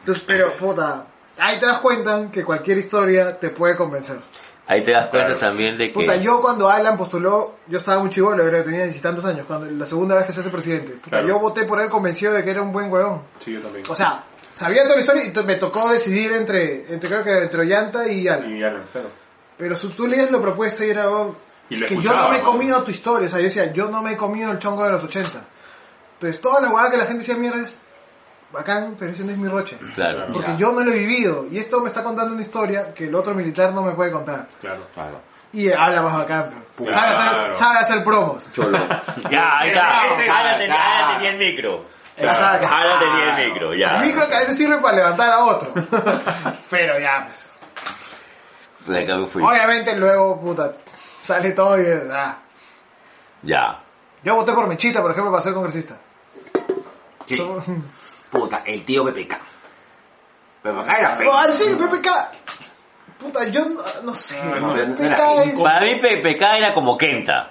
Entonces, 0.00 0.24
pero, 0.26 0.56
puta, 0.56 1.06
ahí 1.38 1.58
te 1.58 1.66
das 1.66 1.78
cuenta 1.78 2.28
que 2.32 2.42
cualquier 2.42 2.78
historia 2.78 3.36
te 3.36 3.50
puede 3.50 3.76
convencer. 3.76 4.18
Ahí 4.66 4.82
te 4.82 4.92
das 4.92 5.08
cuenta 5.08 5.26
Claro. 5.34 5.40
también 5.40 5.76
de 5.76 5.88
que... 5.88 5.92
Puta, 5.92 6.16
yo 6.16 6.40
cuando 6.40 6.68
Alan 6.68 6.96
postuló, 6.96 7.56
yo 7.66 7.78
estaba 7.78 7.98
muy 8.00 8.10
chivolo, 8.10 8.44
creo 8.44 8.62
que 8.62 8.70
tenía 8.70 8.84
diez 8.84 8.96
y 8.96 9.00
tantos 9.00 9.24
años, 9.24 9.44
cuando 9.46 9.66
la 9.70 9.84
segunda 9.86 10.14
vez 10.14 10.24
que 10.26 10.32
se 10.32 10.40
hace 10.40 10.50
presidente. 10.50 10.92
Puta, 10.92 11.10
Claro. 11.10 11.28
yo 11.28 11.38
voté 11.40 11.64
por 11.64 11.80
él 11.80 11.88
convencido 11.88 12.32
de 12.32 12.44
que 12.44 12.50
era 12.50 12.62
un 12.62 12.72
buen 12.72 12.90
huevón. 12.90 13.22
Sí, 13.44 13.52
yo 13.52 13.60
también. 13.60 13.84
O 13.88 13.94
sea, 13.94 14.24
sabía 14.54 14.84
toda 14.84 14.94
la 14.96 15.00
historia 15.00 15.24
y 15.24 15.44
me 15.46 15.56
tocó 15.56 15.88
decidir 15.90 16.32
entre, 16.32 16.92
entre 16.94 17.08
creo 17.10 17.24
que 17.24 17.38
entre 17.42 17.60
Ollanta 17.60 18.06
y 18.08 18.28
Alan. 18.28 18.56
Y 18.56 18.62
Alan, 18.62 18.82
claro. 18.92 19.08
Pero 19.58 19.74
si 19.74 19.88
tú 19.88 20.06
leías 20.06 20.30
la 20.30 20.40
propuesta 20.40 20.84
y 20.84 20.90
era, 20.90 21.10
oh, 21.10 21.34
Y 21.68 21.84
que 21.84 21.96
yo 21.96 22.14
no 22.14 22.28
me 22.28 22.36
he 22.36 22.38
¿no? 22.38 22.44
comido 22.44 22.82
tu 22.84 22.90
historia, 22.92 23.26
o 23.26 23.30
sea, 23.30 23.38
yo 23.40 23.44
decía, 23.46 23.72
yo 23.72 23.88
no 23.90 24.00
me 24.02 24.12
he 24.12 24.16
comido 24.16 24.50
el 24.52 24.58
chongo 24.58 24.84
de 24.84 24.90
los 24.90 25.02
80. 25.02 25.44
Entonces, 26.14 26.40
toda 26.40 26.60
la 26.60 26.70
hueá 26.70 26.88
que 26.90 26.96
la 26.96 27.04
gente 27.04 27.18
decía 27.18 27.34
mierda 27.36 27.60
es 27.62 27.78
bacán, 28.52 28.96
pero 28.98 29.12
ese 29.12 29.24
no 29.24 29.32
es 29.32 29.38
mi 29.38 29.48
roche. 29.48 29.78
Claro. 29.94 30.26
Porque 30.32 30.50
Ya. 30.52 30.56
yo 30.56 30.72
no 30.72 30.80
lo 30.82 30.92
he 30.92 30.98
vivido. 30.98 31.46
Y 31.50 31.58
esto 31.58 31.80
me 31.80 31.88
está 31.88 32.02
contando 32.04 32.32
una 32.32 32.42
historia 32.42 32.92
que 32.94 33.04
el 33.08 33.14
otro 33.14 33.34
militar 33.34 33.72
no 33.72 33.82
me 33.82 33.92
puede 33.92 34.10
contar. 34.12 34.46
Claro. 34.60 34.86
Claro. 34.94 35.20
Y 35.52 35.70
habla 35.70 36.02
más 36.02 36.16
bacán. 36.18 36.50
Sabe, 36.78 36.88
Claro. 36.90 37.40
hacer, 37.40 37.54
sabe 37.56 37.78
hacer 37.78 38.04
promos. 38.04 38.50
Cholo. 38.52 38.78
Ya, 39.30 39.58
ahí 39.58 39.68
está. 39.70 40.00
Alan 40.02 40.58
tenía, 40.58 41.30
el 41.30 41.38
micro. 41.38 41.84
Exacto. 42.16 42.66
Alan 42.70 42.98
tenía 42.98 43.36
el 43.38 43.48
micro, 43.48 43.74
ya. 43.74 43.86
El 43.96 44.06
micro 44.06 44.28
que 44.28 44.34
a 44.34 44.38
veces 44.40 44.56
sirve 44.56 44.78
para 44.78 44.96
levantar 44.96 45.30
a 45.32 45.44
otro. 45.44 45.72
pero 46.70 46.98
ya, 46.98 47.26
pues. 47.26 47.50
Obviamente 49.44 49.94
luego, 49.96 50.40
puta, 50.40 50.72
sale 51.24 51.52
todo 51.52 51.80
y... 51.80 51.84
ah. 52.12 52.38
Ya. 53.42 53.78
Yo 54.24 54.36
voté 54.36 54.52
por 54.52 54.66
Mechita, 54.66 55.00
por 55.02 55.10
ejemplo, 55.12 55.30
para 55.30 55.42
ser 55.42 55.52
congresista. 55.54 55.98
Sí. 57.26 57.40
Puta, 58.32 58.62
el 58.66 58.84
tío 58.84 59.04
PPK. 59.04 59.34
PPK 60.62 60.88
era 60.98 61.16
feo. 61.16 61.32
Ah, 61.34 61.52
sí, 61.52 61.64
PPK. 61.76 62.08
Puta, 63.18 63.46
yo 63.48 63.64
no, 63.66 63.82
no 64.02 64.14
sé. 64.14 64.42
No, 64.58 64.72
PPK 64.74 65.00
era 65.04 65.44
es... 65.44 65.60
Para 65.60 65.80
mí 65.82 66.00
PPK 66.00 66.42
era 66.56 66.74
como 66.74 66.96
Kenta. 66.98 67.50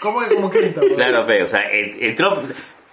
¿Cómo 0.00 0.20
que 0.20 0.34
como 0.34 0.48
bro? 0.50 0.96
Claro, 0.96 1.24
pe, 1.26 1.42
o 1.42 1.46
sea, 1.46 1.60
en- 1.70 2.02
entró... 2.02 2.42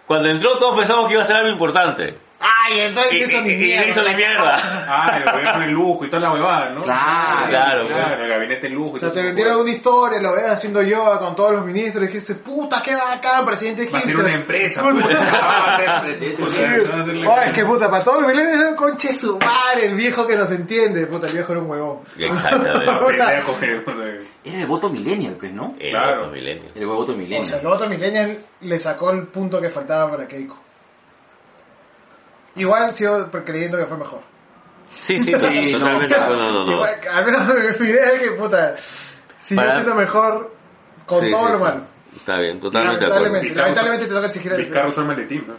Cuando 0.06 0.30
entró 0.30 0.58
todos 0.58 0.78
pensamos 0.78 1.08
que 1.08 1.14
iba 1.14 1.22
a 1.22 1.26
ser 1.26 1.38
algo 1.38 1.50
importante. 1.50 2.18
Ay, 2.42 2.80
entonces 2.82 3.14
Y, 3.14 3.18
hizo 3.24 3.38
y 3.40 3.56
mierda. 3.56 3.88
hizo 3.90 4.04
de 4.04 4.16
mierda. 4.16 4.58
Ah, 4.88 5.18
el 5.18 5.32
gobierno 5.32 5.60
de 5.60 5.68
lujo 5.68 6.06
y 6.06 6.10
toda 6.10 6.22
la 6.24 6.34
huevada, 6.34 6.70
¿no? 6.72 6.82
Claro, 6.82 7.48
claro, 7.48 7.88
claro. 7.88 8.24
El 8.24 8.30
gabinete 8.30 8.62
de 8.62 8.70
lujo. 8.70 8.96
O 8.96 8.98
sea, 8.98 9.12
te 9.12 9.22
vendieron 9.22 9.62
una 9.62 9.70
historia, 9.72 10.20
lo 10.20 10.34
ves 10.34 10.46
haciendo 10.50 10.82
yoga 10.82 11.20
con 11.20 11.36
todos 11.36 11.52
los 11.52 11.66
ministros 11.66 12.04
y 12.04 12.08
dijiste, 12.08 12.36
puta, 12.36 12.82
qué 12.84 12.96
bacán, 12.96 13.46
presidente 13.46 13.88
Va 13.94 14.00
a 14.00 14.02
ser 14.02 14.18
una 14.18 14.34
empresa. 14.34 14.82
Puta. 14.92 15.08
Va 15.08 15.76
a 15.76 15.78
ser 16.16 17.28
va 17.28 17.46
es 17.46 17.54
que 17.54 17.66
puta, 17.66 17.90
para 17.90 18.04
todos 18.04 18.22
los 18.22 18.32
milenios, 18.32 18.76
conche 18.76 19.14
su 19.14 19.38
madre, 19.38 19.86
el 19.86 19.96
viejo 19.96 20.26
que 20.28 20.36
nos 20.36 20.52
entiende. 20.52 21.06
Puta, 21.08 21.28
el 21.28 21.34
viejo 21.34 21.52
era 21.54 21.62
un 21.62 21.70
huevón. 21.70 22.00
Exactamente. 22.18 22.86
Era 24.44 24.62
el 24.62 24.66
voto 24.68 24.90
millennial, 24.90 25.36
pues, 25.40 25.54
¿no? 25.54 25.76
El 25.80 25.92
Claro. 25.92 26.14
otro 26.16 26.28
milenio. 26.32 26.72
El 26.74 26.88
voto 26.88 27.04
O 27.04 27.06
sea, 27.06 27.16
millennial. 27.16 27.60
el 27.62 27.68
otro 27.68 27.88
millennial 27.90 28.38
le 28.62 28.80
sacó 28.80 29.12
el 29.12 29.28
punto 29.28 29.62
que 29.62 29.70
faltaba 29.70 30.10
para 30.10 30.28
Keiko. 30.28 30.58
Igual 32.56 32.94
sigo 32.94 33.30
creyendo 33.46 33.78
que 33.78 33.86
fue 33.86 33.98
mejor. 33.98 34.22
Sí, 35.08 35.18
sí, 35.20 35.24
Sí, 35.24 35.32
totalmente. 35.72 36.18
No, 36.20 36.30
no, 36.36 36.66
no. 36.66 36.72
Igual, 36.74 36.96
al 37.12 37.26
menos 37.26 37.80
mi 37.80 37.88
idea 37.88 38.12
es 38.14 38.22
que, 38.22 38.32
puta, 38.32 38.76
siguió 39.42 39.64
Para- 39.64 39.76
siendo 39.76 39.96
mejor 39.96 40.54
con 41.06 41.22
Sí, 41.22 41.32
todo 41.32 41.46
sí, 41.46 41.52
lo 41.54 41.58
sí. 41.58 41.64
malo. 41.64 41.82
Está 42.16 42.38
bien, 42.40 42.60
totalmente. 42.60 43.06
Lamentablemente, 43.08 43.56
lamentablemente 43.56 44.06
te 44.08 44.14
toca 44.14 44.28
exigir 44.28 44.52
el 44.52 44.58
maletín, 45.08 45.46
¿no? 45.48 45.54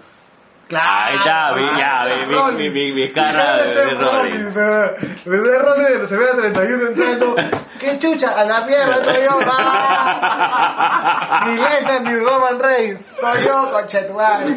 Claro. 0.73 0.89
Ahí 1.11 1.17
está, 1.19 1.53
vi- 1.53 1.79
ya, 1.79 2.05
vi- 2.27 2.57
vi- 2.57 2.69
vi- 2.71 2.93
Vizcarra, 2.93 3.57
Ese 3.59 3.85
de 3.85 3.95
Rollins. 3.95 4.55
¿Verdad, 4.55 5.61
Rollins? 5.77 6.09
Se 6.09 6.17
ve 6.17 6.31
a 6.31 6.35
31 6.35 6.87
entrando. 6.87 7.37
¡Qué 7.79 7.99
chucha! 7.99 8.29
¡A 8.31 8.45
la 8.45 8.63
mierda 8.63 9.05
soy 9.05 9.23
yo! 9.23 9.39
¡Ah! 9.47 11.43
Ni 11.47 11.57
Lesnar 11.59 12.01
ni 12.03 12.15
Roman 12.17 12.59
Reigns. 12.59 13.05
Soy 13.21 13.45
yo, 13.45 13.71
conchetual. 13.71 14.57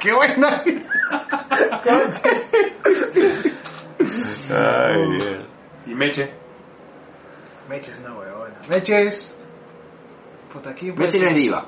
¡Qué 0.00 0.12
buena! 0.14 0.62
Ay, 4.50 5.10
Dios. 5.10 5.38
Y 5.86 5.94
Meche. 5.94 6.30
Meche 7.68 7.90
es 7.90 7.98
una 8.00 8.14
huevona. 8.14 8.54
Meche 8.68 9.02
es... 9.06 9.36
Puta, 10.52 10.70
aquí... 10.70 10.92
Meche 10.92 11.18
no 11.18 11.28
es 11.28 11.34
diva. 11.34 11.66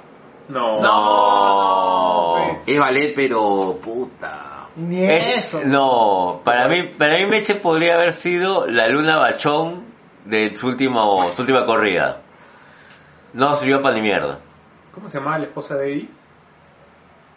No. 0.48 0.80
No. 0.80 2.38
No, 2.38 2.62
Es 2.66 2.78
ballet, 2.78 3.12
pero 3.14 3.78
puta. 3.82 4.68
Ni 4.76 5.02
Es- 5.04 5.36
eso. 5.38 5.60
No, 5.64 6.40
para 6.44 6.68
mí, 6.68 6.88
para 6.98 7.14
mí 7.18 7.26
Meche 7.26 7.54
podría 7.56 7.94
haber 7.94 8.12
sido 8.12 8.66
la 8.66 8.88
Luna 8.88 9.16
Bachón 9.18 9.84
de 10.24 10.54
su, 10.56 10.66
último, 10.68 11.30
su 11.32 11.42
última 11.42 11.64
corrida. 11.64 12.20
No 13.32 13.54
sirvió 13.54 13.80
para 13.82 13.94
ni 13.96 14.02
mierda. 14.02 14.38
¿Cómo 14.92 15.08
se 15.08 15.18
llamaba 15.18 15.38
la 15.38 15.44
esposa 15.46 15.76
de 15.76 15.92
Eddie? 15.92 16.08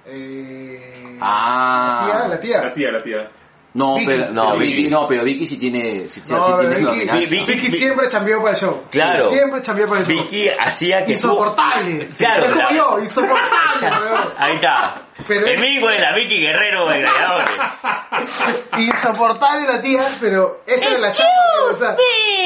Eh... 0.05 1.17
Ah. 1.21 2.05
La 2.07 2.11
tía, 2.11 2.27
la 2.27 2.39
tía. 2.39 2.61
La 2.63 2.73
tía, 2.73 2.91
la 2.91 3.03
tía. 3.03 3.29
No, 3.71 3.93
Vicky. 3.95 4.05
pero, 4.07 4.31
No, 4.31 4.45
pero 4.47 4.57
Vicky. 4.59 4.89
no, 4.89 5.07
pero 5.07 5.23
Vicky 5.23 5.45
sí 5.45 5.57
tiene, 5.57 6.07
sí, 6.07 6.21
sí- 6.25 6.31
No, 6.31 6.43
sí 6.45 6.53
pero 6.57 6.69
tiene 6.69 6.79
su 6.79 6.91
Vicky. 6.91 7.25
Vicky- 7.27 7.45
Vicky 7.45 7.69
siempre 7.71 8.09
chambeó 8.09 8.39
para 8.39 8.51
el 8.51 8.57
show. 8.57 8.83
Claro. 8.89 9.29
Siempre 9.29 9.61
chambeó 9.61 9.87
para 9.87 10.01
el 10.01 10.07
show. 10.07 10.15
Vicky 10.23 10.49
hacía 10.49 10.97
que 10.99 11.05
tú... 11.05 11.11
Insoportable. 11.11 12.07
Claro, 12.17 12.45
es 12.45 12.51
como 12.51 12.69
yo, 12.71 12.99
insoportable, 12.99 13.87
weón. 13.89 14.29
Ahí 14.37 14.55
está. 14.55 15.01
Pero 15.27 15.45
es- 15.45 15.61
Enemigo 15.61 15.87
de 15.89 15.99
la 15.99 16.15
Vicky 16.15 16.39
Guerrero 16.41 16.87
de 16.89 16.99
Gladiadores. 16.99 17.49
Insoportable 18.77 19.67
la 19.67 19.81
tía, 19.81 20.07
pero 20.19 20.61
esa 20.65 20.85
era 20.87 20.99
la 20.99 21.11
chamba 21.11 21.33
que 21.69 21.73
o 21.75 21.77
sea, 21.77 21.95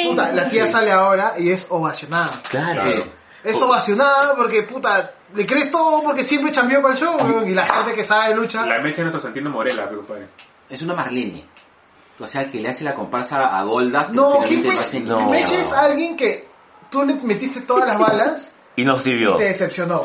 Puta, 0.05 0.31
la 0.33 0.49
tía 0.49 0.65
sale 0.67 0.91
ahora 0.91 1.33
y 1.37 1.49
es 1.51 1.65
ovacionada. 1.69 2.41
Claro. 2.49 2.83
Sí. 2.83 3.03
Es 3.43 3.61
ovacionada 3.61 4.35
porque, 4.35 4.63
puta, 4.63 5.11
le 5.35 5.45
crees 5.45 5.69
todo 5.71 6.01
porque 6.03 6.23
siempre 6.23 6.51
chambeó 6.51 6.81
para 6.81 6.93
el 6.93 6.99
show, 6.99 7.15
weón. 7.17 7.49
Y 7.49 7.53
la 7.53 7.65
gente 7.65 7.93
que 7.93 8.03
sabe 8.03 8.35
lucha. 8.35 8.65
La 8.65 8.79
Meche 8.79 8.97
es 9.01 9.05
nuestro 9.05 9.21
Santino 9.21 9.49
Morela, 9.49 9.85
pero 9.85 9.97
compadre. 9.99 10.27
Es 10.73 10.81
una 10.81 10.93
Marlene. 10.95 11.45
O 12.19 12.25
sea, 12.27 12.49
que 12.49 12.59
le 12.59 12.69
hace 12.69 12.83
la 12.83 12.95
comparsa 12.95 13.45
a 13.57 13.63
Goldas, 13.63 14.07
pero 14.07 14.21
No, 14.39 14.39
¿quién 14.47 14.61
finalmente 14.61 14.85
fue? 14.89 14.99
no 15.01 15.15
hace 15.17 15.23
No. 15.25 15.29
Meche 15.29 15.59
es 15.61 15.71
alguien 15.71 16.17
que 16.17 16.47
tú 16.89 17.03
le 17.03 17.13
metiste 17.15 17.61
todas 17.61 17.87
las 17.87 17.99
balas 17.99 18.51
Y 18.75 18.83
no 18.83 18.95
y 18.97 18.99
sirvió. 19.01 19.35
te 19.35 19.43
decepcionó. 19.45 20.03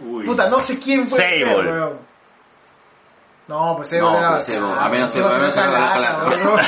Uy. 0.00 0.24
Puta, 0.24 0.48
no 0.48 0.58
sé 0.58 0.78
quién 0.80 1.06
ser, 1.06 1.46
Sable. 1.46 1.70
weón. 1.72 1.98
No, 3.48 3.76
pues 3.76 3.92
No, 3.92 4.10
Sable 4.12 4.18
era... 4.18 4.30
pues 4.32 4.46
Sable, 4.46 4.58
Ah, 4.78 4.84
a 4.84 4.88
menos 4.88 5.12
Sable 5.12 5.30
Sable, 5.30 5.30
se 5.30 5.34
a 5.34 5.38
menos 5.38 5.54
ve 5.54 5.60
Sable, 5.60 5.72
cagada, 5.72 5.94
claro. 5.96 6.26
weón. 6.26 6.60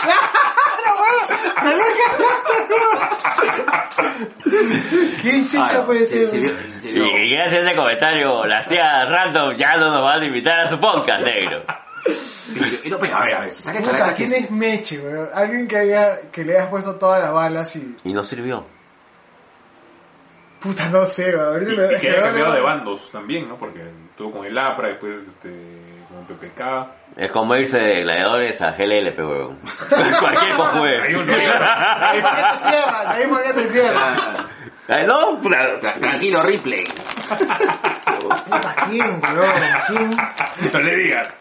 Claro, 0.00 1.00
weón, 1.00 1.26
se 1.26 1.32
ve 1.32 1.38
cagada. 1.38 1.47
¿Quién 5.22 5.48
chucha 5.48 5.84
puede 5.84 6.06
se- 6.06 6.26
ser? 6.26 6.40
Y, 6.84 7.30
gracias 7.34 7.64
a 7.64 7.68
ese 7.70 7.76
comentario, 7.76 8.44
las 8.46 8.66
tías 8.68 9.08
random 9.08 9.56
ya 9.56 9.76
no 9.76 9.90
nos 9.92 10.02
van 10.02 10.22
a 10.22 10.26
invitar 10.26 10.60
a 10.60 10.70
su 10.70 10.78
podcast, 10.80 11.24
negro. 11.24 11.62
y 12.84 12.88
no, 12.88 12.98
pero, 12.98 13.16
a 13.16 13.24
ver, 13.24 13.34
a 13.36 13.40
ver, 13.42 13.50
si 13.50 13.62
saca 13.62 13.80
Puta, 13.80 14.14
¿quién 14.14 14.32
es 14.32 14.50
Meche, 14.50 14.98
weón? 14.98 15.28
Alguien 15.34 15.68
que, 15.68 15.76
haya, 15.76 16.30
que 16.30 16.44
le 16.44 16.56
hayas 16.56 16.68
puesto 16.70 16.96
todas 16.96 17.20
las 17.22 17.32
balas 17.32 17.74
y... 17.76 17.96
Y 18.04 18.12
no 18.12 18.22
sirvió. 18.22 18.66
Puta, 20.60 20.88
no 20.88 21.04
sé, 21.06 21.34
weón. 21.36 21.46
Ahorita 21.54 21.72
Y, 21.72 21.76
me- 21.76 21.96
y 21.96 22.00
que 22.00 22.10
haya 22.10 22.22
cambiado 22.22 22.52
de 22.54 22.60
bandos 22.62 23.10
también, 23.10 23.48
¿no? 23.48 23.56
Porque 23.58 23.82
estuvo 24.10 24.32
con 24.32 24.46
el 24.46 24.56
APRA, 24.58 24.88
después 24.88 25.18
este, 25.26 26.04
con 26.08 26.24
PPK. 26.26 26.60
Es 27.18 27.32
como 27.32 27.56
irse 27.56 27.76
de 27.78 28.02
gladiadores 28.02 28.62
a 28.62 28.70
GLLP, 28.70 29.18
weón. 29.18 29.58
Cualquier. 30.20 31.00
Hay 31.02 31.14
un 31.14 31.28
Ahí 31.28 32.22
por 32.22 32.30
qué 32.36 32.42
te 32.52 32.58
cierran, 32.58 33.06
ahí 33.08 33.26
por 33.26 33.42
qué 33.42 33.52
te 33.54 33.66
cierran. 33.66 34.16
Ah, 34.90 35.02
no, 35.04 35.40
puta. 35.42 35.78
tra- 35.80 35.98
Tranquilo, 36.00 36.42
Ripley. 36.44 36.84
¿quién, 38.88 39.20
weón? 39.20 39.52
¿Quién? 39.88 40.10
No 40.72 40.80
le 40.80 40.96
digas. 40.96 41.34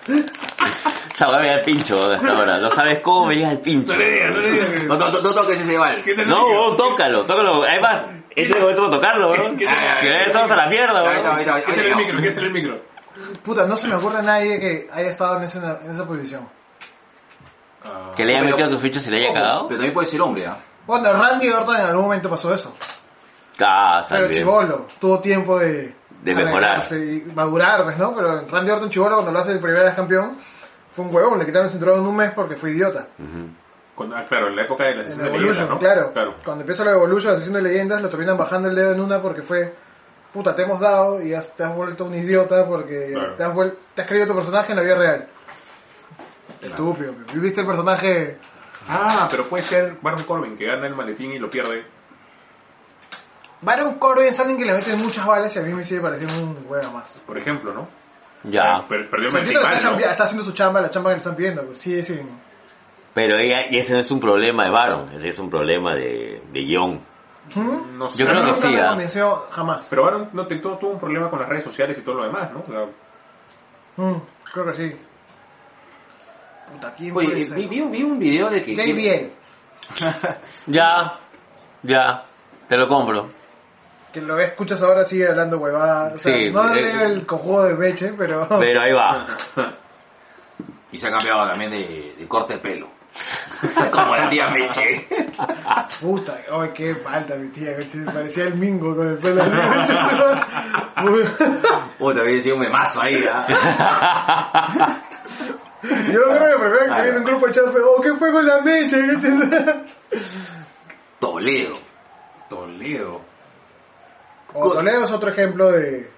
Esa 1.15 1.29
weá 1.29 1.39
veía 1.39 1.53
el 1.59 1.61
pincho 1.61 1.99
hasta 2.11 2.27
ahora. 2.27 2.57
No 2.57 2.69
sabes 2.69 2.99
cómo 3.01 3.27
veías 3.27 3.51
el 3.51 3.59
pincho. 3.59 3.93
No 3.93 3.99
le 3.99 4.11
digas, 4.11 4.29
no 4.31 4.37
le 4.41 4.51
digas. 4.51 4.83
No, 4.83 4.95
no, 4.97 5.11
no, 5.21 5.31
toques 5.33 5.59
ese 5.61 5.77
vals. 5.77 6.03
¿Qué 6.03 6.15
tal 6.15 6.27
No, 6.27 6.45
weón, 6.47 6.75
tócalo, 6.77 7.23
tócalo. 7.25 7.63
Además, 7.63 8.05
este 8.35 8.59
momento 8.59 8.81
para 8.81 8.95
tocarlo, 8.97 9.29
weón. 9.29 9.55
¿Qué- 9.57 9.65
Que 9.65 9.69
Ah, 9.69 10.23
estamos 10.25 10.49
a 10.51 10.55
la 10.55 10.65
mierda, 10.67 10.99
Ahí 11.01 11.17
está, 11.17 11.19
ahí 11.19 11.23
weón. 11.27 11.39
está, 11.39 11.55
ahí 11.55 11.63
¿Qué 11.63 11.73
tal 11.73 11.85
el 11.85 11.95
micro? 11.95 12.21
¿Qué 12.21 12.31
tal 12.31 12.43
el 12.45 12.51
micro? 12.51 12.81
Puta, 13.43 13.65
no 13.65 13.75
se 13.75 13.87
me 13.87 13.95
ocurre 13.95 14.19
a 14.19 14.21
nadie 14.21 14.59
que 14.59 14.89
haya 14.91 15.09
estado 15.09 15.37
en 15.37 15.43
esa, 15.43 15.79
en 15.81 15.91
esa 15.91 16.05
posición. 16.05 16.47
Que 18.15 18.25
le 18.25 18.31
haya 18.33 18.41
Pero- 18.41 18.51
metido 18.57 18.69
tus 18.71 18.81
fichos 18.81 19.07
y 19.07 19.11
le 19.11 19.17
haya 19.25 19.33
cagado. 19.33 19.67
Pero 19.67 19.75
también 19.77 19.93
puede 19.93 20.07
ser 20.09 20.21
hombre, 20.21 20.45
¿ah? 20.45 20.57
Bueno, 20.85 21.11
Randy 21.13 21.49
Orton 21.49 21.75
en 21.75 21.81
algún 21.81 22.03
momento 22.03 22.29
pasó 22.29 22.53
eso. 22.53 22.73
Ah, 23.59 24.05
Pero. 24.09 24.29
Chivolo, 24.29 24.85
tuvo 24.99 25.19
tiempo 25.19 25.57
de, 25.59 25.95
De 26.21 26.35
mejorar. 26.35 26.83
y 26.91 27.23
madurar, 27.33 27.83
pues, 27.83 27.97
¿no? 27.97 28.13
Pero 28.15 28.45
Randy 28.47 28.71
Orton 28.71 28.89
Chivolo, 28.89 29.15
cuando 29.15 29.31
lo 29.31 29.39
hace 29.39 29.51
el 29.51 29.59
primer 29.59 29.83
vez 29.83 29.93
campeón, 29.93 30.37
fue 30.91 31.05
un 31.05 31.13
huevón, 31.15 31.39
le 31.39 31.45
quitaron 31.45 31.65
el 31.65 31.71
cinturón 31.71 31.99
en 31.99 32.05
un 32.07 32.15
mes 32.15 32.31
porque 32.31 32.55
fue 32.55 32.71
idiota. 32.71 33.07
Ujú. 33.17 33.49
Con- 33.95 34.13
ah, 34.13 34.25
claro, 34.27 34.47
en 34.49 34.55
la 34.55 34.61
época 34.63 34.83
de 34.85 34.95
la 34.95 35.03
sesión 35.03 35.23
de 35.23 35.29
leyenda, 35.31 35.37
Evolution, 35.51 35.69
¿no? 35.69 35.79
claro. 35.79 36.13
Claro. 36.13 36.35
Cuando 36.43 36.61
empieza 36.61 36.85
la 36.85 36.91
Evolution, 36.91 37.33
la 37.33 37.39
sesión 37.39 37.55
de 37.55 37.61
leyendas, 37.63 38.01
lo 38.01 38.09
terminan 38.09 38.37
bajando 38.37 38.69
el 38.69 38.75
dedo 38.75 38.91
en 38.91 38.99
una 39.01 39.21
porque 39.21 39.41
fue, 39.41 39.73
puta, 40.37 40.55
te 40.55 40.61
hemos 40.63 40.79
dado 40.79 41.21
y 41.21 41.33
has- 41.33 41.55
te 41.55 41.63
has 41.63 41.75
vuelto 41.75 42.05
un 42.05 42.13
idiota 42.15 42.65
porque 42.67 43.09
Claro. 43.13 43.35
te, 43.35 43.43
has 43.43 43.53
vuel- 43.53 43.73
te 43.95 44.01
has 44.03 44.07
creído 44.07 44.27
tu 44.27 44.35
personaje 44.35 44.71
en 44.71 44.75
la 44.77 44.83
vida 44.83 44.95
real. 44.95 45.27
Estúpido, 46.61 47.13
viviste 47.33 47.61
el 47.61 47.67
personaje... 47.67 48.37
Ah, 48.87 49.27
pero 49.29 49.47
puede 49.49 49.63
ser 49.63 49.97
Baron 50.01 50.23
Corbin 50.23 50.55
que 50.57 50.65
gana 50.65 50.87
el 50.87 50.95
maletín 50.95 51.31
y 51.31 51.39
lo 51.39 51.49
pierde. 51.49 51.83
Baron 53.61 53.95
Corbin 53.95 54.27
es 54.27 54.39
alguien 54.39 54.57
que 54.57 54.65
le 54.65 54.73
meten 54.73 54.99
muchas 54.99 55.25
balas 55.25 55.55
y 55.55 55.59
a 55.59 55.63
mí 55.63 55.73
me 55.73 55.83
sigue 55.83 55.99
pareciendo 56.01 56.35
un 56.39 56.65
huevo 56.67 56.91
más. 56.93 57.09
Por 57.25 57.37
ejemplo, 57.37 57.73
¿no? 57.73 57.87
Ya. 58.43 58.85
Per- 58.87 59.09
perdió 59.09 59.27
el 59.27 59.33
maletín 59.33 59.57
está, 59.57 59.71
¿no? 59.73 59.79
chambea- 59.79 60.11
está 60.11 60.23
haciendo 60.23 60.43
su 60.43 60.51
chamba, 60.53 60.79
la 60.79 60.89
chamba 60.91 61.09
que 61.09 61.15
le 61.15 61.17
están 61.17 61.35
pidiendo, 61.35 61.63
pues 61.65 61.79
sí, 61.79 62.01
sí. 62.03 62.19
Pero 63.13 63.35
ella, 63.39 63.65
y 63.71 63.79
ese 63.79 63.93
no 63.93 63.99
es 63.99 64.11
un 64.11 64.19
problema 64.19 64.63
de 64.65 64.69
Baron, 64.69 65.11
ese 65.13 65.29
es 65.29 65.39
un 65.39 65.49
problema 65.49 65.95
de, 65.95 66.41
de 66.53 66.59
guion. 66.61 67.01
¿Mm? 67.55 67.97
No 67.97 68.07
sé. 68.09 68.17
Yo 68.17 68.25
creo 68.25 68.45
que 68.45 68.53
sí, 68.61 68.75
¿ah? 68.77 68.89
convenció 68.89 69.45
jamás. 69.51 69.85
Pero 69.89 70.03
Baron 70.03 70.29
no, 70.33 70.45
te- 70.47 70.57
tuvo, 70.57 70.77
tuvo 70.77 70.91
un 70.91 70.99
problema 70.99 71.29
con 71.29 71.39
las 71.39 71.47
redes 71.49 71.63
sociales 71.63 71.97
y 71.97 72.01
todo 72.01 72.15
lo 72.15 72.23
demás, 72.25 72.51
¿no? 72.51 72.59
O 72.59 72.65
sea, 72.65 72.85
Mm, 73.97 74.21
creo 74.53 74.65
que 74.67 74.73
sí. 74.73 74.95
Puta, 76.71 76.93
¿quién 76.95 77.15
Oye, 77.17 77.27
puede 77.29 77.41
ser? 77.41 77.57
vi, 77.57 77.67
vi, 77.67 77.81
vi 77.81 78.03
un 78.03 78.19
video 78.19 78.49
de 78.49 78.63
que... 78.63 78.75
JBL, 78.75 79.31
Ya, 80.67 81.19
ya, 81.83 82.23
te 82.67 82.77
lo 82.77 82.87
compro. 82.87 83.29
que 84.13 84.21
lo 84.21 84.37
escuchas 84.39 84.81
ahora 84.83 85.03
sigue 85.05 85.27
hablando 85.27 85.57
huevada. 85.57 86.13
O 86.13 86.17
sea, 86.17 86.35
Sí, 86.35 86.51
no 86.51 86.73
eh, 86.75 86.81
leo 86.81 87.01
el 87.07 87.25
cojudo 87.25 87.63
de 87.63 87.73
Beche, 87.75 88.13
pero... 88.17 88.47
Pero 88.59 88.81
ahí 88.81 88.91
va. 88.93 89.25
Y 90.91 90.97
se 90.99 91.07
ha 91.07 91.11
cambiado 91.11 91.47
también 91.49 91.69
de, 91.71 92.15
de 92.17 92.27
corte 92.27 92.53
de 92.53 92.59
pelo. 92.59 92.87
Como 93.91 94.15
la 94.15 94.29
tía 94.29 94.49
Meche. 94.49 95.07
Puta, 96.01 96.39
ay, 96.51 96.69
qué 96.73 96.95
falta 96.95 97.35
mi 97.35 97.49
tía, 97.49 97.75
parecía 98.05 98.45
el 98.45 98.55
mingo 98.55 98.95
con 98.95 99.09
el 99.09 99.17
pelo. 99.17 99.43
Uy, 101.99 102.15
también 102.15 102.41
sido 102.41 102.55
un 102.55 102.61
memazo 102.61 103.01
ahí, 103.01 103.23
¿ah? 103.31 104.97
Yo 105.83 106.21
creo 106.23 106.59
que 106.59 106.95
que 106.95 107.01
vi 107.01 107.09
en 107.09 107.17
un 107.17 107.23
grupo 107.23 107.47
de 107.47 107.53
chat 107.53 107.67
fue, 107.71 107.81
oh, 107.81 108.01
¿qué 108.01 108.13
fue 108.13 108.31
con 108.31 108.45
la 108.45 108.61
mecha? 108.61 108.97
Toledo. 111.19 111.75
Toledo. 112.49 113.21
O 114.53 114.71
Toledo 114.71 115.03
es 115.03 115.11
otro 115.11 115.29
ejemplo 115.29 115.71
de 115.71 116.09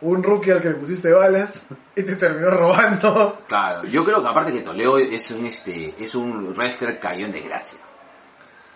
un 0.00 0.22
rookie 0.22 0.50
al 0.52 0.60
que 0.62 0.68
le 0.68 0.74
pusiste 0.76 1.10
balas 1.12 1.66
y 1.96 2.02
te 2.04 2.16
terminó 2.16 2.50
robando. 2.50 3.40
Claro, 3.48 3.84
yo 3.84 4.04
creo 4.04 4.22
que 4.22 4.28
aparte 4.28 4.52
que 4.52 4.60
Toledo 4.60 4.98
es 4.98 5.30
un 5.30 5.46
este 5.46 5.94
es 5.98 6.14
un 6.14 6.54
wrestler 6.54 6.98
cayó 7.00 7.24
en 7.26 7.32
desgracia. 7.32 7.78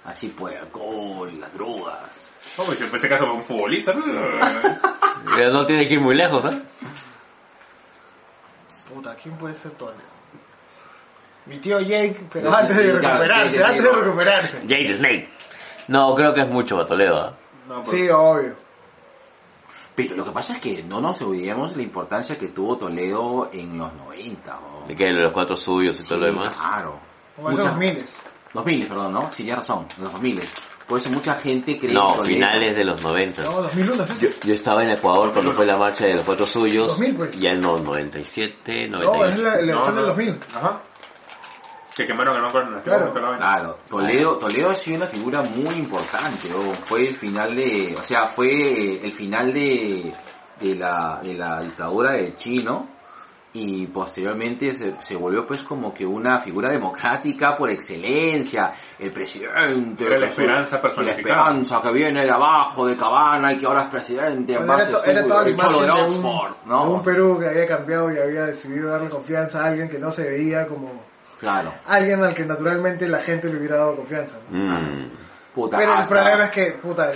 Así 0.04 0.34
el 0.36 0.56
alcohol, 0.58 1.38
las 1.38 1.52
drogas. 1.54 2.10
Oh, 2.56 2.64
pues 2.64 2.80
en 2.80 2.92
ese 2.92 3.08
caso 3.08 3.24
fue 3.24 3.34
un 3.36 3.42
futbolista, 3.44 3.92
¿no? 3.94 4.04
Pero 5.36 5.52
no 5.52 5.64
tiene 5.64 5.86
que 5.86 5.94
ir 5.94 6.00
muy 6.00 6.16
lejos, 6.16 6.44
¿eh? 6.52 6.60
Puta, 8.92 9.14
¿quién 9.14 9.36
puede 9.36 9.54
ser 9.60 9.70
Toledo? 9.72 10.00
Mi 11.46 11.58
tío 11.58 11.80
Jake, 11.80 12.24
pero 12.32 12.52
antes 12.54 12.76
de 12.76 12.92
recuperarse, 12.92 13.58
Jake- 13.58 13.64
antes 13.64 13.82
de 13.82 13.88
Jake- 13.90 14.00
recuperarse. 14.04 14.60
Jade 14.60 14.92
Snake. 14.94 15.28
No, 15.88 16.14
creo 16.14 16.34
que 16.34 16.42
es 16.42 16.48
mucho 16.48 16.76
para 16.76 16.86
Toledo, 16.88 17.18
¿ah? 17.18 17.34
No, 17.68 17.82
pues, 17.82 17.88
Sí, 17.90 18.08
obvio. 18.08 18.54
Pero 19.95 20.16
lo 20.16 20.24
que 20.24 20.30
pasa 20.30 20.55
es 20.55 20.61
que 20.61 20.82
no 20.82 21.01
nos 21.01 21.20
olvidemos 21.22 21.76
la 21.76 21.82
importancia 21.82 22.38
que 22.38 22.49
tuvo 22.49 22.76
Toledo 22.78 23.51
en 23.53 23.76
los 23.76 23.93
90. 23.93 24.53
¿no? 24.61 24.86
De 24.86 24.95
que 24.95 25.11
los 25.11 25.32
cuatro 25.32 25.55
suyos 25.55 25.99
y 26.01 26.03
todo 26.03 26.18
lo 26.18 26.24
Sí, 26.24 26.30
demás. 26.30 26.55
Claro. 26.57 26.99
Como 27.36 27.51
esos 27.51 27.64
Mucha- 27.64 27.76
miles. 27.76 28.16
2000, 28.55 28.86
perdón, 28.86 29.12
¿no? 29.14 29.32
Sí, 29.32 29.45
ya 29.45 29.57
razón, 29.57 29.86
los 29.99 30.12
2000. 30.12 30.40
Por 30.86 30.99
eso 30.99 31.09
mucha 31.11 31.34
gente 31.36 31.78
cree 31.78 31.93
No, 31.95 32.20
que 32.20 32.32
finales 32.34 32.74
de 32.76 32.84
los 32.84 33.03
90. 33.03 33.43
No, 33.45 33.51
2001 33.62 34.03
es 34.05 34.11
eso. 34.11 34.20
Yo, 34.20 34.28
yo 34.45 34.55
estaba 34.55 34.82
en 34.84 34.90
Ecuador 34.90 35.32
cuando 35.32 35.53
fue 35.53 35.64
la 35.64 35.78
marcha 35.78 36.05
de 36.07 36.14
los 36.14 36.24
cuatro 36.24 36.45
suyos. 36.47 36.88
2000, 36.88 37.14
pues. 37.16 37.36
Y 37.40 37.47
en 37.47 37.61
no, 37.61 37.78
97, 37.78 38.88
No, 38.88 38.99
98. 38.99 39.32
es 39.32 39.38
la 39.38 39.55
elección 39.61 39.95
no, 39.95 40.01
del 40.03 40.03
no. 40.03 40.09
2000. 40.09 40.40
Ajá. 40.55 40.82
Que 41.97 42.07
quemaron 42.07 42.36
el 42.36 42.43
banco 42.43 42.59
en 42.61 42.72
la 42.74 42.80
Claro. 42.82 43.12
Claro, 43.38 43.78
Toledo, 43.88 44.38
Toledo 44.38 44.70
ha 44.70 44.74
sido 44.74 44.97
una 44.97 45.07
figura 45.07 45.43
muy 45.43 45.74
importante, 45.74 46.49
¿no? 46.49 46.61
fue 46.86 47.09
el 47.09 47.14
final 47.16 47.55
de, 47.55 47.95
o 47.99 48.03
sea, 48.03 48.28
fue 48.28 49.05
el 49.05 49.12
final 49.12 49.53
de, 49.53 50.12
de 50.61 50.74
la, 50.74 51.20
de 51.22 51.34
la 51.34 51.61
dictadura 51.61 52.12
del 52.12 52.34
chino 52.36 52.88
y 53.55 53.86
posteriormente 53.88 54.74
se, 54.74 54.95
se 55.03 55.14
volvió 55.14 55.47
pues 55.47 55.62
como 55.64 55.93
que 55.93 56.07
una 56.07 56.40
figura 56.40 56.70
democrática 56.70 57.55
por 57.59 57.68
excelencia, 57.68 58.72
el 58.99 59.12
presidente, 59.12 60.07
Era 60.07 60.18
la 60.18 60.28
esperanza 60.28 60.76
la 60.76 60.82
personificada. 60.82 61.20
esperanza 61.51 61.82
que 61.82 61.93
viene 61.93 62.24
de 62.24 62.30
abajo 62.30 62.86
de 62.86 62.97
Cabana 62.97 63.53
y 63.53 63.59
que 63.59 63.66
ahora 63.66 63.82
es 63.82 63.88
presidente, 63.90 64.55
en 64.55 64.66
Bueno, 64.66 64.82
era, 64.82 64.90
base 64.90 64.93
to- 64.93 65.05
era 65.05 65.26
toda 65.26 65.43
la 65.43 65.49
el 65.51 65.57
cholo 65.59 65.80
de 65.80 65.86
de 65.86 65.93
un, 65.93 66.01
Oxford, 66.01 66.53
de 66.53 66.68
¿no? 66.70 66.90
un 66.90 67.03
Perú 67.03 67.38
que 67.38 67.49
había 67.51 67.66
cambiado 67.66 68.11
y 68.11 68.18
había 68.18 68.47
decidido 68.47 68.88
darle 68.88 69.11
confianza 69.11 69.62
a 69.62 69.68
alguien 69.68 69.90
que 69.90 69.99
no 69.99 70.11
se 70.11 70.24
veía 70.30 70.66
como 70.66 71.11
Claro. 71.43 71.74
alguien 71.86 72.22
al 72.22 72.32
que 72.34 72.47
naturalmente 72.47 73.07
la 73.09 73.20
gente 73.20 73.49
le 73.51 73.59
hubiera 73.59 73.76
dado 73.78 73.97
confianza. 73.97 74.38
¿no? 74.51 74.78
Mm. 74.80 75.11
Puta, 75.55 75.76
Pero 75.76 75.99
el 76.01 76.07
problema 76.07 76.45
es 76.45 76.51
que, 76.51 76.72
puta, 76.80 77.12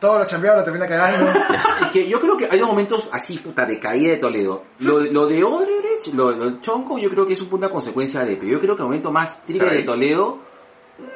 todos 0.00 0.18
los 0.18 0.26
chambeados 0.26 0.60
lo 0.60 0.64
termina 0.64 0.86
cagando. 0.86 1.30
Es 1.84 1.90
que 1.92 2.08
yo 2.08 2.18
creo 2.20 2.36
que 2.36 2.48
hay 2.50 2.60
momentos 2.60 3.06
así, 3.12 3.38
puta, 3.38 3.64
de 3.66 3.78
caída 3.78 4.10
de 4.12 4.16
Toledo. 4.16 4.64
Lo, 4.80 4.98
lo 5.00 5.26
de 5.26 5.44
Odebrecht, 5.44 6.08
lo, 6.14 6.32
del 6.32 6.60
Chonco, 6.60 6.98
yo 6.98 7.08
creo 7.10 7.26
que 7.26 7.34
es 7.34 7.40
un- 7.40 7.52
una 7.52 7.68
consecuencia 7.68 8.24
de, 8.24 8.36
pero 8.36 8.48
yo 8.48 8.58
creo 8.60 8.74
que 8.74 8.82
el 8.82 8.86
momento 8.88 9.12
más 9.12 9.44
triste 9.44 9.64
de 9.66 9.82
Toledo, 9.82 10.38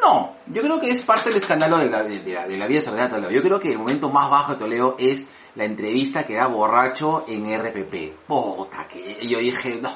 no. 0.03 0.37
Yo 0.47 0.63
creo 0.63 0.79
que 0.81 0.91
es 0.91 1.03
parte 1.03 1.31
del 1.31 1.39
escándalo 1.41 1.79
de 1.79 1.91
la, 1.91 2.03
de, 2.03 2.21
de 2.21 2.33
la, 2.33 2.47
de 2.47 2.57
la 2.57 2.67
vida 2.67 2.81
sagrada 2.81 3.09
de 3.09 3.15
Toledo. 3.15 3.31
Yo 3.31 3.43
creo 3.43 3.59
que 3.61 3.73
el 3.73 3.79
momento 3.79 4.09
más 4.11 4.31
bajo 4.31 4.53
de 4.53 4.59
Toledo 4.59 4.95
es 4.99 5.27
la 5.59 5.65
entrevista 5.65 6.25
que 6.25 6.37
da 6.37 6.47
borracho 6.47 7.25
en 7.27 7.45
RPP. 7.53 8.27
Puta, 8.29 8.87
que 8.89 9.19
yo 9.29 9.39
dije, 9.41 9.81
no, 9.83 9.91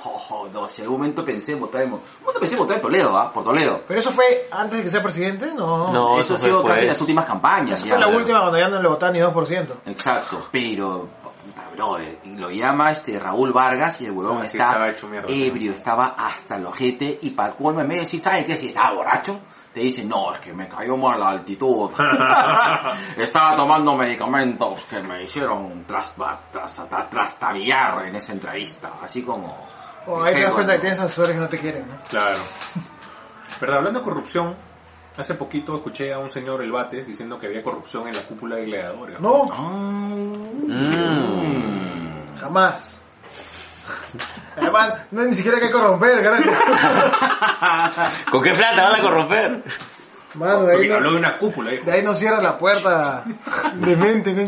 no, 0.52 0.66
si 0.66 0.80
en 0.80 0.86
algún 0.86 0.98
momento 0.98 1.24
pensé 1.24 1.52
en 1.52 1.60
votar 1.60 1.82
en, 1.82 1.92
un 1.92 2.00
momento 2.20 2.40
pensé 2.40 2.54
en 2.56 2.58
votar 2.60 2.76
en 2.76 2.82
Toledo, 2.82 3.16
¿ah? 3.16 3.32
Por 3.32 3.44
Toledo. 3.44 3.80
Pero 3.86 4.00
eso 4.00 4.10
fue 4.10 4.48
antes 4.50 4.78
de 4.78 4.84
que 4.84 4.90
sea 4.90 5.02
presidente, 5.02 5.54
no. 5.54 5.92
No, 5.92 6.18
Eso 6.18 6.34
ha 6.34 6.36
fue 6.38 6.46
sido 6.48 6.64
casi 6.64 6.82
en 6.82 6.88
las 6.88 7.00
últimas 7.00 7.24
campañas. 7.26 7.78
Esa 7.78 7.86
ya, 7.86 7.90
fue 7.92 8.00
la 8.00 8.06
pero- 8.06 8.18
última 8.18 8.40
cuando 8.40 8.58
ya 8.58 8.68
no 8.68 8.82
le 8.82 8.88
votaban 8.88 9.12
ni 9.14 9.20
2%. 9.20 9.74
Exacto, 9.86 10.48
pero 10.50 11.08
puta 11.44 11.68
brother, 11.74 12.18
y 12.24 12.34
lo 12.36 12.50
llama 12.50 12.90
este 12.90 13.18
Raúl 13.20 13.52
Vargas 13.52 14.00
y 14.00 14.06
el 14.06 14.10
huevón 14.12 14.38
Ah, 14.42 14.46
está 14.46 14.66
estaba 14.68 14.90
hecho 14.90 15.06
mierda. 15.08 15.28
ebrio, 15.32 15.72
estaba 15.72 16.06
hasta 16.18 16.56
el 16.56 16.66
ojete 16.66 17.18
y 17.22 17.30
para 17.30 17.54
colmo 17.54 17.80
en 17.80 17.88
vez 17.88 17.96
de 17.98 18.02
decir, 18.02 18.20
¿sabes 18.20 18.46
qué? 18.46 18.56
Si 18.56 18.66
estaba 18.68 18.94
borracho, 18.94 19.38
te 19.72 19.80
dice, 19.80 20.04
no, 20.04 20.34
es 20.34 20.40
que 20.40 20.52
me 20.52 20.68
cayó 20.68 20.96
mal 20.96 21.18
la 21.18 21.30
altitud. 21.30 21.90
estaba 23.16 23.54
tomando 23.54 23.94
medicamentos 23.96 24.84
que 24.84 25.00
me 25.02 25.22
hicieron 25.24 25.84
tras, 25.86 26.12
tras, 26.14 26.74
tras- 26.74 27.08
trastabillar 27.10 28.06
en 28.06 28.16
esa 28.16 28.32
entrevista, 28.32 28.92
así 29.02 29.22
como... 29.22 29.66
O 30.06 30.22
ahí 30.22 30.34
te 30.34 30.42
das 30.42 30.52
cuenta 30.52 30.74
que 30.74 30.80
tienes 30.80 30.98
asesores 31.00 31.32
que 31.34 31.40
no 31.40 31.48
te 31.48 31.58
quieren, 31.58 31.86
¿no? 31.88 31.94
Claro. 32.08 32.40
Verdad, 33.60 33.78
hablando 33.78 34.00
de 34.00 34.04
corrupción, 34.04 34.56
hace 35.16 35.34
poquito 35.34 35.76
escuché 35.76 36.12
a 36.12 36.18
un 36.18 36.30
señor 36.30 36.62
El 36.62 36.72
Bates 36.72 37.06
diciendo 37.06 37.38
que 37.38 37.46
había 37.46 37.62
corrupción 37.62 38.08
en 38.08 38.14
la 38.16 38.22
cúpula 38.22 38.56
de 38.56 38.64
gladiadores. 38.66 39.20
No, 39.20 39.44
Mm. 40.66 42.36
jamás. 42.38 43.01
Además, 44.56 45.06
no 45.10 45.24
ni 45.24 45.32
siquiera 45.32 45.58
hay 45.58 45.64
que 45.64 45.70
corromper, 45.70 46.22
carajo. 46.22 46.50
¿Con 48.30 48.42
qué 48.42 48.50
plata 48.52 48.82
van 48.82 49.00
a 49.00 49.02
corromper? 49.02 49.64
Mano, 50.34 50.62
de 50.64 50.72
ahí, 50.72 50.78
Porque 50.78 50.92
habló 50.94 51.08
no, 51.08 51.12
de 51.12 51.18
una 51.18 51.38
cúpula, 51.38 51.70
dijo. 51.72 51.84
de 51.84 51.92
ahí 51.92 52.02
no 52.02 52.14
cierra 52.14 52.40
la 52.40 52.56
puerta 52.56 53.24
de 53.74 53.96
mente, 53.96 54.32
¿no? 54.32 54.42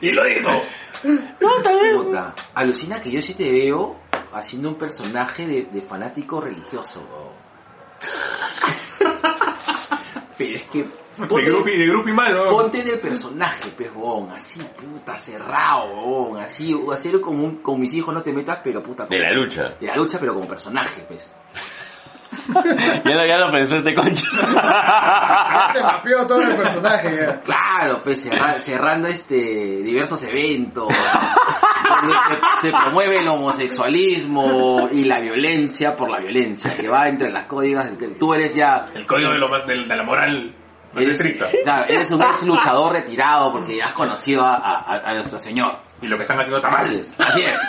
Y 0.00 0.12
lo 0.12 0.24
dijo. 0.24 0.50
puta, 1.96 2.34
alucina 2.54 3.00
que 3.00 3.10
yo 3.10 3.22
sí 3.22 3.34
te 3.34 3.50
veo 3.50 3.96
haciendo 4.32 4.68
un 4.68 4.76
personaje 4.76 5.46
de, 5.46 5.62
de 5.72 5.82
fanático 5.82 6.40
religioso. 6.40 7.02
Pero 10.38 10.56
es 10.56 10.62
que... 10.64 10.99
De 11.28 11.42
grupi, 11.42 11.76
de 11.76 11.86
grupi 11.86 12.12
malo. 12.12 12.48
Ponte 12.48 12.80
en 12.80 12.88
el 12.88 13.00
personaje, 13.00 13.70
pues, 13.76 13.90
huevón, 13.94 14.30
así, 14.32 14.60
puta, 14.76 15.16
cerrado, 15.16 15.84
huevón, 15.94 16.40
así, 16.40 16.74
así 16.92 17.10
como 17.20 17.44
un, 17.44 17.62
con 17.62 17.78
mis 17.80 17.92
hijos 17.94 18.14
no 18.14 18.22
te 18.22 18.32
metas, 18.32 18.60
pero 18.62 18.82
puta. 18.82 19.06
De 19.06 19.18
la 19.18 19.32
lucha. 19.32 19.74
De 19.80 19.86
la 19.86 19.96
lucha, 19.96 20.18
pero 20.18 20.34
como 20.34 20.46
personaje, 20.48 21.02
pues. 21.06 21.30
Ya 23.04 23.14
no, 23.16 23.26
ya 23.26 23.38
lo 23.38 23.50
pensó 23.50 23.76
este 23.76 23.92
concha. 23.94 24.22
Ya 24.32 25.70
te 25.72 25.82
mapeó 25.82 26.26
todo 26.26 26.42
el 26.42 26.56
personaje. 26.56 27.16
ya. 27.16 27.40
Claro, 27.40 28.00
pues, 28.04 28.22
cerra- 28.22 28.58
cerrando 28.60 29.08
este, 29.08 29.34
diversos 29.82 30.22
eventos, 30.24 30.86
donde 30.88 32.14
se, 32.60 32.68
se 32.68 32.72
promueve 32.76 33.18
el 33.18 33.28
homosexualismo 33.28 34.88
y 34.92 35.04
la 35.04 35.20
violencia 35.20 35.96
por 35.96 36.08
la 36.10 36.20
violencia, 36.20 36.72
que 36.76 36.88
va 36.88 37.08
entre 37.08 37.30
las 37.32 37.46
códigos, 37.46 37.84
que 37.98 38.08
tú 38.08 38.32
eres 38.34 38.54
ya 38.54 38.86
El 38.94 39.06
código 39.06 39.32
de, 39.32 39.38
lo 39.38 39.48
más, 39.48 39.66
de, 39.66 39.74
de 39.74 39.96
la 39.96 40.02
moral 40.04 40.54
Eres, 40.96 41.18
claro, 41.64 41.84
eres 41.88 42.10
un 42.10 42.20
ex 42.22 42.42
luchador 42.42 42.92
retirado 42.92 43.52
porque 43.52 43.76
ya 43.76 43.86
has 43.86 43.92
conocido 43.92 44.44
a, 44.44 44.56
a- 44.56 45.08
a 45.10 45.14
nuestro 45.14 45.38
señor. 45.38 45.78
Y 46.02 46.08
lo 46.08 46.16
que 46.16 46.22
están 46.22 46.38
haciendo 46.40 46.56
está 46.56 46.68
Así 46.68 46.90
mal. 46.90 46.96
es. 46.96 47.08
Así 47.20 47.42
es. 47.42 47.60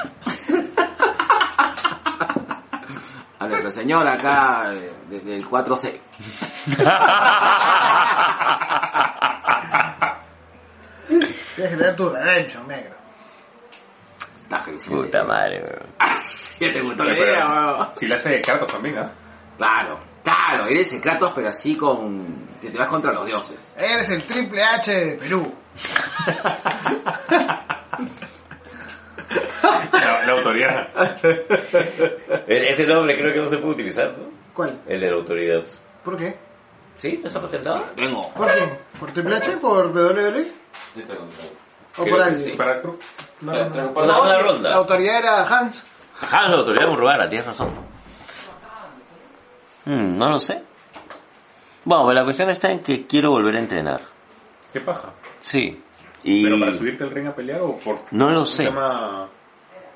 A 3.39 3.47
nuestro 3.47 3.71
señor 3.71 4.07
acá 4.07 4.73
eh, 4.73 4.91
desde 5.09 5.35
el 5.35 5.45
4C. 5.47 5.99
Tienes 11.07 11.71
que 11.71 11.77
tener 11.77 11.95
tu 11.95 12.09
redemption, 12.09 12.67
negro. 12.67 12.95
Está 14.43 14.59
genial. 14.59 14.83
Puta 14.87 15.23
madre, 15.23 15.63
weón. 15.63 15.89
Ya 16.59 16.73
te 16.73 16.81
gustó 16.81 17.03
la 17.03 17.17
idea, 17.17 17.45
weón. 17.47 17.87
Si 17.95 18.07
la 18.07 18.15
hace 18.15 18.29
de 18.29 18.41
Kratos 18.41 18.71
también, 18.71 18.97
¿ah? 18.97 19.11
Claro, 19.57 19.99
claro, 20.23 20.65
eres 20.67 20.91
el 20.93 21.01
Kratos 21.01 21.31
pero 21.35 21.49
así 21.49 21.75
con... 21.75 22.47
que 22.61 22.69
te 22.69 22.77
vas 22.77 22.87
contra 22.87 23.11
los 23.11 23.25
dioses. 23.25 23.57
Eres 23.77 24.09
el 24.09 24.23
triple 24.23 24.63
H 24.63 24.91
de 24.93 25.11
Perú. 25.17 25.53
La, 29.93 30.25
la 30.25 30.31
autoridad. 30.33 31.23
E- 32.47 32.71
Ese 32.71 32.85
nombre 32.85 33.17
creo 33.17 33.33
que 33.33 33.39
no 33.39 33.47
se 33.47 33.57
puede 33.57 33.73
utilizar, 33.73 34.17
¿no? 34.17 34.25
¿Cuál? 34.53 34.81
El 34.87 34.99
de 35.01 35.07
la 35.07 35.13
autoridad. 35.15 35.63
¿Por 36.03 36.17
qué? 36.17 36.37
¿Sí? 36.95 37.19
¿No 37.21 37.27
está 37.27 37.41
patentado? 37.41 37.83
Tengo. 37.95 38.33
¿Por 38.33 38.51
quién? 38.53 38.77
¿Por 38.99 39.11
Triple 39.11 39.35
H? 39.37 39.57
¿Por 39.57 39.87
WWE? 39.87 40.51
¿O 41.97 42.05
por 42.05 42.21
alguien? 42.21 42.57
Para 42.57 42.75
el 42.75 42.81
club. 42.81 42.99
No, 43.41 43.51
no, 43.53 43.69
no. 43.69 43.93
Por 43.93 44.05
la, 44.05 44.39
ronda. 44.39 44.69
La 44.69 44.75
autoridad 44.77 45.17
era 45.19 45.41
Hans. 45.47 45.85
Ah, 46.31 46.47
la 46.49 46.57
autoridad 46.57 46.87
Murrugana, 46.89 47.27
tienes 47.29 47.47
razón. 47.47 47.69
Hmm, 49.85 50.17
no 50.17 50.29
lo 50.29 50.39
sé. 50.39 50.61
Bueno, 51.83 52.03
pues 52.05 52.15
la 52.15 52.23
cuestión 52.23 52.49
está 52.49 52.71
en 52.71 52.79
que 52.81 53.07
quiero 53.07 53.31
volver 53.31 53.55
a 53.55 53.59
entrenar. 53.59 54.01
¿Qué 54.71 54.79
paja? 54.81 55.13
Sí. 55.39 55.81
Y 56.23 56.43
¿Pero 56.43 56.59
para 56.59 56.73
subirte 56.73 57.03
al 57.03 57.11
ring 57.11 57.27
a 57.27 57.35
pelear 57.35 57.61
o 57.61 57.77
por 57.79 57.99
no 58.11 58.29
lo 58.29 58.45
sé. 58.45 58.65
tema... 58.65 59.27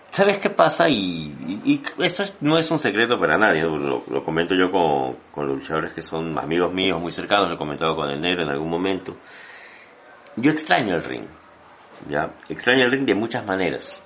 ¿Sabes 0.09 0.37
qué 0.37 0.49
pasa? 0.49 0.87
Y, 0.89 1.35
y- 1.65 1.73
y 1.73 1.81
esto 2.03 2.23
es- 2.23 2.37
no 2.41 2.57
es 2.57 2.71
un 2.71 2.79
secreto 2.79 3.19
para 3.19 3.37
nadie, 3.37 3.61
¿no? 3.61 3.77
lo, 3.77 4.03
lo 4.09 4.23
comento 4.23 4.55
yo 4.55 4.71
con, 4.71 5.17
con 5.31 5.45
los 5.47 5.57
luchadores 5.59 5.91
que 5.91 6.01
son 6.01 6.39
amigos 6.39 6.73
míos 6.73 6.99
muy 7.01 7.11
cercanos, 7.11 7.49
lo 7.49 7.55
he 7.55 7.57
comentado 7.57 7.95
con 7.97 8.09
el 8.09 8.19
negro 8.21 8.43
en 8.43 8.49
algún 8.49 8.69
momento. 8.69 9.17
Yo 10.37 10.51
extraño 10.51 10.95
el 10.95 11.03
ring, 11.03 11.25
¿ya? 12.09 12.33
Extraño 12.49 12.85
el 12.85 12.91
ring 12.91 13.05
de 13.05 13.13
muchas 13.13 13.45
maneras. 13.45 14.01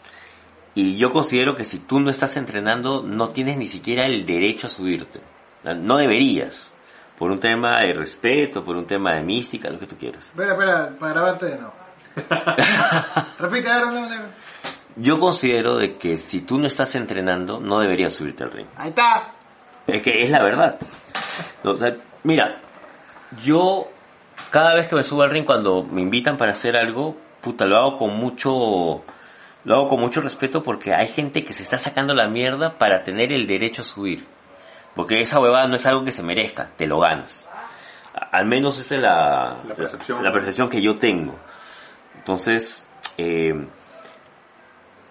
Y 0.76 0.98
yo 0.98 1.12
considero 1.12 1.56
que 1.56 1.64
si 1.66 1.80
tú 1.80 2.00
no 2.00 2.10
estás 2.10 2.36
entrenando, 2.38 3.04
no 3.04 3.30
tienes 3.30 3.58
ni 3.58 3.68
siquiera 3.68 4.06
el 4.08 4.26
derecho 4.26 4.66
a 4.68 4.70
subirte. 4.70 5.22
No 5.64 5.98
deberías. 5.98 6.74
Por 7.18 7.32
un 7.32 7.40
tema 7.40 7.82
de 7.82 7.94
respeto, 7.94 8.64
por 8.64 8.78
un 8.78 8.86
tema 8.86 9.16
de 9.16 9.24
mística, 9.24 9.70
lo 9.70 9.78
que 9.78 9.88
tú 9.88 9.98
quieras. 9.98 10.26
Espera, 10.26 10.54
espera, 10.54 10.90
para 10.98 11.14
grabarte 11.14 11.46
de 11.48 11.56
nuevo. 11.58 11.74
Repite, 13.40 13.70
negro. 13.70 14.30
Yo 14.96 15.20
considero 15.20 15.78
de 15.78 15.98
que 15.98 16.18
si 16.18 16.42
tú 16.42 16.58
no 16.58 16.68
estás 16.68 16.96
entrenando, 16.96 17.60
no 17.60 17.80
deberías 17.80 18.14
subirte 18.14 18.44
al 18.44 18.52
ring. 18.52 18.68
Ahí 18.76 18.90
está. 18.90 19.34
Es 19.88 20.02
que 20.02 20.12
es 20.20 20.30
la 20.30 20.44
verdad. 20.44 20.78
O 21.64 21.76
sea, 21.78 21.96
mira, 22.24 22.62
yo 23.44 23.88
cada 24.52 24.76
vez 24.76 24.88
que 24.88 24.96
me 24.96 25.04
subo 25.04 25.24
al 25.24 25.30
ring 25.30 25.46
cuando 25.46 25.84
me 25.84 26.02
invitan 26.02 26.38
para 26.38 26.52
hacer 26.52 26.76
algo, 26.76 27.16
puta, 27.42 27.66
lo 27.66 27.78
hago 27.78 27.98
con 27.98 28.18
mucho 28.18 29.04
lo 29.66 29.76
hago 29.76 29.88
con 29.88 30.00
mucho 30.00 30.22
respeto 30.22 30.64
porque 30.64 30.94
hay 30.94 31.08
gente 31.08 31.44
que 31.44 31.54
se 31.54 31.64
está 31.64 31.78
sacando 31.78 32.14
la 32.16 32.30
mierda 32.30 32.78
para 32.78 33.04
tener 33.04 33.32
el 33.32 33.46
derecho 33.46 33.82
a 33.82 33.86
subir. 33.86 34.26
Porque 34.96 35.16
esa 35.20 35.40
huevada 35.40 35.68
no 35.68 35.76
es 35.76 35.86
algo 35.86 36.04
que 36.04 36.12
se 36.12 36.24
merezca, 36.24 36.72
te 36.78 36.86
lo 36.88 37.00
ganas. 37.00 37.48
Al 38.32 38.48
menos 38.48 38.78
esa 38.80 38.96
es 38.96 39.02
la, 39.02 39.58
La 39.68 39.76
percepción. 39.76 40.24
la 40.24 40.32
percepción 40.32 40.70
que 40.70 40.82
yo 40.82 40.98
tengo. 40.98 41.36
Entonces, 42.18 42.86
eh, 43.18 43.54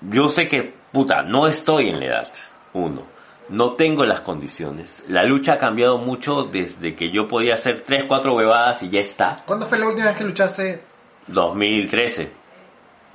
yo 0.02 0.28
sé 0.28 0.46
que, 0.46 0.74
puta, 0.92 1.22
no 1.22 1.46
estoy 1.46 1.88
en 1.88 2.00
la 2.00 2.06
edad, 2.06 2.32
uno. 2.74 3.06
No 3.48 3.72
tengo 3.74 4.04
las 4.04 4.20
condiciones. 4.20 5.02
La 5.08 5.24
lucha 5.24 5.54
ha 5.54 5.58
cambiado 5.58 5.96
mucho 5.98 6.44
desde 6.44 6.94
que 6.94 7.10
yo 7.10 7.26
podía 7.28 7.54
hacer 7.54 7.82
tres, 7.82 8.04
cuatro 8.06 8.34
huevadas 8.34 8.82
y 8.82 8.90
ya 8.90 9.00
está. 9.00 9.36
¿Cuándo 9.46 9.64
fue 9.64 9.78
la 9.78 9.86
última 9.86 10.08
vez 10.08 10.18
que 10.18 10.24
luchaste? 10.24 10.82
2013. 11.28 12.30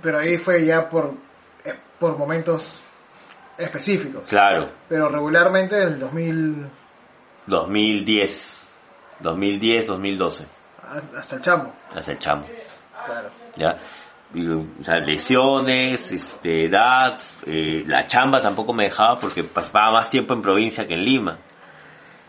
Pero 0.02 0.18
ahí 0.20 0.38
fue 0.38 0.66
ya 0.66 0.90
por, 0.90 1.14
eh, 1.64 1.76
por 2.00 2.18
momentos 2.18 2.74
específicos. 3.58 4.28
Claro, 4.30 4.70
Pero 4.90 5.10
regularmente 5.10 5.82
el 5.82 6.00
2000 6.00 6.68
2010. 7.48 8.70
2010, 9.20 9.88
2012. 9.88 10.46
a- 10.82 11.18
hasta 11.20 11.36
el 11.36 11.42
chamo. 11.42 11.74
Hasta 11.96 12.12
el 12.12 12.20
chamo. 12.20 12.46
Claro. 13.06 13.30
¿Ya? 13.56 13.78
Y, 14.34 14.48
o 14.50 14.66
sea, 14.82 14.96
lesiones, 14.98 16.12
este, 16.12 16.66
edad, 16.66 17.20
eh, 17.46 17.84
la 17.86 18.08
chamba 18.08 18.40
tampoco 18.40 18.74
me 18.74 18.86
dejaba 18.86 19.20
porque 19.20 19.44
pasaba 19.44 19.92
más 19.92 20.10
tiempo 20.10 20.34
en 20.34 20.42
provincia 20.42 20.88
que 20.88 20.96
en 20.96 21.06
Lima. 21.06 21.38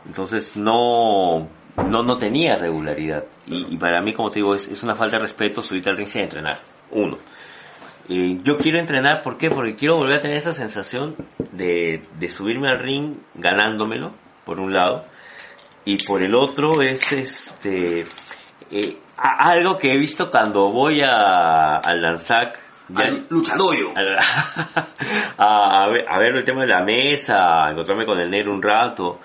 Entonces 0.06 0.54
no, 0.56 1.48
no, 1.88 2.02
no 2.02 2.16
tenía 2.18 2.56
regularidad. 2.56 3.24
Y, 3.46 3.74
y 3.74 3.78
para 3.78 4.00
mí, 4.02 4.12
como 4.12 4.30
te 4.30 4.40
digo, 4.40 4.54
es, 4.54 4.66
es 4.66 4.82
una 4.82 4.94
falta 4.94 5.16
de 5.16 5.22
respeto 5.22 5.62
subirte 5.62 5.88
al 5.90 5.96
ring 5.96 6.06
sin 6.08 6.22
entrenar. 6.22 6.58
Uno. 6.90 7.16
Eh, 8.08 8.38
yo 8.42 8.58
quiero 8.58 8.78
entrenar, 8.78 9.22
¿por 9.22 9.38
qué? 9.38 9.48
Porque 9.50 9.76
quiero 9.76 9.96
volver 9.96 10.18
a 10.18 10.20
tener 10.20 10.36
esa 10.36 10.52
sensación 10.52 11.16
de, 11.52 12.02
de 12.18 12.28
subirme 12.28 12.68
al 12.68 12.78
ring 12.78 13.16
ganándomelo, 13.34 14.12
por 14.44 14.60
un 14.60 14.72
lado. 14.72 15.06
Y 15.86 15.98
por 16.06 16.22
el 16.24 16.34
otro 16.34 16.82
es 16.82 17.12
este 17.12 18.04
eh, 18.70 18.96
algo 19.16 19.76
que 19.78 19.92
he 19.94 19.98
visto 19.98 20.30
cuando 20.30 20.70
voy 20.70 21.00
a, 21.02 21.76
al 21.76 22.00
Lanzac. 22.02 22.58
ya- 22.88 23.04
Al 23.04 23.26
luchadoyo. 23.30 23.92
al- 23.96 24.18
a, 25.38 25.84
a 25.84 25.88
ver, 25.90 26.04
a 26.08 26.18
ver 26.18 26.36
el 26.36 26.44
tema 26.44 26.62
de 26.62 26.68
la 26.68 26.82
mesa, 26.84 27.70
encontrarme 27.70 28.06
con 28.06 28.18
el 28.20 28.30
negro 28.30 28.52
un 28.52 28.62
rato, 28.62 29.20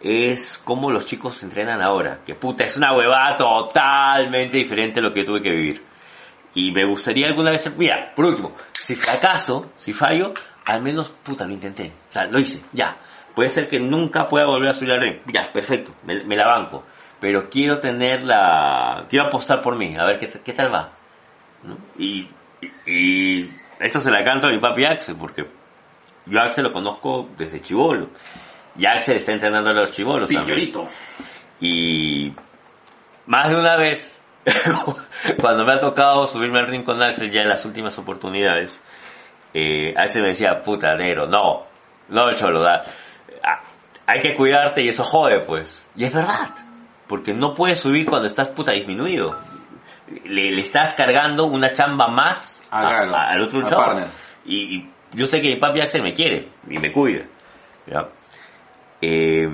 es 0.00 0.58
cómo 0.64 0.90
los 0.90 1.06
chicos 1.06 1.38
se 1.38 1.46
entrenan 1.46 1.80
ahora. 1.82 2.18
Que 2.26 2.34
puta, 2.34 2.64
es 2.64 2.76
una 2.76 2.92
huevada 2.94 3.36
totalmente 3.36 4.56
diferente 4.56 5.00
a 5.00 5.02
lo 5.02 5.12
que 5.12 5.24
tuve 5.24 5.40
que 5.42 5.50
vivir. 5.50 5.82
Y 6.54 6.72
me 6.72 6.86
gustaría 6.86 7.26
alguna 7.26 7.50
vez, 7.50 7.70
mira, 7.76 8.12
por 8.14 8.26
último, 8.26 8.52
si 8.72 8.94
fracaso, 8.94 9.72
si 9.76 9.92
fallo, 9.92 10.32
al 10.66 10.82
menos, 10.82 11.10
puta, 11.10 11.46
lo 11.46 11.52
intenté. 11.52 11.92
O 12.08 12.12
sea, 12.12 12.26
lo 12.26 12.38
hice, 12.38 12.64
ya. 12.72 12.96
Puede 13.34 13.48
ser 13.48 13.68
que 13.68 13.80
nunca 13.80 14.28
pueda 14.28 14.46
volver 14.46 14.70
a 14.70 14.72
subir 14.72 14.92
al 14.92 15.00
ring. 15.00 15.20
Ya, 15.32 15.52
perfecto, 15.52 15.92
me, 16.04 16.22
me 16.24 16.36
la 16.36 16.46
banco. 16.46 16.84
Pero 17.20 17.48
quiero 17.50 17.80
tener 17.80 18.22
la... 18.22 19.06
Quiero 19.08 19.26
apostar 19.26 19.60
por 19.60 19.76
mí, 19.76 19.96
a 19.98 20.04
ver 20.04 20.18
qué, 20.18 20.30
qué 20.44 20.52
tal 20.52 20.72
va. 20.72 20.92
¿no? 21.64 21.76
Y, 21.98 22.28
y, 22.60 22.70
y 22.86 23.50
esto 23.80 23.98
se 23.98 24.10
la 24.10 24.22
canto 24.24 24.46
a 24.46 24.50
mi 24.50 24.58
papi 24.58 24.84
Axel, 24.84 25.16
porque 25.16 25.48
yo 26.26 26.40
a 26.40 26.44
Axel 26.44 26.64
lo 26.64 26.72
conozco 26.72 27.28
desde 27.36 27.60
chivolo. 27.60 28.08
Y 28.76 28.86
Axel 28.86 29.16
está 29.16 29.32
entrenando 29.32 29.70
a 29.70 29.74
los 29.74 29.92
chivolos 29.92 30.30
también. 30.30 30.60
Señorito. 30.60 30.88
Y 31.60 32.32
más 33.26 33.50
de 33.50 33.56
una 33.60 33.76
vez, 33.76 34.16
cuando 35.40 35.64
me 35.64 35.72
ha 35.72 35.80
tocado 35.80 36.26
subirme 36.26 36.58
al 36.58 36.66
ring 36.66 36.84
con 36.84 37.02
Axel 37.02 37.30
ya 37.30 37.42
en 37.42 37.48
las 37.48 37.64
últimas 37.64 37.98
oportunidades, 37.98 38.80
eh, 39.54 39.94
Axel 39.96 40.22
me 40.22 40.28
decía, 40.28 40.60
puta 40.60 40.94
negro, 40.94 41.26
no, 41.26 41.66
no 42.08 42.32
cholo, 42.34 42.62
da, 42.62 42.84
hay 44.06 44.20
que 44.20 44.34
cuidarte 44.34 44.82
y 44.82 44.88
eso 44.88 45.04
jode 45.04 45.40
pues. 45.40 45.86
Y 45.96 46.04
es 46.04 46.12
verdad, 46.12 46.50
porque 47.06 47.32
no 47.32 47.54
puedes 47.54 47.78
subir 47.80 48.06
cuando 48.06 48.26
estás 48.26 48.48
puta 48.50 48.72
disminuido. 48.72 49.38
Le, 50.24 50.50
le 50.50 50.60
estás 50.60 50.94
cargando 50.94 51.46
una 51.46 51.72
chamba 51.72 52.08
más 52.08 52.60
Ah, 52.70 52.80
a- 52.82 52.88
claro, 52.88 53.14
a- 53.16 53.30
al 53.30 53.40
otro 53.42 53.60
luchador. 53.60 54.06
Y, 54.44 54.76
y 54.76 54.90
yo 55.12 55.26
sé 55.26 55.40
que 55.40 55.48
mi 55.48 55.56
papi 55.56 55.80
Axel 55.80 56.02
me 56.02 56.12
quiere 56.12 56.50
y 56.68 56.78
me 56.78 56.92
cuida. 56.92 57.24
¿ya? 57.86 58.08
Eh, 59.00 59.48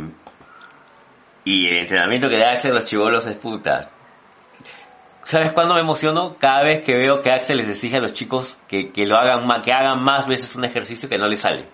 y 1.45 1.69
el 1.69 1.79
entrenamiento 1.79 2.29
que 2.29 2.39
da 2.39 2.53
Axel 2.53 2.73
a 2.73 2.75
los 2.77 2.85
chivolos 2.87 3.27
es 3.27 3.37
puta. 3.37 3.91
¿Sabes 5.23 5.53
cuándo 5.53 5.75
me 5.75 5.81
emociono? 5.81 6.37
Cada 6.39 6.63
vez 6.63 6.83
que 6.83 6.97
veo 6.97 7.21
que 7.21 7.31
Axel 7.31 7.59
les 7.59 7.69
exige 7.69 7.99
a 7.99 8.01
los 8.01 8.13
chicos 8.13 8.59
que, 8.67 8.91
que 8.91 9.07
lo 9.07 9.17
hagan 9.17 9.47
más, 9.47 9.61
que 9.63 9.73
hagan 9.73 10.03
más 10.03 10.27
veces 10.27 10.57
un 10.57 10.65
ejercicio 10.65 11.09
que 11.09 11.19
no 11.19 11.29
les 11.29 11.41
sale. 11.41 11.69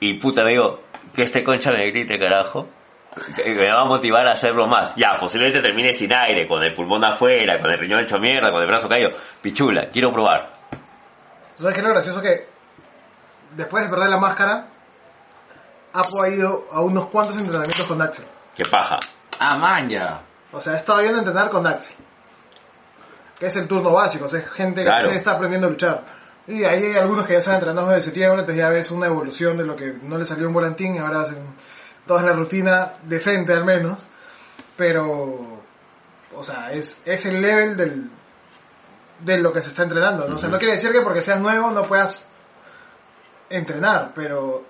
Y 0.00 0.14
puta, 0.14 0.44
me 0.44 0.50
digo, 0.50 0.80
que 1.14 1.22
este 1.22 1.42
concha 1.42 1.70
me 1.70 1.90
grite, 1.90 2.18
carajo. 2.18 2.68
que 3.34 3.54
me 3.54 3.72
va 3.72 3.82
a 3.82 3.84
motivar 3.86 4.26
a 4.26 4.32
hacerlo 4.32 4.66
más. 4.66 4.94
Ya, 4.96 5.16
posiblemente 5.18 5.60
termine 5.60 5.92
sin 5.92 6.12
aire, 6.12 6.46
con 6.46 6.62
el 6.62 6.74
pulmón 6.74 7.04
afuera, 7.04 7.58
con 7.60 7.70
el 7.70 7.78
riñón 7.78 8.00
hecho 8.00 8.18
mierda, 8.18 8.50
con 8.50 8.60
el 8.60 8.66
brazo 8.66 8.88
caído. 8.88 9.10
Pichula, 9.40 9.88
quiero 9.90 10.12
probar. 10.12 10.52
¿Sabes 11.58 11.74
qué 11.74 11.80
es 11.80 11.86
lo 11.86 11.92
gracioso? 11.92 12.20
Que 12.20 12.46
después 13.52 13.84
de 13.84 13.90
perder 13.90 14.10
la 14.10 14.18
máscara, 14.18 14.68
Apo 15.94 16.22
ha 16.22 16.28
ido 16.28 16.66
a 16.70 16.82
unos 16.82 17.06
cuantos 17.06 17.40
entrenamientos 17.40 17.86
con 17.86 18.02
Axel. 18.02 18.26
Qué 18.54 18.64
paja. 18.66 18.98
Ah, 19.38 19.56
man, 19.56 19.88
ya. 19.88 20.20
O 20.52 20.60
sea, 20.60 20.74
ha 20.74 20.76
estado 20.76 21.00
yendo 21.00 21.16
a 21.16 21.20
entrenar 21.20 21.48
con 21.48 21.66
Axel. 21.66 21.96
Que 23.38 23.46
es 23.46 23.56
el 23.56 23.68
turno 23.68 23.92
básico, 23.92 24.24
o 24.24 24.28
sea, 24.28 24.40
es 24.40 24.50
gente 24.50 24.82
que 24.82 24.88
Claro. 24.88 25.10
está 25.10 25.32
aprendiendo 25.32 25.66
a 25.66 25.70
luchar. 25.70 26.04
Y 26.46 26.64
ahí 26.64 26.84
hay 26.84 26.96
algunos 26.96 27.26
que 27.26 27.32
ya 27.34 27.40
se 27.40 27.50
han 27.50 27.56
entrenado 27.56 27.88
desde 27.88 28.02
septiembre, 28.06 28.40
entonces 28.40 28.56
ya 28.62 28.70
ves 28.70 28.90
una 28.90 29.06
evolución 29.06 29.56
de 29.58 29.64
lo 29.64 29.74
que 29.76 29.96
no 30.02 30.16
le 30.16 30.24
salió 30.24 30.46
un 30.46 30.54
volantín 30.54 30.94
y 30.94 30.98
ahora 30.98 31.22
hacen 31.22 31.38
toda 32.06 32.22
la 32.22 32.32
rutina 32.32 32.94
decente 33.02 33.52
al 33.52 33.64
menos. 33.64 34.06
Pero, 34.76 35.62
o 36.34 36.42
sea, 36.44 36.72
es, 36.72 37.00
es 37.04 37.26
el 37.26 37.40
level 37.42 37.76
del, 37.76 38.10
de 39.20 39.38
lo 39.38 39.52
que 39.52 39.60
se 39.62 39.68
está 39.70 39.82
entrenando. 39.82 40.28
¿no? 40.28 40.36
O 40.36 40.38
sea, 40.38 40.48
no 40.48 40.58
quiere 40.58 40.74
decir 40.74 40.92
que 40.92 41.00
porque 41.00 41.20
seas 41.22 41.40
nuevo 41.40 41.70
no 41.70 41.82
puedas 41.82 42.26
entrenar, 43.50 44.12
pero 44.14 44.64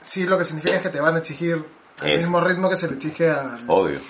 sí 0.00 0.24
lo 0.24 0.38
que 0.38 0.44
significa 0.44 0.76
es 0.76 0.82
que 0.82 0.88
te 0.90 1.00
van 1.00 1.14
a 1.14 1.18
exigir 1.18 1.64
al 2.00 2.16
mismo 2.18 2.40
ritmo 2.40 2.68
que 2.68 2.76
se 2.76 2.88
le 2.88 2.94
exige 2.94 3.30
al, 3.30 3.64
Obvio. 3.68 4.00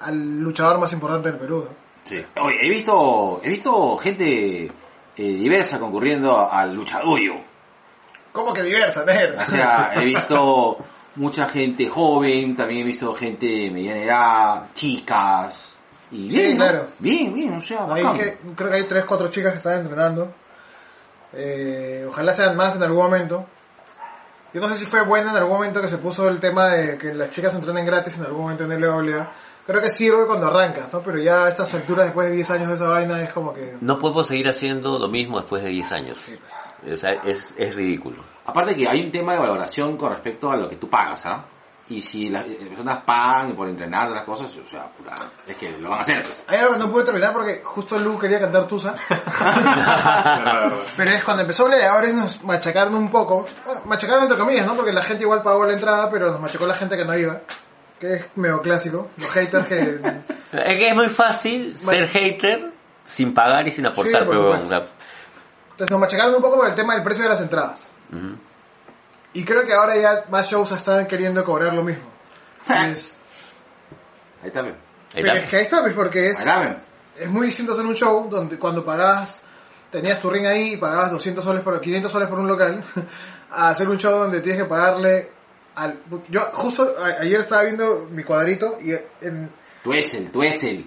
al 0.00 0.40
luchador 0.40 0.78
más 0.78 0.92
importante 0.92 1.30
del 1.30 1.38
Perú. 1.38 1.64
¿no? 1.68 1.91
Sí. 2.04 2.24
Oye, 2.40 2.56
he 2.62 2.68
visto, 2.68 3.40
he 3.42 3.48
visto 3.48 3.96
gente 3.98 4.64
eh, 4.66 4.70
diversa 5.16 5.78
concurriendo 5.78 6.50
al 6.50 6.74
luchadorio. 6.74 7.40
¿Cómo 8.32 8.52
que 8.52 8.62
diversa? 8.62 9.04
O 9.04 9.46
sea, 9.46 9.92
he 9.94 10.04
visto 10.06 10.78
mucha 11.16 11.44
gente 11.48 11.88
joven, 11.88 12.56
también 12.56 12.80
he 12.80 12.84
visto 12.84 13.14
gente 13.14 13.46
de 13.46 13.70
mediana 13.70 14.00
edad, 14.00 14.66
chicas. 14.74 15.74
Y 16.10 16.30
Sí, 16.30 16.38
bien, 16.38 16.58
¿no? 16.58 16.64
claro. 16.64 16.88
Bien, 16.98 17.32
bien, 17.34 17.54
o 17.54 17.60
sea, 17.60 17.82
bacán. 17.84 18.18
que- 18.18 18.38
creo 18.56 18.70
que 18.70 18.76
hay 18.76 18.86
3, 18.86 19.04
4 19.04 19.28
chicas 19.28 19.52
que 19.52 19.58
están 19.58 19.80
entrenando. 19.80 20.32
Eh, 21.34 22.04
ojalá 22.08 22.34
sean 22.34 22.56
más 22.56 22.76
en 22.76 22.82
algún 22.82 23.02
momento. 23.04 23.46
Yo 24.52 24.60
no 24.60 24.68
sé 24.68 24.74
si 24.74 24.84
fue 24.84 25.00
bueno 25.02 25.30
en 25.30 25.36
algún 25.36 25.54
momento 25.54 25.80
que 25.80 25.88
se 25.88 25.96
puso 25.96 26.28
el 26.28 26.38
tema 26.38 26.68
de 26.68 26.98
que 26.98 27.14
las 27.14 27.30
chicas 27.30 27.54
entrenen 27.54 27.86
gratis 27.86 28.18
en 28.18 28.24
algún 28.26 28.42
momento 28.42 28.64
en 28.64 28.72
LWA. 28.82 29.32
Creo 29.72 29.82
que 29.82 29.90
sirve 29.90 30.26
cuando 30.26 30.48
arrancas, 30.48 30.92
¿no? 30.92 31.00
Pero 31.00 31.18
ya 31.18 31.46
a 31.46 31.48
estas 31.48 31.72
alturas, 31.72 32.04
después 32.04 32.28
de 32.28 32.34
10 32.34 32.50
años 32.50 32.68
de 32.68 32.74
esa 32.74 32.88
vaina, 32.90 33.22
es 33.22 33.32
como 33.32 33.54
que... 33.54 33.78
No 33.80 33.98
podemos 33.98 34.26
seguir 34.26 34.46
haciendo 34.46 34.98
lo 34.98 35.08
mismo 35.08 35.40
después 35.40 35.62
de 35.62 35.70
10 35.70 35.92
años. 35.92 36.18
O 36.86 36.96
sea, 36.98 37.12
es, 37.24 37.42
es 37.56 37.74
ridículo. 37.74 38.22
Aparte 38.44 38.74
que 38.74 38.86
hay 38.86 39.00
un 39.00 39.10
tema 39.10 39.32
de 39.32 39.38
valoración 39.38 39.96
con 39.96 40.10
respecto 40.10 40.50
a 40.50 40.58
lo 40.58 40.68
que 40.68 40.76
tú 40.76 40.90
pagas, 40.90 41.24
¿ah? 41.24 41.46
Y 41.88 42.02
si 42.02 42.28
las 42.28 42.44
eh, 42.46 42.58
personas 42.68 43.02
pagan 43.02 43.56
por 43.56 43.66
entrenar 43.68 44.10
las 44.10 44.24
cosas, 44.24 44.46
o 44.56 44.66
sea, 44.66 44.86
puta, 44.88 45.12
es 45.46 45.56
que 45.56 45.70
lo 45.78 45.88
van 45.90 45.98
a 45.98 46.02
hacer. 46.02 46.22
pues. 46.22 46.40
Hay 46.46 46.58
algo 46.58 46.74
que 46.74 46.78
no 46.78 46.92
pude 46.92 47.04
terminar 47.04 47.32
porque 47.32 47.60
justo 47.64 47.98
Lu 47.98 48.18
quería 48.18 48.38
cantar 48.38 48.66
Tusa. 48.66 48.94
Pero 50.96 51.10
es 51.10 51.24
cuando 51.24 51.42
empezó 51.42 51.64
Bleadores 51.64 52.14
nos 52.14 52.44
machacaron 52.44 52.94
un 52.94 53.10
poco. 53.10 53.46
Bueno, 53.64 53.80
machacaron 53.86 54.22
entre 54.22 54.38
comillas, 54.38 54.66
¿no? 54.66 54.76
Porque 54.76 54.92
la 54.92 55.02
gente 55.02 55.24
igual 55.24 55.42
pagó 55.42 55.66
la 55.66 55.72
entrada, 55.72 56.10
pero 56.10 56.30
nos 56.30 56.40
machacó 56.40 56.66
la 56.66 56.74
gente 56.74 56.96
que 56.96 57.04
no 57.04 57.16
iba. 57.16 57.40
Que 58.02 58.12
es 58.14 58.26
medio 58.36 58.60
clásico. 58.60 59.10
Los 59.16 59.30
haters 59.30 59.66
que... 59.68 59.78
Es 60.52 60.76
que 60.78 60.88
es 60.88 60.94
muy 60.96 61.08
fácil 61.08 61.76
Bueno. 61.84 62.04
ser 62.04 62.08
hater 62.08 62.72
sin 63.14 63.32
pagar 63.32 63.66
y 63.68 63.70
sin 63.70 63.86
aportar, 63.86 64.22
Sí, 64.22 64.28
pero 64.28 64.42
supuesto. 64.42 64.64
o 64.66 64.68
sea, 64.68 64.78
Entonces 65.70 65.90
nos 65.92 66.00
machacaron 66.00 66.34
un 66.34 66.42
poco 66.42 66.56
por 66.56 66.66
el 66.66 66.74
tema 66.74 66.94
del 66.94 67.04
precio 67.04 67.22
de 67.22 67.28
las 67.30 67.40
entradas. 67.40 67.90
Y 69.34 69.44
creo 69.44 69.64
que 69.64 69.72
ahora 69.72 69.96
ya 69.96 70.24
más 70.30 70.50
shows 70.50 70.72
están 70.72 71.06
queriendo 71.06 71.44
cobrar 71.44 71.72
lo 71.74 71.82
mismo. 71.84 72.04
Es- 72.68 73.16
Ahí 74.42 74.48
está, 74.48 74.62
bien. 74.62 74.74
Ahí 75.14 75.22
pero 75.22 75.28
está. 75.34 75.38
es 75.44 75.48
que 75.50 75.56
ahí 75.56 75.62
está, 75.62 75.80
pues, 75.82 75.94
porque 75.94 76.32
Ahí 76.36 76.72
es, 77.16 77.24
es 77.24 77.30
muy 77.30 77.46
distinto 77.46 77.72
hacer 77.72 77.86
un 77.86 77.94
show 77.94 78.28
donde 78.28 78.58
cuando 78.58 78.84
pagabas, 78.84 79.44
tenías 79.92 80.18
tu 80.20 80.28
ring 80.28 80.44
ahí 80.46 80.72
y 80.72 80.76
pagabas 80.76 81.12
200 81.12 81.44
soles 81.44 81.62
por, 81.62 81.80
500 81.80 82.10
soles 82.10 82.28
por 82.28 82.40
un 82.40 82.48
local, 82.48 82.82
a 83.52 83.68
hacer 83.68 83.88
un 83.88 83.98
show 83.98 84.18
donde 84.18 84.40
tienes 84.40 84.62
que 84.62 84.68
pagarle 84.68 85.30
al... 85.74 85.98
Yo 86.28 86.40
justo 86.52 86.94
a- 87.02 87.20
ayer 87.22 87.40
estaba 87.40 87.62
viendo 87.62 88.06
mi 88.10 88.22
cuadrito 88.24 88.78
y 88.82 88.92
en, 89.24 89.50
Tú 89.82 89.92
es 89.92 90.12
el, 90.14 90.30
tú 90.30 90.42
es 90.42 90.62
el. 90.62 90.86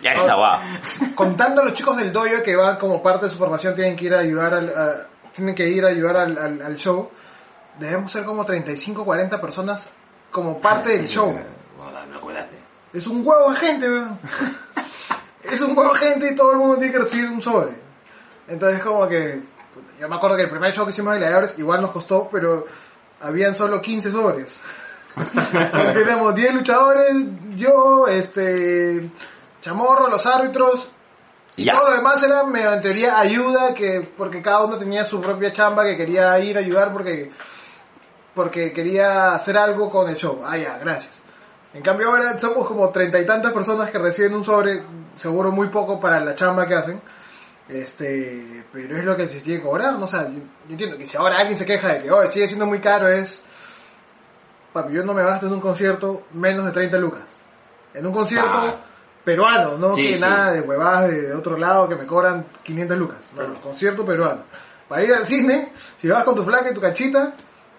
Ya 0.00 0.12
está, 0.12 0.34
va. 0.34 0.60
contando 1.14 1.62
a 1.62 1.64
los 1.64 1.74
chicos 1.74 1.96
del 1.96 2.12
dojo 2.12 2.42
que 2.44 2.56
van 2.56 2.76
como 2.76 3.02
parte 3.02 3.26
de 3.26 3.30
su 3.32 3.38
formación 3.38 3.74
tienen 3.74 3.94
que 3.94 4.06
ir 4.06 4.14
a 4.14 4.18
ayudar 4.20 4.54
al, 4.54 4.68
a- 4.70 5.06
tienen 5.32 5.54
que 5.54 5.68
ir 5.68 5.84
a 5.84 5.88
ayudar 5.88 6.16
al, 6.16 6.38
al- 6.38 6.62
al 6.62 6.76
show 6.76 7.08
debemos 7.78 8.10
ser 8.12 8.24
como 8.24 8.44
35 8.44 9.04
40 9.04 9.40
personas 9.40 9.88
como 10.30 10.60
parte 10.60 10.90
del 10.96 11.06
show 11.08 11.38
es 12.92 13.06
un 13.06 13.26
huevo 13.26 13.50
de 13.50 13.56
gente 13.56 13.88
weón. 13.88 14.18
es 15.44 15.60
un 15.60 15.76
huevo 15.78 15.92
de 15.94 15.98
gente 16.00 16.28
y 16.32 16.34
todo 16.36 16.52
el 16.52 16.58
mundo 16.58 16.76
tiene 16.78 16.92
que 16.92 16.98
recibir 16.98 17.28
un 17.30 17.40
sobre 17.40 17.72
entonces 18.48 18.82
como 18.82 19.06
que 19.08 19.40
yo 20.00 20.08
me 20.08 20.16
acuerdo 20.16 20.36
que 20.36 20.42
el 20.42 20.50
primer 20.50 20.72
show 20.72 20.84
que 20.84 20.90
hicimos 20.90 21.12
de 21.14 21.20
gladiadores 21.20 21.58
igual 21.58 21.80
nos 21.80 21.92
costó 21.92 22.28
pero 22.30 22.66
habían 23.22 23.54
solo 23.54 23.80
15 23.80 24.12
sobres 24.12 24.60
éramos 25.96 26.34
10 26.34 26.54
luchadores 26.54 27.14
yo 27.56 28.06
este 28.08 29.10
chamorro 29.60 30.08
los 30.08 30.24
árbitros 30.26 30.88
y 31.54 31.64
Ya. 31.64 31.74
todo 31.78 31.90
lo 31.90 31.96
demás 31.96 32.22
era, 32.22 32.44
me 32.44 32.62
teoría, 32.80 33.18
ayuda, 33.18 33.74
que 33.74 34.08
porque 34.16 34.40
cada 34.40 34.64
uno 34.64 34.78
tenía 34.78 35.04
su 35.04 35.20
propia 35.20 35.52
chamba, 35.52 35.84
que 35.84 35.98
quería 35.98 36.38
ir 36.38 36.56
a 36.56 36.60
ayudar 36.60 36.94
porque, 36.94 37.30
porque 38.34 38.72
quería 38.72 39.34
hacer 39.34 39.58
algo 39.58 39.90
con 39.90 40.08
el 40.08 40.16
show. 40.16 40.40
Ah, 40.46 40.56
ya, 40.56 40.78
gracias. 40.78 41.20
En 41.74 41.82
cambio 41.82 42.08
ahora 42.08 42.38
somos 42.40 42.66
como 42.66 42.88
treinta 42.88 43.20
y 43.20 43.26
tantas 43.26 43.52
personas 43.52 43.90
que 43.90 43.98
reciben 43.98 44.32
un 44.34 44.42
sobre, 44.42 44.82
seguro 45.14 45.52
muy 45.52 45.68
poco 45.68 46.00
para 46.00 46.20
la 46.20 46.34
chamba 46.34 46.66
que 46.66 46.74
hacen. 46.74 47.02
Este, 47.72 48.64
pero 48.72 48.96
es 48.98 49.04
lo 49.04 49.16
que 49.16 49.28
se 49.28 49.40
tiene 49.40 49.60
que 49.60 49.66
cobrar, 49.66 49.94
¿no? 49.98 50.04
O 50.04 50.08
sea, 50.08 50.28
yo, 50.28 50.38
yo 50.38 50.70
entiendo 50.70 50.98
que 50.98 51.06
si 51.06 51.16
ahora 51.16 51.38
alguien 51.38 51.56
se 51.56 51.64
queja 51.64 51.88
de 51.94 52.02
que, 52.02 52.10
oh, 52.10 52.26
sigue 52.28 52.46
siendo 52.46 52.66
muy 52.66 52.80
caro, 52.80 53.08
es, 53.08 53.40
papi, 54.72 54.92
yo 54.92 55.04
no 55.04 55.14
me 55.14 55.22
gasto 55.22 55.46
en 55.46 55.52
un 55.54 55.60
concierto 55.60 56.24
menos 56.32 56.64
de 56.66 56.72
30 56.72 56.96
lucas. 56.98 57.22
En 57.94 58.06
un 58.06 58.12
concierto 58.12 58.50
Claro. 58.50 58.76
peruano, 59.24 59.78
no 59.78 59.94
Sí, 59.94 60.08
que 60.08 60.14
sí. 60.16 60.20
nada 60.20 60.52
de 60.52 60.60
huevadas 60.60 61.10
de 61.10 61.34
otro 61.34 61.56
lado 61.56 61.88
que 61.88 61.94
me 61.96 62.04
cobran 62.06 62.46
500 62.62 62.98
lucas. 62.98 63.18
No, 63.36 63.54
concierto 63.60 64.04
peruano. 64.04 64.42
Para 64.88 65.02
ir 65.04 65.14
al 65.14 65.26
cine, 65.26 65.72
si 65.98 66.08
vas 66.08 66.24
con 66.24 66.34
tu 66.34 66.44
flaca 66.44 66.70
y 66.70 66.74
tu 66.74 66.80
cachita, 66.80 67.32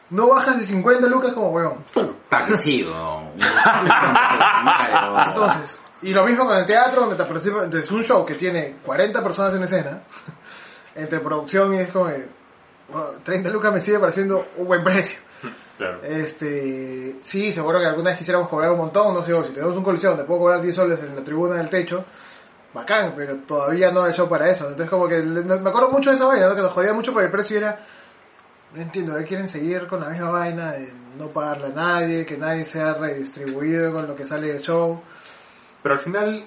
no 0.10 0.28
bajas 0.30 0.58
de 0.60 0.66
50 0.66 1.08
lucas 1.08 1.34
como 1.34 1.50
huevón. 1.50 1.84
Está 1.94 2.46
que 2.46 2.58
sí, 2.58 2.84
weón. 2.84 3.32
Entonces, 5.28 5.80
y 6.04 6.14
lo 6.14 6.26
mismo 6.26 6.45
con 6.45 6.58
el 6.58 6.66
teatro, 6.66 7.01
donde 7.01 7.16
te 7.16 7.24
participa, 7.24 7.64
entonces 7.64 7.89
un 7.91 8.04
show 8.04 8.26
que 8.26 8.36
tiene 8.36 8.78
40 8.84 9.24
personas 9.24 9.56
en 9.56 9.64
escena, 9.64 10.04
entre 10.95 11.20
producción 11.20 11.74
y 11.74 11.80
es 11.80 11.89
como, 11.89 12.08
que, 12.08 12.26
wow, 12.91 13.20
30 13.24 13.49
lucas 13.49 13.74
me 13.74 13.82
sigue 13.82 13.99
pareciendo 13.99 14.47
un 14.58 14.68
buen 14.68 14.84
precio. 14.84 15.20
Claro. 15.76 16.04
Este, 16.04 17.16
sí, 17.24 17.51
seguro 17.51 17.80
que 17.80 17.88
alguna 17.88 18.12
vez 18.12 18.20
quisiéramos 18.20 18.47
cobrar 18.47 18.72
un 18.72 18.78
montón, 18.78 19.12
no 19.12 19.26
sé, 19.26 19.34
si 19.47 19.54
tenemos 19.54 19.76
un 19.76 19.84
coliseo 19.84 20.12
donde 20.12 20.24
puedo 20.24 20.41
cobrar 20.41 20.62
10 20.62 20.76
soles 20.76 20.99
en 20.99 21.16
la 21.16 21.24
tribuna 21.24 21.56
del 21.56 21.68
techo, 21.68 22.06
bacán, 22.74 23.14
pero 23.18 23.38
todavía 23.38 23.91
no 23.91 24.04
hay 24.04 24.14
show 24.14 24.30
para 24.30 24.51
eso. 24.51 24.66
Entonces 24.66 24.88
como 24.88 25.08
que 25.08 25.20
me 25.24 25.54
acuerdo 25.56 25.89
mucho 25.89 26.12
de 26.12 26.18
esa 26.18 26.26
vaina, 26.26 26.47
¿no? 26.47 26.56
que 26.56 26.62
nos 26.62 26.72
jodía 26.72 26.93
mucho 26.93 27.12
por 27.12 27.24
el 27.24 27.32
precio 27.32 27.56
y 27.56 27.58
era, 27.58 27.80
no 28.76 28.82
entiendo, 28.84 29.18
¿eh? 29.18 29.26
quieren 29.26 29.49
seguir 29.49 29.88
con 29.88 29.99
la 29.99 30.10
misma 30.10 30.30
vaina 30.30 30.74
de 30.74 30.93
no 31.18 31.30
pagarle 31.30 31.66
a 31.66 31.70
nadie, 31.70 32.24
que 32.24 32.38
nadie 32.38 32.66
sea 32.66 32.93
redistribuido 32.93 33.91
con 33.93 34.08
lo 34.08 34.16
que 34.16 34.26
sale 34.26 34.54
del 34.54 34.62
show. 34.62 35.01
Pero 35.84 35.96
al 35.96 36.00
final, 36.00 36.46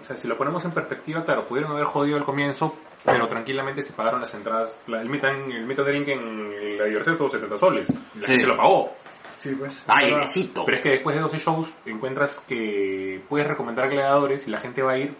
o 0.00 0.04
sea, 0.04 0.16
si 0.16 0.26
lo 0.26 0.36
ponemos 0.36 0.64
en 0.64 0.72
perspectiva, 0.72 1.22
claro, 1.24 1.44
pudieron 1.46 1.70
haber 1.72 1.84
jodido 1.84 2.16
al 2.16 2.24
comienzo, 2.24 2.74
pero 3.04 3.28
tranquilamente 3.28 3.82
se 3.82 3.92
pagaron 3.92 4.20
las 4.20 4.34
entradas. 4.34 4.74
La- 4.86 5.00
el 5.02 5.08
meet 5.08 5.24
and, 5.24 5.52
el 5.52 5.66
meet 5.66 5.78
and 5.78 5.88
drink 5.88 6.08
en 6.08 6.76
la 6.78 6.84
diversión 6.86 7.16
tuvo 7.16 7.28
70 7.28 7.56
soles. 7.58 7.88
La 8.16 8.26
Sí. 8.26 8.32
gente 8.32 8.46
lo 8.46 8.56
pagó. 8.56 8.92
Sí, 9.38 9.54
pues. 9.54 9.82
Besito. 10.18 10.64
Pero 10.66 10.76
es 10.78 10.82
que 10.82 10.90
después 10.90 11.16
de 11.16 11.22
12 11.22 11.38
shows 11.38 11.72
encuentras 11.86 12.40
que 12.46 13.22
puedes 13.28 13.46
recomendar 13.46 13.88
gladiadores 13.88 14.46
y 14.46 14.50
la 14.50 14.58
gente 14.58 14.82
va 14.82 14.92
a 14.92 14.98
ir. 14.98 15.14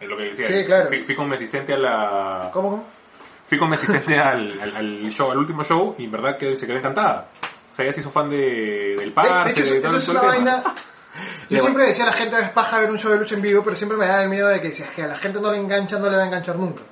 Es 0.00 0.08
lo 0.08 0.16
que 0.16 0.24
decía. 0.30 0.46
Sí, 0.46 0.64
claro. 0.64 0.86
Fui, 0.88 1.00
fui 1.02 1.16
con 1.16 1.28
mi 1.28 1.34
asistente 1.34 1.74
a 1.74 1.76
la. 1.78 2.50
¿Cómo, 2.52 2.70
cómo? 2.70 2.86
Fui 3.46 3.58
con 3.58 3.68
mi 3.68 3.74
asistente 3.74 4.16
al, 4.18 4.60
al, 4.60 4.76
al 4.76 5.10
show, 5.10 5.30
al 5.30 5.38
último 5.38 5.64
show, 5.64 5.96
y 5.98 6.04
en 6.04 6.10
verdad 6.12 6.36
que 6.38 6.56
se 6.56 6.66
quedó 6.68 6.76
encantada. 6.78 7.30
O 7.72 7.74
sea, 7.74 7.84
ella 7.84 7.92
se 7.92 8.00
hizo 8.00 8.10
fan 8.10 8.30
de, 8.30 8.94
del 8.96 9.08
De, 9.08 9.10
parche, 9.10 9.54
de 9.62 9.68
hecho, 9.68 9.72
de 9.72 9.78
eso, 9.78 9.86
eso 9.88 9.96
es 9.96 10.08
una 10.08 10.20
tema. 10.20 10.32
vaina. 10.34 10.62
Yo 11.50 11.60
siempre 11.60 11.86
decía 11.86 12.04
a 12.04 12.08
la 12.08 12.12
gente, 12.12 12.38
es 12.38 12.50
paja 12.50 12.78
ver 12.80 12.90
un 12.90 12.98
show 12.98 13.10
de 13.10 13.18
lucha 13.18 13.34
en 13.34 13.42
vivo, 13.42 13.62
pero 13.62 13.74
siempre 13.74 13.96
me 13.96 14.06
da 14.06 14.22
el 14.22 14.28
miedo 14.28 14.48
de 14.48 14.60
que 14.60 14.72
si 14.72 14.82
es 14.82 14.90
que 14.90 15.02
a 15.02 15.06
la 15.06 15.16
gente 15.16 15.40
no 15.40 15.50
le 15.50 15.58
engancha, 15.58 15.98
no 15.98 16.08
le 16.10 16.16
va 16.16 16.22
a 16.22 16.26
enganchar 16.26 16.56
nunca. 16.56 16.82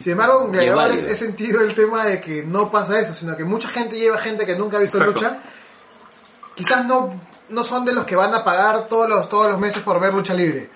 Sin 0.00 0.12
embargo, 0.12 0.44
en 0.46 0.52
Gladiadores 0.52 1.02
he 1.02 1.14
sentido 1.14 1.60
el 1.60 1.74
tema 1.74 2.04
de 2.04 2.20
que 2.20 2.42
no 2.42 2.70
pasa 2.70 2.98
eso, 2.98 3.14
sino 3.14 3.36
que 3.36 3.44
mucha 3.44 3.68
gente 3.68 3.96
lleva 3.96 4.18
gente 4.18 4.44
que 4.44 4.56
nunca 4.56 4.76
ha 4.76 4.80
visto 4.80 4.98
Exacto. 4.98 5.20
lucha. 5.20 5.38
Quizás 6.54 6.84
no, 6.84 7.20
no 7.48 7.64
son 7.64 7.84
de 7.84 7.92
los 7.92 8.04
que 8.04 8.16
van 8.16 8.34
a 8.34 8.44
pagar 8.44 8.88
todos 8.88 9.08
los, 9.08 9.28
todos 9.28 9.50
los 9.50 9.58
meses 9.58 9.80
por 9.82 10.00
ver 10.00 10.12
lucha 10.12 10.34
libre. 10.34 10.68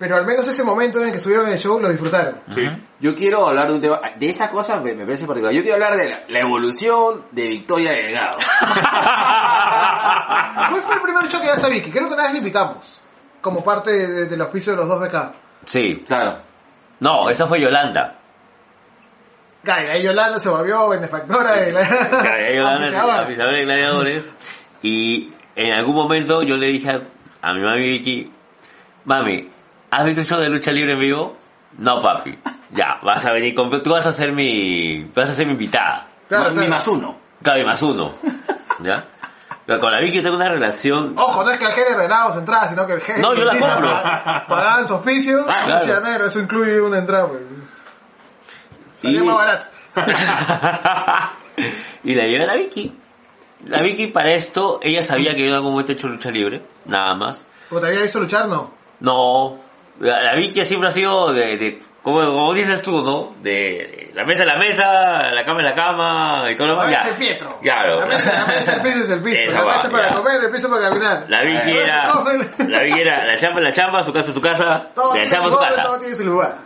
Pero 0.00 0.16
al 0.16 0.24
menos 0.26 0.46
ese 0.48 0.64
momento 0.64 1.04
en 1.04 1.10
que 1.10 1.18
estuvieron 1.18 1.46
en 1.46 1.52
el 1.52 1.58
show 1.58 1.78
lo 1.78 1.88
disfrutaron. 1.90 2.40
Sí. 2.48 2.66
Yo 3.00 3.14
quiero 3.14 3.46
hablar 3.46 3.68
de 3.68 3.74
un 3.74 3.80
tema, 3.82 4.00
de 4.18 4.28
esa 4.30 4.50
cosa 4.50 4.80
me, 4.80 4.94
me 4.94 5.04
parece 5.04 5.26
particular. 5.26 5.54
Yo 5.54 5.60
quiero 5.62 5.74
hablar 5.74 5.94
de 5.98 6.08
la, 6.08 6.20
la 6.26 6.40
evolución 6.40 7.26
de 7.30 7.46
Victoria 7.46 7.92
Delgado. 7.92 8.38
¿Cuál 10.70 10.80
fue 10.80 10.94
el 10.94 11.00
primer 11.02 11.26
show 11.28 11.40
que 11.40 11.46
ya 11.46 11.54
está 11.54 11.68
Vicky. 11.68 11.90
Creo 11.90 12.08
que 12.08 12.14
una 12.14 12.24
vez 12.24 12.32
le 12.32 12.38
invitamos. 12.38 13.02
Como 13.40 13.64
parte 13.64 13.90
de- 13.90 14.26
del 14.26 14.40
auspicio 14.40 14.72
de 14.72 14.78
los 14.78 14.88
dos 14.88 15.00
BK. 15.00 15.32
Sí. 15.66 16.02
Claro. 16.06 16.42
No, 17.00 17.28
esa 17.30 17.46
fue 17.46 17.60
Yolanda. 17.60 18.16
Claro, 19.62 19.86
y 19.86 19.90
ahí 19.90 20.02
Yolanda 20.02 20.40
se 20.40 20.48
volvió 20.48 20.88
benefactora 20.88 21.52
de 21.60 21.72
la... 21.72 21.80
Ella 22.48 22.72
auspiciadora. 22.72 23.22
oficiadora 23.24 23.56
de 23.56 23.62
gladiadores. 23.64 24.24
Y 24.82 25.32
en 25.56 25.72
algún 25.72 25.94
momento 25.94 26.42
yo 26.42 26.56
le 26.56 26.66
dije 26.68 26.88
a, 26.90 27.02
a 27.48 27.52
mi 27.52 27.62
mami 27.62 27.88
Vicky, 27.90 28.32
mami, 29.04 29.50
¿has 29.90 30.04
visto 30.04 30.20
un 30.22 30.26
show 30.26 30.38
de 30.40 30.48
lucha 30.48 30.72
libre 30.72 30.92
en 30.92 31.00
vivo? 31.00 31.36
No, 31.78 32.00
papi. 32.00 32.38
Ya, 32.72 32.98
vas 33.02 33.24
a 33.24 33.32
venir 33.32 33.54
con... 33.54 33.70
Tú 33.82 33.90
vas 33.90 34.06
a 34.06 34.12
ser 34.12 34.32
mi... 34.32 35.04
Vas 35.14 35.30
a 35.30 35.34
ser 35.34 35.46
mi 35.46 35.52
invitada. 35.52 36.06
Claro, 36.28 36.50
Mi 36.50 36.56
claro. 36.56 36.70
más 36.70 36.88
uno. 36.88 37.16
Claro, 37.42 37.60
y 37.60 37.64
más 37.64 37.82
uno. 37.82 38.12
¿Ya? 38.80 39.04
Pero 39.66 39.78
con 39.80 39.92
la 39.92 40.00
Vicky 40.00 40.22
tengo 40.22 40.36
una 40.36 40.48
relación... 40.48 41.14
Ojo, 41.16 41.44
no 41.44 41.50
es 41.50 41.58
que 41.58 41.64
el 41.66 41.72
jefe 41.72 41.94
regalaba 41.94 42.32
su 42.32 42.38
entrada, 42.40 42.68
sino 42.68 42.86
que 42.86 42.92
el 42.94 43.00
jefe... 43.00 43.20
No, 43.20 43.34
yo 43.34 43.44
la 43.44 43.58
compro. 43.58 43.90
pag- 43.90 44.46
Pagaban 44.46 44.88
su 44.88 44.94
auspicio, 44.94 45.44
Ah, 45.48 45.62
y 45.62 45.84
claro. 45.86 46.00
negro, 46.00 46.26
eso 46.26 46.40
incluye 46.40 46.80
una 46.80 46.98
entrada, 46.98 47.28
pues. 47.28 47.42
Salía 49.00 49.20
Y- 49.20 49.24
más 49.24 49.36
barato. 49.36 49.66
y 52.04 52.14
la 52.14 52.24
llevé 52.24 52.42
a 52.44 52.46
la 52.46 52.56
Vicky. 52.56 52.96
La 53.66 53.82
Vicky 53.82 54.06
para 54.08 54.32
esto, 54.32 54.78
ella 54.82 55.02
sabía 55.02 55.34
que 55.34 55.40
yo 55.42 55.48
en 55.48 55.54
algún 55.54 55.72
momento 55.72 55.92
he 55.92 55.94
hecho 55.94 56.08
lucha 56.08 56.30
libre, 56.30 56.62
nada 56.86 57.14
más. 57.14 57.46
¿O 57.70 57.78
te 57.78 57.86
había 57.88 58.02
visto 58.02 58.18
luchar? 58.18 58.48
No. 58.48 58.70
No, 59.00 59.58
la, 60.00 60.22
la 60.22 60.34
Vicky 60.36 60.64
siempre 60.64 60.88
ha 60.88 60.92
sido 60.92 61.32
de, 61.32 61.56
de 61.56 61.82
como, 62.02 62.20
como 62.24 62.54
dices 62.54 62.82
tú, 62.82 63.02
¿no? 63.02 63.34
De 63.42 64.10
la 64.14 64.24
mesa 64.24 64.42
a 64.42 64.46
la 64.46 64.56
mesa, 64.56 65.30
la 65.30 65.44
cama 65.44 65.60
a 65.60 65.62
la 65.62 65.74
cama 65.74 66.44
y 66.50 66.56
todo 66.56 66.68
lo 66.68 66.76
La 66.76 66.84
demás. 66.86 66.90
mesa 66.90 67.04
ya. 67.04 67.10
es 67.10 67.20
el 67.20 67.26
Pietro. 67.26 67.58
Claro. 67.60 68.00
La 68.00 68.06
mesa, 68.06 68.32
la 68.32 68.46
mesa, 68.46 68.72
el 68.74 68.82
piso 68.82 68.98
es 69.04 69.10
el 69.10 69.22
piso. 69.22 69.42
Esa 69.48 69.58
la 69.58 69.64
va, 69.64 69.72
mesa 69.76 69.90
para 69.90 70.08
ya. 70.08 70.14
comer, 70.16 70.44
el 70.44 70.50
piso 70.50 70.68
para 70.70 70.88
caminar. 70.88 71.24
La 71.28 71.42
Vicky 71.42 71.76
era, 71.78 72.14
la 72.68 72.82
Vicky 72.82 73.00
era, 73.00 73.24
la 73.26 73.36
chamba 73.36 73.60
la 73.60 73.72
chamba, 73.72 74.02
su 74.02 74.12
casa 74.12 74.28
es 74.28 74.34
su 74.34 74.40
casa, 74.40 74.88
Todo 74.94 75.14
la 75.14 75.28
chamba 75.28 75.44
su 75.44 75.50
su 75.52 75.58
casa. 75.58 75.82
todo 75.82 75.98
tiene 75.98 76.14
su 76.14 76.24
lugar. 76.24 76.56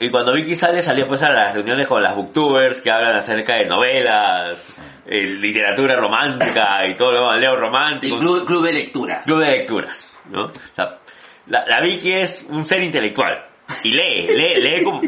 Y 0.00 0.10
cuando 0.10 0.32
Vicky 0.32 0.56
sale, 0.56 0.82
salía 0.82 1.06
pues 1.06 1.22
a 1.22 1.30
las 1.30 1.54
reuniones 1.54 1.86
con 1.86 2.02
las 2.02 2.14
booktubers 2.16 2.80
que 2.80 2.90
hablan 2.90 3.14
acerca 3.16 3.54
de 3.54 3.66
novelas, 3.66 4.72
eh, 5.06 5.20
literatura 5.24 5.94
romántica 5.94 6.84
y 6.86 6.94
todo 6.94 7.12
lo 7.12 7.18
demás, 7.20 7.38
leo 7.38 7.54
Y 7.54 7.56
romántico, 7.56 8.18
club, 8.18 8.44
club 8.44 8.64
de 8.66 8.72
lectura. 8.72 9.22
club 9.22 9.38
de 9.38 9.50
lecturas, 9.52 10.10
¿no? 10.30 10.46
O 10.46 10.52
sea, 10.74 10.98
la, 11.46 11.64
la 11.66 11.80
Vicky 11.80 12.12
es 12.12 12.46
un 12.48 12.64
ser 12.64 12.82
intelectual 12.82 13.46
y 13.82 13.90
lee, 13.92 14.26
lee, 14.28 14.60
lee 14.62 14.84
como... 14.84 15.00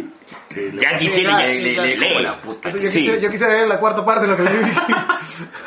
Ya 0.80 0.97
quisiera, 0.97 1.41
ya- 1.43 1.47
lee, 1.49 1.61
lee, 1.76 1.76
Como 1.76 2.18
lee. 2.18 2.22
la 2.22 2.34
puta. 2.37 2.70
Yo 2.70 2.78
Sí. 2.78 2.89
quisiera, 2.91 3.18
yo 3.18 3.30
quisiera 3.30 3.53
leer 3.55 3.66
la 3.68 3.78
cuarta 3.78 4.05
parte 4.05 4.22
de 4.22 4.28
lo 4.28 4.37
que 4.37 4.43
leí. 4.45 4.72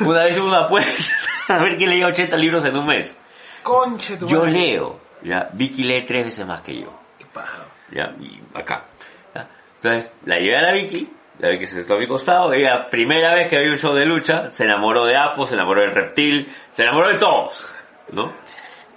Una 0.00 0.24
vez 0.24 0.38
hubo 0.38 0.48
una 0.48 0.64
apuesta 0.64 1.14
a 1.48 1.58
ver 1.62 1.76
quién 1.76 1.90
leía 1.90 2.06
80 2.06 2.36
libros 2.36 2.64
en 2.64 2.76
un 2.76 2.86
mes. 2.86 3.16
Conche 3.62 4.16
tu 4.16 4.26
Yo 4.26 4.40
madre. 4.40 4.52
leo, 4.52 5.00
ya, 5.22 5.48
Vicky 5.52 5.84
lee 5.84 6.02
tres 6.02 6.24
veces 6.24 6.46
más 6.46 6.62
que 6.62 6.80
yo. 6.80 6.98
Qué 7.18 7.26
paja. 7.26 7.66
ya, 7.92 8.14
y 8.20 8.40
acá. 8.54 8.86
¿ya? 9.34 9.48
Entonces, 9.76 10.12
la 10.24 10.38
llevé 10.38 10.56
a 10.56 10.62
la 10.62 10.72
Vicky, 10.72 11.08
la 11.38 11.50
Vicky 11.50 11.66
se 11.66 11.74
sentó 11.76 11.94
a 11.94 11.98
mi 11.98 12.06
costado, 12.08 12.52
ella, 12.52 12.88
primera 12.90 13.34
vez 13.34 13.46
que 13.46 13.56
había 13.56 13.70
un 13.70 13.78
show 13.78 13.94
de 13.94 14.04
lucha, 14.06 14.50
se 14.50 14.64
enamoró 14.64 15.06
de 15.06 15.16
Apo, 15.16 15.46
se 15.46 15.54
enamoró 15.54 15.80
del 15.82 15.94
reptil, 15.94 16.48
se 16.70 16.82
enamoró 16.82 17.08
de 17.08 17.16
todos, 17.18 17.72
¿no? 18.12 18.32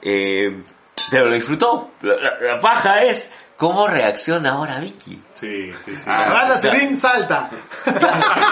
Eh, 0.02 0.64
pero 1.12 1.28
lo 1.28 1.34
disfrutó. 1.34 1.92
La, 2.02 2.16
la- 2.16 2.54
la 2.56 2.60
paja 2.60 3.04
es 3.04 3.32
cómo 3.58 3.88
reacciona 3.88 4.52
ahora 4.52 4.80
Vicky. 4.80 5.22
Sí, 5.34 5.72
sí, 5.86 5.92
sí. 5.96 6.04
Ah, 6.08 6.48
ya. 6.50 6.58
Celine, 6.58 6.96
salta. 6.96 7.50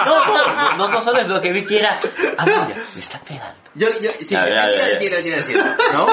No, 0.04 0.24
no, 0.26 0.76
no, 0.76 0.88
no 0.88 1.00
solo 1.00 1.20
es 1.20 1.28
lo 1.28 1.40
que 1.40 1.52
Vicky 1.52 1.76
era, 1.78 1.98
ah, 2.38 2.44
mira, 2.44 2.68
me 2.94 3.00
está 3.00 3.18
pegando. 3.20 3.56
Yo, 3.74 3.88
yo, 4.00 4.10
sí, 4.20 4.34
yo 4.34 4.38
ya, 4.38 4.44
quiero 4.44 4.76
ya. 4.76 4.84
decirlo, 4.86 5.16
quiero 5.22 5.36
decirlo, 5.36 5.64
¿no? 5.94 6.06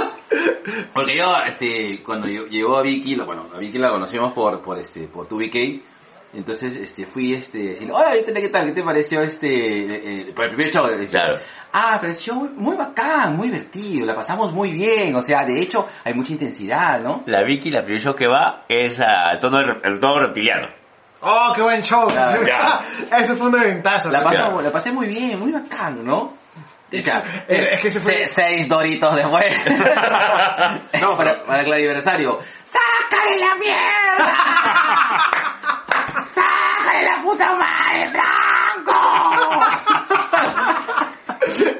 Porque 0.93 1.17
yo, 1.17 1.35
este, 1.45 2.03
cuando 2.03 2.27
yo, 2.27 2.45
llegó 2.45 2.77
a 2.77 2.81
Vicky, 2.81 3.15
bueno, 3.15 3.47
a 3.53 3.57
Vicky 3.57 3.77
la 3.79 3.89
conocimos 3.89 4.31
por, 4.33 4.61
por 4.61 4.77
este, 4.77 5.07
por 5.07 5.27
2BK, 5.27 5.81
entonces, 6.33 6.75
este, 6.75 7.05
fui, 7.05 7.33
este, 7.33 7.57
diciendo, 7.57 7.95
hola, 7.95 8.13
Vicky, 8.13 8.31
¿qué 8.33 8.49
tal? 8.49 8.65
¿Qué 8.65 8.71
te 8.73 8.83
pareció, 8.83 9.21
este, 9.21 10.31
por 10.35 10.45
el 10.45 10.55
primer 10.55 10.71
show? 10.73 10.85
Claro. 11.09 11.39
Ah, 11.73 11.97
pareció 11.99 12.33
muy, 12.35 12.49
muy 12.49 12.75
bacán, 12.77 13.35
muy 13.35 13.47
divertido, 13.49 14.05
la 14.05 14.15
pasamos 14.15 14.53
muy 14.53 14.71
bien, 14.71 15.15
o 15.15 15.21
sea, 15.21 15.45
de 15.45 15.59
hecho, 15.61 15.87
hay 16.03 16.13
mucha 16.13 16.31
intensidad, 16.33 16.99
¿no? 17.01 17.23
La 17.25 17.43
Vicky, 17.43 17.69
la 17.71 17.83
primer 17.83 18.01
show 18.03 18.15
que 18.15 18.27
va 18.27 18.65
es 18.67 18.99
al 18.99 19.39
tono, 19.39 19.57
al 19.59 19.99
tono 19.99 20.19
reptiliano. 20.19 20.67
Oh, 21.21 21.51
qué 21.55 21.61
buen 21.61 21.81
show. 21.81 22.07
Claro. 22.07 22.41
Ese 23.17 23.35
fue 23.35 23.47
una 23.49 23.63
ventaza. 23.63 24.09
La, 24.09 24.21
la 24.21 24.71
pasé 24.71 24.91
muy 24.91 25.07
bien, 25.07 25.37
muy 25.39 25.51
bacán, 25.51 26.05
¿no? 26.05 26.37
O 26.91 26.97
sea, 26.97 27.21
es 27.47 27.79
que 27.81 27.91
se 27.91 27.99
fue- 27.99 28.25
se- 28.27 28.33
seis 28.41 28.67
doritos 28.69 29.15
después. 29.15 29.45
no, 31.01 31.15
para, 31.17 31.43
para 31.43 31.61
el 31.61 31.73
aniversario. 31.73 32.39
¡Sácale 32.63 33.37
la 33.39 33.55
mierda! 33.55 34.33
¡Sácale 36.83 37.05
la 37.05 37.21
puta 37.21 37.45
madre, 37.55 38.07
Franco! 38.07 38.95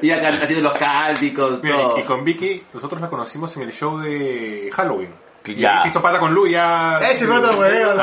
y 0.02 0.10
acá 0.10 0.28
haciendo 0.42 0.68
los 0.70 0.78
cánticos, 0.78 1.62
Mira, 1.62 1.76
todo. 1.82 1.98
y 1.98 2.02
con 2.04 2.24
Vicky, 2.24 2.62
nosotros 2.72 3.00
la 3.00 3.08
conocimos 3.08 3.56
en 3.56 3.62
el 3.62 3.72
show 3.72 3.98
de 3.98 4.70
Halloween. 4.74 5.14
Y 5.44 5.54
Ya. 5.56 5.80
se 5.82 5.88
hizo 5.88 6.02
pata 6.02 6.18
con 6.18 6.32
Lu 6.34 6.46
ya. 6.48 6.98
Ese 6.98 7.26
fue 7.26 7.38
otro 7.38 7.58
hueveo. 7.58 7.94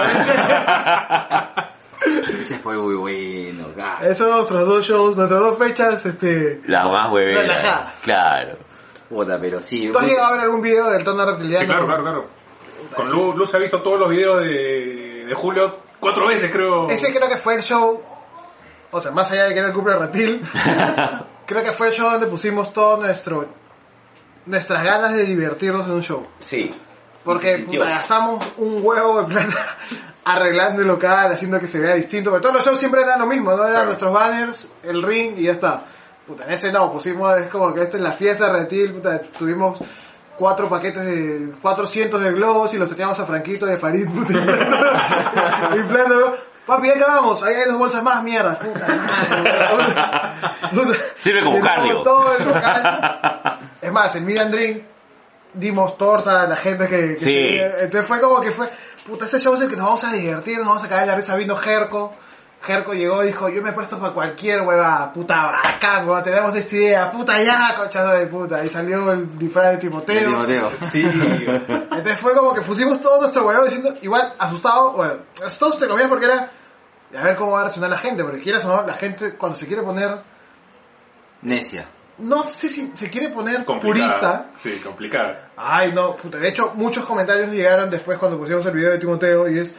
Ese 2.39 2.59
fue 2.59 2.77
muy 2.77 2.95
bueno, 2.95 3.67
gato. 3.75 4.05
Esos 4.05 4.17
son 4.27 4.31
nuestros 4.37 4.65
dos 4.67 4.85
shows, 4.87 5.17
nuestras 5.17 5.39
dos 5.39 5.57
fechas, 5.57 6.05
este... 6.05 6.61
La 6.67 6.85
más 6.87 7.11
huevera. 7.11 7.41
Relajadas. 7.41 8.01
Claro. 8.03 8.57
Puta, 9.09 9.37
pero 9.39 9.59
sí. 9.61 9.89
¿Tú 9.91 9.97
has 9.97 10.05
llegado 10.07 10.27
a 10.27 10.31
ver 10.33 10.41
algún 10.41 10.61
video 10.61 10.89
del 10.89 11.03
tono 11.03 11.25
reptiliano? 11.25 11.59
Sí, 11.61 11.65
claro, 11.67 11.85
claro, 11.85 12.03
claro. 12.03 12.25
Con 12.95 13.09
Lu, 13.11 13.33
Lu 13.35 13.45
se 13.45 13.57
ha 13.57 13.59
visto 13.59 13.81
todos 13.81 13.99
los 13.99 14.09
videos 14.09 14.41
de, 14.41 15.25
de 15.27 15.33
Julio 15.33 15.79
cuatro 16.07 16.27
veces, 16.27 16.51
creo. 16.51 16.89
Ese 16.89 17.13
creo 17.13 17.27
que 17.29 17.37
fue 17.37 17.55
el 17.55 17.61
show, 17.61 18.01
o 18.91 18.99
sea, 19.01 19.11
más 19.11 19.31
allá 19.31 19.45
de 19.45 19.53
que 19.53 19.59
era 19.59 19.67
el 19.69 19.73
cumple 19.73 19.97
reptil, 19.97 20.41
creo 21.45 21.63
que 21.63 21.71
fue 21.71 21.87
el 21.87 21.93
show 21.93 22.09
donde 22.11 22.27
pusimos 22.27 22.71
todo 22.73 22.97
nuestro, 22.97 23.47
nuestras 24.45 24.83
ganas 24.83 25.13
de 25.13 25.23
divertirnos 25.25 25.85
en 25.87 25.93
un 25.93 26.01
show. 26.01 26.25
Sí. 26.39 26.73
Porque 27.23 27.57
puta, 27.57 27.85
gastamos 27.89 28.45
un 28.57 28.79
huevo 28.81 29.21
de 29.21 29.27
plata 29.27 29.77
arreglando 30.23 30.81
el 30.81 30.87
local, 30.87 31.31
haciendo 31.33 31.59
que 31.59 31.67
se 31.67 31.79
vea 31.79 31.93
distinto. 31.95 32.29
Porque 32.29 32.43
todos 32.43 32.55
los 32.55 32.65
shows 32.65 32.79
siempre 32.79 33.01
eran 33.01 33.19
lo 33.19 33.25
mismo, 33.25 33.51
¿no? 33.51 33.57
Eran 33.63 33.71
Claro. 33.71 33.85
nuestros 33.87 34.13
banners, 34.13 34.67
el 34.83 35.03
ring 35.03 35.33
y 35.37 35.43
ya 35.43 35.51
está. 35.51 35.85
Puta, 36.25 36.45
en 36.45 36.51
ese 36.51 36.71
no, 36.71 36.89
pusimos, 36.91 37.37
es 37.37 37.47
como 37.47 37.73
que 37.73 37.83
esta 37.83 37.97
es 37.97 38.03
la 38.03 38.11
fiesta 38.13 38.47
de 38.47 38.59
Reptil, 38.59 38.93
puta, 38.93 39.21
tuvimos 39.21 39.77
cuatro 40.37 40.69
paquetes 40.69 41.03
de, 41.05 41.53
cuatro 41.61 41.85
cientos 41.85 42.21
de 42.23 42.31
globos 42.31 42.73
y 42.73 42.77
los 42.77 42.87
teníamos 42.89 43.19
a 43.19 43.25
Franquito 43.25 43.65
de 43.65 43.77
Farid, 43.77 44.07
inflándolo. 45.75 46.35
Papi, 46.65 46.87
ya 46.87 46.95
acabamos, 46.95 47.41
ahí 47.43 47.53
hay 47.55 47.65
dos 47.69 47.77
bolsas 47.77 48.03
más, 48.03 48.21
mierda. 48.23 48.59
Puta. 48.59 50.33
Sirve 51.23 51.43
como 51.43 51.61
cardio. 51.61 52.01
todo 52.01 52.35
el. 52.35 52.45
Es 53.81 53.91
más, 53.91 54.15
en 54.17 54.25
Mid 54.25 54.37
and 54.37 54.51
Drink 54.53 54.83
dimos 55.53 55.97
torta 55.97 56.41
a 56.43 56.47
la 56.47 56.55
gente 56.57 56.87
que, 56.87 57.15
que 57.15 57.19
Sí. 57.19 57.25
se- 57.25 57.65
entonces 57.85 58.05
fue 58.05 58.19
como 58.19 58.41
que 58.41 58.51
fue 58.51 58.67
puta 59.07 59.25
este 59.25 59.39
show 59.39 59.53
es 59.55 59.61
el 59.61 59.69
que 59.69 59.75
nos 59.77 59.85
vamos 59.85 60.03
a 60.03 60.11
divertir 60.11 60.57
nos 60.57 60.67
vamos 60.67 60.83
a 60.83 60.89
caer 60.89 61.07
la 61.07 61.15
risa 61.15 61.35
vino 61.35 61.55
Jerko 61.55 62.13
Jerko 62.67 62.93
llegó 62.93 63.23
y 63.23 63.27
dijo 63.27 63.47
yo 63.47 63.61
me 63.61 63.71
presto 63.71 63.97
para 63.97 64.13
cualquier 64.13 64.61
hueva 64.61 65.11
puta 65.13 65.67
acá 65.67 66.03
hueva, 66.05 66.21
tenemos 66.21 66.53
esta 66.53 66.75
idea 66.75 67.11
puta 67.11 67.41
ya 67.41 67.73
conchazo 67.77 68.09
de 68.09 68.27
puta 68.27 68.63
y 68.63 68.69
salió 68.69 69.11
el 69.13 69.39
disfraz 69.39 69.71
de 69.71 69.77
Timoteo, 69.77 70.19
El 70.19 70.47
Timoteo. 70.47 70.71
Sí. 70.91 71.01
entonces 71.01 72.17
fue 72.17 72.35
como 72.35 72.53
que 72.53 72.61
pusimos 72.61 72.99
todo 72.99 73.21
nuestro 73.21 73.47
huevo 73.47 73.63
diciendo 73.63 73.93
igual 74.01 74.33
asustado 74.37 74.91
bueno 74.91 75.13
asustados 75.45 75.79
te 75.79 75.87
comías 75.87 76.09
porque 76.09 76.25
era 76.25 76.51
a 77.17 77.23
ver 77.23 77.35
cómo 77.37 77.53
va 77.53 77.59
a 77.59 77.63
reaccionar 77.63 77.89
la 77.89 77.97
gente 77.97 78.21
porque 78.23 78.41
quieras 78.41 78.65
o 78.65 78.67
no 78.67 78.85
la 78.85 78.93
gente 78.93 79.35
cuando 79.35 79.57
se 79.57 79.65
quiere 79.65 79.81
poner 79.81 80.17
Necia. 81.41 81.87
no 82.17 82.47
sé 82.49 82.67
si 82.67 82.91
se 82.95 83.09
quiere 83.09 83.29
poner 83.29 83.63
purista 83.63 83.79
complicada. 83.79 84.49
Sí, 84.61 84.81
complicada. 84.83 85.49
Ay, 85.55 85.93
no, 85.93 86.15
puta. 86.15 86.37
De 86.39 86.49
hecho, 86.49 86.73
muchos 86.75 87.05
comentarios 87.05 87.51
llegaron 87.51 87.89
después 87.89 88.17
cuando 88.17 88.37
pusimos 88.37 88.65
el 88.65 88.73
video 88.73 88.91
de 88.91 88.97
Timoteo 88.97 89.47
y 89.49 89.59
es, 89.59 89.73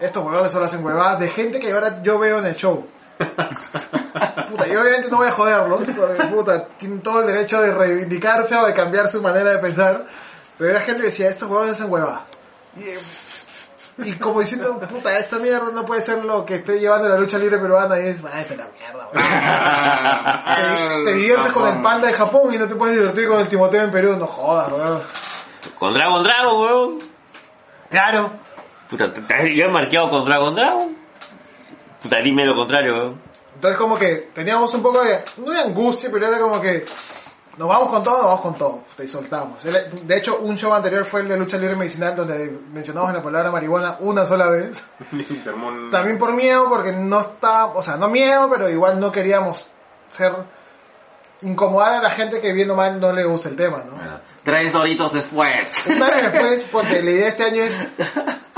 estos 0.00 0.24
huevones 0.24 0.52
solo 0.52 0.66
hacen 0.66 0.84
huevadas 0.84 1.20
de 1.20 1.28
gente 1.28 1.60
que 1.60 1.72
ahora 1.72 2.02
yo 2.02 2.18
veo 2.18 2.38
en 2.38 2.46
el 2.46 2.54
show. 2.54 2.86
puta, 3.18 4.66
yo 4.66 4.80
obviamente 4.80 5.08
no 5.08 5.18
voy 5.18 5.28
a 5.28 5.32
joderlos, 5.32 5.82
porque 5.96 6.24
puta, 6.24 6.66
tienen 6.78 7.00
todo 7.00 7.20
el 7.20 7.28
derecho 7.28 7.60
de 7.60 7.72
reivindicarse 7.72 8.56
o 8.56 8.66
de 8.66 8.74
cambiar 8.74 9.08
su 9.08 9.22
manera 9.22 9.50
de 9.50 9.58
pensar, 9.58 10.06
pero 10.58 10.70
era 10.70 10.80
gente 10.80 11.02
que 11.02 11.06
decía, 11.08 11.28
estos 11.28 11.48
huevones 11.48 11.72
hacen 11.72 11.90
huevadas. 11.92 12.22
Y, 12.76 12.82
eh, 12.82 13.00
y 13.98 14.12
como 14.14 14.40
diciendo, 14.40 14.80
puta, 14.80 15.16
esta 15.16 15.38
mierda 15.38 15.70
no 15.72 15.84
puede 15.84 16.02
ser 16.02 16.24
lo 16.24 16.44
que 16.44 16.56
esté 16.56 16.80
llevando 16.80 17.08
la 17.08 17.16
lucha 17.16 17.38
libre 17.38 17.58
peruana 17.58 18.00
y 18.00 18.08
es, 18.08 18.24
ah, 18.24 18.40
esa 18.40 18.54
es 18.54 18.58
la 18.58 18.68
mierda, 18.76 19.08
weón". 19.12 21.04
Te, 21.04 21.10
te 21.10 21.16
diviertes 21.16 21.52
con 21.52 21.68
el 21.68 21.80
panda 21.80 22.08
de 22.08 22.14
Japón 22.14 22.52
y 22.52 22.58
no 22.58 22.66
te 22.66 22.74
puedes 22.74 22.96
divertir 22.96 23.28
con 23.28 23.38
el 23.38 23.48
Timoteo 23.48 23.82
en 23.82 23.90
Perú, 23.92 24.16
no 24.16 24.26
jodas, 24.26 24.72
weón. 24.72 25.02
Con 25.78 25.94
Dragon 25.94 26.24
Dragon, 26.24 26.60
weón. 26.60 26.98
Claro. 27.88 28.32
Puta, 28.96 29.12
¿te- 29.12 29.20
te- 29.22 29.54
yo 29.56 29.64
he 29.64 29.68
marqueado 29.68 30.08
con 30.08 30.24
Dragon 30.24 30.54
Dragon. 30.54 30.96
Puta, 32.02 32.16
dime 32.18 32.44
lo 32.46 32.54
contrario. 32.54 33.14
Entonces 33.56 33.76
como 33.78 33.96
que 33.96 34.30
teníamos 34.32 34.72
un 34.74 34.82
poco 34.82 35.02
de, 35.02 35.20
no 35.38 35.50
de 35.50 35.60
angustia, 35.60 36.10
pero 36.12 36.26
era 36.28 36.38
como 36.38 36.60
que, 36.60 36.84
nos 37.56 37.68
vamos 37.68 37.88
con 37.88 38.02
todo, 38.04 38.16
nos 38.18 38.24
vamos 38.26 38.40
con 38.40 38.54
todo, 38.54 38.82
y 39.02 39.06
soltamos. 39.08 39.62
De 39.62 40.16
hecho, 40.16 40.38
un 40.40 40.56
show 40.56 40.72
anterior 40.74 41.04
fue 41.04 41.20
el 41.22 41.28
de 41.28 41.36
lucha 41.36 41.56
libre 41.56 41.74
medicinal 41.76 42.14
donde 42.14 42.56
mencionamos 42.72 43.12
la 43.12 43.22
palabra 43.22 43.50
marihuana 43.50 43.96
una 44.00 44.24
sola 44.26 44.48
vez. 44.48 44.84
También 45.90 46.18
por 46.18 46.32
miedo, 46.32 46.68
porque 46.68 46.92
no 46.92 47.20
está, 47.20 47.66
o 47.66 47.82
sea, 47.82 47.96
no 47.96 48.08
miedo, 48.08 48.48
pero 48.50 48.68
igual 48.68 49.00
no 49.00 49.10
queríamos 49.10 49.68
ser 50.10 50.32
incomodar 51.42 51.94
a 51.94 52.02
la 52.02 52.10
gente 52.10 52.40
que 52.40 52.52
viendo 52.52 52.74
mal 52.74 53.00
no 53.00 53.12
le 53.12 53.24
gusta 53.24 53.48
el 53.48 53.56
tema, 53.56 53.82
¿no? 53.88 53.96
Bueno, 53.96 54.20
Tres 54.44 54.72
doritos 54.72 55.12
después. 55.12 55.72
Año 55.86 56.30
después, 56.30 56.62
ponte, 56.64 57.02
la 57.02 57.10
idea 57.10 57.22
de 57.24 57.28
este 57.30 57.44
año 57.44 57.62
es 57.64 57.80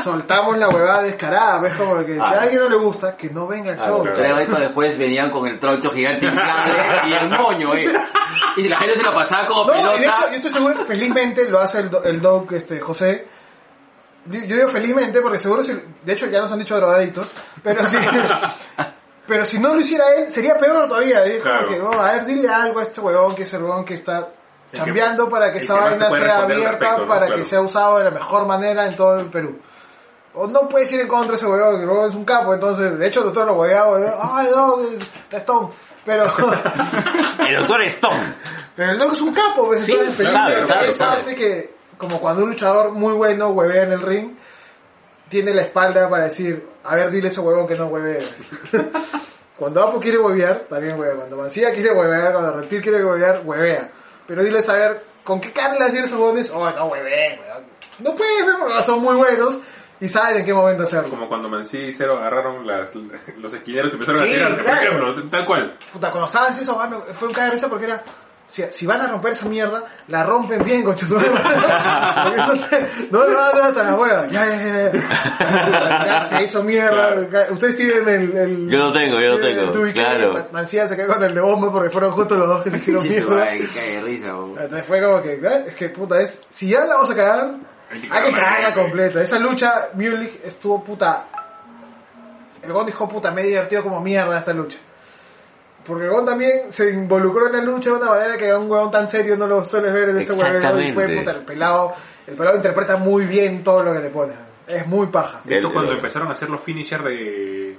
soltamos 0.03 0.59
la 0.59 0.69
huevada 0.69 1.03
descarada, 1.03 1.59
ves 1.61 1.75
como 1.75 2.05
que 2.05 2.15
si 2.15 2.21
a 2.21 2.41
alguien 2.41 2.61
no 2.63 2.69
le 2.69 2.77
gusta, 2.77 3.17
que 3.17 3.31
no 3.31 3.47
venga 3.47 3.73
al 3.73 3.79
show. 3.79 4.03
claro. 4.03 4.17
Tres 4.19 4.31
doritos 4.35 4.59
después 4.61 4.99
venían 4.99 5.31
con 5.31 5.47
el 5.47 5.59
troncho 5.61 5.91
gigante 5.91 6.27
inflable 6.27 6.75
y 7.09 7.13
el 7.13 7.31
moño, 7.31 7.75
eh. 7.75 7.93
Y 8.57 8.63
si 8.63 8.69
la 8.69 8.79
gente 8.79 8.97
se 8.97 9.03
lo 9.03 9.15
pasaba 9.15 9.47
como 9.47 9.65
No, 9.67 9.75
y 9.75 10.01
de 10.01 10.07
hecho, 10.07 10.15
pelota. 10.15 10.29
yo 10.31 10.37
estoy 10.37 10.51
seguro 10.53 10.75
que 10.75 10.85
felizmente 10.85 11.49
lo 11.49 11.61
hace 11.61 11.79
el, 11.81 11.91
do- 11.91 12.03
el 12.05 12.21
doc 12.21 12.53
este, 12.53 12.81
José. 12.81 13.27
Yo 14.27 14.41
digo 14.57 14.69
felizmente 14.69 15.21
porque 15.21 15.39
seguro, 15.39 15.63
si, 15.63 15.73
de 16.03 16.13
hecho 16.13 16.27
ya 16.27 16.41
nos 16.41 16.51
han 16.51 16.59
dicho 16.59 16.75
drogadictos, 16.75 17.31
pero 17.63 17.87
si, 17.87 17.97
pero 19.27 19.45
si 19.45 19.59
no 19.61 19.73
lo 19.75 19.81
hiciera 19.81 20.05
él, 20.17 20.31
sería 20.33 20.59
peor 20.59 20.89
todavía. 20.89 21.23
Dijo 21.23 21.43
Claro. 21.45 21.69
que, 21.69 21.81
oh, 21.81 21.93
a 22.01 22.13
ver, 22.13 22.27
dile 22.27 22.49
algo 22.49 22.81
a 22.81 22.83
este 22.83 23.01
huevón, 23.01 23.35
que 23.37 23.45
es 23.45 23.53
el 23.55 23.63
huevón 23.63 23.85
que 23.85 23.95
está 23.95 24.29
que- 24.85 24.91
cambiando 24.91 25.29
para 25.29 25.51
que 25.53 25.59
el 25.59 25.63
esta 25.65 25.75
que 25.75 25.81
vaina 25.81 26.11
sea 26.11 26.39
abierta, 26.43 26.71
respecto, 26.71 26.99
¿no? 27.03 27.09
para 27.09 27.27
Claro. 27.27 27.43
que 27.43 27.49
sea 27.49 27.61
usado 27.61 27.99
de 27.99 28.05
la 28.05 28.11
mejor 28.11 28.47
manera 28.47 28.87
en 28.87 28.97
todo 28.97 29.19
el 29.19 29.27
Perú. 29.27 29.59
O 30.35 30.47
no 30.47 30.69
puedes 30.69 30.93
ir 30.93 31.01
en 31.01 31.09
contra 31.09 31.31
de 31.31 31.37
ese 31.37 31.47
huevón, 31.47 31.77
que 31.79 31.85
el 32.05 32.09
es 32.11 32.15
un 32.15 32.25
capo, 32.25 32.53
entonces, 32.55 32.99
de 32.99 33.07
hecho, 33.07 33.21
nosotros 33.21 33.47
lo 33.47 33.55
hueveamos, 33.55 34.01
¿no? 34.01 34.07
ay, 34.35 34.49
no, 34.55 34.83
está 34.83 35.37
Stone. 35.39 35.69
Pero, 36.07 36.25
El 37.49 37.57
doctor 37.57 37.83
Stone. 37.83 38.35
pero 38.77 38.93
el 38.93 38.99
loco 38.99 39.13
es 39.15 39.21
un 39.23 39.33
capo, 39.35 39.67
pues 39.67 39.85
Sí, 39.85 39.91
entonces 39.93 40.15
sabe, 40.31 40.53
felizmente 40.53 40.67
sabe, 40.73 40.89
eso 40.91 40.99
sabe. 40.99 41.17
hace 41.17 41.35
que, 41.35 41.75
como 41.99 42.21
cuando 42.21 42.45
un 42.45 42.51
luchador 42.51 42.93
muy 42.93 43.13
bueno 43.15 43.49
huevea 43.49 43.83
en 43.85 43.93
el 43.93 44.01
ring, 44.03 44.37
tiene 45.29 45.53
la 45.53 45.63
espalda 45.63 46.09
para 46.09 46.25
decir, 46.27 46.65
a 46.85 46.95
ver, 46.95 47.11
dile 47.11 47.27
a 47.27 47.31
ese 47.33 47.41
huevón 47.41 47.67
que 47.67 47.75
no 47.75 47.87
huevea. 47.87 48.21
cuando 49.59 49.83
Apo 49.83 49.99
quiere 49.99 50.19
huevear, 50.19 50.67
también 50.69 50.99
huevea. 50.99 51.17
Cuando 51.17 51.37
Mancilla 51.39 51.73
quiere 51.73 51.93
huevear, 51.93 52.33
cuando 52.33 52.53
Reptil 52.53 52.83
quiere 52.83 53.05
huevear, 53.05 53.41
huevea. 53.45 53.91
Pero 54.27 54.43
dile 54.43 54.59
a 54.59 54.63
saber 54.63 55.05
con 55.25 55.41
qué 55.41 55.53
cara 55.53 55.75
le 55.75 55.85
hacen 55.85 56.05
esos 56.05 56.19
huevones, 56.19 56.51
oh, 56.51 56.71
no 56.71 56.87
hueveen, 56.87 57.41
weón. 57.41 57.65
No 57.99 58.15
puedes 58.15 58.47
ver 58.47 58.57
porque 58.59 58.83
son 58.83 59.01
muy 59.01 59.17
buenos 59.17 59.59
y 60.01 60.09
saben 60.09 60.39
en 60.39 60.45
qué 60.45 60.53
momento 60.53 60.83
hacerlo. 60.83 61.09
Como 61.09 61.29
cuando 61.29 61.49
Mancí 61.49 61.79
y 61.79 61.93
Cero 61.93 62.19
agarraron 62.19 62.67
las, 62.67 62.95
los 62.95 63.53
esquineros 63.53 63.93
y 63.93 63.95
empezaron 63.95 64.23
Sí, 64.23 64.35
a 64.35 64.39
claro. 64.39 64.57
por 64.63 64.73
ejemplo, 64.73 65.29
tal 65.31 65.47
cual. 65.47 65.79
Puta, 65.93 66.11
cuando 66.11 66.27
estaban 66.27 66.51
así, 66.51 66.63
eso, 66.63 66.79
fue 67.15 67.29
un 67.29 67.35
caer 67.35 67.59
porque 67.69 67.85
era. 67.87 68.03
Si, 68.49 68.65
si 68.71 68.87
van 68.87 69.01
a 69.01 69.09
romper 69.09 69.33
esa 69.33 69.45
mierda, 69.47 69.83
la 70.09 70.23
rompen 70.23 70.63
bien, 70.65 70.85
con 70.85 70.95
Porque 70.99 72.37
no 72.39 72.55
sé, 72.57 72.87
no 73.11 73.27
le 73.27 73.35
van 73.35 73.45
a 73.45 73.51
dar 73.59 73.63
hasta 73.71 73.83
la 73.83 73.95
hueva. 73.97 74.27
Ya, 74.29 74.47
ya, 74.47 76.25
Se 76.27 76.43
hizo 76.45 76.63
mierda. 76.63 77.17
Ustedes 77.51 77.77
tienen 77.77 78.09
el. 78.09 78.37
el 78.37 78.69
Yo 78.71 78.79
lo 78.79 78.93
tengo, 78.93 79.21
yo 79.21 79.31
lo 79.31 79.39
tienen 79.41 79.71
tengo, 79.73 79.93
claro. 79.93 80.33
Man- 80.35 80.47
Mancilla 80.53 80.87
se 80.89 80.97
quedó 80.97 81.15
con 81.15 81.25
el 81.25 81.35
de 81.35 81.41
bomba 81.41 81.73
porque 81.73 81.91
fueron 81.91 82.13
justo 82.13 82.37
los 82.37 82.49
dos 82.49 82.63
que 82.63 82.71
se 82.71 82.77
hicieron 82.77 83.03
Sí, 83.03 83.09
mierda. 83.11 83.43
ay, 83.43 83.59
cae 83.75 84.01
risa. 84.03 84.29
Entonces 84.29 84.87
fue 84.87 85.03
como 85.03 85.23
que, 85.23 85.39
claro, 85.39 85.65
es 85.67 85.75
que 85.75 85.89
puta, 85.91 86.21
es. 86.21 86.47
Si 86.49 86.69
ya 86.69 86.81
la 86.81 86.95
vamos 86.95 87.11
a 87.11 87.15
cagar, 87.17 87.51
Hay 87.91 88.01
que 88.01 88.09
cagarla, 88.33 88.69
eh. 88.69 88.75
completa. 88.75 89.23
Esa 89.23 89.39
lucha, 89.39 89.89
Mulich 89.95 90.41
estuvo 90.45 90.83
puta. 90.85 91.25
El 92.63 92.73
Gon 92.73 92.87
dijo 92.87 93.09
puta, 93.09 93.31
me 93.31 93.43
he 93.43 93.47
divertido 93.47 93.83
como 93.83 94.01
mierda 94.01 94.39
esta 94.39 94.53
lucha. 94.53 94.79
Porque 95.87 96.05
el 96.05 96.11
Gon 96.11 96.27
también 96.27 96.73
se 96.73 96.91
involucró 96.91 97.47
en 97.47 97.53
la 97.55 97.61
lucha 97.63 97.91
de 97.91 97.97
una 97.97 98.11
manera 98.11 98.37
que 98.37 98.51
a 98.51 98.59
un 98.59 98.71
huevón 98.71 98.91
tan 98.91 99.07
serio 99.09 99.37
no 99.37 99.47
lo 99.47 99.63
sueles 99.65 99.93
ver 99.93 100.09
en 100.11 100.19
este 100.19 100.33
huevón. 100.33 100.83
Y 100.83 100.93
fue 100.93 101.09
puta, 101.09 101.31
el 101.33 101.43
pelado. 101.43 101.93
El 102.27 102.35
pelado 102.35 102.57
interpreta 102.57 102.97
muy 102.97 103.25
bien 103.27 103.63
todo 103.63 103.83
lo 103.83 103.93
que 103.93 104.01
le 104.01 104.11
pone. 104.11 104.33
Es 104.67 104.87
muy 104.87 105.07
paja. 105.07 105.41
De 105.45 105.59
hecho, 105.59 105.73
cuando 105.73 105.93
el- 105.93 105.99
empezaron 105.99 106.29
a 106.29 106.33
hacer 106.33 106.49
los 106.51 106.61
finisher 106.61 107.03
de... 107.03 107.79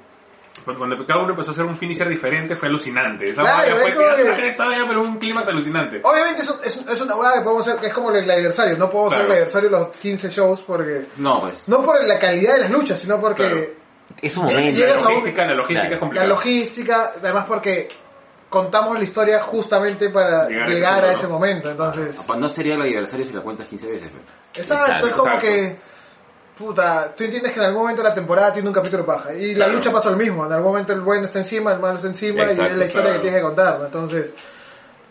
Cuando, 0.65 1.05
cada 1.05 1.19
uno 1.21 1.29
empezó 1.31 1.51
a 1.51 1.53
hacer 1.53 1.65
un 1.65 1.77
finisher 1.77 2.09
diferente, 2.09 2.55
fue 2.55 2.67
alucinante. 2.67 3.29
Esa 3.29 3.41
Claro, 3.41 3.75
fue 3.77 3.91
que 3.93 4.31
que- 4.35 4.49
estaba 4.49 4.75
ya, 4.75 4.85
pero 4.87 5.01
un 5.01 5.17
clima 5.17 5.41
alucinante. 5.41 6.01
Obviamente 6.03 6.41
es, 6.41 6.53
es, 6.63 6.77
un- 6.77 6.89
es 6.89 6.99
una 7.01 7.15
hueá 7.15 7.33
que 7.35 7.41
podemos 7.41 7.67
hacer, 7.67 7.79
que 7.79 7.87
es 7.87 7.93
como 7.93 8.09
el 8.11 8.29
aniversario. 8.29 8.75
No 8.77 8.89
podemos 8.89 9.13
hacer 9.13 9.25
el 9.25 9.31
aniversario 9.33 9.69
los 9.69 9.87
15 9.97 10.29
shows 10.29 10.61
porque... 10.65 11.05
No, 11.17 11.41
pues. 11.41 11.53
No 11.67 11.83
por 11.83 12.03
la 12.03 12.17
calidad 12.17 12.53
de 12.55 12.59
las 12.61 12.71
luchas, 12.71 12.99
sino 12.99 13.19
porque... 13.21 13.43
Claro. 13.43 13.86
Es 14.21 14.35
un 14.37 14.45
momento. 14.45 14.71
Llegas 14.77 15.01
La 15.03 15.09
logística, 15.09 15.45
la 15.45 15.53
logística 15.53 15.79
Claro. 15.81 15.85
es 15.85 15.91
La 15.91 15.99
complicada. 15.99 16.27
logística, 16.27 17.11
además 17.19 17.45
porque 17.47 17.87
contamos 18.49 18.97
la 18.97 19.03
historia 19.03 19.41
justamente 19.41 20.09
para 20.09 20.47
Llegar 20.47 20.67
llegar, 20.69 21.05
a 21.05 21.11
ese 21.11 21.27
momento. 21.27 21.69
Entonces, 21.69 22.21
Pues 22.25 22.39
no 22.39 22.47
sería 22.49 22.75
el 22.75 22.81
aniversario 22.81 23.25
si 23.25 23.33
la 23.33 23.41
cuentas 23.41 23.67
15 23.67 23.87
veces, 23.87 24.09
exacto, 24.55 25.07
es 25.07 25.13
como 25.13 25.33
exacto. 25.33 25.45
que, 25.47 25.79
puta, 26.57 27.13
tú 27.15 27.23
entiendes 27.25 27.51
que 27.53 27.59
en 27.59 27.65
algún 27.65 27.81
momento 27.81 28.01
la 28.01 28.13
temporada 28.13 28.53
tiene 28.53 28.69
un 28.69 28.73
capítulo 28.73 29.05
paja. 29.05 29.33
Y 29.33 29.53
la 29.53 29.67
lucha 29.67 29.91
pasa 29.91 30.09
lo 30.09 30.17
mismo, 30.17 30.45
en 30.45 30.51
algún 30.53 30.69
momento 30.71 30.93
el 30.93 31.01
bueno 31.01 31.25
está 31.25 31.39
encima, 31.39 31.73
el 31.73 31.79
malo 31.79 31.95
está 31.95 32.07
encima, 32.07 32.43
y 32.45 32.51
es 32.51 32.57
la 32.57 32.63
historia 32.85 32.89
claro. 32.89 33.13
que 33.13 33.19
tienes 33.19 33.35
que 33.39 33.43
contar. 33.43 33.79
¿no? 33.79 33.85
Entonces, 33.85 34.33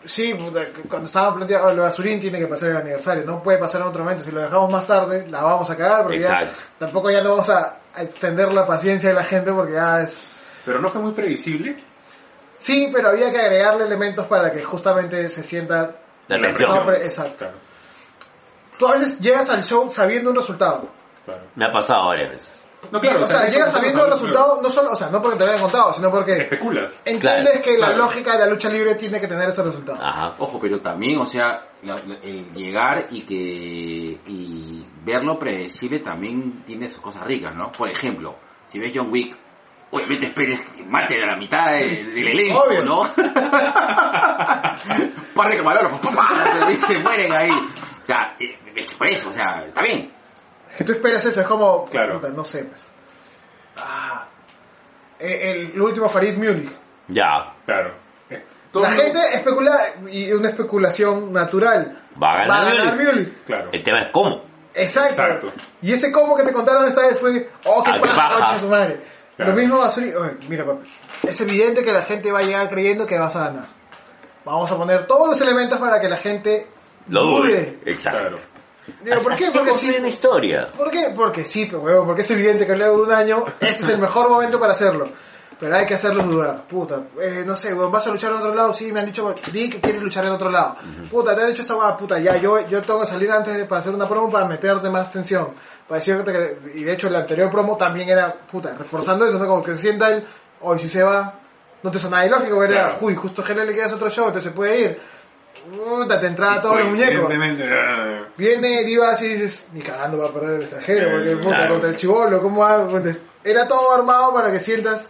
sí, 0.07 0.33
puta, 0.33 0.61
cuando 0.89 1.07
estábamos 1.07 1.37
planteando 1.37 1.73
lo 1.73 1.81
de 1.83 1.87
Azurín 1.87 2.19
tiene 2.19 2.39
que 2.39 2.47
pasar 2.47 2.69
el 2.69 2.77
aniversario, 2.77 3.23
no 3.25 3.41
puede 3.43 3.57
pasar 3.57 3.81
en 3.81 3.87
otro 3.87 4.03
momento. 4.03 4.23
Si 4.23 4.31
lo 4.31 4.41
dejamos 4.41 4.71
más 4.71 4.87
tarde, 4.87 5.27
la 5.29 5.41
vamos 5.41 5.69
a 5.69 5.75
cagar, 5.75 6.03
porque 6.03 6.19
ya 6.19 6.49
tampoco 6.79 7.11
ya 7.11 7.21
no 7.21 7.31
vamos 7.31 7.49
a, 7.49 7.77
a 7.93 8.03
extender 8.03 8.51
la 8.51 8.65
paciencia 8.65 9.09
de 9.09 9.15
la 9.15 9.23
gente, 9.23 9.51
porque 9.53 9.73
ya 9.73 10.01
es. 10.01 10.27
Pero 10.65 10.79
no 10.79 10.89
fue 10.89 11.01
muy 11.01 11.11
previsible. 11.11 11.75
Sí, 12.57 12.89
pero 12.93 13.09
había 13.09 13.31
que 13.31 13.37
agregarle 13.37 13.85
elementos 13.85 14.25
para 14.25 14.51
que 14.51 14.63
justamente 14.63 15.29
se 15.29 15.43
sienta... 15.43 15.95
La 16.27 16.41
tensión. 16.41 16.89
Exacto. 16.95 17.37
Claro, 17.45 17.53
Tú 18.77 18.87
a 18.87 18.93
veces 18.93 19.19
llegas 19.19 19.49
al 19.49 19.63
show 19.63 19.89
sabiendo 19.89 20.29
un 20.31 20.35
resultado. 20.35 20.89
claro. 21.25 21.43
Me 21.55 21.65
ha 21.65 21.71
pasado 21.71 22.07
varias 22.07 22.29
veces. 22.29 22.56
No, 22.91 22.99
claro, 22.99 23.23
o 23.23 23.27
sea, 23.27 23.47
llegas 23.47 23.71
sabiendo 23.71 24.05
el 24.05 24.11
resultado, 24.11 24.61
no 24.61 24.69
solo, 24.69 24.91
o 24.91 24.95
sea, 24.95 25.09
no 25.09 25.21
porque 25.21 25.37
te 25.37 25.45
lo 25.45 25.51
hayan 25.51 25.61
contado, 25.63 25.93
sino 25.93 26.09
porque 26.11 26.33
Especulas. 26.37 26.91
entiendes 27.05 27.43
Claro, 27.51 27.61
que 27.63 27.77
la 27.77 27.87
claro. 27.87 27.97
lógica 28.03 28.33
de 28.33 28.39
la 28.39 28.47
lucha 28.47 28.69
libre 28.69 28.95
tiene 28.95 29.19
que 29.19 29.27
tener 29.27 29.49
esos 29.49 29.65
resultados. 29.65 29.99
Ajá. 30.03 30.33
Ojo, 30.39 30.59
pero 30.59 30.79
también, 30.79 31.19
o 31.19 31.25
sea, 31.25 31.63
la- 31.83 31.95
la- 32.07 32.15
el 32.23 32.53
llegar 32.53 33.07
y 33.11 33.21
que 33.21 33.35
y 34.25 34.85
verlo 35.03 35.37
predecible 35.37 35.99
también 35.99 36.63
tiene 36.65 36.87
sus 36.89 36.99
cosas 36.99 37.23
ricas, 37.23 37.53
¿no? 37.55 37.71
Por 37.71 37.89
ejemplo, 37.89 38.35
si 38.67 38.79
ves 38.79 38.91
John 38.95 39.09
Wick, 39.11 39.35
obviamente 39.91 40.27
esperes 40.27 40.59
que 40.75 40.83
mate 40.83 41.21
a 41.23 41.27
la 41.27 41.35
mitad 41.37 41.71
de- 41.71 42.03
del 42.03 42.27
elenco, 42.27 42.63
Obvio. 42.67 42.83
¿no? 42.83 43.03
Par 45.35 45.49
de 45.49 45.57
camarógrafos, 45.57 45.99
¡pum! 45.99 46.15
se, 46.87 46.99
mueren 46.99 47.31
ahí. 47.33 47.49
O 47.51 48.05
sea, 48.05 48.35
eh, 48.39 48.57
es 48.75 48.91
que 48.91 48.95
por 48.95 49.07
eso, 49.07 49.29
o 49.29 49.33
sea, 49.33 49.63
está 49.65 49.81
bien. 49.81 50.11
Es 50.77 50.83
que 50.83 50.83
tú 50.83 50.91
esperas 50.91 51.25
eso, 51.25 51.41
es 51.41 51.47
como, 51.47 51.85
Claro. 51.85 52.19
puta, 52.19 52.29
no 52.29 52.45
sé, 52.45 52.65
pues. 52.65 52.81
Ah, 53.77 54.27
Eh, 55.19 55.49
el, 55.51 55.71
el 55.71 55.81
último 55.81 56.07
Farid 56.09 56.37
Munich. 56.37 56.69
Ya. 57.07 57.55
Claro. 57.65 57.95
Eh, 58.29 58.43
todo 58.71 58.83
La 58.83 58.91
gente 58.91 59.17
especula, 59.33 59.79
y 60.11 60.31
una 60.31 60.49
especulación 60.49 61.33
natural. 61.33 62.03
Va 62.21 62.33
a 62.33 62.45
ganar 62.45 62.95
Munich. 62.95 63.13
Munich. 63.13 63.33
Claro. 63.43 63.69
El 63.71 63.81
tema 63.83 64.01
es 64.03 64.09
cómo. 64.11 64.43
Exacto. 64.75 65.23
Exacto. 65.23 65.51
Y 65.81 65.91
ese 65.93 66.11
combo 66.11 66.35
que 66.35 66.43
te 66.43 66.53
contaron 66.53 66.87
esta 66.87 67.01
vez 67.01 67.19
fue, 67.19 67.49
oh, 67.65 67.81
qué 67.83 67.91
Ah, 67.91 67.99
paja, 67.99 68.59
su 68.59 68.67
madre. 68.67 69.01
Claro. 69.35 69.51
Lo 69.53 69.57
mismo 69.57 69.81
mira 70.47 70.65
papi, 70.65 70.87
es 71.23 71.41
evidente 71.41 71.83
que 71.83 71.91
la 71.91 72.03
gente 72.03 72.31
va 72.31 72.39
a 72.39 72.43
llegar 72.43 72.69
creyendo 72.69 73.07
que 73.07 73.17
vas 73.17 73.35
a 73.35 73.45
ganar. 73.45 73.65
Vamos 74.45 74.71
a 74.71 74.77
poner 74.77 75.07
todos 75.07 75.27
los 75.29 75.41
elementos 75.41 75.79
para 75.79 75.99
que 75.99 76.07
la 76.09 76.17
gente 76.17 76.67
Lo 77.09 77.23
dude. 77.23 77.79
Exacto. 77.85 78.19
Claro. 78.19 78.37
Digo, 79.03 79.21
¿por 79.21 79.35
qué? 79.35 79.47
Así 79.47 79.57
Porque 79.57 79.73
sí. 79.73 79.95
una 79.97 80.07
historia. 80.07 80.71
¿Por 80.75 80.89
qué? 80.89 81.11
Porque 81.15 81.43
sí, 81.43 81.65
pero 81.65 81.81
huevo, 81.81 82.05
porque 82.05 82.21
es 82.21 82.31
evidente 82.31 82.65
que 82.65 82.75
luego 82.75 82.97
de 82.97 83.03
un 83.03 83.11
año 83.11 83.43
este 83.59 83.83
es 83.83 83.89
el 83.89 83.99
mejor 83.99 84.29
momento 84.29 84.59
para 84.59 84.71
hacerlo. 84.71 85.07
Pero 85.59 85.75
hay 85.75 85.87
que 85.87 85.95
hacerlos 85.95 86.27
dudar. 86.27 86.67
Puta, 86.67 87.01
eh, 87.19 87.43
no 87.45 87.55
sé, 87.55 87.73
weón, 87.73 87.91
vas 87.91 88.05
a 88.05 88.11
luchar 88.11 88.31
en 88.31 88.37
otro 88.37 88.53
lado. 88.53 88.73
Sí, 88.73 88.91
me 88.91 88.99
han 88.99 89.07
dicho, 89.07 89.33
di 89.51 89.69
que 89.69 89.81
quieres 89.81 90.01
luchar 90.03 90.23
en 90.25 90.31
otro 90.31 90.51
lado. 90.51 90.75
Puta, 91.09 91.35
te 91.35 91.41
han 91.41 91.47
dicho 91.47 91.63
esta 91.63 91.75
hueá, 91.75 91.97
puta, 91.97 92.19
ya, 92.19 92.37
yo, 92.37 92.67
yo 92.67 92.79
tengo 92.81 92.99
que 92.99 93.07
salir 93.07 93.31
antes 93.31 93.57
de, 93.57 93.65
para 93.65 93.79
hacer 93.79 93.93
una 93.93 94.07
promo 94.07 94.29
para 94.29 94.45
meterte 94.45 94.87
más 94.89 95.11
tensión. 95.11 95.49
Para 95.87 95.97
decirte 95.99 96.31
que, 96.31 96.79
y 96.79 96.83
de 96.83 96.93
hecho, 96.93 97.07
el 97.07 97.15
anterior 97.15 97.49
promo 97.49 97.75
también 97.75 98.07
era, 98.07 98.31
puta, 98.31 98.75
reforzando 98.77 99.25
eso, 99.25 99.39
¿no? 99.39 99.47
Como 99.47 99.63
que 99.63 99.73
se 99.73 99.79
sienta 99.79 100.11
él, 100.11 100.23
hoy 100.61 100.77
si 100.77 100.87
se 100.87 101.01
va, 101.01 101.33
no 101.81 101.89
te 101.89 101.97
suena 101.97 102.23
ilógico, 102.23 102.63
era, 102.63 102.97
uy, 103.01 103.15
justo 103.15 103.41
Gele 103.41 103.65
le 103.65 103.73
quedas 103.73 103.93
otro 103.93 104.11
show, 104.11 104.31
te 104.31 104.41
se 104.41 104.51
puede 104.51 104.79
ir. 104.79 104.99
Puta, 105.69 106.19
te 106.19 106.27
entraba 106.27 106.61
todos 106.61 106.79
los 106.81 106.89
muñecos. 106.91 107.29
Viene 108.37 108.83
Divas 108.83 109.21
y 109.21 109.27
dices, 109.29 109.67
ni 109.73 109.81
cagando 109.81 110.17
va 110.19 110.27
a 110.29 110.33
perder 110.33 110.55
el 110.55 110.61
extranjero, 110.61 111.11
porque 111.11 111.35
puta, 111.35 111.55
claro. 111.55 111.71
contra 111.71 111.89
el 111.89 111.95
chivolo, 111.97 112.41
¿cómo 112.41 112.61
va? 112.61 112.87
Pues, 112.87 113.19
Era 113.43 113.67
todo 113.67 113.93
armado 113.93 114.33
para 114.33 114.51
que 114.51 114.59
sientas, 114.59 115.09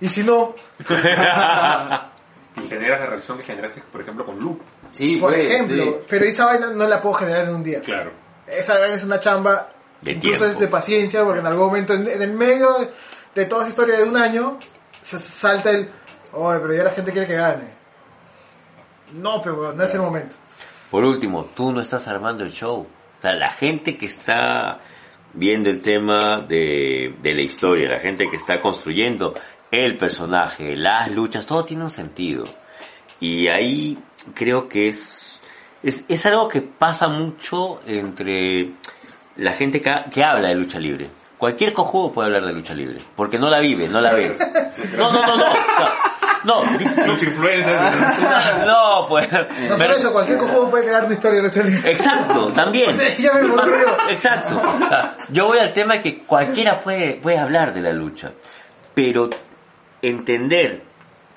y 0.00 0.08
si 0.08 0.22
no, 0.22 0.54
y 0.88 2.68
generas 2.68 3.00
la 3.00 3.06
reacción 3.06 3.38
que 3.38 3.44
generaste, 3.44 3.82
por 3.90 4.00
ejemplo, 4.02 4.24
con 4.24 4.38
Luke. 4.38 4.62
Sí, 4.92 5.16
por 5.16 5.34
ejemplo, 5.34 5.84
sí. 5.84 5.96
pero 6.08 6.24
esa 6.24 6.46
vaina 6.46 6.70
no 6.70 6.86
la 6.86 7.00
puedo 7.00 7.14
generar 7.16 7.44
en 7.48 7.54
un 7.54 7.62
día. 7.62 7.80
Claro. 7.80 8.12
Esa 8.46 8.78
vaina 8.78 8.94
es 8.94 9.04
una 9.04 9.18
chamba, 9.18 9.70
De 10.02 10.12
incluso 10.12 10.38
tiempo. 10.40 10.52
es 10.54 10.60
de 10.60 10.68
paciencia, 10.68 11.24
porque 11.24 11.40
en 11.40 11.46
algún 11.46 11.66
momento, 11.66 11.94
en, 11.94 12.06
en 12.08 12.22
el 12.22 12.32
medio 12.32 12.74
de, 12.78 12.90
de 13.34 13.44
toda 13.46 13.62
esa 13.62 13.70
historia 13.70 13.96
de 13.98 14.04
un 14.04 14.16
año, 14.16 14.58
se 15.02 15.18
salta 15.18 15.70
el, 15.70 15.90
oye, 16.32 16.60
pero 16.60 16.74
ya 16.74 16.84
la 16.84 16.90
gente 16.90 17.12
quiere 17.12 17.26
que 17.26 17.34
gane. 17.34 17.75
No, 19.16 19.40
pero 19.42 19.60
weón, 19.60 19.76
no 19.76 19.84
es 19.84 19.94
el 19.94 20.00
momento. 20.00 20.36
Por 20.90 21.04
último, 21.04 21.46
tú 21.54 21.72
no 21.72 21.80
estás 21.80 22.06
armando 22.08 22.44
el 22.44 22.52
show. 22.52 22.86
O 23.18 23.20
sea, 23.20 23.34
la 23.34 23.50
gente 23.52 23.96
que 23.96 24.06
está 24.06 24.80
viendo 25.34 25.70
el 25.70 25.80
tema 25.80 26.44
de, 26.48 27.14
de 27.20 27.34
la 27.34 27.42
historia, 27.42 27.88
la 27.88 27.98
gente 27.98 28.26
que 28.30 28.36
está 28.36 28.60
construyendo 28.60 29.34
el 29.70 29.96
personaje, 29.96 30.76
las 30.76 31.10
luchas, 31.10 31.46
todo 31.46 31.64
tiene 31.64 31.84
un 31.84 31.90
sentido. 31.90 32.44
Y 33.20 33.48
ahí 33.48 33.98
creo 34.34 34.68
que 34.68 34.88
es, 34.88 35.40
es, 35.82 36.04
es 36.08 36.24
algo 36.26 36.48
que 36.48 36.62
pasa 36.62 37.08
mucho 37.08 37.80
entre 37.86 38.72
la 39.36 39.52
gente 39.52 39.80
que, 39.80 39.90
que 40.12 40.24
habla 40.24 40.48
de 40.48 40.54
lucha 40.54 40.78
libre. 40.78 41.10
Cualquier 41.38 41.74
cojudo 41.74 42.12
puede 42.12 42.28
hablar 42.28 42.46
de 42.46 42.52
lucha 42.54 42.74
libre, 42.74 42.98
porque 43.14 43.38
no 43.38 43.50
la 43.50 43.60
vive, 43.60 43.88
no 43.88 44.00
la 44.00 44.14
ve. 44.14 44.36
No, 44.96 45.10
no, 45.10 45.26
no, 45.26 45.36
no. 45.36 45.44
No, 46.44 46.62
Los 47.06 47.22
influencers. 47.22 47.80
no 48.66 49.06
pues. 49.08 49.30
No 49.32 49.38
pero- 49.48 49.76
solo 49.76 49.96
eso, 49.96 50.12
cualquier 50.12 50.38
cojudo 50.38 50.70
puede 50.70 50.84
crear 50.84 51.04
una 51.04 51.14
historia 51.14 51.42
de. 51.42 51.90
Exacto, 51.90 52.48
también. 52.52 52.90
O 52.90 52.92
sea, 52.92 53.16
ya 53.16 53.32
me 53.34 53.42
volvió. 53.48 53.88
Exacto. 54.10 54.62
Yo 55.30 55.46
voy 55.46 55.58
al 55.58 55.72
tema 55.72 55.94
de 55.94 56.02
que 56.02 56.18
cualquiera 56.24 56.80
puede, 56.80 57.14
puede 57.14 57.38
hablar 57.38 57.72
de 57.74 57.80
la 57.80 57.92
lucha, 57.92 58.32
pero 58.94 59.28
entender 60.02 60.82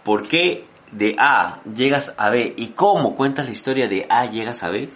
por 0.04 0.28
qué 0.28 0.66
de 0.92 1.16
A 1.20 1.60
llegas 1.76 2.14
a 2.18 2.30
B 2.30 2.54
y 2.58 2.68
cómo 2.70 3.16
cuentas 3.16 3.46
la 3.46 3.52
historia 3.52 3.88
de 3.88 4.06
A 4.10 4.26
llegas 4.26 4.64
a 4.64 4.70
B, 4.70 4.90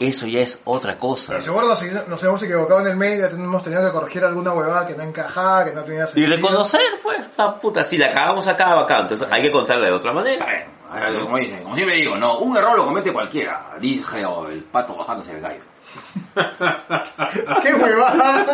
eso 0.00 0.26
ya 0.26 0.40
es 0.40 0.58
otra 0.64 0.98
cosa. 0.98 1.26
Pero 1.32 1.40
seguro 1.40 1.66
nos, 1.66 1.82
nos 2.08 2.22
hemos 2.22 2.42
equivocado 2.42 2.80
en 2.82 2.86
el 2.88 2.96
medio, 2.96 3.26
hemos 3.26 3.62
tenido 3.62 3.84
que 3.84 3.90
corregir 3.92 4.24
alguna 4.24 4.52
huevada 4.52 4.86
que 4.86 4.94
no 4.94 5.02
encajaba, 5.02 5.64
que 5.64 5.72
no 5.74 5.82
tenía 5.82 6.04
Y 6.04 6.06
sentido. 6.06 6.36
reconocer, 6.36 6.80
pues, 7.02 7.18
ah, 7.38 7.58
puta, 7.60 7.82
si 7.84 7.96
la 7.96 8.12
cagamos 8.12 8.46
acá, 8.46 8.80
acá, 8.80 9.00
entonces 9.00 9.26
hay 9.30 9.42
que 9.42 9.50
contarla 9.50 9.86
de 9.86 9.92
otra 9.92 10.12
manera. 10.12 10.46
Bueno, 10.90 11.24
como, 11.24 11.36
dicen, 11.36 11.62
como 11.64 11.74
siempre 11.74 11.96
digo, 11.96 12.16
no, 12.16 12.38
un 12.38 12.56
error 12.56 12.76
lo 12.78 12.84
comete 12.86 13.12
cualquiera, 13.12 13.70
dije 13.80 14.24
oh, 14.24 14.46
el 14.48 14.62
pato 14.64 14.96
bajándose 14.96 15.32
del 15.34 15.42
gallo. 15.42 15.60
¡Qué 17.62 17.74
huevada! 17.74 18.46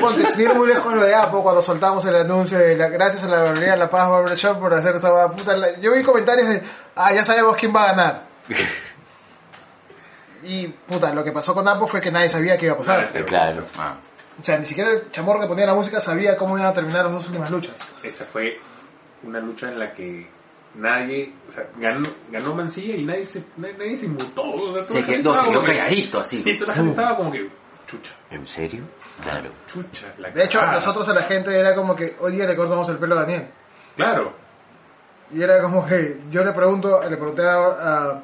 Ponte, 0.00 0.26
sin 0.32 0.40
ir 0.42 0.54
muy 0.54 0.68
lejos 0.68 0.92
lo 0.92 1.02
de 1.02 1.14
Apo, 1.14 1.42
cuando 1.42 1.62
soltamos 1.62 2.04
el 2.06 2.16
anuncio 2.16 2.58
de 2.58 2.76
la, 2.76 2.88
gracias 2.88 3.24
a 3.24 3.28
la 3.28 3.42
Barbería 3.44 3.76
La 3.76 3.88
Paz 3.88 4.08
Barbershop 4.08 4.58
por 4.58 4.74
hacer 4.74 4.96
esta 4.96 5.28
puta. 5.30 5.56
la- 5.56 5.78
yo 5.78 5.92
vi 5.92 6.02
comentarios 6.02 6.48
de, 6.48 6.62
ah, 6.96 7.12
ya 7.12 7.22
sabemos 7.22 7.56
quién 7.56 7.74
va 7.74 7.84
a 7.84 7.86
ganar. 7.88 8.22
Y, 10.44 10.68
puta, 10.68 11.12
lo 11.12 11.24
que 11.24 11.32
pasó 11.32 11.52
con 11.54 11.66
Apo 11.66 11.86
fue 11.86 12.00
que 12.00 12.10
nadie 12.12 12.28
sabía 12.28 12.56
qué 12.56 12.66
iba 12.66 12.74
a 12.74 12.78
pasar. 12.78 13.08
Claro. 13.08 13.26
Claro. 13.26 13.64
Ah. 13.76 13.96
O 14.40 14.44
sea, 14.44 14.56
ni 14.58 14.64
siquiera 14.64 14.92
el 14.92 15.10
chamorro 15.10 15.40
que 15.40 15.48
ponía 15.48 15.66
la 15.66 15.74
música 15.74 15.98
sabía 15.98 16.36
cómo 16.36 16.56
iban 16.56 16.70
a 16.70 16.72
terminar 16.72 17.02
las 17.04 17.12
dos 17.12 17.26
últimas 17.26 17.50
luchas. 17.50 17.74
Esta 18.04 18.24
fue 18.24 18.60
una 19.24 19.40
lucha 19.40 19.66
en 19.66 19.78
la 19.80 19.92
que 19.92 20.28
nadie, 20.76 21.32
o 21.48 21.50
sea, 21.50 21.66
ganó, 21.76 22.08
ganó 22.30 22.54
Mancilla 22.54 22.94
y 22.94 23.04
nadie 23.04 23.24
se, 23.24 23.42
nadie, 23.56 23.74
nadie 23.76 23.96
se 23.96 24.06
inmutó. 24.06 24.44
O 24.44 24.72
sea, 24.74 24.82
Se 24.84 25.02
quedó, 25.04 25.34
se 25.34 25.48
quedó 25.48 25.62
calladito 25.64 26.20
así. 26.20 26.40
Sí, 26.42 26.54
toda 26.56 26.68
la 26.68 26.74
gente 26.74 26.90
estaba 26.90 27.16
como 27.16 27.32
que, 27.32 27.50
chucha, 27.88 28.12
¿En 28.30 28.46
serio? 28.46 28.84
Claro. 29.20 29.50
chucha. 29.66 30.06
La 30.18 30.30
De 30.30 30.44
hecho, 30.44 30.64
nosotros 30.64 31.08
a 31.08 31.14
la 31.14 31.22
gente 31.22 31.58
era 31.58 31.74
como 31.74 31.96
que 31.96 32.14
hoy 32.20 32.30
día 32.32 32.46
le 32.46 32.54
cortamos 32.54 32.88
el 32.90 32.98
pelo 32.98 33.16
a 33.18 33.22
Daniel. 33.22 33.48
Claro, 33.96 34.32
Y 35.34 35.42
era 35.42 35.60
como 35.60 35.84
que 35.84 36.20
yo 36.30 36.44
le 36.44 36.52
pregunto, 36.52 37.00
le 37.02 37.16
pregunté 37.16 37.42
a, 37.42 37.54
a- 37.56 38.22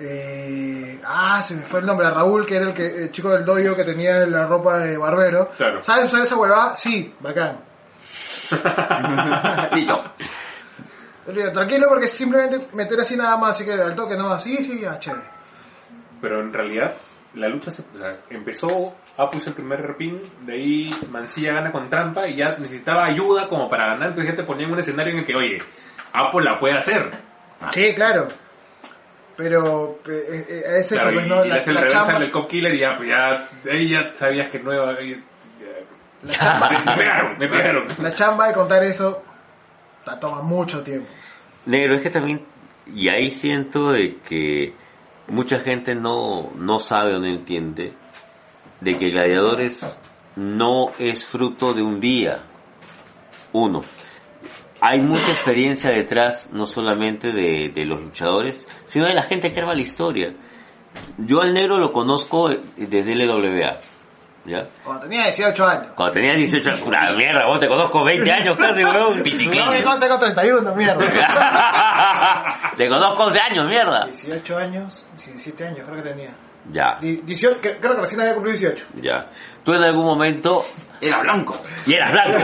eh, 0.00 1.00
ah, 1.04 1.42
se 1.42 1.54
me 1.56 1.62
fue 1.62 1.80
el 1.80 1.86
nombre, 1.86 2.06
a 2.06 2.10
Raúl, 2.10 2.46
que 2.46 2.56
era 2.56 2.66
el, 2.66 2.74
que, 2.74 3.04
el 3.04 3.10
chico 3.10 3.30
del 3.30 3.44
doyo 3.44 3.74
que 3.74 3.84
tenía 3.84 4.26
la 4.26 4.46
ropa 4.46 4.78
de 4.78 4.96
barbero. 4.96 5.48
Claro. 5.56 5.82
¿Sabes 5.82 6.06
usar 6.06 6.22
esa 6.22 6.36
huevada? 6.36 6.76
Sí, 6.76 7.14
bacán. 7.20 7.60
Listo. 9.74 10.12
Tranquilo 11.52 11.88
porque 11.88 12.08
simplemente 12.08 12.68
meter 12.72 13.00
así 13.00 13.16
nada 13.16 13.36
más, 13.36 13.56
así 13.56 13.64
que 13.64 13.72
al 13.72 13.94
toque 13.94 14.16
no, 14.16 14.30
así, 14.30 14.56
sí, 14.58 14.80
ya, 14.80 14.98
chévere. 14.98 15.24
pero 16.22 16.40
en 16.40 16.52
realidad 16.52 16.94
la 17.34 17.48
lucha 17.48 17.70
se, 17.70 17.82
o 17.82 17.98
sea, 17.98 18.20
empezó, 18.30 18.96
Apu 19.18 19.36
hizo 19.36 19.50
el 19.50 19.54
primer 19.54 19.94
pin, 19.98 20.22
de 20.46 20.54
ahí 20.54 20.90
Mancilla 21.10 21.52
gana 21.52 21.70
con 21.70 21.90
trampa 21.90 22.26
y 22.26 22.36
ya 22.36 22.56
necesitaba 22.56 23.04
ayuda 23.04 23.46
como 23.46 23.68
para 23.68 23.88
ganar, 23.88 24.08
entonces 24.08 24.32
ya 24.32 24.36
te 24.36 24.44
ponían 24.44 24.72
un 24.72 24.78
escenario 24.78 25.12
en 25.12 25.18
el 25.18 25.26
que, 25.26 25.34
oye, 25.34 25.58
Apu 26.14 26.40
la 26.40 26.58
puede 26.58 26.78
hacer. 26.78 27.10
Sí, 27.72 27.94
claro. 27.94 28.28
Pero 29.38 30.00
eh, 30.08 30.46
eh, 30.48 30.62
es 30.78 30.90
eso, 30.92 30.96
Claro, 30.96 31.12
pues 31.14 31.26
no, 31.28 31.44
y 31.44 31.48
la, 31.48 31.60
chamba, 31.60 32.16
el 32.18 32.30
Cop 32.32 32.48
Killer 32.48 32.74
y 32.74 32.80
ya, 32.80 32.96
pues 32.96 33.08
ya, 33.08 33.48
de 33.62 33.70
ahí 33.70 33.88
ya 33.88 34.10
sabías 34.14 34.50
que 34.50 34.58
no 34.58 34.74
iba 34.74 34.90
a... 34.90 35.00
ya- 35.00 35.22
la 36.22 36.34
chamba, 36.36 36.70
Me 36.84 36.96
pegaron, 36.96 37.38
me 37.38 37.48
pegaron. 37.48 37.86
la 38.02 38.12
chamba 38.12 38.48
de 38.48 38.54
contar 38.54 38.82
eso 38.82 39.22
la 40.04 40.18
toma 40.18 40.42
mucho 40.42 40.82
tiempo. 40.82 41.06
Negro, 41.66 41.94
es 41.94 42.00
que 42.02 42.10
también, 42.10 42.44
y 42.92 43.08
ahí 43.08 43.30
siento 43.30 43.92
de 43.92 44.16
que 44.28 44.74
mucha 45.28 45.58
gente 45.60 45.94
no, 45.94 46.50
no 46.56 46.80
sabe 46.80 47.14
o 47.14 47.20
no 47.20 47.26
entiende 47.26 47.92
de 48.80 48.98
que 48.98 49.10
Gladiadores 49.10 49.78
no 50.34 50.92
es 50.98 51.24
fruto 51.24 51.74
de 51.74 51.82
un 51.82 52.00
día. 52.00 52.40
Uno, 53.52 53.82
hay 54.80 55.00
mucha 55.00 55.30
experiencia 55.30 55.90
detrás, 55.90 56.48
no 56.52 56.66
solamente 56.66 57.32
de, 57.32 57.70
de 57.74 57.84
los 57.84 58.00
luchadores, 58.00 58.66
sino 58.86 59.06
de 59.06 59.14
la 59.14 59.22
gente 59.22 59.50
que 59.50 59.60
arma 59.60 59.74
la 59.74 59.82
historia. 59.82 60.32
Yo 61.18 61.40
al 61.42 61.52
negro 61.54 61.78
lo 61.78 61.92
conozco 61.92 62.48
desde 62.76 63.14
LWA, 63.14 63.76
¿ya? 64.46 64.66
Cuando 64.84 65.02
tenía 65.02 65.24
18 65.24 65.66
años. 65.66 65.86
Cuando 65.94 66.12
tenía 66.14 66.34
18 66.34 66.68
años, 66.70 66.80
¡Pura 66.80 67.12
mierda, 67.14 67.46
vos 67.46 67.60
te 67.60 67.68
conozco 67.68 68.04
20 68.04 68.32
años 68.32 68.56
casi, 68.56 68.82
weón. 68.82 69.22
No, 69.22 69.94
no, 69.94 69.98
tengo 69.98 70.18
31, 70.18 70.74
mierda. 70.74 70.98
te 72.76 72.88
conozco 72.88 73.24
11 73.24 73.38
años, 73.40 73.68
mierda. 73.68 74.06
18 74.06 74.56
años, 74.56 75.06
17 75.16 75.66
años 75.66 75.86
creo 75.88 76.02
que 76.02 76.08
tenía. 76.08 76.36
Ya, 76.70 76.98
Di- 77.00 77.22
18, 77.22 77.60
que- 77.60 77.76
creo 77.78 77.94
que 77.94 78.00
recién 78.02 78.20
había 78.20 78.34
cumplido 78.34 78.58
18. 78.58 78.86
ya. 79.02 79.30
Tú 79.64 79.72
en 79.74 79.82
algún 79.84 80.04
momento 80.04 80.64
Era 81.00 81.20
blanco. 81.20 81.60
y 81.86 81.94
eras 81.94 82.12
blanco. 82.12 82.38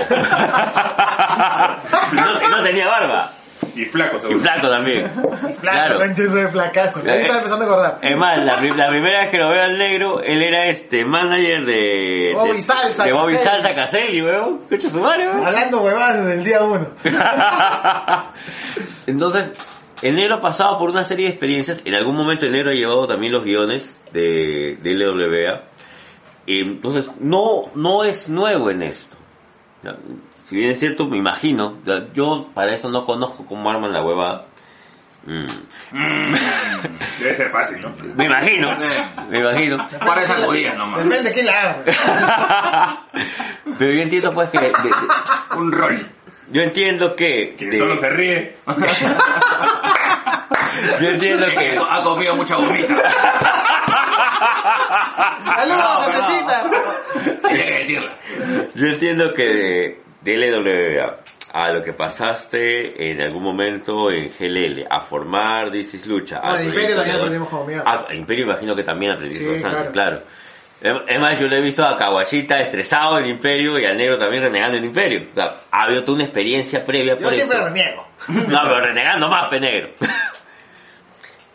y, 2.12 2.14
no, 2.16 2.42
y 2.42 2.46
no 2.50 2.62
tenía 2.62 2.86
barba. 2.88 3.32
Y 3.76 3.86
flaco, 3.86 4.18
Y 4.18 4.20
seguro. 4.20 4.40
flaco 4.40 4.68
también. 4.68 5.10
Flaco, 5.14 5.60
Claro. 5.60 5.98
de 5.98 6.48
flacazo. 6.48 7.00
Ahí 7.00 7.20
estaba 7.22 7.38
empezando 7.38 7.64
a 7.64 7.68
acordar. 7.68 7.98
Es 8.02 8.16
más, 8.16 8.36
la, 8.38 8.56
la 8.60 8.88
primera 8.88 9.20
vez 9.22 9.30
que 9.30 9.38
lo 9.38 9.48
veo 9.48 9.62
al 9.64 9.78
negro, 9.78 10.20
él 10.20 10.42
era 10.42 10.66
este 10.66 11.04
manager 11.04 11.64
de... 11.64 12.32
Bobby 12.34 12.52
de, 12.52 12.60
Salsa 12.60 13.04
De 13.04 13.12
Bobby 13.12 13.32
Caselli. 13.32 13.50
Salsa 13.62 13.74
Caselli, 13.74 14.22
weón. 14.22 14.60
Escucha 14.70 14.90
su 14.90 15.00
madre, 15.00 15.26
weón. 15.28 15.44
Hablando 15.44 15.80
huevadas 15.82 16.24
desde 16.24 16.34
el 16.38 16.44
día 16.44 16.62
1. 16.62 16.88
Entonces, 19.06 19.54
el 20.02 20.16
negro 20.16 20.36
ha 20.36 20.40
pasado 20.40 20.78
por 20.78 20.90
una 20.90 21.04
serie 21.04 21.26
de 21.26 21.30
experiencias. 21.32 21.80
En 21.84 21.94
algún 21.94 22.16
momento 22.16 22.46
el 22.46 22.52
negro 22.52 22.70
ha 22.70 22.74
llevado 22.74 23.06
también 23.06 23.32
los 23.32 23.44
guiones 23.44 24.02
de, 24.12 24.78
de 24.82 24.90
LWA. 24.94 25.62
Y 26.46 26.60
entonces, 26.60 27.08
no, 27.20 27.70
no 27.74 28.04
es 28.04 28.28
nuevo 28.28 28.70
en 28.70 28.82
esto. 28.82 29.16
Si 30.44 30.56
bien 30.56 30.70
es 30.70 30.78
cierto, 30.78 31.06
me 31.06 31.16
imagino. 31.18 31.78
Yo 32.12 32.48
para 32.54 32.74
eso 32.74 32.88
no 32.90 33.04
conozco 33.06 33.46
cómo 33.46 33.70
arman 33.70 33.92
la 33.92 34.04
hueva. 34.04 34.46
Mm. 35.26 35.46
Debe 37.18 37.34
ser 37.34 37.48
fácil, 37.48 37.80
¿no? 37.80 37.90
Me 38.14 38.26
imagino. 38.26 38.68
Me 39.30 39.38
imagino. 39.38 39.78
Para 40.00 40.26
judías 40.44 40.76
nomás. 40.76 41.02
Depende 41.04 41.30
de 41.30 41.34
quién 41.34 41.46
la 41.46 41.60
haga. 41.62 43.06
Pero 43.78 43.92
yo 43.94 44.02
entiendo 44.02 44.30
pues 44.34 44.50
que... 44.50 44.58
de- 44.60 44.66
de- 44.66 45.56
Un 45.56 45.72
rol. 45.72 46.06
yo 46.50 46.60
entiendo 46.60 47.16
que... 47.16 47.54
Que 47.56 47.66
de- 47.70 47.78
solo 47.78 47.96
se 47.96 48.10
ríe. 48.10 48.56
yo 51.00 51.08
entiendo 51.10 51.46
que... 51.48 51.78
Ha 51.90 52.02
comido 52.02 52.34
mucha 52.36 52.56
gomita. 52.56 52.94
¡Saludos, 55.44 56.06
Jefecita! 56.06 56.64
Tenía 57.42 57.66
que 57.66 57.74
decirla. 57.78 58.14
Yo 58.74 58.86
entiendo 58.86 59.32
que 59.32 59.42
de, 59.44 60.02
de 60.22 60.36
LWA 60.36 61.16
a 61.52 61.70
lo 61.70 61.82
que 61.82 61.92
pasaste 61.92 63.10
en 63.10 63.20
algún 63.22 63.44
momento 63.44 64.10
en 64.10 64.28
GLL, 64.36 64.86
a 64.90 64.98
formar 65.00 65.70
Dices 65.70 66.04
Lucha. 66.04 66.40
Ah, 66.42 66.56
de 66.56 66.64
Imperio 66.64 66.96
también 66.96 67.16
aprendimos 67.16 67.48
como 67.48 67.64
mierda. 67.64 67.84
Ah, 67.86 68.06
a 68.08 68.14
Imperio 68.14 68.44
imagino 68.46 68.74
que 68.74 68.82
también 68.82 69.12
aprendiste 69.12 69.44
Sí, 69.54 69.62
bastante, 69.62 69.92
claro. 69.92 70.22
Es 70.80 70.92
es 71.06 71.20
más, 71.20 71.38
yo 71.38 71.46
le 71.46 71.58
he 71.58 71.62
visto 71.62 71.84
a 71.84 71.96
Kawashita 71.96 72.60
estresado 72.60 73.18
en 73.20 73.26
Imperio 73.26 73.78
y 73.78 73.84
a 73.84 73.94
Negro 73.94 74.18
también 74.18 74.42
renegando 74.42 74.76
en 74.78 74.84
Imperio. 74.84 75.28
O 75.30 75.34
sea, 75.34 75.54
ha 75.70 75.84
habido 75.84 76.02
toda 76.02 76.16
una 76.16 76.24
experiencia 76.24 76.84
previa 76.84 77.14
Yo 77.14 77.20
por 77.22 77.32
siempre 77.32 77.56
eso. 77.56 77.66
reniego. 77.68 78.06
No, 78.28 78.60
pero 78.64 78.80
renegando 78.80 79.28
más, 79.28 79.48
pe 79.48 79.60
negro. 79.60 79.90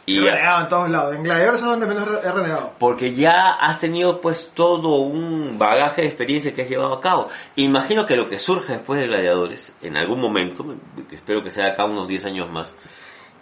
He 0.10 0.16
y 0.16 0.20
renegado 0.20 0.62
en 0.62 0.68
todos 0.68 0.90
lados. 0.90 1.16
En 1.16 1.24
Gladiadores 1.24 1.62
es 1.62 1.66
donde 1.68 1.86
menos 1.88 2.08
he 2.24 2.32
renegado. 2.32 2.74
porque 2.80 3.14
ya 3.14 3.52
has 3.60 3.80
tenido 3.80 4.20
pues 4.22 4.52
todo 4.54 5.02
un 5.02 5.58
bagaje 5.58 6.02
de 6.02 6.08
experiencia 6.08 6.54
que 6.54 6.62
has 6.64 6.70
llevado 6.70 6.94
a 6.94 7.00
cabo. 7.02 7.28
Imagino 7.56 8.06
que 8.06 8.16
lo 8.16 8.28
que 8.30 8.40
surge 8.40 8.74
después 8.74 9.00
de 9.00 9.08
Gladiadores, 9.08 9.74
en 9.82 9.98
algún 9.98 10.20
momento, 10.22 10.66
espero 11.12 11.42
que 11.44 11.50
sea 11.50 11.68
acá 11.74 11.86
unos 11.86 12.08
10 12.08 12.26
años 12.26 12.50
más, 12.52 12.76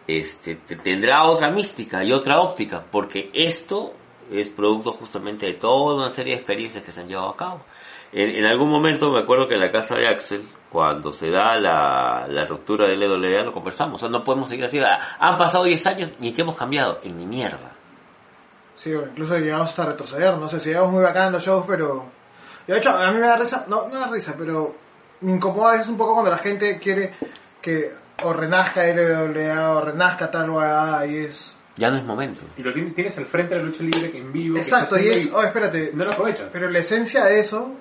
este, 0.08 0.56
te- 0.56 0.76
tendrá 0.78 1.26
otra 1.26 1.52
mística 1.52 2.04
y 2.04 2.12
otra 2.12 2.40
óptica, 2.40 2.84
porque 2.92 3.30
esto 3.34 3.94
es 4.32 4.50
producto 4.50 4.92
justamente 4.92 5.46
de 5.46 5.54
toda 5.54 5.96
una 5.96 6.10
serie 6.10 6.34
de 6.34 6.40
experiencias 6.40 6.84
que 6.84 6.92
se 6.92 7.02
han 7.02 7.08
llevado 7.08 7.30
a 7.30 7.38
cabo. 7.38 7.62
En, 8.12 8.30
en 8.30 8.46
algún 8.46 8.70
momento 8.70 9.12
me 9.12 9.20
acuerdo 9.20 9.48
que 9.48 9.56
en 9.56 9.62
la 9.62 9.72
casa 9.72 9.96
de 9.96 10.08
Axel, 10.08 10.48
cuando 10.70 11.12
se 11.12 11.30
da 11.30 11.60
la, 11.60 12.26
la 12.30 12.46
ruptura 12.46 12.88
de 12.88 12.96
LWA, 12.96 13.44
lo 13.44 13.52
conversamos. 13.52 13.96
O 13.96 14.08
sea, 14.08 14.10
no 14.10 14.24
podemos 14.24 14.50
seguir 14.50 14.66
así. 14.66 14.80
"Ah, 14.80 15.18
Han 15.20 15.36
pasado 15.36 15.64
10 15.66 15.86
años 15.88 16.12
y 16.20 16.32
¿qué 16.34 16.42
hemos 16.42 16.56
cambiado? 16.56 17.00
En 17.04 17.18
mi 17.18 17.26
mierda. 17.26 17.72
Sí, 18.76 18.94
bueno, 18.94 19.10
incluso 19.12 19.38
llegamos 19.40 19.70
hasta 19.70 19.86
retroceder, 19.86 20.38
no 20.38 20.48
sé 20.48 20.60
si 20.60 20.70
llegamos 20.70 20.92
muy 20.92 21.04
bacán 21.04 21.28
en 21.28 21.34
los 21.34 21.44
shows, 21.44 21.66
pero... 21.68 22.06
De 22.68 22.78
hecho, 22.78 22.92
a 22.92 23.12
mí 23.12 23.20
me 23.20 23.26
da 23.28 23.36
risa, 23.38 23.66
no, 23.68 23.88
no 23.88 24.00
da 24.00 24.08
risa, 24.08 24.36
pero 24.38 24.76
me 25.22 25.32
incomoda 25.32 25.70
a 25.70 25.72
veces 25.74 25.88
un 25.90 25.98
poco 25.98 26.14
cuando 26.14 26.30
la 26.32 26.38
gente 26.38 26.78
quiere 26.78 27.12
que 27.62 27.92
o 28.24 28.34
renazca 28.34 28.84
LWA 28.86 29.72
o 29.78 29.82
renazca 29.82 30.30
tal 30.30 30.50
o 30.50 31.06
y 31.06 31.18
es... 31.18 31.56
Ya 31.78 31.90
no 31.90 31.98
es 31.98 32.04
momento. 32.04 32.44
Y 32.58 32.64
lo 32.64 32.74
tienes, 32.74 33.18
al 33.18 33.26
frente 33.26 33.54
de 33.56 33.62
la 33.62 33.68
lucha 33.68 33.84
libre 33.84 34.12
que 34.12 34.18
en 34.18 34.32
vivo. 34.34 34.56
que 34.56 34.62
Exacto, 34.62 34.98
y 35.00 35.08
es... 35.08 35.30
Oh, 35.34 35.42
espérate, 35.42 35.92
No 35.94 36.04
lo 36.06 36.12
aprovechas. 36.12 36.50
pero 36.52 36.70
la 36.70 36.80
esencia 36.80 37.24
de 37.26 37.40
eso 37.40 37.72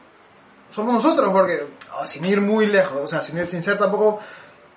somos 0.70 0.94
nosotros, 0.94 1.30
porque 1.30 1.66
oh, 1.98 2.06
sin 2.06 2.24
ir 2.24 2.40
muy 2.40 2.66
lejos, 2.66 3.02
o 3.02 3.08
sea, 3.08 3.20
sin, 3.20 3.38
ir- 3.38 3.46
sin 3.46 3.62
ser 3.62 3.78
tampoco, 3.78 4.18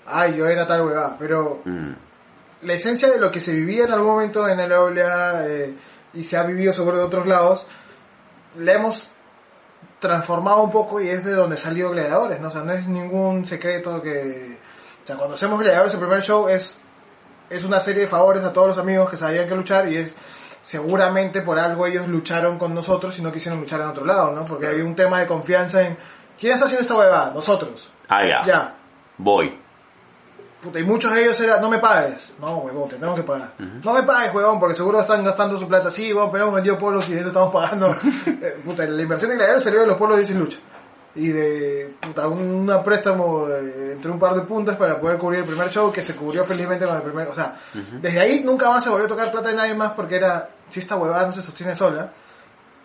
ay, 0.08 0.36
yo 0.38 0.48
era 0.48 0.66
tal 0.68 0.82
huevada, 0.82 1.16
pero 1.20 1.62
Mm. 1.66 1.92
la 2.64 2.74
esencia 2.74 3.10
de 3.10 3.20
lo 3.20 3.32
que 3.32 3.40
se 3.40 3.52
vivía 3.54 3.86
en 3.86 3.92
algún 3.94 4.12
momento 4.12 4.48
en 4.48 4.60
el 4.60 4.72
OLA 4.72 5.48
eh, 5.48 5.74
y 6.14 6.24
se 6.24 6.38
ha 6.38 6.44
vivido 6.44 6.74
seguro 6.74 6.98
de 6.98 7.04
otros 7.04 7.26
lados, 7.28 7.66
la 8.58 8.74
hemos 8.74 9.04
transformado 10.00 10.62
un 10.64 10.72
poco 10.72 11.02
y 11.02 11.10
es 11.10 11.24
de 11.26 11.34
donde 11.34 11.58
salió 11.58 11.92
Gladiadores, 11.92 12.40
¿no? 12.40 12.48
O 12.48 12.52
sea, 12.52 12.62
no 12.62 12.72
es 12.74 12.88
ningún 12.88 13.46
secreto 13.46 14.02
que... 14.02 14.58
O 15.04 15.08
sea, 15.08 15.18
cuando 15.18 15.36
hacemos 15.36 15.60
Gladiadores 15.60 15.94
el 15.94 16.00
primer 16.00 16.22
show 16.22 16.48
es, 16.48 16.76
es 17.50 17.64
una 17.64 17.80
serie 17.80 18.02
de 18.02 18.08
favores 18.08 18.44
a 18.44 18.54
todos 18.54 18.70
los 18.70 18.78
amigos 18.78 19.10
que 19.10 19.18
sabían 19.18 19.48
que 19.48 19.56
luchar 19.56 19.92
y 19.92 19.98
es 19.98 20.16
seguramente 20.62 21.42
por 21.42 21.60
algo 21.60 21.86
ellos 21.86 22.08
lucharon 22.08 22.58
con 22.58 22.74
nosotros 22.74 23.18
y 23.20 23.22
no 23.22 23.32
quisieron 23.32 23.60
luchar 23.60 23.82
en 23.82 23.88
otro 23.88 24.06
lado, 24.06 24.34
¿no? 24.34 24.46
Porque 24.46 24.68
había 24.68 24.84
un 24.84 24.96
tema 24.96 25.20
de 25.20 25.28
confianza 25.28 25.82
en... 25.86 25.98
¿Quién 26.40 26.54
está 26.54 26.66
haciendo 26.66 26.82
esta 26.82 26.96
huevada? 26.96 27.34
Nosotros. 27.34 27.92
Ah, 28.08 28.26
ya. 28.26 28.42
Ya. 28.46 28.76
Voy. 29.18 29.60
Puta, 30.62 30.80
y 30.80 30.84
muchos 30.84 31.14
de 31.14 31.24
ellos 31.24 31.40
era, 31.40 31.60
no 31.62 31.70
me 31.70 31.80
pagues. 31.80 32.34
No, 32.40 32.58
huevón, 32.58 32.90
te 32.90 32.98
tengo 32.98 33.16
que 33.16 33.24
pagar. 33.24 33.54
No 33.58 33.94
me 33.94 34.04
pagues, 34.04 34.34
huevón, 34.34 34.60
porque 34.60 34.76
seguro 34.76 35.00
están 35.00 35.24
gastando 35.24 35.58
su 35.58 35.68
plata. 35.68 35.90
Sí, 35.90 36.12
huevón, 36.14 36.32
pero 36.32 36.44
hemos 36.46 36.56
vendido 36.56 36.78
polos 36.78 37.08
y 37.08 37.14
de 37.14 37.20
eso 37.20 37.28
estamos 37.30 37.54
pagando. 37.54 37.96
Eh, 38.42 38.58
puta, 38.64 38.86
la 38.86 39.02
inversión 39.02 39.32
de 39.32 39.36
Gladiador 39.36 39.62
salió 39.62 39.82
de 39.82 39.88
los 39.88 39.98
polos 39.98 40.18
de 40.18 40.26
Sin 40.26 40.40
Lucha. 40.40 40.58
Y 41.16 41.30
de, 41.30 41.96
puta, 42.00 42.28
un 42.28 42.72
préstamo 42.84 43.48
de- 43.48 43.94
entre 43.94 44.12
un 44.12 44.20
par 44.20 44.36
de 44.36 44.42
puntas 44.42 44.76
para 44.78 45.00
poder 45.00 45.18
cubrir 45.18 45.40
el 45.40 45.46
primer 45.46 45.70
show 45.70 45.92
que 45.92 46.02
se 46.04 46.16
cubrió 46.16 46.44
felizmente 46.46 46.86
con 46.86 46.96
el 46.96 47.02
primer, 47.02 47.28
o 47.28 47.34
sea, 47.34 47.56
desde 48.02 48.20
ahí 48.20 48.42
nunca 48.44 48.70
más 48.70 48.84
se 48.84 48.90
volvió 48.90 49.06
a 49.06 49.10
tocar 49.10 49.32
plata 49.32 49.50
de 49.50 49.56
nadie 49.56 49.74
más 49.74 49.94
porque 49.94 50.16
era, 50.18 50.50
si 50.70 50.80
esta 50.80 50.96
huevada 50.96 51.26
no 51.26 51.32
se 51.32 51.42
sostiene 51.42 51.76
sola, 51.76 52.12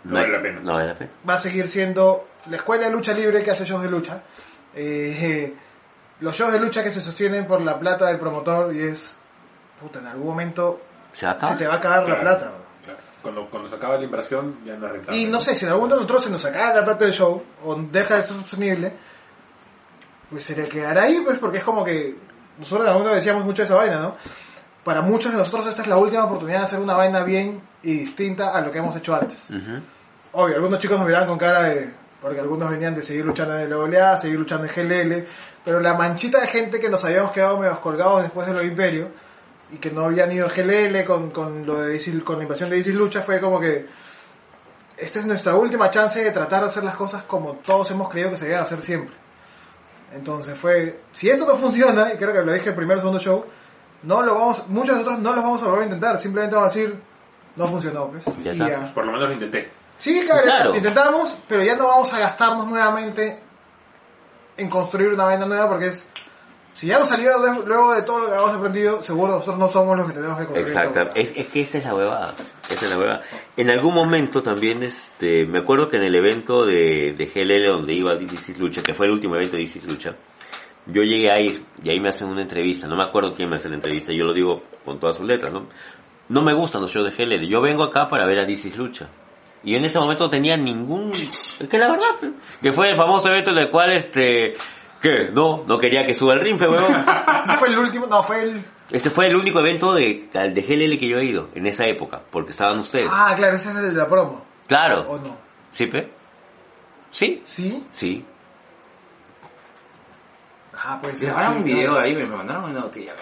No 0.05 0.14
vale 0.14 0.32
la 0.32 0.40
pena. 0.42 0.60
No 0.62 0.72
vale 0.74 0.86
la 0.88 0.94
pena. 0.94 1.10
va 1.28 1.34
a 1.34 1.38
seguir 1.38 1.68
siendo 1.68 2.28
la 2.51 2.56
escuela 2.56 2.86
de 2.86 2.92
lucha 2.92 3.12
libre 3.12 3.42
que 3.42 3.51
hace 3.51 3.64
shows 3.64 3.82
de 3.82 3.90
lucha. 3.90 4.20
Eh, 4.74 5.55
los 6.20 6.34
shows 6.36 6.52
de 6.52 6.60
lucha 6.60 6.82
que 6.82 6.90
se 6.90 7.01
sostienen 7.01 7.46
por 7.46 7.60
la 7.60 7.78
plata 7.78 8.06
del 8.06 8.18
promotor 8.18 8.74
y 8.74 8.80
es, 8.82 9.16
puta, 9.80 9.98
en 10.01 10.06
algún 10.09 10.28
momento 10.28 10.80
Se 11.12 11.55
te 11.56 11.66
va 11.66 11.74
a 11.74 11.76
acabar 11.76 12.09
la 12.09 12.20
plata. 12.20 12.52
Cuando, 13.24 13.46
cuando 13.46 13.70
se 13.70 13.76
acaba 13.76 13.96
la 13.96 14.05
inversión 14.05 14.59
ya 14.66 14.76
no 14.76 14.86
es 14.86 14.92
rentable. 14.92 15.18
Y 15.18 15.26
no 15.26 15.40
sé, 15.40 15.55
si 15.55 15.64
en 15.64 15.70
algún 15.70 15.88
momento 15.88 15.96
nosotros 15.96 16.24
se 16.24 16.30
nos 16.30 16.44
acaba 16.44 16.74
la 16.74 16.84
plata 16.84 17.06
del 17.06 17.14
show 17.14 17.42
o 17.64 17.74
deja 17.74 18.16
de 18.16 18.22
ser 18.22 18.36
sostenible, 18.36 18.92
pues 20.30 20.44
se 20.44 20.55
le 20.55 20.68
quedará 20.68 21.05
ahí, 21.05 21.20
pues 21.24 21.38
porque 21.38 21.59
es 21.59 21.64
como 21.64 21.82
que 21.82 22.14
nosotros 22.59 22.82
en 22.82 22.88
algún 22.88 23.02
momento 23.02 23.16
decíamos 23.16 23.44
mucho 23.44 23.62
de 23.62 23.66
esa 23.66 23.76
vaina, 23.76 23.98
¿no? 23.98 24.14
Para 24.84 25.01
muchos 25.01 25.32
de 25.32 25.38
nosotros 25.38 25.66
esta 25.66 25.80
es 25.80 25.88
la 25.88 25.96
última 25.96 26.24
oportunidad 26.24 26.59
de 26.59 26.64
hacer 26.64 26.80
una 26.80 26.94
vaina 26.94 27.24
bien 27.24 27.62
y 27.82 28.01
distinta 28.01 28.51
a 28.51 28.60
lo 28.60 28.70
que 28.70 28.78
hemos 28.78 28.94
hecho 28.94 29.14
antes. 29.14 29.48
Ujú. 29.48 29.80
Obvio, 30.32 30.56
algunos 30.56 30.78
chicos 30.78 30.98
nos 30.98 31.06
miraban 31.06 31.26
con 31.26 31.38
cara 31.38 31.62
de... 31.62 32.05
Porque 32.20 32.40
algunos 32.40 32.70
venían 32.70 32.94
de 32.94 33.02
seguir 33.02 33.24
luchando 33.24 33.55
en 33.55 33.62
el 33.62 33.72
OLA, 33.72 34.18
seguir 34.18 34.38
luchando 34.38 34.66
en 34.66 34.72
GLL, 34.74 35.26
pero 35.64 35.80
la 35.80 35.94
manchita 35.94 36.40
de 36.40 36.46
gente 36.46 36.80
que 36.80 36.88
nos 36.88 37.05
habíamos 37.05 37.32
quedado 37.32 37.59
medio 37.59 37.78
colgados 37.80 38.22
después 38.22 38.46
de 38.46 38.55
los 38.55 38.64
imperios 38.64 39.09
y 39.74 39.78
que 39.78 39.90
no 39.90 40.05
habían 40.05 40.30
ido 40.32 40.46
a 40.46 40.48
GLL 40.48 41.05
con, 41.05 41.30
con 41.30 41.66
lo 41.66 41.80
de 41.80 41.92
DC 41.94 42.22
con 42.22 42.36
la 42.38 42.44
invasión 42.44 42.70
de 42.70 42.76
DC 42.76 42.90
Lucha 42.92 43.22
fue 43.22 43.40
como 43.40 43.59
que 43.60 43.86
esta 44.96 45.18
es 45.18 45.26
nuestra 45.26 45.55
última 45.56 45.90
chance 45.90 46.22
de 46.22 46.30
tratar 46.30 46.60
de 46.60 46.66
hacer 46.66 46.84
las 46.84 46.94
cosas 46.94 47.24
como 47.24 47.55
todos 47.55 47.90
hemos 47.90 48.09
creído 48.09 48.30
que 48.30 48.36
se 48.36 48.46
deben 48.46 48.60
hacer 48.62 48.80
siempre. 48.80 49.14
Entonces 50.14 50.56
fue, 50.56 51.01
si 51.12 51.28
esto 51.28 51.44
no 51.46 51.56
funciona, 51.56 52.12
y 52.12 52.16
creo 52.16 52.32
que 52.32 52.42
lo 52.42 52.52
dije 52.52 52.68
el 52.68 52.74
primer 52.76 52.98
o 52.98 53.01
segundo 53.01 53.18
show, 53.18 53.44
no 54.05 54.22
lo 54.22 54.34
vamos, 54.36 54.68
muchos 54.68 54.90
de 54.94 55.01
nosotros 55.01 55.18
no 55.18 55.32
los 55.32 55.42
vamos 55.42 55.62
a 55.62 55.64
volver 55.64 55.80
a 55.82 55.84
intentar, 55.86 56.20
simplemente 56.20 56.55
vamos 56.55 56.70
a 56.70 56.78
decir, 56.78 56.96
no 57.56 57.66
funcionó, 57.66 58.09
pues. 58.09 58.24
Ya 58.44 58.52
Y 58.52 58.60
está. 58.60 58.94
Por 58.94 59.05
lo 59.06 59.12
menos 59.12 59.26
lo 59.28 59.34
intenté. 59.34 59.68
Sí, 59.98 60.22
claro, 60.24 60.42
Claro. 60.42 60.76
intentamos, 60.76 61.36
pero 61.48 61.64
ya 61.64 61.74
no 61.74 61.88
vamos 61.88 62.12
a 62.12 62.18
gastarnos 62.20 62.68
nuevamente 62.68 63.40
en 64.56 64.70
construir 64.70 65.12
una 65.12 65.24
vaina 65.24 65.46
nueva 65.46 65.68
porque 65.68 65.86
es... 65.88 66.06
Si 66.74 66.88
ya 66.88 66.98
nos 66.98 67.09
salió 67.09 67.30
luego 67.64 67.94
de 67.94 68.02
todo 68.02 68.18
lo 68.18 68.28
que 68.28 68.34
hemos 68.34 68.51
aprendido, 68.51 69.01
seguro 69.01 69.34
nosotros 69.34 69.59
no 69.59 69.68
somos 69.68 69.96
los 69.96 70.06
que 70.06 70.12
tenemos 70.12 70.36
que 70.38 70.46
construir. 70.46 70.68
Exacto, 70.68 71.01
todo. 71.05 71.14
es, 71.14 71.30
es 71.36 71.46
que 71.46 71.60
esa 71.60 71.78
es 71.78 71.84
la 71.84 71.94
huevada, 71.94 72.34
esa 72.68 72.84
es 72.84 72.90
la 72.90 72.98
huevada. 72.98 73.22
En 73.56 73.70
algún 73.70 73.94
momento 73.94 74.42
también, 74.42 74.82
este, 74.82 75.46
me 75.46 75.60
acuerdo 75.60 75.88
que 75.88 75.98
en 75.98 76.02
el 76.02 76.14
evento 76.16 76.66
de, 76.66 77.14
de 77.16 77.26
GLL 77.26 77.76
donde 77.76 77.94
iba 77.94 78.16
DC 78.16 78.59
Lucha, 78.59 78.82
que 78.82 78.92
fue 78.92 79.06
el 79.06 79.12
último 79.12 79.36
evento 79.36 79.56
de 79.56 79.66
DC 79.66 79.82
Lucha, 79.86 80.16
yo 80.86 81.02
llegué 81.02 81.30
a 81.30 81.40
ir 81.40 81.64
y 81.80 81.90
ahí 81.90 82.01
me 82.01 82.09
hacen 82.09 82.26
una 82.26 82.42
entrevista, 82.42 82.88
no 82.88 82.96
me 82.96 83.05
acuerdo 83.05 83.32
quién 83.32 83.48
me 83.48 83.55
hace 83.56 83.68
la 83.68 83.76
entrevista, 83.76 84.12
yo 84.12 84.24
lo 84.24 84.34
digo 84.34 84.64
con 84.84 84.98
todas 84.98 85.16
sus 85.16 85.26
letras, 85.26 85.52
¿no? 85.52 85.68
No 86.28 86.42
me 86.42 86.55
gustan 86.55 86.82
los 86.82 86.90
shows 86.90 87.14
de 87.14 87.24
GLL, 87.24 87.46
yo 87.46 87.60
vengo 87.60 87.84
acá 87.84 88.09
para 88.09 88.26
ver 88.26 88.40
a 88.40 88.44
DC 88.44 88.76
Lucha. 88.76 89.09
Y 89.62 89.76
en 89.76 89.84
ese 89.84 89.98
momento 89.98 90.24
no 90.24 90.30
tenía 90.30 90.56
ningún, 90.56 91.10
es 91.12 91.68
que 91.70 91.78
la 91.78 91.90
verdad, 91.90 92.34
que 92.60 92.72
fue 92.72 92.90
el 92.90 92.96
famoso 92.96 93.30
evento 93.30 93.52
en 93.52 93.59
el 93.59 93.70
cual 93.70 93.92
este, 93.92 94.55
¿qué? 95.05 95.31
No, 95.31 95.64
no 95.66 95.78
quería 95.78 96.06
que 96.06 96.14
suba 96.14 96.32
el 96.32 96.40
rinfe, 96.40 96.66
huevón. 96.66 97.05
Ese 97.44 97.56
fue 97.59 97.68
el 97.68 97.78
último, 97.78 98.06
no, 98.06 98.22
fue 98.22 98.43
el... 98.43 98.64
Este 98.90 99.10
fue 99.10 99.28
el 99.28 99.36
único 99.36 99.60
evento 99.60 99.93
de, 99.93 100.28
de 100.32 100.62
GLL 100.62 100.98
que 100.98 101.09
yo 101.09 101.18
he 101.18 101.24
ido 101.24 101.51
en 101.55 101.66
esa 101.66 101.86
época, 101.86 102.22
porque 102.31 102.52
estaban 102.52 102.81
ustedes. 102.81 103.09
Ah, 103.10 103.35
claro, 103.36 103.56
ese 103.56 103.70
es 103.70 103.76
el 103.76 103.93
de 103.93 103.93
la 103.93 104.09
promo. 104.09 104.32
¿O 104.32 104.66
claro. 104.66 105.20
no? 105.22 105.36
¿Sí, 105.70 105.86
pe? 105.86 106.10
¿Sí? 107.10 107.43
¿Sí? 107.47 107.86
Sí. 107.90 108.24
Ah, 110.74 110.98
pues. 111.01 111.20
Grabaron 111.20 111.52
sí, 111.52 111.59
un 111.59 111.64
video 111.64 111.98
ahí, 111.98 112.14
me 112.14 112.26
mandaron 112.26 112.70
uno 112.70 112.90
que 112.90 113.06
ya. 113.06 113.14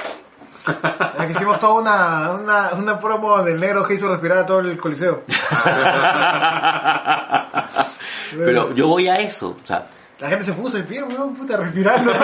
Es 1.18 1.26
que 1.26 1.32
hicimos 1.32 1.58
toda 1.58 1.80
una, 1.80 2.30
una, 2.32 2.70
una 2.74 2.98
promo 2.98 3.42
del 3.42 3.58
negro 3.58 3.84
que 3.84 3.94
hizo 3.94 4.08
respirar 4.08 4.38
a 4.38 4.46
todo 4.46 4.60
el 4.60 4.78
coliseo. 4.78 5.24
Pero 8.36 8.74
yo 8.74 8.88
voy 8.88 9.08
a 9.08 9.16
eso, 9.16 9.56
o 9.62 9.66
sea, 9.66 9.86
La 10.22 10.28
gente 10.28 10.44
se 10.44 10.52
puso 10.52 10.76
de 10.76 10.84
pie, 10.84 11.02
weón, 11.02 11.34
puta, 11.34 11.56
respirando. 11.56 12.12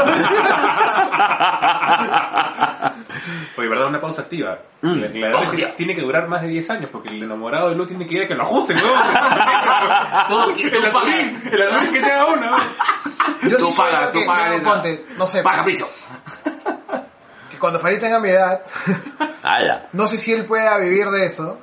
Oye, 3.56 3.68
¿verdad? 3.68 3.88
Una 3.88 4.00
pausa 4.00 4.22
activa. 4.22 4.58
Mm. 4.82 5.00
La- 5.00 5.30
la- 5.30 5.36
Oh, 5.38 5.52
ya. 5.54 5.74
tiene 5.74 5.96
que 5.96 6.02
durar 6.02 6.28
más 6.28 6.42
de 6.42 6.48
10 6.48 6.70
años 6.70 6.90
porque 6.92 7.08
el 7.08 7.20
enamorado 7.24 7.70
de 7.70 7.74
Lu 7.74 7.86
tiene 7.86 8.06
que 8.06 8.14
ir 8.14 8.22
a 8.22 8.28
que 8.28 8.34
lo 8.36 8.42
ajusten, 8.44 8.76
¿no? 8.76 8.82
Todo 10.28 10.50
el 10.50 10.84
azulín, 10.86 11.42
el 11.52 11.62
azulín 11.62 11.92
que 11.92 12.00
se 12.00 12.12
haga 12.12 12.26
uno. 12.26 12.56
Yo 13.42 13.56
Tú 13.56 13.66
sí 13.70 13.74
pagas, 13.76 14.02
lo 14.02 14.10
tú 14.12 14.18
que- 14.20 14.26
pagas 14.26 14.52
esa. 14.52 14.64
ponte, 14.72 15.04
no 15.16 15.26
sé, 15.26 15.42
Paga 15.42 15.64
picho. 15.64 15.86
que 17.50 17.58
cuando 17.58 17.78
Farid 17.80 17.98
tenga 17.98 18.20
mi 18.20 18.28
edad, 18.30 18.62
ala. 19.42 19.88
no 19.92 20.06
sé 20.06 20.16
si 20.18 20.32
él 20.32 20.44
pueda 20.44 20.78
vivir 20.78 21.08
de 21.10 21.26
eso, 21.26 21.58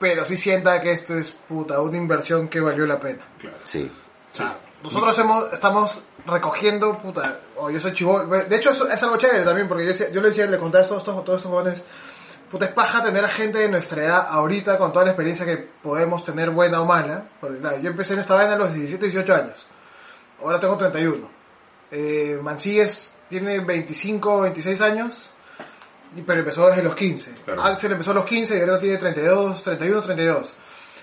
pero 0.00 0.24
sí 0.24 0.36
sienta 0.36 0.80
que 0.80 0.90
esto 0.90 1.16
es 1.16 1.30
puta, 1.30 1.80
una 1.80 1.96
inversión 1.96 2.48
que 2.48 2.58
valió 2.60 2.84
la 2.86 2.98
pena. 2.98 3.22
Sí. 3.64 3.88
O 4.32 4.36
sea, 4.36 4.56
nosotros 4.82 5.18
hemos, 5.18 5.52
estamos 5.52 6.02
recogiendo, 6.26 6.96
puta, 6.98 7.40
o 7.56 7.70
yo 7.70 7.78
soy 7.78 7.92
chivol. 7.92 8.48
De 8.48 8.56
hecho, 8.56 8.70
eso 8.70 8.88
es 8.88 9.02
algo 9.02 9.16
chévere 9.16 9.44
también, 9.44 9.68
porque 9.68 9.86
yo, 9.86 10.10
yo 10.10 10.20
le 10.20 10.28
decía, 10.28 10.46
le 10.46 10.58
contaba 10.58 10.84
a 10.84 10.88
todos 10.88 11.02
estos, 11.02 11.24
todos 11.24 11.38
estos 11.38 11.52
jóvenes, 11.52 11.82
puta, 12.50 12.64
es 12.64 12.72
paja 12.72 13.02
tener 13.02 13.24
a 13.24 13.28
gente 13.28 13.58
de 13.58 13.68
nuestra 13.68 14.04
edad 14.04 14.26
ahorita 14.30 14.78
con 14.78 14.92
toda 14.92 15.04
la 15.04 15.10
experiencia 15.12 15.44
que 15.44 15.56
podemos 15.56 16.24
tener, 16.24 16.50
buena 16.50 16.80
o 16.80 16.86
mala. 16.86 17.24
Porque, 17.40 17.58
claro, 17.58 17.78
yo 17.78 17.90
empecé 17.90 18.14
en 18.14 18.20
esta 18.20 18.34
vaina 18.34 18.54
a 18.54 18.56
los 18.56 18.72
17, 18.72 19.04
18 19.04 19.34
años. 19.34 19.66
Ahora 20.42 20.58
tengo 20.58 20.76
31. 20.76 21.28
Eh, 21.90 22.38
Mancilles 22.42 23.10
tiene 23.28 23.60
25, 23.60 24.40
26 24.42 24.80
años, 24.80 25.30
pero 26.26 26.40
empezó 26.40 26.66
desde 26.68 26.82
los 26.82 26.94
15. 26.94 27.32
Claro. 27.44 27.62
Axel 27.64 27.92
empezó 27.92 28.12
a 28.12 28.14
los 28.14 28.24
15 28.24 28.56
y 28.56 28.60
ahora 28.60 28.78
tiene 28.78 28.96
32, 28.96 29.62
31, 29.62 30.00
32. 30.00 30.54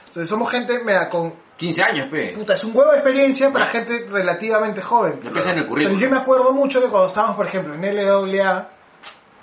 Entonces 0.08 0.30
somos 0.30 0.50
gente 0.50 0.84
mea, 0.84 1.10
con 1.10 1.47
15 1.58 1.82
años, 1.82 2.08
pe. 2.10 2.34
Puta, 2.36 2.54
es 2.54 2.64
un 2.64 2.76
huevo 2.76 2.92
de 2.92 2.98
experiencia 2.98 3.52
para 3.52 3.66
gente 3.66 4.08
relativamente 4.10 4.82
joven. 4.82 5.20
Empieza 5.24 5.52
en 5.52 5.58
el 5.58 5.64
Pero 5.64 5.70
currículum. 5.70 6.00
yo 6.00 6.10
me 6.10 6.18
acuerdo 6.18 6.54
mucho 6.54 6.80
que 6.82 6.88
cuando 6.88 7.08
estábamos, 7.08 7.36
por 7.36 7.48
ejemplo, 7.48 7.74
en 7.74 7.82
LWA, 7.82 8.70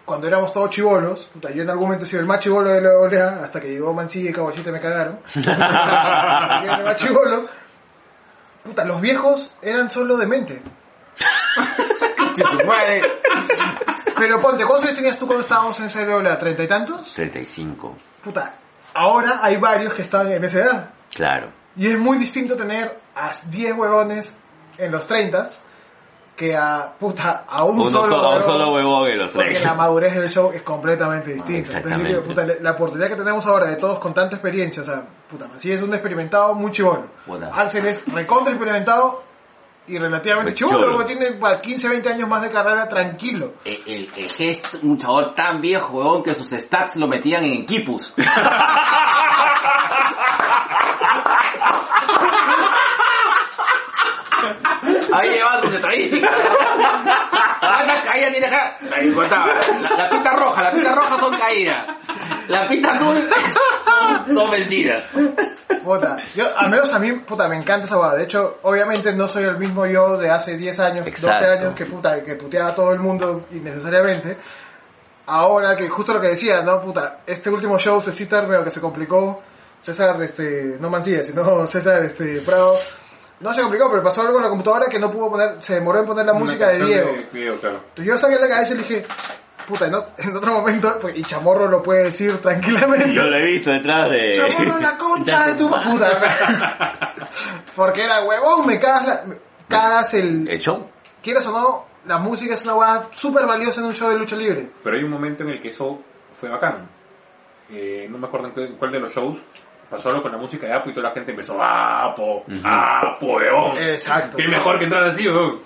cuando 0.04 0.26
éramos 0.28 0.52
todos 0.52 0.70
chivolos, 0.70 1.24
puta, 1.32 1.50
yo 1.50 1.62
en 1.62 1.70
algún 1.70 1.86
momento 1.86 2.04
he 2.04 2.08
sido 2.08 2.20
el 2.20 2.26
más 2.26 2.38
chivolo 2.40 2.70
de 2.70 2.80
LWA, 2.80 3.42
hasta 3.42 3.60
que 3.60 3.68
llegó 3.70 3.92
Manchilla 3.92 4.30
y 4.30 4.32
Caballito 4.32 4.68
y 4.68 4.72
me 4.72 4.80
cagaron. 4.80 5.18
yo 5.34 5.40
era 5.42 6.76
el 6.78 6.84
más 6.84 6.96
chivolo. 6.96 7.46
Puta, 8.62 8.84
los 8.84 9.00
viejos 9.00 9.54
eran 9.60 9.90
solo 9.90 10.16
de 10.16 10.26
mente. 10.26 10.62
Tu 12.34 12.66
madre. 12.66 13.00
Pero 14.16 14.40
ponte, 14.40 14.64
¿cuántos 14.64 14.84
años 14.86 14.96
tenías 14.96 15.16
tú 15.18 15.26
cuando 15.26 15.42
estábamos 15.42 15.78
en 15.80 16.06
LWA? 16.08 16.36
¿Treinta 16.38 16.62
y 16.64 16.68
tantos? 16.68 17.12
35. 17.14 17.96
Puta, 18.24 18.56
ahora 18.92 19.38
hay 19.42 19.56
varios 19.56 19.94
que 19.94 20.02
están 20.02 20.32
en 20.32 20.42
esa 20.42 20.58
edad. 20.58 20.90
Claro. 21.14 21.63
Y 21.76 21.86
es 21.88 21.98
muy 21.98 22.18
distinto 22.18 22.56
tener 22.56 22.98
a 23.16 23.32
10 23.50 23.74
huevones 23.74 24.34
en 24.78 24.92
los 24.92 25.06
30 25.06 25.50
que 26.36 26.56
a, 26.56 26.92
puta, 26.98 27.44
a 27.48 27.62
un 27.64 27.78
Uno 27.78 27.90
solo 27.90 28.10
solo, 28.10 28.16
un 28.16 28.34
huevón, 28.34 28.42
solo 28.42 28.72
huevón 28.72 29.08
en 29.08 29.18
los 29.18 29.30
Porque 29.30 29.50
tres. 29.50 29.64
la 29.64 29.74
madurez 29.74 30.14
del 30.16 30.28
show 30.28 30.50
es 30.52 30.62
completamente 30.62 31.32
distinta. 31.32 31.76
Entonces, 31.76 32.12
yo 32.12 32.22
puta, 32.24 32.44
la 32.60 32.72
oportunidad 32.72 33.08
que 33.08 33.16
tenemos 33.16 33.46
ahora 33.46 33.68
de 33.68 33.76
todos 33.76 33.98
con 34.00 34.12
tanta 34.12 34.34
experiencia, 34.34 34.82
o 34.82 34.84
sea, 34.84 35.04
puta, 35.30 35.48
sí 35.56 35.70
es 35.70 35.80
un 35.80 35.92
experimentado 35.94 36.54
muy 36.54 36.72
chivolo. 36.72 37.04
Axel 37.54 37.86
es 37.86 38.02
recontra 38.12 38.52
experimentado 38.52 39.22
y 39.86 39.98
relativamente 39.98 40.52
Pues 40.52 40.58
chivolo. 40.58 40.92
porque 40.92 41.14
tiene 41.14 41.36
pa, 41.36 41.60
15, 41.60 41.88
20 41.88 42.08
años 42.08 42.28
más 42.28 42.42
de 42.42 42.50
carrera 42.50 42.88
tranquilo. 42.88 43.54
El, 43.64 43.82
el, 43.86 44.10
el 44.16 44.28
G 44.32 44.40
es 44.50 44.62
un 44.82 44.96
chabón 44.96 45.34
tan 45.34 45.60
viejo, 45.60 46.22
que 46.22 46.34
sus 46.34 46.48
stats 46.50 46.96
lo 46.96 47.06
metían 47.06 47.44
en 47.44 47.52
equipos. 47.52 48.14
Ahí 55.14 55.30
llevaba 55.30 55.60
sus 55.60 55.74
estadísticas. 55.74 56.30
¿Cuántas 57.60 58.04
caídas 58.04 58.30
tiene 58.32 58.46
acá? 58.46 58.76
Ahí 58.92 59.12
contaba. 59.12 59.46
La, 59.80 59.96
la 59.96 60.08
pita 60.10 60.30
roja, 60.30 60.62
la 60.62 60.70
pita 60.72 60.94
roja 60.94 61.18
son 61.18 61.36
caídas. 61.36 61.86
La 62.48 62.68
pita 62.68 62.90
azul 62.90 63.16
son, 63.16 64.36
son 64.36 64.50
vencidas. 64.50 65.04
Puta, 65.82 66.16
yo, 66.34 66.46
al 66.56 66.70
menos 66.70 66.92
a 66.92 66.98
mí, 66.98 67.12
puta, 67.12 67.48
me 67.48 67.56
encanta 67.56 67.86
esa 67.86 67.96
boda. 67.96 68.16
De 68.16 68.24
hecho, 68.24 68.58
obviamente 68.62 69.12
no 69.12 69.28
soy 69.28 69.44
el 69.44 69.58
mismo 69.58 69.86
yo 69.86 70.16
de 70.16 70.30
hace 70.30 70.56
10 70.56 70.78
años, 70.80 71.06
Exacto. 71.06 71.46
12 71.46 71.58
años 71.58 71.74
que 71.74 71.86
puta, 71.86 72.22
que 72.22 72.34
puteaba 72.34 72.70
a 72.70 72.74
todo 72.74 72.92
el 72.92 73.00
mundo 73.00 73.46
innecesariamente. 73.52 74.36
Ahora 75.26 75.74
que 75.76 75.88
justo 75.88 76.12
lo 76.12 76.20
que 76.20 76.28
decía, 76.28 76.60
¿no? 76.62 76.80
Puta, 76.80 77.20
este 77.26 77.50
último 77.50 77.78
show 77.78 78.02
de 78.02 78.12
Citar 78.12 78.46
veo 78.46 78.64
que 78.64 78.70
se 78.70 78.80
complicó. 78.80 79.42
César, 79.80 80.20
este, 80.22 80.78
no 80.80 80.88
Mancilla, 80.88 81.22
sino 81.22 81.66
César, 81.66 82.02
este, 82.02 82.40
Prado. 82.40 82.78
No 83.40 83.52
se 83.52 83.60
complicó, 83.62 83.90
pero 83.90 84.02
pasó 84.02 84.20
algo 84.22 84.34
con 84.34 84.42
la 84.42 84.48
computadora 84.48 84.86
que 84.88 84.98
no 84.98 85.10
pudo 85.10 85.30
poner, 85.30 85.56
se 85.62 85.74
demoró 85.74 86.00
en 86.00 86.06
poner 86.06 86.24
la 86.26 86.32
Una 86.32 86.40
música 86.40 86.68
de 86.68 86.84
Diego. 86.84 87.12
de 87.12 87.26
Diego, 87.32 87.56
claro. 87.58 87.76
Entonces 87.88 88.06
yo 88.06 88.18
saqué 88.18 88.38
la 88.38 88.48
cabeza 88.48 88.72
y 88.72 88.76
le 88.76 88.82
dije, 88.84 89.06
puta, 89.66 89.86
en, 89.86 89.92
ot- 89.92 90.08
en 90.18 90.36
otro 90.36 90.52
momento, 90.52 90.98
pues, 91.00 91.16
y 91.16 91.22
Chamorro 91.22 91.68
lo 91.68 91.82
puede 91.82 92.04
decir 92.04 92.36
tranquilamente. 92.42 93.12
Yo 93.14 93.22
lo 93.24 93.36
he 93.36 93.44
visto 93.44 93.70
detrás 93.70 94.10
de... 94.10 94.32
Chamorro 94.36 94.78
la 94.78 94.96
concha 94.96 95.46
de 95.48 95.54
tu 95.54 95.68
puta. 95.68 96.10
Porque 97.76 98.02
era 98.04 98.24
huevón, 98.24 98.66
me 98.66 98.78
cagas, 98.78 99.06
la- 99.06 99.22
me 99.26 99.36
cagas 99.68 100.14
el... 100.14 100.48
¿El 100.48 100.58
show? 100.60 100.88
Quieras 101.22 101.46
o 101.48 101.52
no, 101.52 101.86
la 102.06 102.18
música 102.18 102.54
es 102.54 102.62
una 102.64 102.74
hueá 102.74 103.08
súper 103.12 103.46
valiosa 103.46 103.80
en 103.80 103.86
un 103.86 103.94
show 103.94 104.08
de 104.10 104.16
lucha 104.18 104.36
libre. 104.36 104.70
Pero 104.82 104.96
hay 104.96 105.02
un 105.04 105.10
momento 105.10 105.42
en 105.42 105.50
el 105.50 105.60
que 105.60 105.68
eso 105.68 106.00
fue 106.38 106.48
bacán. 106.48 106.88
Eh, 107.70 108.06
no 108.10 108.18
me 108.18 108.26
acuerdo 108.26 108.48
en 108.48 108.54
qué- 108.54 108.64
en 108.66 108.76
cuál 108.76 108.92
de 108.92 109.00
los 109.00 109.12
shows 109.14 109.38
pasó 109.94 110.08
algo 110.10 110.22
con 110.22 110.32
la 110.32 110.38
música 110.38 110.66
de 110.66 110.72
Apo 110.74 110.90
y 110.90 110.94
toda 110.94 111.08
la 111.08 111.14
gente 111.14 111.30
empezó 111.30 111.60
¡Apo! 111.62 112.44
¡Apo, 112.64 113.26
weón! 113.36 113.76
Exacto. 113.78 114.36
Qué 114.36 114.48
mejor 114.48 114.78
que 114.78 114.84
entrar 114.84 115.04
así, 115.04 115.26
weón. 115.28 115.60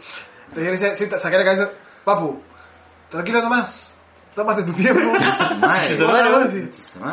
Entonces 0.48 0.80
yo 0.80 0.86
le 0.86 0.90
decía, 0.94 1.18
saqué 1.18 1.36
la 1.38 1.44
cabeza, 1.44 1.70
papu, 2.04 2.40
tranquilo 3.10 3.42
nomás, 3.42 3.92
tómate 4.34 4.62
tu 4.62 4.72
tiempo. 4.72 5.00
Madre. 5.60 5.96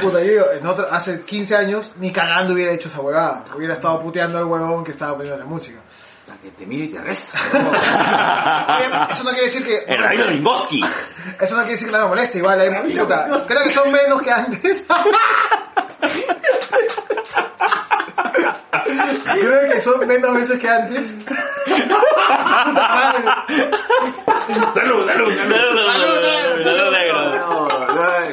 Puta, 0.01 0.19
yo 0.23 0.31
digo, 0.31 0.45
en 0.53 0.65
otro- 0.65 0.87
hace 0.91 1.21
15 1.23 1.55
años 1.55 1.91
ni 1.97 2.11
cagando 2.11 2.53
hubiera 2.53 2.71
hecho 2.71 2.87
esa 2.87 3.01
huevada. 3.01 3.43
Hubiera 3.55 3.73
estado 3.73 4.01
puteando 4.01 4.37
al 4.37 4.45
huevón 4.45 4.83
que 4.83 4.91
estaba 4.91 5.13
poniendo 5.17 5.37
la 5.39 5.45
música. 5.45 5.79
Hasta 6.27 6.41
que 6.41 6.49
te 6.51 6.65
miro 6.65 6.85
y 6.85 6.87
te 6.87 6.99
resta. 7.01 7.37
Obviamente, 8.77 9.07
Eso 9.13 9.23
no 9.23 9.29
quiere 9.31 9.43
decir 9.43 9.63
que... 9.65 9.83
El 9.85 10.01
Rabino 10.01 10.25
Ringoski. 10.25 10.81
Eso 11.41 11.55
no 11.55 11.61
quiere 11.61 11.73
decir 11.73 11.87
que 11.87 11.93
no 11.93 12.03
me 12.03 12.07
moleste, 12.09 12.37
igual, 12.39 12.59
hay, 12.59 12.97
puta, 12.97 13.27
creo 13.47 13.63
que 13.63 13.71
son 13.71 13.91
menos 13.91 14.21
que 14.21 14.31
antes. 14.31 14.83
Creo 19.39 19.71
que 19.71 19.81
son 19.81 20.07
menos 20.07 20.33
veces 20.33 20.59
que 20.59 20.69
antes. 20.69 21.13
¡Salud, 24.73 25.05
salud, 25.05 25.35
salud! 25.35 25.57
Salud 26.63 26.91
negro. 26.91 27.67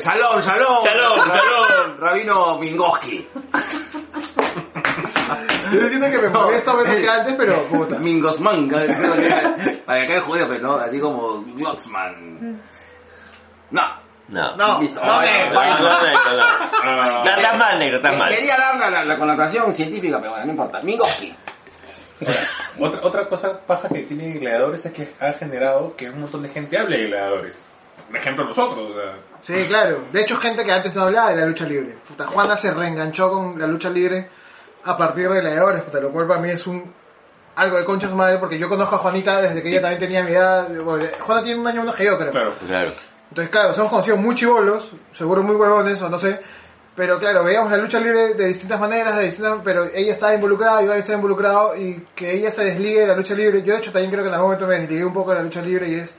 Shalom, 0.00 0.40
shalom. 0.40 0.84
Shalom, 0.84 1.18
shalom. 1.26 1.98
Rabino 1.98 2.58
Mingoski. 2.58 3.28
Yo 5.72 5.88
siento 5.88 6.10
que 6.10 6.18
me 6.18 6.28
molesto 6.28 6.76
menos 6.76 6.96
que 6.96 7.08
antes, 7.08 7.34
pero 7.34 7.62
puta. 7.64 7.98
Mingosman. 7.98 8.68
Para 8.68 8.86
que 10.00 10.06
caiga 10.06 10.20
judío, 10.22 10.46
pero 10.48 10.60
no, 10.60 10.74
así 10.74 11.00
como 11.00 11.42
Glotzman. 11.42 12.60
No. 13.70 13.82
No. 14.32 14.56
No, 14.56 14.80
Listo. 14.80 15.00
no, 15.00 15.06
no, 15.06 15.20
no. 15.20 15.90
Ah, 16.84 17.22
Ya 17.24 17.34
Estás 17.36 17.58
mal, 17.58 17.78
negro, 17.78 17.96
estás 17.98 18.16
mal. 18.16 18.34
Quería 18.34 18.56
dar 18.56 18.76
la, 18.78 18.90
la, 18.90 19.04
la 19.04 19.18
connotación 19.18 19.72
científica, 19.74 20.18
pero 20.18 20.30
bueno, 20.30 20.46
no 20.46 20.50
importa. 20.52 20.80
Mingoski. 20.80 21.34
otra, 22.78 23.00
otra 23.02 23.28
cosa 23.28 23.58
paja 23.60 23.88
que 23.88 24.00
tiene 24.02 24.38
Gladiadores 24.38 24.86
es 24.86 24.92
que 24.92 25.12
ha 25.20 25.32
generado 25.32 25.94
que 25.96 26.08
un 26.08 26.20
montón 26.20 26.42
de 26.42 26.48
gente 26.48 26.78
hable 26.78 26.96
de 26.96 27.06
Gladiadores. 27.08 27.54
Por 28.08 28.16
ejemplo, 28.16 28.44
nosotros. 28.44 28.90
O 28.90 28.94
sea, 28.94 29.14
Sí, 29.42 29.66
claro. 29.66 30.04
De 30.12 30.20
hecho, 30.20 30.36
gente 30.36 30.64
que 30.64 30.72
antes 30.72 30.94
no 30.94 31.02
hablaba 31.04 31.30
de 31.30 31.36
la 31.36 31.46
lucha 31.46 31.64
libre. 31.64 31.96
Puta, 32.06 32.26
Juana 32.26 32.56
se 32.56 32.72
reenganchó 32.72 33.30
con 33.32 33.58
la 33.58 33.66
lucha 33.66 33.90
libre 33.90 34.28
a 34.84 34.96
partir 34.96 35.28
de 35.28 35.40
Gladiadores, 35.40 35.82
puta, 35.82 36.00
lo 36.00 36.10
cual 36.12 36.26
para 36.28 36.40
mí 36.40 36.50
es 36.50 36.66
un 36.66 36.92
algo 37.56 37.76
de 37.76 37.84
concha 37.84 38.08
su 38.08 38.14
madre, 38.16 38.38
porque 38.38 38.58
yo 38.58 38.66
conozco 38.68 38.94
a 38.94 38.98
Juanita 38.98 39.42
desde 39.42 39.62
que 39.62 39.68
ella 39.68 39.80
también 39.82 40.00
tenía 40.00 40.22
mi 40.22 40.32
edad. 40.32 40.68
Bueno, 40.82 41.04
Juana 41.20 41.42
tiene 41.42 41.60
un 41.60 41.66
año 41.66 41.80
menos 41.80 41.94
que 41.96 42.04
yo, 42.04 42.16
creo. 42.18 42.30
claro. 42.30 42.54
Claro. 42.66 42.90
Entonces, 43.32 43.50
claro, 43.50 43.68
nos 43.68 43.78
hemos 43.78 43.90
conocido 43.90 44.18
muy 44.18 44.34
chivolos, 44.34 44.90
seguro 45.12 45.42
muy 45.42 45.56
huevones 45.56 46.02
o 46.02 46.10
no 46.10 46.18
sé, 46.18 46.38
pero 46.94 47.18
claro, 47.18 47.42
veíamos 47.42 47.70
la 47.70 47.78
lucha 47.78 47.98
libre 47.98 48.34
de 48.34 48.48
distintas 48.48 48.78
maneras, 48.78 49.16
de 49.16 49.24
distintas, 49.24 49.60
pero 49.64 49.86
ella 49.86 50.12
estaba 50.12 50.34
involucrada, 50.34 50.82
yo 50.82 50.88
también 50.88 50.98
estaba 50.98 51.16
involucrado 51.16 51.74
y 51.74 52.06
que 52.14 52.30
ella 52.30 52.50
se 52.50 52.62
desligue 52.62 53.00
de 53.00 53.06
la 53.06 53.16
lucha 53.16 53.32
libre. 53.32 53.62
Yo 53.62 53.72
de 53.72 53.78
hecho 53.78 53.90
también 53.90 54.10
creo 54.10 54.22
que 54.22 54.28
en 54.28 54.34
algún 54.34 54.48
momento 54.48 54.66
me 54.66 54.80
desligué 54.80 55.02
un 55.02 55.14
poco 55.14 55.30
de 55.30 55.36
la 55.38 55.44
lucha 55.44 55.62
libre 55.62 55.88
y 55.88 55.94
es, 55.94 56.14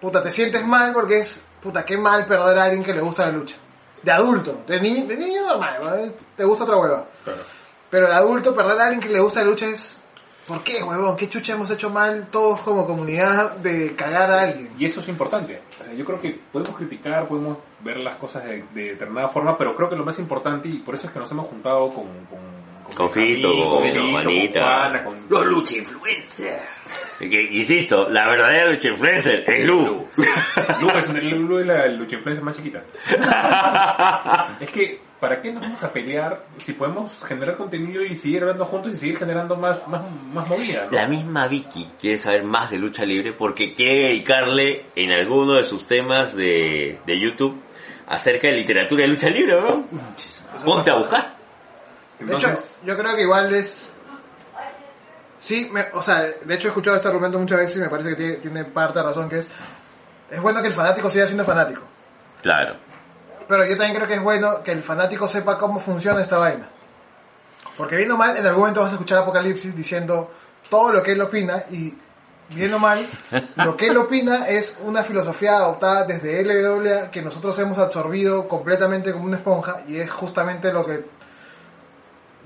puta, 0.00 0.22
te 0.22 0.30
sientes 0.30 0.66
mal 0.66 0.94
porque 0.94 1.18
es, 1.18 1.38
puta, 1.60 1.84
qué 1.84 1.98
mal 1.98 2.24
perder 2.24 2.58
a 2.60 2.64
alguien 2.64 2.82
que 2.82 2.94
le 2.94 3.02
gusta 3.02 3.26
la 3.26 3.32
lucha. 3.32 3.56
De 4.02 4.10
adulto, 4.10 4.64
de 4.66 4.80
niño, 4.80 5.06
de 5.06 5.16
niño 5.18 5.46
normal, 5.46 5.80
¿no? 5.82 6.12
te 6.34 6.44
gusta 6.44 6.64
otra 6.64 6.78
hueva. 6.78 7.06
claro. 7.24 7.42
Pero 7.90 8.08
de 8.08 8.14
adulto 8.14 8.54
perder 8.54 8.80
a 8.80 8.84
alguien 8.84 9.00
que 9.00 9.10
le 9.10 9.20
gusta 9.20 9.40
la 9.40 9.50
lucha 9.50 9.66
es, 9.66 9.98
¿por 10.46 10.62
qué, 10.62 10.82
huevón? 10.82 11.14
¿Qué 11.14 11.28
chucha 11.28 11.52
hemos 11.52 11.68
hecho 11.68 11.90
mal 11.90 12.28
todos 12.30 12.62
como 12.62 12.86
comunidad 12.86 13.56
de 13.56 13.94
cagar 13.94 14.30
a 14.30 14.40
alguien? 14.40 14.72
Y 14.78 14.86
eso 14.86 15.00
es 15.00 15.08
importante. 15.08 15.65
O 15.80 15.84
sea, 15.84 15.92
yo 15.94 16.04
creo 16.04 16.20
que 16.20 16.38
podemos 16.52 16.76
criticar, 16.76 17.28
podemos 17.28 17.58
ver 17.80 18.02
las 18.02 18.14
cosas 18.16 18.44
de, 18.44 18.64
de 18.74 18.90
determinada 18.92 19.28
forma, 19.28 19.56
pero 19.58 19.74
creo 19.74 19.88
que 19.90 19.96
lo 19.96 20.04
más 20.04 20.18
importante, 20.18 20.68
y 20.68 20.78
por 20.78 20.94
eso 20.94 21.06
es 21.06 21.12
que 21.12 21.18
nos 21.18 21.30
hemos 21.32 21.46
juntado 21.46 21.90
con... 21.90 22.04
Con, 22.26 22.56
Con 22.94 23.06
Benjamín, 23.12 23.36
Fito, 23.36 23.48
con 23.68 23.82
Fito, 23.82 24.00
Juanita. 24.10 24.60
con 24.60 24.68
Juana, 24.70 25.04
con- 25.04 25.16
Los 25.28 25.46
lucha 25.46 25.74
influencers. 25.78 26.62
Y 27.20 27.28
que, 27.28 27.42
insisto, 27.42 28.08
la 28.08 28.26
verdadera 28.28 28.70
lucha 28.70 28.88
influencer 28.88 29.44
es 29.50 29.66
Lu. 29.66 30.06
Lu 30.16 30.88
es, 30.96 31.24
Lu 31.24 31.58
es 31.58 31.66
la 31.66 31.86
lucha 31.88 32.14
influencer 32.16 32.44
más 32.44 32.56
chiquita. 32.56 32.82
Es 34.60 34.70
que, 34.70 35.00
¿para 35.20 35.40
qué 35.40 35.52
nos 35.52 35.62
vamos 35.62 35.82
a 35.82 35.92
pelear 35.92 36.44
si 36.58 36.72
podemos 36.72 37.22
generar 37.24 37.56
contenido 37.56 38.02
y 38.02 38.16
seguir 38.16 38.42
hablando 38.42 38.64
juntos 38.66 38.92
y 38.94 38.96
seguir 38.96 39.18
generando 39.18 39.56
más, 39.56 39.86
más, 39.88 40.02
más 40.32 40.46
movida? 40.48 40.84
¿no? 40.86 40.90
La 40.92 41.08
misma 41.08 41.46
Vicky 41.48 41.90
quiere 42.00 42.18
saber 42.18 42.44
más 42.44 42.70
de 42.70 42.78
lucha 42.78 43.04
libre 43.04 43.32
porque 43.32 43.74
quiere 43.74 44.08
dedicarle 44.08 44.86
en 44.94 45.10
alguno 45.12 45.54
de 45.54 45.64
sus 45.64 45.86
temas 45.86 46.34
de, 46.34 46.98
de 47.06 47.20
YouTube 47.20 47.60
acerca 48.08 48.48
de 48.48 48.54
literatura 48.56 49.02
de 49.02 49.08
lucha 49.08 49.28
libre, 49.28 49.60
¿no? 49.60 49.84
Ponte 50.64 50.90
a 50.90 50.94
buscar. 50.94 51.34
De 52.20 52.34
hecho, 52.34 52.48
yo 52.84 52.96
creo 52.96 53.14
que 53.16 53.22
igual 53.22 53.54
es... 53.54 53.92
Sí, 55.38 55.68
me- 55.70 55.86
o 55.92 56.00
sea, 56.02 56.22
de 56.22 56.54
hecho 56.54 56.68
he 56.68 56.70
escuchado 56.70 56.96
este 56.96 57.08
argumento 57.08 57.38
muchas 57.38 57.58
veces 57.58 57.76
y 57.76 57.80
me 57.80 57.88
parece 57.88 58.10
que 58.10 58.16
tiene, 58.16 58.34
tiene 58.36 58.64
parte 58.64 58.98
de 58.98 59.04
razón 59.04 59.28
que 59.28 59.40
es... 59.40 59.50
Es 60.30 60.40
bueno 60.40 60.60
que 60.60 60.68
el 60.68 60.74
fanático 60.74 61.08
siga 61.10 61.26
siendo 61.26 61.44
fanático. 61.44 61.82
Claro. 62.42 62.76
Pero 63.48 63.64
yo 63.64 63.76
también 63.76 63.94
creo 63.94 64.08
que 64.08 64.14
es 64.14 64.22
bueno 64.22 64.62
que 64.62 64.72
el 64.72 64.82
fanático 64.82 65.28
sepa 65.28 65.58
cómo 65.58 65.78
funciona 65.78 66.20
esta 66.20 66.38
vaina. 66.38 66.68
Porque 67.76 67.96
bien 67.96 68.10
o 68.10 68.16
mal, 68.16 68.36
en 68.36 68.46
algún 68.46 68.60
momento 68.60 68.80
vas 68.80 68.90
a 68.90 68.92
escuchar 68.92 69.18
Apocalipsis 69.18 69.76
diciendo 69.76 70.30
todo 70.70 70.92
lo 70.92 71.02
que 71.02 71.12
él 71.12 71.20
opina 71.20 71.64
y 71.70 71.94
bien 72.50 72.72
o 72.74 72.78
mal, 72.78 73.06
lo 73.56 73.76
que 73.76 73.86
él 73.86 73.96
opina 73.96 74.48
es 74.48 74.76
una 74.82 75.02
filosofía 75.02 75.56
adoptada 75.56 76.04
desde 76.04 76.42
LWA 76.42 77.10
que 77.10 77.22
nosotros 77.22 77.58
hemos 77.58 77.78
absorbido 77.78 78.48
completamente 78.48 79.12
como 79.12 79.24
una 79.24 79.36
esponja 79.36 79.82
y 79.86 79.96
es 79.96 80.10
justamente 80.10 80.72
lo 80.72 80.86
que 80.86 81.04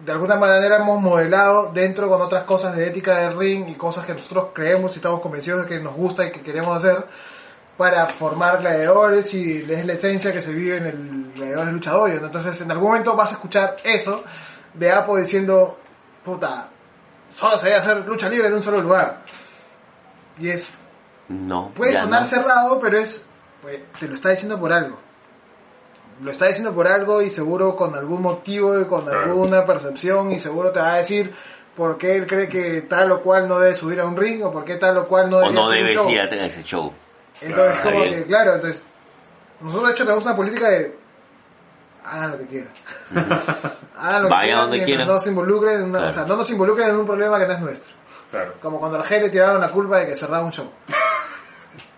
de 0.04 0.12
alguna 0.12 0.36
manera 0.36 0.78
hemos 0.78 1.00
modelado 1.00 1.70
dentro 1.72 2.08
con 2.08 2.22
otras 2.22 2.44
cosas 2.44 2.74
de 2.74 2.86
ética 2.86 3.18
del 3.18 3.36
ring 3.36 3.68
y 3.68 3.74
cosas 3.74 4.06
que 4.06 4.14
nosotros 4.14 4.48
creemos 4.54 4.92
y 4.92 4.96
estamos 4.96 5.20
convencidos 5.20 5.62
de 5.62 5.68
que 5.68 5.80
nos 5.80 5.94
gusta 5.94 6.24
y 6.24 6.32
que 6.32 6.40
queremos 6.40 6.76
hacer 6.76 7.04
para 7.80 8.04
formar 8.04 8.58
gladiadores 8.60 9.32
y 9.32 9.62
es 9.72 9.86
la 9.86 9.94
esencia 9.94 10.34
que 10.34 10.42
se 10.42 10.52
vive 10.52 10.76
en 10.76 10.84
el 10.86 11.32
gladiadores 11.34 11.72
luchadores. 11.72 12.20
¿no? 12.20 12.26
Entonces 12.26 12.60
en 12.60 12.70
algún 12.70 12.88
momento 12.88 13.16
vas 13.16 13.30
a 13.30 13.36
escuchar 13.36 13.76
eso 13.82 14.22
de 14.74 14.92
Apo 14.92 15.16
diciendo, 15.16 15.78
puta, 16.22 16.68
solo 17.34 17.56
se 17.56 17.68
debe 17.68 17.78
hacer 17.78 17.96
lucha 18.06 18.28
libre 18.28 18.48
en 18.48 18.52
un 18.54 18.60
solo 18.62 18.82
lugar. 18.82 19.22
Y 20.38 20.50
es, 20.50 20.70
No. 21.28 21.70
puede 21.74 21.96
sonar 21.96 22.20
no. 22.20 22.26
cerrado, 22.26 22.78
pero 22.82 22.98
es, 22.98 23.24
pues, 23.62 23.80
te 23.98 24.06
lo 24.08 24.14
está 24.16 24.28
diciendo 24.28 24.60
por 24.60 24.74
algo. 24.74 24.98
lo 26.20 26.30
está 26.30 26.48
diciendo 26.48 26.74
por 26.74 26.86
algo 26.86 27.22
y 27.22 27.30
seguro 27.30 27.74
con 27.76 27.94
algún 27.94 28.20
motivo 28.20 28.78
y 28.78 28.84
con 28.84 29.08
alguna 29.08 29.64
percepción 29.64 30.32
y 30.32 30.38
seguro 30.38 30.70
te 30.70 30.80
va 30.80 30.92
a 30.92 30.96
decir 30.98 31.32
por 31.74 31.96
qué 31.96 32.16
él 32.16 32.26
cree 32.26 32.46
que 32.46 32.82
tal 32.82 33.10
o 33.12 33.22
cual 33.22 33.48
no 33.48 33.58
debe 33.58 33.74
subir 33.74 34.00
a 34.00 34.04
un 34.04 34.18
ring 34.18 34.44
o 34.44 34.52
por 34.52 34.66
qué 34.66 34.76
tal 34.76 34.98
o 34.98 35.06
cual 35.06 35.30
no 35.30 35.38
O 35.38 35.40
debe 35.40 35.54
no 35.54 35.64
un 35.68 35.72
debes 35.72 35.94
show. 35.94 36.10
ir 36.10 36.20
a 36.20 36.28
tener 36.28 36.44
ese 36.52 36.62
show. 36.62 36.92
Entonces, 37.40 37.80
Claro, 37.80 37.90
como 37.96 38.04
bien. 38.04 38.18
que, 38.20 38.26
claro, 38.26 38.54
entonces, 38.54 38.82
nosotros 39.60 39.88
de 39.88 39.92
hecho 39.94 40.04
tenemos 40.04 40.24
una 40.24 40.36
política 40.36 40.68
de 40.70 40.98
hagan 42.04 42.30
lo 42.32 42.38
que 42.38 42.46
quieran. 42.46 42.70
hagan 43.98 44.22
lo 44.22 44.28
que 44.28 44.34
Vayan 44.34 44.44
quieran 44.44 44.60
donde 44.70 44.84
quieran. 44.84 45.06
no 45.08 45.20
se 45.20 45.28
involucren 45.30 45.74
en 45.76 45.82
una, 45.84 45.98
Claro. 45.98 46.08
o 46.10 46.12
sea, 46.12 46.24
no 46.26 46.36
nos 46.36 46.50
involucren 46.50 46.88
en 46.90 46.96
un 46.96 47.06
problema 47.06 47.38
que 47.38 47.46
no 47.46 47.52
es 47.52 47.60
nuestro. 47.60 47.92
Claro. 48.30 48.54
Como 48.62 48.78
cuando 48.78 48.96
a 48.98 49.00
la 49.00 49.06
G 49.06 49.20
le 49.20 49.28
tiraron 49.30 49.60
la 49.60 49.68
culpa 49.68 49.98
de 49.98 50.06
que 50.06 50.16
cerraba 50.16 50.44
un 50.44 50.52
show. 50.52 50.70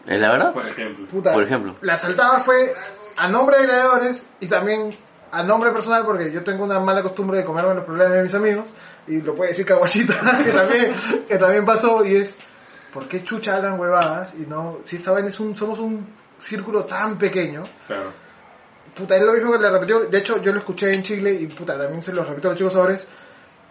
¿Es 0.06 0.20
la 0.20 0.30
verdad? 0.32 0.52
Por 0.52 0.66
ejemplo. 0.66 1.06
Puta, 1.06 1.32
Por 1.32 1.42
ejemplo. 1.44 1.74
La 1.82 1.96
saltada 1.96 2.40
fue 2.40 2.74
a 3.16 3.28
nombre 3.28 3.58
de 3.58 3.64
gladiadores 3.66 4.26
y 4.40 4.48
también 4.48 4.90
a 5.30 5.42
nombre 5.42 5.70
personal 5.72 6.04
porque 6.04 6.30
yo 6.32 6.42
tengo 6.42 6.64
una 6.64 6.80
mala 6.80 7.02
costumbre 7.02 7.38
de 7.38 7.44
comerme 7.44 7.74
los 7.74 7.84
problemas 7.84 8.12
de 8.14 8.22
mis 8.22 8.34
amigos 8.34 8.70
y 9.06 9.20
lo 9.22 9.34
puede 9.34 9.50
decir 9.50 9.64
Caguachita 9.66 10.14
que 10.44 10.50
también, 10.50 10.94
que 11.28 11.38
también 11.38 11.64
pasó 11.64 12.04
y 12.04 12.16
es 12.16 12.36
¿por 12.92 13.08
qué 13.08 13.24
chucha 13.24 13.56
hablan 13.56 13.78
huevadas? 13.78 14.34
Y 14.34 14.46
no, 14.46 14.78
si 14.84 14.96
esta 14.96 15.12
vez 15.12 15.24
es 15.26 15.40
un, 15.40 15.56
somos 15.56 15.78
un 15.78 16.06
círculo 16.38 16.84
tan 16.84 17.18
pequeño 17.18 17.62
Claro. 17.86 18.10
puta, 18.94 19.16
es 19.16 19.22
lo 19.22 19.32
mismo 19.32 19.52
que 19.52 19.58
le 19.58 19.70
repitió, 19.70 20.00
de 20.00 20.18
hecho 20.18 20.40
yo 20.42 20.52
lo 20.52 20.58
escuché 20.58 20.92
en 20.92 21.02
Chile 21.02 21.32
y 21.32 21.46
puta, 21.46 21.78
también 21.78 22.02
se 22.02 22.12
lo 22.12 22.24
repito 22.24 22.48
a 22.48 22.50
los 22.50 22.58
chicos 22.58 22.74
ahora, 22.74 22.94
es, 22.94 23.06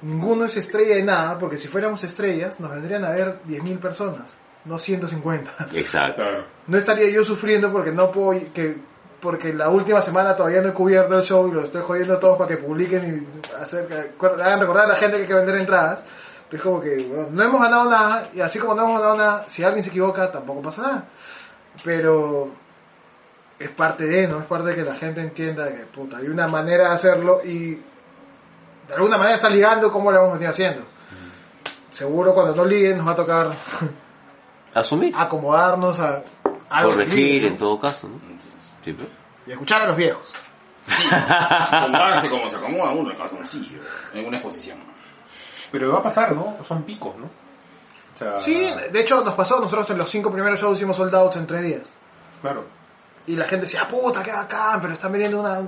ninguno 0.01 0.45
es 0.45 0.57
estrella 0.57 0.95
de 0.95 1.03
nada, 1.03 1.37
porque 1.37 1.57
si 1.57 1.67
fuéramos 1.67 2.03
estrellas 2.03 2.59
nos 2.59 2.71
vendrían 2.71 3.03
a 3.05 3.11
ver 3.11 3.39
10.000 3.47 3.79
personas, 3.79 4.35
no 4.65 4.77
150. 4.79 5.67
Exacto. 5.73 6.23
No 6.67 6.77
estaría 6.77 7.09
yo 7.09 7.23
sufriendo 7.23 7.71
porque 7.71 7.91
no 7.91 8.09
puedo, 8.11 8.39
que, 8.53 8.77
porque 9.19 9.53
la 9.53 9.69
última 9.69 10.01
semana 10.01 10.35
todavía 10.35 10.61
no 10.61 10.69
he 10.69 10.73
cubierto 10.73 11.17
el 11.17 11.23
show 11.23 11.47
y 11.47 11.51
lo 11.51 11.61
estoy 11.63 11.81
jodiendo 11.83 12.15
a 12.15 12.19
todos 12.19 12.37
para 12.37 12.47
que 12.47 12.57
publiquen 12.57 13.27
y 13.51 13.61
hacer, 13.61 13.87
que 13.87 14.25
hagan 14.25 14.59
recordar 14.59 14.85
a 14.85 14.89
la 14.89 14.95
gente 14.95 15.17
que 15.17 15.21
hay 15.23 15.27
que 15.27 15.33
vender 15.33 15.55
entradas. 15.57 16.03
Es 16.51 16.61
como 16.61 16.81
que 16.81 16.97
bueno, 17.07 17.27
no 17.31 17.43
hemos 17.43 17.61
ganado 17.61 17.89
nada 17.89 18.27
y 18.33 18.41
así 18.41 18.59
como 18.59 18.73
no 18.75 18.83
hemos 18.83 18.97
ganado 18.99 19.15
nada, 19.17 19.45
si 19.47 19.63
alguien 19.63 19.83
se 19.83 19.89
equivoca 19.89 20.31
tampoco 20.31 20.61
pasa 20.61 20.81
nada. 20.81 21.05
Pero 21.83 22.49
es 23.57 23.69
parte 23.69 24.05
de, 24.05 24.27
¿no? 24.27 24.39
Es 24.39 24.45
parte 24.45 24.69
de 24.69 24.75
que 24.75 24.81
la 24.81 24.95
gente 24.95 25.21
entienda 25.21 25.67
que 25.69 25.85
puta, 25.85 26.17
hay 26.17 26.27
una 26.27 26.47
manera 26.47 26.89
de 26.89 26.93
hacerlo 26.95 27.41
y 27.43 27.75
de 27.75 28.93
alguna 28.95 29.17
manera 29.17 29.35
está 29.35 29.49
ligando 29.49 29.91
como 29.91 30.11
lo 30.11 30.17
hemos 30.19 30.33
venido 30.33 30.49
haciendo. 30.49 30.81
Seguro 31.91 32.33
cuando 32.33 32.55
no 32.55 32.65
liguen 32.65 32.97
nos 32.97 33.07
va 33.07 33.11
a 33.11 33.15
tocar 33.15 33.51
Asumir. 34.73 35.13
acomodarnos 35.17 35.99
a 35.99 36.21
Corregir 36.83 37.13
ligue, 37.13 37.47
en 37.47 37.53
¿no? 37.53 37.59
todo 37.59 37.79
caso, 37.79 38.07
¿no? 38.09 38.15
Sí, 38.83 38.93
pero- 38.93 39.09
y 39.45 39.51
escuchar 39.51 39.81
a 39.83 39.87
los 39.87 39.95
viejos. 39.97 40.33
Acomodarse 41.11 42.29
como 42.29 42.49
se 42.49 42.55
acomoda 42.57 42.91
uno 42.91 43.11
en 43.11 43.17
calzoncillo, 43.17 43.79
en 44.13 44.25
una 44.25 44.37
exposición. 44.37 44.90
Pero 45.71 45.93
va 45.93 45.99
a 45.99 46.03
pasar, 46.03 46.35
¿no? 46.35 46.57
Son 46.67 46.83
picos, 46.83 47.15
¿no? 47.17 47.25
O 47.25 48.17
sea, 48.17 48.39
Sí, 48.39 48.67
de 48.91 48.99
hecho 49.01 49.23
nos 49.23 49.33
pasó, 49.33 49.59
nosotros 49.59 49.89
en 49.89 49.97
los 49.97 50.09
cinco 50.09 50.31
primeros 50.31 50.59
shows 50.59 50.77
hicimos 50.77 50.95
sold 50.97 51.13
outs 51.15 51.37
en 51.37 51.47
tres 51.47 51.61
días. 51.63 51.81
Claro. 52.41 52.65
Y 53.27 53.35
la 53.35 53.45
gente 53.45 53.65
decía, 53.65 53.87
puta, 53.87 54.21
qué 54.23 54.31
bacán, 54.31 54.81
pero 54.81 54.93
están 54.93 55.11
vendiendo 55.11 55.39
una... 55.39 55.61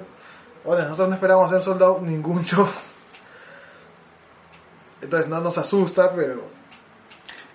Bueno, 0.63 0.83
nosotros 0.83 1.09
no 1.09 1.15
esperábamos 1.15 1.51
hacer 1.51 1.61
sold 1.63 1.81
out 1.83 2.01
ningún 2.01 2.43
show. 2.43 2.67
Entonces 5.01 5.29
no 5.29 5.39
nos 5.41 5.57
asusta, 5.57 6.11
pero 6.15 6.43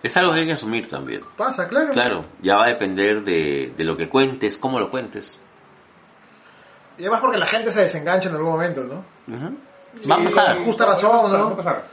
Es 0.03 0.17
algo 0.17 0.33
que 0.33 0.41
hay 0.41 0.47
que 0.47 0.53
asumir 0.53 0.89
también. 0.89 1.23
pasa, 1.37 1.67
claro. 1.69 1.93
Claro, 1.93 2.25
ya 2.43 2.57
va 2.57 2.65
a 2.67 2.69
depender 2.69 3.23
de, 3.25 3.73
de 3.77 3.85
lo 3.85 3.97
que 3.97 4.09
cuentes, 4.09 4.57
cómo 4.57 4.79
lo 4.79 4.91
cuentes. 4.91 5.39
Y 6.99 7.03
además 7.03 7.21
porque 7.21 7.39
la 7.39 7.47
gente 7.47 7.71
se 7.71 7.81
desengancha 7.83 8.29
en 8.29 8.35
algún 8.37 8.53
momento, 8.53 8.83
¿no? 8.83 9.05
Ujú. 9.35 9.57
Sí, 10.03 10.09
Va 10.09 10.17
a 10.17 10.25
pasar. 10.25 10.55
con 10.57 10.65
justa 10.65 10.85
razón, 10.87 11.33
¿no? 11.33 11.47
va 11.47 11.53
a 11.53 11.57
pasar. 11.57 11.85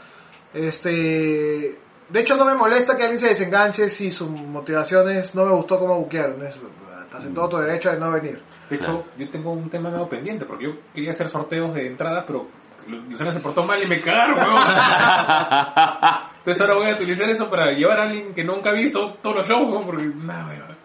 Este... 0.56 1.77
De 2.10 2.19
hecho 2.19 2.38
no 2.38 2.45
me 2.45 2.53
molesta 2.53 2.95
que 2.95 3.03
alguien 3.03 3.19
se 3.19 3.27
desenganche 3.30 3.90
si 3.90 4.10
su 4.11 4.30
motivación 4.30 5.10
es 5.10 5.34
no 5.36 5.45
me 5.45 5.52
gustó 5.53 5.80
cómo 5.80 5.98
buquearon. 5.99 6.45
Es, 6.45 6.56
estás 7.03 7.26
en 7.26 7.34
todo 7.34 7.49
tu 7.49 7.57
derecho 7.57 7.91
de 7.91 7.98
no 7.99 8.11
venir. 8.11 8.41
De 8.69 8.76
hecho, 8.77 8.86
Claro. 8.86 9.06
yo 9.18 9.30
tengo 9.30 9.52
un 9.52 9.69
tema 9.69 9.90
medio 9.91 10.07
pendiente, 10.10 10.45
porque 10.45 10.65
yo 10.65 10.72
quería 10.94 11.11
hacer 11.11 11.30
sorteos 11.30 11.73
de 11.73 11.88
entradas, 11.88 12.23
pero 12.26 12.48
Luciana 12.88 13.32
se 13.32 13.40
portó 13.40 13.64
mal 13.64 13.82
y 13.84 13.88
me 13.88 13.99
cagaron, 13.99 14.38
weón. 14.38 14.49
Entonces 16.38 16.61
ahora 16.61 16.73
voy 16.76 16.90
a 16.91 16.94
utilizar 16.95 17.27
eso 17.30 17.49
para 17.49 17.72
llevar 17.72 17.99
a 17.99 18.03
alguien 18.03 18.34
que 18.34 18.44
nunca 18.44 18.69
ha 18.69 18.73
visto 18.73 19.14
todos 19.22 19.38
los 19.38 19.48
shows, 19.48 19.68
weón, 19.69 19.86
porque 19.86 20.03
nada, 20.15 20.48
weón. 20.48 20.76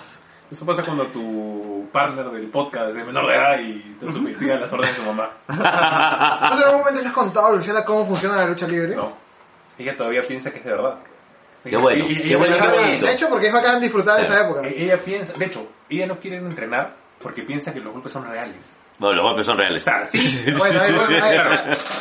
Eso 0.50 0.64
pasa 0.64 0.82
cuando 0.84 1.06
tu 1.08 1.86
partner 1.92 2.30
del 2.30 2.48
podcast 2.48 2.96
es 2.96 3.04
menor 3.06 3.26
de 3.26 3.34
edad 3.34 3.58
y 3.60 3.96
te 4.00 4.10
sometía 4.10 4.54
a 4.54 4.60
las 4.60 4.72
órdenes 4.72 4.96
de 4.96 5.02
su 5.02 5.06
mamá. 5.06 5.30
¿No 5.48 5.54
en 6.56 6.62
algún 6.64 6.78
momento 6.80 7.00
le 7.02 7.06
has 7.08 7.12
contado 7.14 7.46
a 7.48 7.52
Luciana 7.52 7.84
cómo 7.84 8.06
funciona 8.06 8.36
la 8.36 8.46
lucha 8.46 8.66
libre? 8.66 8.96
No. 8.96 9.12
Ella 9.78 9.94
todavía 9.96 10.22
piensa 10.26 10.50
que 10.50 10.58
es 10.58 10.64
de 10.64 10.70
verdad. 10.70 10.94
Qué 11.64 11.76
bueno, 11.76 12.04
Y- 12.06 12.12
y- 12.12 12.20
qué 12.20 12.28
y- 12.28 12.34
bueno, 12.34 12.56
qué 12.56 12.68
bonito. 12.68 13.06
De 13.06 13.12
hecho, 13.12 13.28
porque 13.28 13.48
es 13.48 13.52
bacán 13.52 13.80
disfrutar 13.80 14.20
esa 14.20 14.42
época. 14.44 14.66
Eh, 14.66 14.84
Ella 14.84 14.96
piensa, 14.96 15.32
de 15.34 15.44
hecho, 15.44 15.66
ella 15.90 16.06
no 16.06 16.18
quiere 16.18 16.38
entrenar 16.38 16.94
porque 17.20 17.42
piensa 17.42 17.72
que 17.74 17.80
los 17.80 17.92
golpes 17.92 18.12
son 18.12 18.26
reales. 18.26 18.56
Bueno, 18.98 19.16
los 19.16 19.24
golpes 19.26 19.46
son 19.46 19.56
reales. 19.58 19.82
Sea, 19.82 20.04
sí. 20.06 20.44
Bueno, 20.58 20.80
ahí- 20.80 20.92
bueno, 20.92 21.24
ahí- 21.24 21.38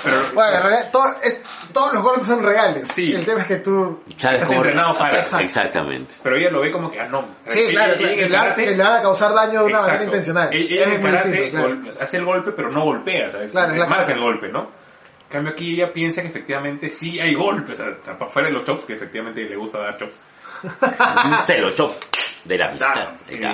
Pero, 0.04 0.18
Bueno, 0.34 0.52
en 0.58 0.62
realidad, 0.64 0.92
todo- 0.92 1.16
es- 1.24 1.42
todos 1.72 1.94
los 1.94 2.02
golpes 2.04 2.26
son 2.28 2.42
reales. 2.44 2.88
Sí. 2.92 3.14
El 3.14 3.24
tema 3.24 3.42
es 3.42 3.48
que 3.48 3.58
tú... 3.58 4.02
¿Sabes 4.18 4.42
Estás 4.42 4.56
entrenado 4.56 4.94
para- 4.96 5.18
Exacto. 5.20 5.46
Exactamente. 5.46 6.14
pero 6.24 6.36
ella 6.38 6.50
lo 6.50 6.62
ve 6.62 6.72
como 6.72 6.90
que, 6.90 7.00
ah, 7.00 7.08
no. 7.08 7.24
Sí, 7.46 7.60
Ella- 7.60 7.70
claro, 7.72 7.94
ella 7.94 7.98
que, 8.00 8.14
en 8.14 8.20
el 8.26 8.32
le, 8.32 8.56
que 8.66 8.72
le 8.76 8.84
van 8.84 8.94
a 8.94 9.02
causar 9.02 9.34
daño 9.34 9.60
de 9.60 9.66
una 9.66 9.78
manera 9.82 9.94
Exacto. 9.96 10.04
intencional. 10.06 10.50
Ella 10.52 10.66
ella 10.70 10.84
es 10.96 11.00
karate 11.00 11.30
distinto, 11.30 11.58
claro. 11.58 11.68
gol- 11.76 11.90
hace 12.02 12.18
el 12.18 12.26
golpe, 12.26 12.52
pero 12.54 12.72
no 12.72 12.84
golpea, 12.84 13.30
¿sabes? 13.30 13.52
Claro, 13.52 13.72
es 13.74 13.78
la 13.78 13.86
Marca 13.88 14.14
el 14.14 14.20
golpe, 14.20 14.48
¿no? 14.50 14.62
En 14.62 15.30
cambio 15.30 15.52
aquí 15.52 15.74
ella 15.76 15.92
piensa 15.94 16.22
que 16.22 16.30
efectivamente 16.30 16.90
sí 16.90 17.20
hay 17.20 17.36
golpes, 17.36 17.80
o 17.80 17.84
sea, 17.84 18.18
para 18.18 18.32
fuera 18.32 18.48
de 18.48 18.56
los 18.56 18.64
chops, 18.64 18.86
que 18.86 18.94
efectivamente 18.94 19.42
le 19.44 19.56
gusta 19.58 19.78
dar 19.80 19.98
chops. 19.98 20.14
Un 21.26 21.40
celo, 21.42 21.72
chop. 21.74 21.92
De 22.48 22.58
la 22.58 22.74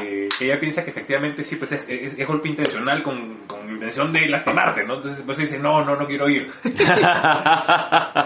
eh, 0.04 0.30
ella 0.40 0.60
piensa 0.60 0.84
que 0.84 0.92
efectivamente 0.92 1.44
sí, 1.44 1.56
pues 1.56 1.72
es, 1.72 1.86
es- 1.88 2.16
es 2.18 2.28
golpe 2.28 2.50
intencional 2.50 3.02
con, 3.02 3.46
con 3.48 3.68
intención 3.70 4.12
de 4.14 4.28
lastimarte, 4.30 4.84
¿no? 4.86 4.96
Entonces 4.96 5.24
pues 5.26 5.38
dice, 5.38 5.58
no, 5.60 5.84
no, 5.84 5.96
no 5.96 6.06
quiero 6.06 6.30
ir. 6.30 6.52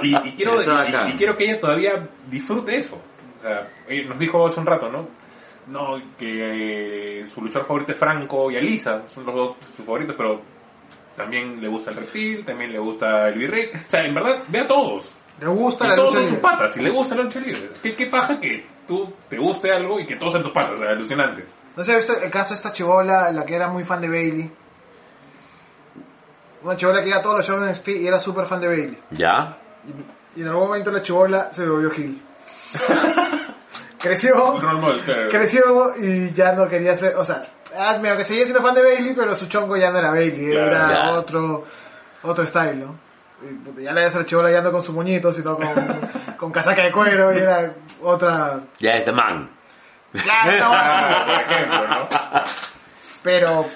y, 0.03 0.27
y 0.27 0.31
quiero, 0.33 0.53
y- 0.87 0.91
quiero 1.17 1.35
que 1.35 1.43
ella 1.45 1.59
todavía 1.59 2.09
disfrute 2.27 2.77
eso. 2.77 3.01
O 3.37 3.41
sea, 3.41 3.69
nos 4.07 4.19
dijo 4.19 4.45
hace 4.45 4.59
un 4.59 4.65
rato, 4.65 4.89
¿no? 4.89 5.07
No, 5.67 6.01
que 6.17 7.19
eh, 7.21 7.25
su 7.25 7.41
luchador 7.41 7.67
favorito 7.67 7.91
es 7.91 7.97
Franco 7.97 8.49
y 8.51 8.57
Alisa, 8.57 9.05
son 9.07 9.25
los 9.25 9.35
dos 9.35 9.57
sus 9.75 9.85
favoritos, 9.85 10.15
pero 10.17 10.41
también 11.15 11.59
le 11.61 11.67
gusta 11.67 11.91
el 11.91 11.97
reptil, 11.97 12.45
también 12.45 12.71
le 12.71 12.79
gusta 12.79 13.27
el 13.27 13.37
virrey. 13.37 13.65
O 13.73 13.89
sea, 13.89 14.01
en 14.05 14.13
verdad, 14.15 14.43
ve 14.47 14.59
a 14.59 14.67
todos. 14.67 15.09
Le 15.41 15.47
gusta 15.47 15.85
Y 15.85 15.89
la 15.89 15.95
todos 15.95 16.13
lucha 16.15 16.25
son 16.25 16.33
sus 16.35 16.39
patas, 16.41 16.77
y 16.77 16.81
le 16.81 16.89
gusta 16.89 17.15
la 17.15 17.23
lucha 17.23 17.39
libre. 17.41 17.69
¿Qué, 17.83 17.93
qué 17.95 18.05
paja 18.07 18.39
que 18.39 18.65
tú 18.87 19.13
te 19.29 19.37
guste 19.37 19.71
algo 19.71 19.99
y 19.99 20.05
que 20.05 20.15
todos 20.15 20.33
sean 20.33 20.43
tus 20.43 20.53
patas? 20.53 20.75
O 20.75 20.77
sea, 20.79 20.89
alucinante. 20.89 21.45
No 21.75 21.83
sé, 21.83 21.91
¿has 21.91 21.97
visto 22.05 22.19
el 22.21 22.31
caso 22.31 22.49
de 22.49 22.55
esta 22.55 22.71
chivola, 22.71 23.31
la 23.31 23.45
que 23.45 23.55
era 23.55 23.67
muy 23.67 23.83
fan 23.83 24.01
de 24.01 24.09
Bailey? 24.09 24.51
Una 26.63 26.75
chivola 26.75 27.01
que 27.03 27.09
iba 27.09 27.17
a 27.17 27.21
todos 27.21 27.37
los 27.37 27.45
shows 27.47 27.61
de 27.61 27.69
NXT 27.71 27.87
y 27.89 28.07
era 28.07 28.19
súper 28.19 28.45
fan 28.45 28.59
de 28.61 28.67
Bailey. 28.67 28.97
¿Ya? 29.11 29.57
Y, 30.35 30.39
y 30.39 30.41
en 30.41 30.47
algún 30.47 30.67
momento 30.67 30.91
la 30.91 31.01
chivola 31.01 31.53
se 31.53 31.67
volvió 31.67 31.91
Gil. 31.91 32.21
creció, 33.99 34.55
claro. 34.59 34.93
creció 35.29 35.93
y 35.99 36.31
ya 36.33 36.53
no 36.53 36.67
quería 36.67 36.95
ser, 36.95 37.15
o 37.15 37.23
sea, 37.23 37.43
ah, 37.77 37.97
medio 37.99 38.17
que 38.17 38.23
seguía 38.23 38.43
siendo 38.45 38.61
fan 38.61 38.75
de 38.75 38.81
Bailey, 38.83 39.15
pero 39.15 39.35
su 39.35 39.47
chongo 39.47 39.77
ya 39.77 39.91
no 39.91 39.99
era 39.99 40.09
Bailey, 40.11 40.51
Claro, 40.51 40.67
era 40.71 40.89
ya. 40.89 41.11
otro 41.11 41.63
otro 42.23 42.45
style, 42.45 42.79
¿no? 42.79 42.95
Y, 43.41 43.83
ya 43.83 43.93
le 43.93 44.03
ves 44.05 44.15
a 44.15 44.19
la 44.19 44.25
chivola 44.25 44.51
ya 44.51 44.61
no 44.61 44.71
con 44.71 44.83
sus 44.83 44.95
moñitos, 44.95 45.35
sino 45.35 45.55
con, 45.55 45.67
con 46.37 46.51
casaca 46.51 46.83
de 46.83 46.91
cuero 46.91 47.33
y 47.33 47.37
era 47.39 47.73
otra... 48.01 48.61
Ya 48.79 48.91
es 48.91 49.05
The 49.05 49.11
Man. 49.11 49.49
Ya, 50.13 50.51
estaba 50.53 50.81
así. 51.25 51.31
Por 51.31 51.41
ejemplo, 51.55 51.87
¿no? 51.87 52.07
Pero, 53.23 53.67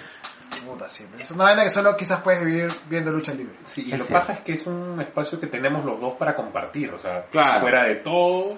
puta, 0.66 0.90
siempre. 0.90 1.24
Es 1.24 1.32
una 1.32 1.44
vaina 1.46 1.64
que 1.64 1.70
solo 1.70 1.96
quizás 1.96 2.22
puedes 2.22 2.44
vivir 2.44 2.72
viendo 2.90 3.12
lucha 3.12 3.34
libre. 3.34 3.56
Sí, 3.66 3.84
y 3.88 3.94
Es 3.94 4.00
lo 4.00 4.06
que 4.08 4.14
pasa 4.14 4.34
es 4.34 4.40
que 4.40 4.54
es 4.54 4.66
un 4.66 5.00
espacio 5.02 5.40
que 5.40 5.48
tenemos 5.48 5.84
los 5.86 6.00
dos 6.00 6.14
para 6.14 6.34
compartir, 6.34 6.92
o 6.92 6.98
sea, 6.98 7.26
Claro. 7.32 7.60
fuera 7.62 7.84
de 7.86 7.96
todo, 7.98 8.56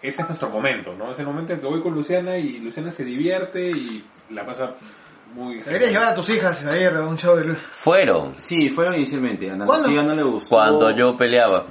ese 0.00 0.22
es 0.22 0.28
nuestro 0.28 0.48
momento, 0.48 0.94
¿no? 0.94 1.12
Es 1.12 1.18
el 1.18 1.26
momento 1.26 1.52
en 1.52 1.60
que 1.60 1.66
voy 1.66 1.82
con 1.82 1.92
Luciana 1.94 2.36
y 2.38 2.58
Luciana 2.60 2.90
se 2.90 3.04
divierte 3.04 3.68
y 3.68 4.04
la 4.30 4.46
pasa 4.46 4.74
muy... 5.32 5.60
Deberías 5.62 5.92
llevar 5.92 6.08
a 6.08 6.14
tus 6.14 6.28
hijas 6.30 6.66
a 6.66 6.76
ir 6.78 6.88
a 6.88 7.02
un 7.02 7.16
show 7.16 7.36
de 7.36 7.44
luz. 7.44 7.58
Fueron 7.82 8.34
Sí, 8.36 8.70
fueron 8.70 8.94
inicialmente. 8.94 9.50
A 9.50 9.56
cuando 9.64 10.90
yo 10.96 11.16
peleaba. 11.16 11.66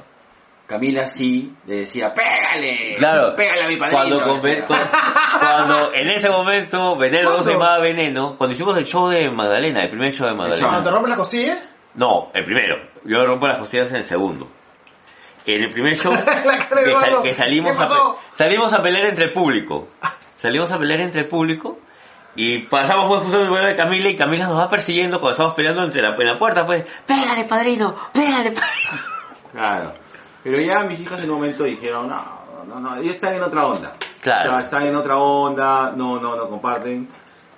Camila 0.68 1.08
sí 1.08 1.56
le 1.66 1.76
decía, 1.78 2.14
pégale. 2.14 2.96
Claro. 2.98 3.34
Pégale 3.36 3.64
a 3.64 3.68
mi 3.70 3.78
padrino. 3.78 4.20
Cuando, 4.22 4.68
cuando 5.40 5.94
en 5.94 6.10
ese 6.10 6.30
momento 6.30 6.98
Veneno 6.98 7.42
se 7.42 7.54
llamaba 7.54 7.80
Veneno, 7.80 8.36
cuando 8.38 8.54
hicimos 8.54 8.78
el 8.78 8.86
show 8.86 9.08
de 9.08 9.30
Magdalena, 9.30 9.82
el 9.84 9.90
primer 9.90 10.14
show 10.14 10.28
de 10.28 10.36
Cuando 10.36 10.56
te 10.56 10.62
Magdalena. 10.62 10.92
rompes 10.92 11.10
la 11.10 11.16
costilla, 11.16 11.58
No, 11.96 12.32
el 12.34 12.44
primero. 12.44 12.76
Yo 13.06 13.26
rompo 13.26 13.48
las 13.48 13.60
costillas 13.60 13.90
en 13.92 13.98
el 13.98 14.04
segundo. 14.04 14.50
En 15.46 15.64
el 15.64 15.72
primer 15.72 15.96
show 15.96 16.12
que, 16.74 16.82
Eduardo. 16.82 17.00
sal- 17.00 17.24
que 17.24 17.34
salimos, 17.34 17.78
¿Qué 17.78 17.84
a, 17.84 17.88
salimos 18.34 18.74
a 18.74 18.84
pelear 18.84 19.06
entre 19.06 19.26
el 19.26 19.32
público. 19.34 19.88
Salimos 20.36 20.70
a 20.74 20.78
pelear 20.78 21.00
entre 21.00 21.22
el 21.22 21.28
público. 21.28 21.80
Y 22.38 22.60
pasamos 22.60 23.08
pues 23.08 23.24
justo 23.24 23.42
el 23.42 23.50
vuelo 23.50 23.68
de 23.68 23.76
Camila 23.76 24.10
y 24.10 24.16
Camila 24.16 24.46
nos 24.46 24.60
va 24.60 24.70
persiguiendo 24.70 25.20
cuando 25.20 25.32
estamos 25.32 25.54
peleando 25.56 25.84
entre 25.84 26.04
la, 26.04 26.16
en 26.16 26.28
la 26.28 26.38
puerta, 26.38 26.64
pues, 26.68 26.86
pégale 27.06 27.46
padrino, 27.46 27.96
pégale 28.14 28.52
padrino. 28.52 29.18
Claro. 29.52 29.94
Pero 30.44 30.62
ya 30.62 30.84
mis 30.84 31.00
hijas 31.00 31.24
en 31.24 31.32
un 31.32 31.38
momento 31.38 31.64
dijeron, 31.64 32.08
no, 32.08 32.64
no, 32.68 32.80
no, 32.80 32.96
ellos 32.98 33.16
están 33.16 33.34
en 33.34 33.42
otra 33.42 33.66
onda. 33.66 33.96
Claro. 34.22 34.52
O 34.52 34.54
sea, 34.54 34.60
están 34.60 34.84
en 34.86 34.96
otra 34.96 35.18
onda, 35.18 35.92
no, 35.96 36.20
no, 36.20 36.36
no 36.36 36.48
comparten. 36.48 37.08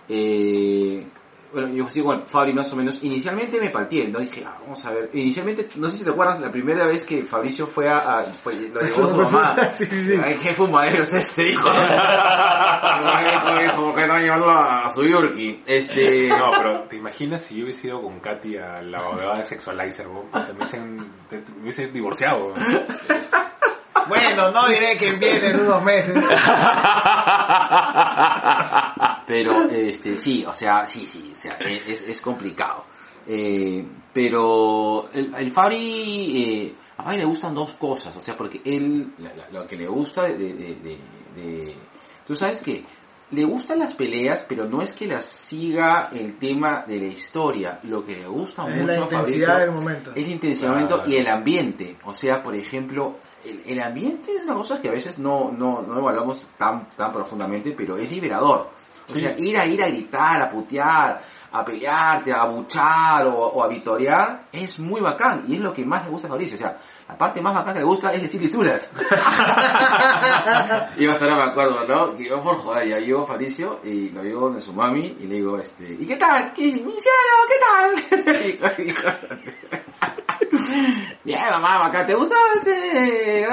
Eh, 0.08 1.06
bueno, 1.52 1.68
yo 1.70 1.88
sí, 1.90 2.02
bueno, 2.02 2.24
Fabri 2.28 2.54
más 2.54 2.72
o 2.72 2.76
menos, 2.76 3.00
inicialmente 3.04 3.60
me 3.60 3.70
palteé, 3.70 4.08
¿no? 4.08 4.20
Dije, 4.20 4.44
ah, 4.48 4.56
vamos 4.62 4.84
a 4.86 4.92
ver, 4.92 5.10
inicialmente, 5.14 5.68
no 5.78 5.90
sé 5.90 5.98
si 5.98 6.04
te 6.04 6.12
acuerdas, 6.12 6.40
la 6.40 6.52
primera 6.52 6.86
vez 6.86 7.04
que 7.06 7.24
Fabricio 7.24 7.66
fue 7.68 7.90
a, 7.90 8.20
a 8.20 8.26
pues, 8.44 8.56
lo 8.72 8.82
llevó 8.82 9.08
su 9.10 9.18
mamá. 9.18 9.56
Sí, 9.76 9.86
sí, 9.86 10.06
sí. 10.06 10.20
Ay, 10.24 10.38
qué 10.42 10.54
fumadero 10.54 11.04
es 11.04 11.14
este, 11.14 11.50
hijo. 11.50 11.68
hijo, 11.70 11.76
que 13.96 14.02
está 14.02 14.20
llevando 14.20 14.50
a 14.50 14.90
su 14.94 15.04
Yorkie. 15.04 15.64
Este, 15.66 16.28
No, 16.30 16.52
pero 16.58 16.82
¿te 16.84 16.98
imaginas 16.98 17.42
si 17.42 17.58
yo 17.58 17.64
hubiese 17.64 17.88
ido 17.88 18.02
con 18.02 18.20
Katy 18.20 18.58
a 18.58 18.82
la 18.82 19.00
abogada 19.00 19.38
de 19.38 19.46
Sexualizer? 19.46 20.08
Puta, 20.08 20.48
Me 20.50 20.54
hubiesen, 20.56 21.12
te- 21.30 21.38
me 21.56 21.62
hubiese 21.64 21.88
divorciado. 21.88 22.54
bro. 22.54 22.64
Bueno, 24.08 24.52
no 24.52 24.68
diré 24.68 24.98
que 24.98 25.12
viene 25.14 25.48
en 25.50 25.60
unos 25.60 25.84
meses. 25.84 26.16
Pero, 29.30 29.70
este, 29.70 30.18
sí, 30.18 30.44
o 30.44 30.54
sea, 30.56 30.86
sí, 30.88 31.06
sí, 31.08 31.32
o 31.38 31.40
sea, 31.40 31.52
es, 31.60 32.02
es 32.02 32.20
complicado. 32.20 32.84
Eh, 33.28 33.86
pero 34.12 35.08
el, 35.14 35.34
el 35.36 35.52
Fabri, 35.52 36.66
eh, 36.68 36.76
a 36.98 37.04
Fabri 37.04 37.20
le 37.20 37.26
gustan 37.26 37.54
dos 37.54 37.74
cosas, 37.74 38.16
o 38.18 38.20
sea, 38.22 38.36
porque 38.36 38.60
él, 38.66 39.14
la- 39.20 39.36
la- 39.36 39.50
lo 39.52 39.68
que 39.68 39.76
le 39.78 39.88
gusta 39.88 40.24
de, 40.24 40.36
de, 40.36 40.54
de, 40.54 40.98
de- 41.36 41.76
tú 42.26 42.36
sabes 42.36 42.62
que 42.64 42.84
le 43.32 43.44
gustan 43.46 43.78
las 43.78 43.94
peleas, 43.94 44.44
pero 44.50 44.66
no 44.66 44.82
es 44.82 44.94
que 44.96 45.06
las 45.06 45.26
siga 45.26 46.10
el 46.12 46.40
tema 46.40 46.86
de 46.88 46.98
la 47.00 47.06
historia, 47.06 47.80
lo 47.84 48.04
que 48.04 48.16
le 48.18 48.26
gusta 48.28 48.68
Es 48.68 48.76
mucho 48.78 48.88
la 48.88 48.94
a 48.94 48.98
intensidad 48.98 49.20
Fabricio 49.48 49.60
del 49.60 49.72
momento. 49.72 50.12
es 50.16 50.18
el 50.26 50.32
intencionamiento 50.32 50.96
Claro. 50.96 51.10
y 51.12 51.18
el 51.18 51.28
ambiente. 51.28 51.98
O 52.06 52.14
sea, 52.16 52.42
por 52.42 52.56
ejemplo, 52.56 53.20
el, 53.46 53.62
el 53.68 53.80
ambiente 53.84 54.34
es 54.34 54.44
una 54.46 54.56
cosa 54.56 54.82
que 54.82 54.90
a 54.90 54.94
veces 54.94 55.20
no, 55.20 55.52
no, 55.52 55.84
no 55.84 56.00
evaluamos 56.00 56.50
tan, 56.58 56.90
tan 56.98 57.14
profundamente, 57.14 57.76
pero 57.78 57.96
es 57.98 58.10
liberador. 58.10 58.72
O 59.12 59.16
sea, 59.16 59.36
ir 59.38 59.58
a 59.58 59.66
ir 59.66 59.84
a 59.84 59.88
gritar, 59.88 60.42
a 60.42 60.50
putear, 60.50 61.22
a 61.52 61.66
pelearte, 61.66 62.32
a 62.32 62.46
buchar 62.46 63.26
o, 63.26 63.36
o 63.36 63.64
a 63.64 63.68
vitorear, 63.68 64.46
es 64.52 64.78
muy 64.80 65.02
bacán. 65.02 65.46
Y 65.48 65.56
es 65.56 65.62
lo 65.62 65.74
que 65.74 65.84
más 65.86 66.06
le 66.06 66.12
gusta 66.12 66.28
a 66.28 66.32
Fabricio. 66.32 66.56
O 66.56 66.60
sea, 66.60 66.78
la 67.10 67.18
parte 67.18 67.42
más 67.42 67.54
bacán 67.56 67.74
que 67.74 67.80
le 67.80 67.86
gusta 67.86 68.14
es 68.14 68.22
decir 68.22 68.40
lisuras. 68.40 68.94
y 70.96 71.08
hasta 71.08 71.26
ahora 71.26 71.38
me 71.38 71.44
acuerdo, 71.52 71.88
¿no? 71.88 72.16
Que 72.16 72.30
yo 72.30 72.40
por 72.40 72.58
joder, 72.58 72.88
ya 72.88 73.00
llego 73.00 73.26
Fabricio 73.26 73.80
y 73.84 74.10
lo 74.10 74.22
digo 74.22 74.52
de 74.52 74.62
su 74.62 74.74
mami 74.74 75.18
y 75.20 75.26
le 75.26 75.38
digo, 75.38 75.58
este, 75.58 75.92
¿y 75.92 76.06
qué 76.06 76.18
tal? 76.18 76.54
¿Qué, 76.54 76.66
mi 76.66 76.94
cielo, 76.94 77.48
¿qué 77.48 77.56
tal? 77.66 77.96
Bien, 81.24 81.42
mamá, 81.50 81.88
acá, 81.88 82.06
¿te 82.06 82.14
gusta 82.14 82.36
este? 82.58 83.48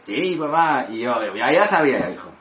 Sí, 0.00 0.34
mamá. 0.36 0.86
Y 0.88 1.00
yo, 1.00 1.12
ya, 1.36 1.52
ya 1.52 1.66
sabía, 1.66 2.00
ya 2.00 2.08
dijo. 2.08 2.32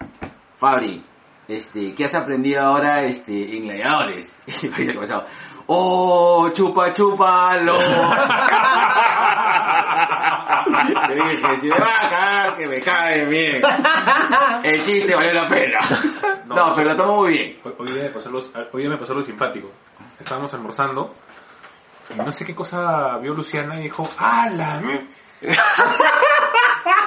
Fabri, 0.58 1.04
este, 1.48 1.94
¿qué 1.94 2.06
has 2.06 2.16
aprendido 2.16 2.62
ahora 2.64 3.04
este, 3.04 3.58
en 3.58 3.64
gladiadores? 3.66 4.36
Oh, 5.66 6.50
chupa, 6.52 6.92
chúpalo. 6.92 7.78
Le 11.08 11.16
dije, 11.16 11.56
si 11.62 11.68
me 11.68 11.78
va 11.80 11.88
a 11.88 12.10
cagar, 12.10 12.56
que 12.58 12.68
me 12.68 12.82
cae 12.82 13.26
bien. 13.26 13.62
El 14.64 14.84
chiste 14.84 15.16
valió 15.16 15.34
la 15.34 15.48
pena. 15.48 15.80
No, 16.46 16.74
pero 16.76 16.90
lo 16.90 16.96
tomo 16.98 17.16
muy 17.22 17.32
bien. 17.32 17.58
Hoy, 17.64 17.74
hoy 17.80 17.92
día 17.94 18.04
me 18.04 18.10
pasó 18.10 18.30
los- 18.30 18.52
hoy 18.74 18.82
día 18.82 18.90
me 18.92 18.98
pasó 18.98 19.14
lo 19.14 19.24
simpático. 19.24 19.72
Estábamos 20.20 20.54
almorzando 20.54 21.16
y 22.14 22.18
no 22.20 22.32
sé 22.34 22.46
qué 22.46 22.54
cosa 22.54 23.18
vio 23.20 23.34
Luciana 23.34 23.80
y 23.80 23.84
dijo, 23.84 24.08
¡Hala! 24.18 24.82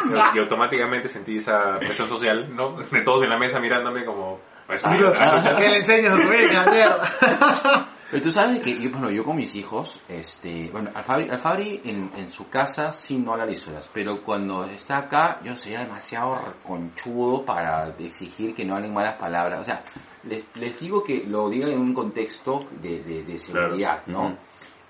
Y, 0.05 0.36
y 0.36 0.40
automáticamente 0.40 1.09
sentí 1.09 1.39
esa 1.39 1.78
presión 1.78 2.09
social, 2.09 2.55
¿no? 2.55 2.77
De 2.77 3.03
todos 3.03 3.23
en 3.23 3.31
la 3.31 3.39
mesa 3.39 3.59
mirándome 3.61 4.05
como... 4.05 4.40
"Pues, 4.66 4.82
"Eso 4.85 4.90
Digo, 4.94 5.09
es 5.09 5.19
la 5.19 5.36
lucha". 5.36 5.55
¿Qué 5.55 5.69
le 5.69 5.77
enseñas 5.77 6.15
a 6.15 6.16
tu 6.23 6.32
hija, 6.32 6.66
mierda? 6.70 7.86
Pero 8.09 8.23
tú 8.23 8.31
sabes 8.31 8.61
que 8.61 8.73
yo, 8.78 8.90
bueno, 8.93 9.11
yo 9.11 9.24
con 9.24 9.35
mis 9.35 9.53
hijos, 9.57 9.93
este, 10.09 10.70
bueno, 10.70 10.90
al 10.94 11.03
Fabri, 11.03 11.28
al 11.28 11.40
Fabri 11.40 11.81
en, 11.85 12.09
en 12.16 12.31
su 12.31 12.48
casa 12.48 12.93
sí 12.93 13.19
no 13.19 13.32
habla 13.32 13.47
lisuras, 13.47 13.90
pero 13.93 14.23
cuando 14.23 14.65
está 14.65 14.98
acá 14.98 15.40
yo 15.43 15.57
sería 15.57 15.81
demasiado 15.81 16.36
conchudo 16.62 17.44
para 17.44 17.89
exigir 17.98 18.55
que 18.55 18.65
no 18.65 18.77
hablen 18.77 18.94
malas 18.94 19.16
palabras. 19.16 19.59
O 19.61 19.65
sea, 19.65 19.82
les, 20.23 20.47
les 20.55 20.78
digo 20.78 21.03
que 21.03 21.24
lo 21.27 21.48
digan 21.48 21.70
en 21.70 21.81
un 21.81 21.93
contexto 21.94 22.61
de, 22.81 23.03
de, 23.03 23.24
de 23.24 23.39
seguridad, 23.39 24.03
¿no? 24.07 24.27
Ujú. 24.27 24.36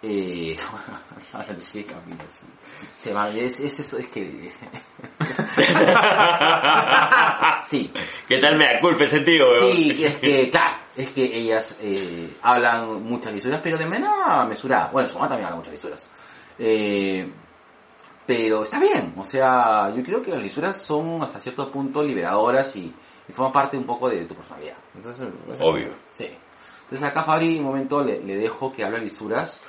Eh, 0.03 0.57
ahora 1.33 1.57
sí, 1.61 1.85
Camila, 1.85 2.23
sí. 2.97 3.11
Es, 3.39 3.59
es 3.59 3.81
eso, 3.81 3.99
es 3.99 4.09
que... 4.09 4.23
sí, 7.67 7.93
¿Qué 8.29 8.39
tal 8.39 8.57
me 8.57 8.67
da 8.67 8.81
culpa 8.81 9.05
ese 9.05 9.21
tío, 9.21 9.51
weón? 9.51 9.77
Sí, 9.77 10.05
es 10.05 10.15
que, 10.17 10.51
claro, 10.51 10.77
es 10.97 11.11
que 11.11 11.25
ellas 11.25 11.77
eh, 11.81 12.37
hablan 12.43 13.03
muchas 13.03 13.33
lisuras, 13.33 13.61
pero 13.63 13.79
de 13.79 13.87
manera 13.87 14.45
mesurada. 14.49 14.91
Bueno, 14.93 15.09
su 15.09 15.15
mamá 15.15 15.29
también 15.29 15.47
habla 15.47 15.59
muchas 15.59 15.73
lisuras. 15.73 16.09
Eh, 16.59 17.31
pero 18.27 18.65
está 18.65 18.81
bien, 18.81 19.15
o 19.17 19.25
sea, 19.25 19.93
yo 19.95 20.03
creo 20.03 20.21
que 20.21 20.33
las 20.33 20.43
lisuras 20.43 20.83
son 20.83 21.23
hasta 21.23 21.39
cierto 21.39 21.71
punto 21.71 22.03
liberadoras 22.03 22.75
y, 22.75 22.93
y 23.29 23.33
forman 23.33 23.53
parte 23.53 23.77
un 23.77 23.85
poco 23.85 24.09
de 24.09 24.25
tu 24.25 24.35
personalidad. 24.35 24.77
Entonces, 24.95 25.29
Obvio. 25.61 25.91
Sí. 26.11 26.29
Entonces 26.83 27.09
acá 27.09 27.23
Fabri 27.23 27.59
un 27.59 27.65
momento 27.65 28.03
le, 28.03 28.21
le 28.21 28.37
dejo 28.37 28.73
que 28.73 28.85
hable 28.85 29.01
lisuras, 29.01 29.61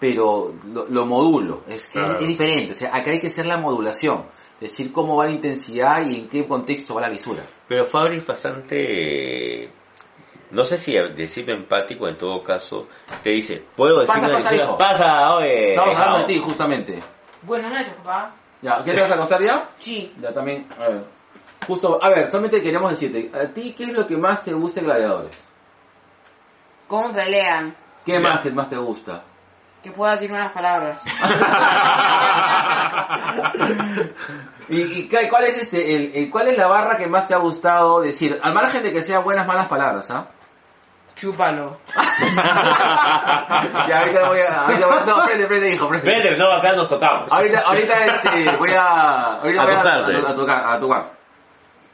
pero 0.00 0.54
lo, 0.72 0.86
lo 0.86 1.06
modulo. 1.06 1.62
Es, 1.68 1.86
Claro. 1.86 2.18
es 2.20 2.26
diferente, 2.28 2.72
o 2.72 2.74
sea, 2.74 2.94
acá 2.94 3.10
hay 3.10 3.20
que 3.20 3.28
hacer 3.28 3.46
la 3.46 3.56
modulación. 3.56 4.26
Decir 4.60 4.90
cómo 4.90 5.16
va 5.16 5.26
la 5.26 5.32
intensidad 5.32 6.06
y 6.08 6.20
en 6.20 6.28
qué 6.30 6.46
contexto 6.46 6.94
va 6.94 7.02
la 7.02 7.08
lisura. 7.10 7.42
Pero 7.68 7.84
Fabri 7.84 8.16
es 8.16 8.26
bastante... 8.26 9.70
No 10.50 10.64
sé 10.64 10.78
si 10.78 10.94
decirlo 11.14 11.54
empático 11.54 12.08
en 12.08 12.16
todo 12.16 12.42
caso. 12.42 12.86
Te 13.22 13.30
dice, 13.30 13.62
¿puedo 13.76 14.00
decir 14.00 14.14
Pasa, 14.14 14.26
una 14.28 14.36
pasa, 14.36 14.54
hijo. 14.54 14.78
Pasa, 14.78 15.34
oye. 15.36 15.70
Estamos 15.74 15.94
hablando 15.96 16.18
de 16.26 16.32
ti, 16.32 16.38
justamente. 16.38 17.00
Buenas 17.42 17.70
noches, 17.70 17.92
papá. 17.94 18.34
Ya, 18.62 18.82
¿qué 18.84 18.92
te 18.92 19.00
vas 19.02 19.10
a 19.10 19.14
acostar 19.16 19.42
ya? 19.44 19.70
Sí. 19.78 20.14
Ya 20.22 20.32
también, 20.32 20.66
a 20.78 20.88
ver. 20.88 21.04
Justo, 21.66 21.98
a 22.02 22.08
ver, 22.08 22.30
solamente 22.30 22.62
queríamos 22.62 22.90
decirte, 22.90 23.30
¿a 23.36 23.52
ti 23.52 23.74
qué 23.76 23.84
es 23.84 23.92
lo 23.92 24.06
que 24.06 24.16
más 24.16 24.42
te 24.44 24.52
gusta 24.54 24.80
de 24.80 24.86
Gladiadores? 24.86 25.38
¿Cómo 26.86 27.12
pelean? 27.12 27.76
¿Qué 28.04 28.12
Ya. 28.12 28.20
más 28.20 28.40
que 28.40 28.50
más 28.52 28.68
te 28.70 28.76
gusta? 28.76 29.24
Que 29.86 29.92
puedo 29.92 30.10
decir 30.10 30.32
unas 30.32 30.50
palabras. 30.50 31.00
¿Y, 34.68 34.80
y 34.80 35.08
qué- 35.08 35.28
cuál 35.30 35.44
es 35.44 35.58
este, 35.58 35.94
el, 35.94 36.10
el- 36.12 36.28
cuál 36.30 36.48
es 36.48 36.58
la 36.58 36.66
barra 36.66 36.96
que 36.96 37.06
más 37.06 37.28
te 37.28 37.34
ha 37.34 37.38
gustado 37.38 38.00
decir? 38.00 38.36
Al 38.42 38.52
margen 38.52 38.82
de 38.82 38.90
que 38.92 39.00
sean 39.02 39.22
buenas, 39.22 39.46
malas 39.46 39.68
palabras, 39.68 40.10
¿ah? 40.10 40.26
Chúpalo. 41.14 41.78
ya, 43.88 43.98
ahorita 44.00 44.26
voy 44.28 44.40
a, 44.40 44.62
ahorita 44.64 44.86
voy 44.88 44.96
a- 44.98 45.04
no, 45.04 45.24
prende, 45.24 45.46
prende, 45.46 45.70
hijo, 45.74 45.88
prende. 45.88 46.04
Vete, 46.10 46.36
no, 46.36 46.50
acá 46.50 46.72
nos 46.72 46.88
tocamos. 46.88 47.30
Ahorita, 47.30 47.60
ahorita 47.60 48.04
este, 48.06 48.56
voy 48.56 48.74
a, 48.74 48.82
ahorita 49.36 49.62
voy 49.62 49.72
a, 49.74 49.78
a, 49.78 50.30
a 50.30 50.34
tocar, 50.34 50.64
a 50.66 50.80
tocar. 50.80 51.04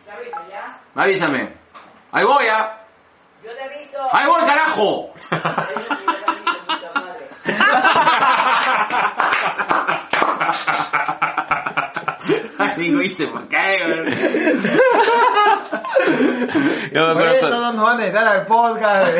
¿Te 0.06 0.10
aviso 0.12 0.39
ya? 0.51 0.78
Avísame. 0.94 1.52
Ahí 2.10 2.24
voy, 2.24 2.47
¿ah? 2.51 2.78
Yo 3.44 3.51
te 3.52 3.62
aviso. 3.64 3.98
Ahí 4.12 4.27
voy, 4.27 4.43
carajo. 4.47 5.12
Digo, 12.77 13.01
hice 13.02 13.27
por 13.27 13.47
qué, 13.48 13.78
güey? 13.86 14.05
Yo 16.93 17.06
me 17.09 17.12
Por 17.14 17.23
acuerdo 17.23 17.32
eso 17.35 17.60
no 17.60 17.73
nos 17.73 17.85
van 17.85 18.01
a 18.01 18.05
editar 18.06 18.27
al 18.27 18.44
podcast. 18.47 19.12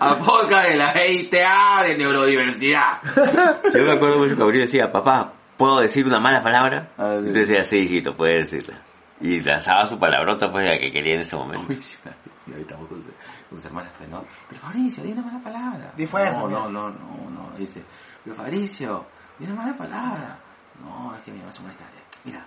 A 0.00 0.16
podcast 0.18 0.68
de 0.68 0.76
la 0.76 1.06
ITA 1.06 1.82
de 1.86 1.96
neurodiversidad. 1.98 2.98
Yo 3.74 3.84
me 3.84 3.92
acuerdo 3.92 4.18
mucho 4.18 4.34
que 4.34 4.40
Gabriel 4.40 4.66
decía, 4.66 4.90
papá, 4.92 5.32
¿puedo 5.56 5.80
decir 5.80 6.06
una 6.06 6.20
mala 6.20 6.42
palabra? 6.42 6.88
Ah, 6.98 7.16
Y 7.20 7.32
te 7.32 7.38
decía, 7.40 7.64
sí, 7.64 7.78
hijito, 7.78 8.14
puedes 8.16 8.50
decirla. 8.50 8.78
Y 9.20 9.40
lanzaba 9.40 9.86
su 9.86 9.98
palabrota, 9.98 10.50
pues, 10.50 10.64
la 10.66 10.78
que 10.78 10.92
quería 10.92 11.14
en 11.14 11.20
ese 11.20 11.36
momento. 11.36 11.66
Uy, 11.68 11.80
sí, 11.80 11.96
y 12.46 12.52
ahorita 12.52 12.76
vos 12.76 12.88
con, 12.88 13.02
con 13.02 13.58
sus 13.58 13.64
hermanas, 13.66 13.92
pues, 13.98 14.60
Fabricio, 14.72 15.02
di 15.02 15.12
una 15.12 15.22
mala 15.22 15.38
palabra. 15.38 15.92
Di 15.94 16.06
fuerte, 16.06 16.40
No, 16.40 16.48
no, 16.48 16.68
no, 16.68 16.88
no, 16.88 17.28
no. 17.28 17.52
Dice, 17.56 17.84
pero 18.22 18.34
Fabricio, 18.34 19.06
di 19.36 19.44
una 19.44 19.54
mala 19.54 19.74
palabra. 19.74 20.38
No, 20.80 21.14
es 21.14 21.20
que 21.22 21.30
mi 21.30 21.38
mamá 21.38 21.52
se 21.52 21.60
molesta. 21.60 21.84
Mira, 22.24 22.46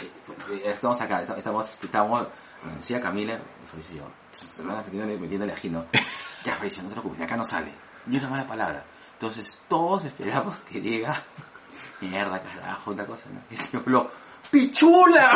eh, 0.00 0.10
eh, 0.52 0.62
estamos 0.66 1.00
acá, 1.00 1.22
estamos, 1.22 1.82
estamos, 1.82 2.28
Lucía, 2.76 3.00
Camila, 3.00 3.40
Fabricio 3.66 3.96
y 3.96 3.98
yo, 3.98 4.64
metiéndole, 4.64 5.18
metiéndole 5.18 5.52
ají, 5.52 5.68
¿no? 5.68 5.84
Ya, 6.44 6.54
Fabricio, 6.54 6.82
no 6.84 6.88
te 6.88 6.94
preocupes, 6.94 7.22
acá 7.22 7.36
no 7.36 7.44
sale. 7.44 7.72
Di 8.04 8.18
una 8.18 8.28
mala 8.28 8.46
palabra. 8.46 8.84
Entonces, 9.14 9.60
todos 9.68 10.04
esperamos 10.04 10.60
que 10.60 10.80
diga, 10.80 11.20
mierda, 12.00 12.40
carajo, 12.40 12.92
una 12.92 13.04
cosa, 13.04 13.28
¿no? 13.30 13.40
Y 13.50 13.56
yo 13.56 13.80
hablo, 13.80 14.10
¡Pichula! 14.50 15.30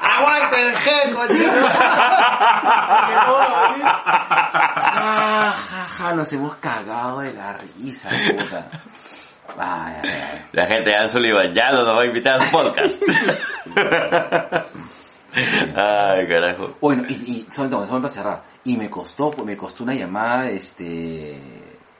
¡Aguante 0.00 0.60
el 0.68 0.76
gel, 0.76 1.14
cochino! 1.14 1.52
Ja, 4.96 5.52
ja, 5.52 5.86
ja, 5.86 6.14
nos 6.14 6.32
hemos 6.32 6.56
cagado 6.56 7.20
de 7.20 7.32
la 7.32 7.52
risa, 7.54 8.08
puta. 8.10 8.70
Ay, 9.58 9.94
ay, 10.02 10.10
ay. 10.10 10.46
La 10.52 10.66
gente 10.66 10.90
de 10.90 11.08
Sullivan 11.08 11.54
ya 11.54 11.70
no 11.70 11.82
nos 11.84 11.96
va 11.96 12.02
a 12.02 12.06
invitar 12.06 12.40
a 12.40 12.44
su 12.44 12.50
podcast. 12.50 13.02
Ay, 15.76 16.26
carajo. 16.28 16.76
Bueno, 16.80 17.04
y, 17.08 17.12
y 17.12 17.46
solamente, 17.50 17.86
solamente 17.86 18.00
para 18.00 18.08
cerrar, 18.08 18.42
y 18.64 18.76
me 18.76 18.88
costó, 18.90 19.30
pues, 19.30 19.46
me 19.46 19.56
costó 19.56 19.84
una 19.84 19.94
llamada, 19.94 20.48
este, 20.48 21.38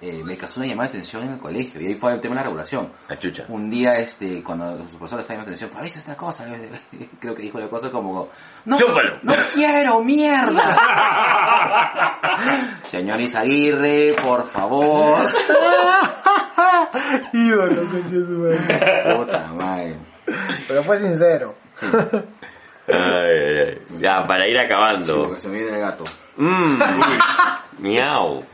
eh, 0.00 0.22
me 0.24 0.36
costó 0.36 0.60
una 0.60 0.68
llamada 0.68 0.90
de 0.90 0.98
atención 0.98 1.22
en 1.24 1.32
el 1.32 1.38
colegio, 1.38 1.80
y 1.80 1.86
ahí 1.86 1.94
fue 1.94 2.12
el 2.12 2.20
tema 2.20 2.34
de 2.34 2.40
la 2.40 2.44
regulación. 2.44 2.92
La 3.08 3.18
chucha. 3.18 3.44
Un 3.48 3.70
día, 3.70 3.94
este, 3.94 4.42
cuando 4.42 4.78
su 4.88 4.98
profesor 4.98 5.20
estaba 5.20 5.36
en 5.38 5.42
atención, 5.42 5.70
Fabricio, 5.70 6.00
esta 6.00 6.16
cosa, 6.16 6.44
creo 7.20 7.34
que 7.34 7.42
dijo 7.42 7.58
la 7.58 7.68
cosa 7.68 7.90
como, 7.90 8.28
no, 8.66 8.76
Chúpalo. 8.76 9.18
no 9.22 9.32
quiero, 9.54 10.02
mierda. 10.04 10.76
Señor 12.88 13.20
Izaguirre, 13.20 14.14
por 14.22 14.46
favor. 14.50 15.30
Ídolo. 17.32 17.82
Puta 19.16 19.46
madre. 19.54 19.96
Pero 20.68 20.82
fue 20.82 20.98
sincero. 20.98 21.54
Ay, 22.88 22.94
ay, 22.94 23.58
ay. 23.66 23.78
Ya, 24.00 24.26
para 24.26 24.46
ir 24.48 24.56
Sí, 24.56 24.64
acabando. 24.64 25.24
porque 25.24 25.38
se 25.40 25.48
me 25.48 25.54
viene 25.58 25.72
el 25.72 25.80
gato. 25.80 26.04
Mmm, 26.36 26.78
miau. 27.78 28.44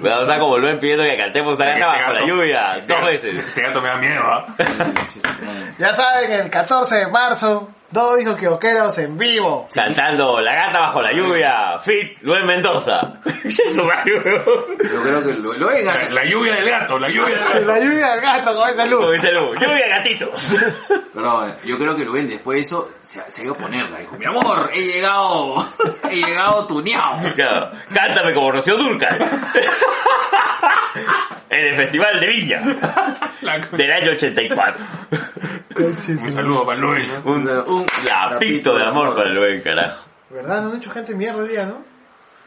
Voy 0.00 0.10
a 0.10 0.20
estar 0.22 0.38
como 0.38 0.50
vuelven 0.52 0.78
pidiendo 0.78 1.04
que 1.04 1.16
cantemos 1.16 1.58
la 1.58 1.70
Ese 1.70 1.80
gata 1.80 1.92
bajo 1.92 2.12
la 2.12 2.20
gato- 2.20 2.26
lluvia. 2.26 2.74
Dos 2.86 3.04
veces. 3.06 3.34
Ese 3.48 3.60
gato 3.62 3.80
me 3.80 3.88
da 3.88 3.96
miedo, 3.96 4.22
¿ah? 4.24 4.44
Ya 5.78 5.92
saben, 5.92 6.32
el 6.32 6.50
14 6.50 6.96
de 6.96 7.06
marzo, 7.08 7.68
dos 7.92 8.20
hijos 8.20 8.36
kiosqueros 8.36 8.96
en 8.98 9.16
vivo. 9.18 9.68
Cantando 9.74 10.40
La 10.40 10.54
gata 10.54 10.80
bajo 10.80 11.02
la 11.02 11.12
lluvia. 11.12 11.78
Fit 11.84 12.18
Luis 12.22 12.44
Mendoza. 12.44 12.98
Eso. 13.44 13.88
Yo 14.06 15.02
creo 15.02 15.22
que 15.22 15.32
lo, 15.34 15.52
lo 15.52 15.66
ven 15.68 15.84
La, 15.84 16.08
la 16.10 16.24
lluvia 16.24 16.54
del 16.56 16.70
gato, 16.70 16.98
la 16.98 17.08
lluvia 17.08 17.34
del 17.34 17.44
gato. 17.44 17.60
La 17.66 17.78
lluvia 17.80 18.08
del 18.12 18.20
gato 18.20 18.54
con 18.54 18.68
esa 18.68 18.84
Como 18.84 18.96
luz. 19.06 19.12
dice 19.12 19.32
Lu. 19.32 19.54
Lluvia 19.54 19.88
gatito. 19.96 20.32
Pero 21.14 21.46
eh, 21.46 21.54
yo 21.64 21.76
creo 21.78 21.94
que 21.96 22.04
Luen 22.04 22.28
después 22.28 22.56
de 22.56 22.62
eso 22.62 22.88
se, 23.02 23.20
se 23.30 23.44
iba 23.44 23.52
a 23.52 23.56
ponerla. 23.56 23.98
Dijo, 23.98 24.16
mi 24.16 24.24
amor, 24.26 24.70
he 24.72 24.82
llegado, 24.82 25.66
he 26.10 26.16
llegado 26.16 26.66
tuneado. 26.66 27.34
Claro. 27.34 27.70
Cántame 27.92 28.32
como 28.34 28.50
Rocío 28.52 28.76
Durcal. 28.76 29.18
En 31.50 31.64
el 31.68 31.76
Festival 31.76 32.18
de 32.18 32.26
Viña. 32.28 32.62
La- 33.42 33.58
Del 33.58 33.92
año 33.92 34.12
84. 34.12 34.84
Un 35.78 36.32
saludo 36.32 36.64
para 36.64 36.78
Luis. 36.78 37.06
Un, 37.24 37.46
un 37.66 37.81
lapito 38.06 38.76
de 38.76 38.84
amor 38.86 39.14
para 39.14 39.30
el 39.30 39.38
buen 39.38 39.60
carajo. 39.62 40.04
¿Verdad? 40.30 40.62
No 40.62 40.70
han 40.70 40.76
hecho 40.76 40.90
gente 40.90 41.14
mierda 41.14 41.42
hoy 41.42 41.48
día, 41.48 41.66
¿no? 41.66 41.82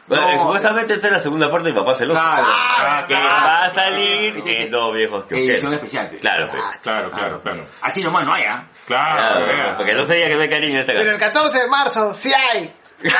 Bueno, 0.08 0.32
No. 0.34 0.42
supuestamente 0.42 0.94
esta 0.94 1.06
es 1.08 1.12
la 1.14 1.18
segunda 1.18 1.50
parte 1.50 1.68
de 1.70 1.74
Papá 1.74 1.92
Celoso. 1.94 2.20
Claro. 2.20 2.46
Ah, 2.48 3.04
que 3.08 3.14
va 3.14 3.64
a 3.64 3.68
salir 3.68 4.40
en 4.46 4.70
dos 4.70 4.94
viejos 4.94 5.24
que 5.24 5.34
Edición 5.36 5.72
especial. 5.72 6.08
pues. 6.10 6.20
Claro. 6.20 6.48
Claro, 6.82 7.10
claro, 7.10 7.40
claro. 7.42 7.64
Así 7.82 8.02
nomás 8.04 8.24
no 8.24 8.32
hay, 8.32 8.44
¿ah? 8.44 8.66
Claro, 8.86 9.16
Claro, 9.16 9.46
venga. 9.46 9.76
porque 9.76 9.94
no 9.94 10.04
sería 10.04 10.28
que 10.28 10.36
me 10.36 10.48
cariño 10.48 10.74
en 10.74 10.80
esta 10.80 10.92
Pero 10.92 11.04
casa. 11.12 11.12
el 11.14 11.18
14 11.32 11.58
de 11.58 11.68
marzo, 11.68 12.14
sí 12.14 12.32
hay. 12.32 12.72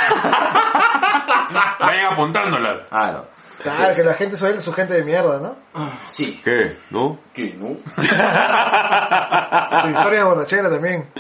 Vayan 1.81 2.13
apuntándolas. 2.13 2.81
Claro. 2.89 3.29
Claro, 3.63 3.95
que 3.97 4.03
la 4.05 4.15
gente 4.15 4.37
suele 4.37 4.63
su 4.63 4.73
gente 4.73 4.95
de 4.95 5.03
mierda, 5.03 5.39
¿no? 5.41 5.57
Sí. 6.11 6.41
¿Qué? 6.45 6.77
¿No? 6.91 7.19
¿Qué, 7.35 7.53
no? 7.55 7.69
Tu 7.97 9.89
historia 9.89 10.19
de 10.21 10.25
borrachera 10.25 10.71
también. 10.71 11.11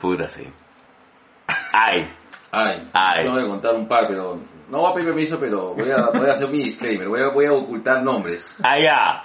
Pura 0.00 0.28
sí. 0.28 0.48
Ay, 1.72 2.08
Ay, 2.52 2.88
Ay. 2.92 3.24
tengo 3.24 3.36
que 3.38 3.46
contar 3.46 3.74
un 3.74 3.86
par, 3.86 4.06
pero 4.08 4.38
no 4.68 4.78
voy 4.78 4.90
a 4.90 4.94
pedir 4.94 5.08
permiso, 5.08 5.38
pero 5.38 5.74
voy 5.74 5.90
a, 5.90 6.06
voy 6.06 6.28
a 6.28 6.32
hacer 6.32 6.48
mi 6.48 6.64
disclaimer. 6.64 7.08
Voy 7.08 7.20
a, 7.20 7.28
voy 7.28 7.46
a 7.46 7.52
ocultar 7.52 8.02
nombres. 8.02 8.56
allá. 8.62 9.22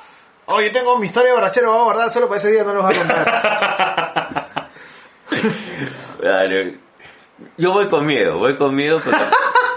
Oye, 0.47 0.69
tengo 0.69 0.97
mi 0.99 1.07
historia 1.07 1.29
de 1.31 1.35
borrachera, 1.37 1.69
voy 1.69 1.79
a 1.79 1.83
guardar 1.83 2.11
solo 2.11 2.27
para 2.27 2.37
ese 2.37 2.51
día, 2.51 2.63
no 2.63 2.73
los 2.73 2.85
voy 2.85 2.93
a 2.93 2.97
contar. 2.99 4.69
Dale. 6.21 6.79
Yo 7.57 7.71
voy 7.73 7.89
con 7.89 8.05
miedo, 8.05 8.37
voy 8.37 8.55
con 8.55 8.75
miedo, 8.75 8.99
pero... 9.03 9.17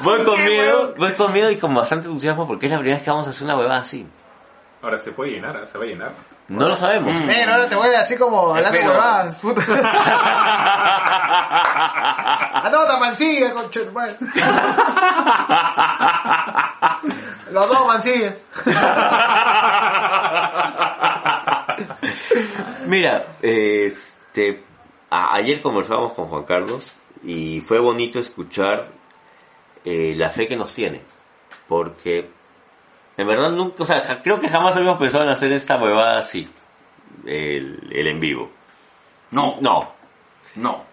Voy 0.00 0.22
con 0.22 0.40
miedo, 0.40 0.94
voy 0.96 1.12
con 1.14 1.32
miedo 1.32 1.50
y 1.50 1.56
con 1.56 1.74
bastante 1.74 2.06
entusiasmo 2.06 2.46
porque 2.46 2.66
es 2.66 2.70
la 2.72 2.78
primera 2.78 2.98
vez 2.98 3.04
que 3.04 3.10
vamos 3.10 3.26
a 3.26 3.30
hacer 3.30 3.42
una 3.42 3.56
huevada 3.56 3.80
así. 3.80 4.06
Ahora 4.80 4.96
se 4.98 5.10
puede 5.12 5.32
llenar, 5.32 5.56
¿ah? 5.56 5.66
se 5.66 5.76
va 5.76 5.84
a 5.84 5.88
llenar. 5.88 6.12
No 6.48 6.66
lo 6.68 6.76
sabemos. 6.76 7.12
Ven, 7.26 7.48
ahora 7.48 7.68
te 7.68 7.74
voy 7.74 7.92
así 7.94 8.16
como 8.16 8.54
hablando 8.54 8.78
huevadas, 8.80 9.36
puta. 9.36 9.62
Anota 12.64 12.98
mancilla, 12.98 13.52
madre. 13.92 14.16
Los 17.50 17.68
dos 17.68 17.86
mancillas. 17.86 18.38
Mira, 22.86 23.26
este, 23.42 24.62
a- 25.10 25.34
ayer 25.36 25.60
conversábamos 25.62 26.12
con 26.12 26.26
Juan 26.28 26.44
Carlos 26.44 26.92
y 27.22 27.60
fue 27.62 27.80
bonito 27.80 28.18
escuchar 28.20 28.88
eh, 29.84 30.14
la 30.16 30.30
fe 30.30 30.46
que 30.46 30.56
nos 30.56 30.74
tiene, 30.74 31.02
porque 31.68 32.30
en 33.18 33.26
verdad 33.26 33.50
nunca, 33.50 33.82
o 33.82 33.86
sea, 33.86 34.22
creo 34.22 34.38
que 34.38 34.48
jamás 34.48 34.74
habíamos 34.76 34.98
pensado 34.98 35.24
en 35.24 35.30
hacer 35.30 35.52
esta 35.52 35.76
huevada 35.76 36.20
así, 36.20 36.48
el, 37.26 37.90
el 37.92 38.06
en 38.06 38.20
vivo. 38.20 38.50
No, 39.32 39.56
No, 39.60 39.92
no. 40.54 40.86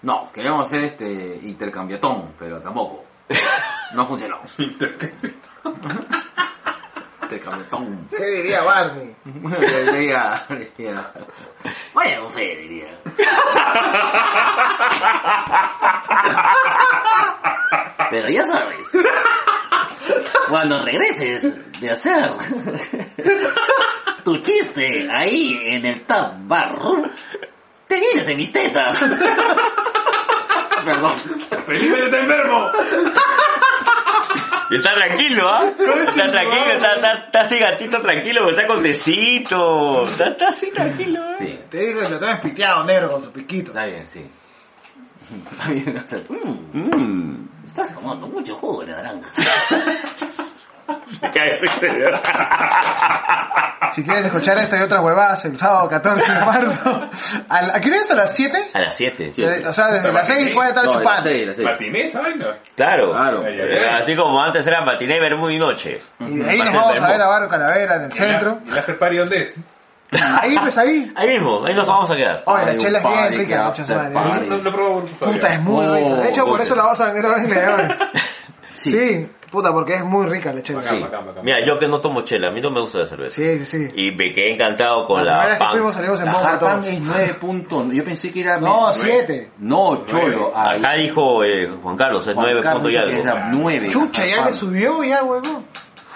No, 0.00 0.30
queríamos 0.32 0.68
hacer 0.68 0.84
este 0.84 1.40
intercambiatón, 1.42 2.32
pero 2.38 2.62
tampoco. 2.62 3.04
No 3.94 4.04
funcionó. 4.04 4.38
intercambiatón. 4.58 6.06
¿Qué 8.16 8.24
diría 8.24 8.62
Barney? 8.62 9.14
diría, 9.24 10.46
diría, 10.76 11.12
Vaya 11.94 12.20
con 12.20 12.30
fe, 12.30 12.56
diría. 12.56 12.98
Pero 18.10 18.28
ya 18.28 18.44
sabes, 18.44 18.76
cuando 20.48 20.82
regreses 20.84 21.80
de 21.80 21.90
hacer 21.90 22.30
tu 24.24 24.36
chiste 24.38 25.08
ahí 25.10 25.58
en 25.64 25.84
el 25.86 26.02
Tab 26.04 26.34
Bar, 26.46 26.76
te 27.86 28.00
vienes 28.00 28.26
en 28.28 28.36
mis 28.36 28.52
tetas. 28.52 29.00
Perdón. 30.84 31.14
¡Felipe 31.66 32.04
está 32.04 32.18
enfermo! 32.20 32.70
y 34.70 34.74
está 34.76 34.94
tranquilo, 34.94 35.48
¿ah? 35.48 35.66
Está 35.66 36.26
tranquilo, 36.26 36.72
está, 36.72 36.94
está, 36.94 37.12
está 37.12 37.40
así 37.40 37.58
gatito 37.58 38.00
tranquilo, 38.00 38.42
porque 38.44 38.56
está 38.60 38.66
con 38.72 38.82
tecito, 38.82 40.06
está, 40.08 40.28
está 40.28 40.48
así 40.48 40.70
tranquilo, 40.70 41.20
¿eh? 41.32 41.34
Sí, 41.38 41.60
Te 41.68 41.86
dijo 41.86 42.00
que 42.00 42.08
lo 42.10 42.18
tenés 42.18 42.38
piteado 42.40 42.84
negro 42.84 43.08
con 43.10 43.22
tu 43.22 43.32
piquito. 43.32 43.70
está 43.72 43.86
bien, 43.86 44.06
sí. 44.08 44.24
Está 45.52 45.68
bien, 45.70 46.02
o 46.04 46.08
sea, 46.08 46.20
mm, 46.28 46.58
Mm. 46.72 47.48
Estás 47.82 47.94
tomando 47.94 48.26
mucho 48.26 48.54
jugo 48.56 48.84
de 48.84 48.92
naranja. 48.92 49.30
Si 53.92 54.04
quieres 54.04 54.26
escuchar 54.26 54.58
esta 54.58 54.78
y 54.78 54.82
otras 54.82 55.02
huevadas 55.02 55.42
el 55.46 55.56
sábado 55.56 55.88
14 55.88 56.30
de 56.32 56.40
marzo. 56.40 57.08
¿A, 57.48 57.62
la- 57.62 57.76
¿a 57.76 57.80
qué 57.80 57.88
hora 57.88 57.98
es? 58.00 58.10
¿A 58.10 58.14
las 58.14 58.34
7? 58.36 58.70
A 58.74 58.80
las 58.80 58.96
7. 58.96 59.32
Sí. 59.34 59.42
O 59.42 59.72
sea, 59.72 59.86
desde 59.88 60.12
las 60.12 60.26
6 60.26 60.54
puede 60.54 60.68
estar 60.68 60.84
No, 60.84 60.92
chupando. 60.92 61.30
Matiné 61.64 62.00
esa 62.02 62.20
vaina. 62.20 62.58
Claro. 62.76 63.12
Claro. 63.12 63.42
Ay, 63.44 63.54
ay, 63.60 63.60
Eh, 63.60 63.88
ay. 63.90 63.98
Así 64.02 64.14
como 64.14 64.40
antes 64.42 64.66
era 64.66 64.84
matiné, 64.84 65.18
vermú 65.20 65.48
y 65.48 65.58
noche. 65.58 66.00
Y 66.20 66.38
de 66.38 66.50
ahí 66.50 66.58
nos 66.58 66.74
vamos 66.74 67.00
a 67.00 67.08
ver 67.08 67.22
a 67.22 67.26
Barrio 67.26 67.48
Calavera 67.48 67.96
en 67.96 68.02
el 68.02 68.12
centro. 68.12 68.58
¿Y 68.66 68.70
la 68.70 68.82
party 68.98 69.16
dónde 69.16 69.42
es? 69.42 69.54
Ahí, 70.40 70.56
pues 70.58 70.78
ahí. 70.78 71.12
Ahí 71.16 71.28
mismo, 71.28 71.64
ahí 71.66 71.74
nos 71.74 71.86
vamos 71.86 72.10
a 72.10 72.16
quedar. 72.16 72.42
Oye, 72.46 72.64
la 72.66 72.76
chela 72.78 72.98
es 72.98 73.04
bien 73.06 73.38
rica, 73.40 73.64
muchas 73.68 73.90
party. 73.90 74.14
No, 74.48 74.56
no, 74.56 74.70
todavía. 74.70 75.04
Puta, 75.20 75.54
es 75.54 75.60
muy 75.62 75.84
Oh, 75.86 75.94
rica. 75.96 76.14
De 76.22 76.28
hecho, 76.30 76.42
por 76.44 76.52
puta. 76.52 76.62
eso 76.62 76.74
la 76.76 76.82
vamos 76.84 77.00
a 77.00 77.06
vender 77.12 77.26
ahora 77.26 77.42
en 77.42 77.50
Leones. 77.50 77.98
Sí. 78.74 78.92
Sí, 78.92 79.26
puta, 79.50 79.72
porque 79.72 79.94
es 79.94 80.04
muy 80.04 80.24
rica 80.28 80.52
la 80.52 80.62
chela. 80.62 80.78
Bacán, 80.78 80.96
Sí. 80.96 81.02
bacán, 81.02 81.26
bacán. 81.26 81.44
Mira, 81.44 81.58
yo 81.66 81.76
que 81.78 81.88
no 81.88 82.00
tomo 82.00 82.20
chela, 82.20 82.46
a 82.46 82.50
mí 82.52 82.60
no 82.60 82.70
me 82.70 82.80
gusta 82.80 82.98
la 82.98 83.06
cerveza. 83.06 83.34
Sí, 83.34 83.58
sí, 83.58 83.64
sí. 83.64 83.90
Y 83.96 84.12
me 84.12 84.32
quedé 84.32 84.54
encantado 84.54 85.04
con 85.04 85.24
La 85.26 85.48
la 85.48 85.58
pan. 85.58 85.70
fuimos 85.72 85.96
salimos 85.96 86.20
en 86.20 86.26
La 86.26 86.32
Hard 86.34 86.60
Pan 86.60 86.84
es 86.84 87.00
9 87.00 87.34
puntos. 87.40 87.86
Yo 87.92 88.04
pensé 88.04 88.32
que 88.32 88.40
era... 88.42 88.60
No, 88.60 88.86
me- 88.86 88.94
7. 88.94 89.50
No, 89.58 90.04
cholo. 90.04 90.56
Acá 90.56 90.92
dijo 90.96 91.42
eh, 91.42 91.68
Juan 91.82 91.96
Carlos, 91.96 92.24
es 92.28 92.34
Juan 92.36 92.46
9 92.46 92.60
Carlos 92.62 92.82
puntos 92.84 92.92
y 92.92 92.96
algo. 92.96 93.20
era 93.20 93.48
9. 93.50 93.88
Chucha, 93.88 94.24
ya 94.26 94.44
le 94.44 94.52
subió 94.52 95.02
ya, 95.02 95.24
huevón. 95.24 95.64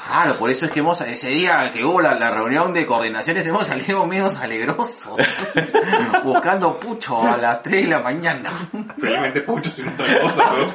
Claro, 0.06 0.36
por 0.36 0.50
eso 0.50 0.66
es 0.66 0.72
que 0.72 0.80
hemos, 0.80 1.00
ese 1.00 1.28
día 1.28 1.70
que 1.72 1.84
hubo 1.84 2.00
la, 2.00 2.14
la 2.14 2.30
reunión 2.30 2.72
de 2.72 2.84
coordinaciones 2.84 3.46
hemos 3.46 3.66
salido 3.66 4.04
menos 4.06 4.36
alegrosos. 4.38 5.18
buscando 6.24 6.78
pucho 6.78 7.22
a 7.22 7.36
las 7.36 7.62
3 7.62 7.84
de 7.84 7.90
la 7.90 8.00
mañana. 8.00 8.50
Felizmente 8.98 9.42
pucho, 9.42 9.70
si 9.70 9.82
no 9.82 9.92
otra 9.92 10.20
cosa, 10.20 10.52
weón. 10.52 10.74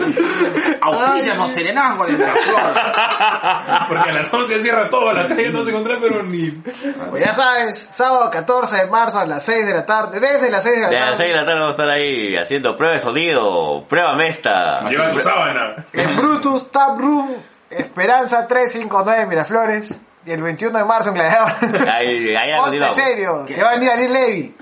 Auspícianos 0.80 1.50
Serenazgo 1.52 2.06
de 2.06 2.12
Miraflores. 2.12 2.82
Porque 3.88 4.10
a 4.10 4.12
las 4.12 4.32
11 4.32 4.62
cierra 4.62 4.90
todo, 4.90 5.10
a 5.10 5.14
las 5.14 5.28
3 5.28 5.52
no 5.52 5.62
se 5.62 5.70
encuentra, 5.70 5.98
pero 6.00 6.22
ni. 6.22 6.50
Pues 6.50 7.24
ya 7.24 7.32
sabes, 7.32 7.88
sábado 7.94 8.30
14 8.30 8.76
de 8.76 8.86
marzo 8.86 9.18
a 9.18 9.26
las 9.26 9.42
6 9.44 9.66
de 9.66 9.74
la 9.74 9.86
tarde, 9.86 10.20
desde 10.20 10.50
las 10.50 10.62
6 10.62 10.74
de 10.76 10.80
la 10.82 10.88
De 10.88 10.94
las 10.96 11.04
tarde. 11.10 11.16
6 11.24 11.28
de 11.28 11.34
la 11.40 11.44
tarde 11.46 11.60
vamos 11.60 11.68
a 11.78 11.82
estar 11.82 11.90
ahí 11.90 12.36
haciendo 12.36 12.76
prueba 12.76 12.92
de 12.94 12.98
sonido, 13.00 13.84
prueba 13.88 14.14
mesta. 14.16 14.88
Lleva 14.88 15.10
tu 15.10 15.20
sábana. 15.20 15.74
En 15.92 16.16
Brutus 16.16 16.70
Tap 16.70 16.98
Room, 16.98 17.34
Esperanza 17.70 18.46
359 18.46 19.26
Miraflores. 19.26 20.00
Y 20.26 20.32
el 20.32 20.42
21 20.42 20.76
de 20.78 20.84
marzo 20.84 21.08
en 21.08 21.14
Gladiador. 21.14 21.52
Ahí, 21.88 22.34
ahí 22.36 22.50
Ponte 22.58 22.90
serio, 22.90 23.44
que 23.46 23.62
va 23.62 23.70
a 23.70 23.74
venir 23.76 23.90
Ariel 23.90 24.12
Levy. 24.12 24.54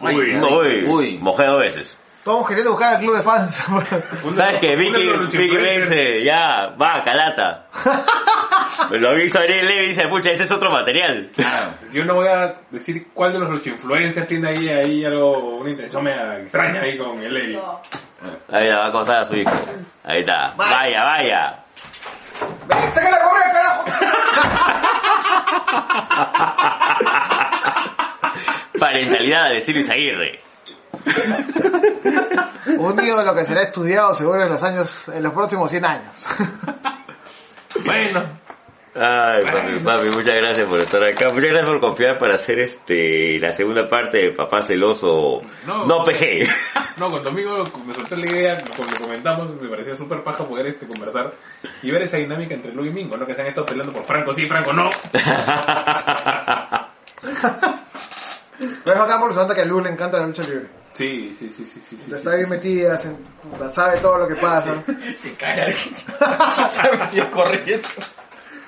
Uy, 0.00 0.36
Uy, 0.36 0.84
Uy. 0.86 1.18
mojé 1.22 1.46
dos 1.46 1.58
veces. 1.58 1.96
Todos 2.26 2.48
queriendo 2.48 2.72
buscar 2.72 2.94
al 2.94 3.00
club 3.00 3.16
de 3.16 3.22
fans. 3.22 3.54
¿Sabes 4.34 4.58
qué? 4.60 4.74
Vicky, 4.74 5.36
Vicky 5.38 5.56
me 5.58 5.76
dice, 5.76 6.24
ya, 6.24 6.74
va, 6.76 7.04
calata. 7.04 7.68
Lo 8.90 9.10
a 9.10 9.12
Ariel 9.12 9.68
Levy 9.68 9.84
y 9.84 9.88
dice, 9.90 10.08
pucha, 10.08 10.32
ese 10.32 10.42
es 10.42 10.50
otro 10.50 10.72
material. 10.72 11.30
Claro. 11.36 11.74
Yo 11.92 12.04
no 12.04 12.16
voy 12.16 12.26
a 12.26 12.62
decir 12.68 13.10
cuál 13.14 13.32
de 13.32 13.38
los 13.38 13.50
los 13.50 13.64
influencers 13.64 14.26
tiene 14.26 14.48
ahí, 14.48 14.68
ahí 14.68 15.04
algo, 15.04 15.58
una 15.58 15.70
intención 15.70 16.02
media 16.02 16.38
extraña 16.38 16.80
ahí 16.80 16.98
con 16.98 17.22
el 17.22 17.32
Levi. 17.32 17.60
Ahí 18.50 18.70
la 18.70 18.78
va 18.78 18.86
a 18.86 18.88
acosar 18.88 19.18
a 19.18 19.24
su 19.26 19.36
hijo. 19.36 19.52
Ahí 20.02 20.18
está. 20.22 20.52
Vaya, 20.56 21.04
vaya. 21.04 21.64
¡Ven, 22.66 22.92
sácala 22.92 23.16
a 23.18 23.20
correr, 23.20 23.52
carajo! 23.52 23.84
Parentalidad 28.80 29.50
de 29.50 29.60
Silvio 29.60 29.92
Aguirre. 29.92 30.45
Un 32.78 33.02
ídolo 33.02 33.34
que 33.34 33.44
será 33.44 33.62
estudiado 33.62 34.14
seguro 34.14 34.42
en 34.42 34.48
los 34.50 34.62
años, 34.62 35.08
en 35.08 35.22
los 35.22 35.32
próximos 35.32 35.70
100 35.70 35.84
años. 35.84 36.26
Bueno, 37.84 38.24
Ay, 38.98 39.40
papi, 39.42 39.78
papi, 39.84 40.08
muchas 40.08 40.36
gracias 40.36 40.66
por 40.66 40.80
estar 40.80 41.04
acá. 41.04 41.28
Muchas 41.28 41.50
gracias 41.50 41.68
por 41.68 41.80
confiar 41.80 42.16
para 42.16 42.32
hacer 42.32 42.60
este 42.60 43.38
la 43.38 43.52
segunda 43.52 43.86
parte 43.86 44.16
de 44.18 44.30
Papá 44.30 44.62
Celoso. 44.62 45.42
No. 45.66 45.84
No, 45.84 46.02
PG. 46.02 46.48
no, 46.96 47.10
con 47.10 47.20
tu 47.20 47.28
amigo 47.28 47.58
me 47.86 47.92
soltó 47.92 48.16
la 48.16 48.24
idea, 48.26 48.64
como 48.74 48.90
lo 48.90 48.96
comentamos, 48.96 49.50
me 49.60 49.68
parecía 49.68 49.94
súper 49.94 50.24
paja 50.24 50.48
poder 50.48 50.68
este 50.68 50.86
conversar 50.86 51.34
y 51.82 51.90
ver 51.90 52.00
esa 52.02 52.16
dinámica 52.16 52.54
entre 52.54 52.72
Lu 52.72 52.86
y 52.86 52.90
Mingo, 52.90 53.18
¿no? 53.18 53.26
Que 53.26 53.34
se 53.34 53.42
han 53.42 53.48
estado 53.48 53.66
peleando 53.66 53.92
por 53.92 54.04
Franco 54.04 54.32
sí, 54.32 54.46
Franco 54.46 54.72
no. 54.72 54.88
Pero 58.82 59.04
es 59.04 59.16
porque 59.20 59.34
se 59.34 59.40
nota 59.40 59.54
que 59.54 59.60
a 59.60 59.66
Lu 59.66 59.82
le 59.82 59.90
encanta 59.90 60.18
la 60.18 60.26
lucha 60.26 60.42
libre. 60.44 60.68
Sí, 60.96 61.36
sí, 61.38 61.50
sí, 61.50 61.66
sí, 61.66 61.80
sí. 61.88 61.96
sí, 61.96 62.14
Está 62.14 62.34
bien 62.36 62.48
metida, 62.48 62.96
se- 62.96 63.10
puta, 63.42 63.68
sabe 63.70 63.98
todo 63.98 64.18
lo 64.18 64.28
que 64.28 64.36
pasa. 64.36 64.82
Yo 67.12 67.30
corriendo. 67.30 67.88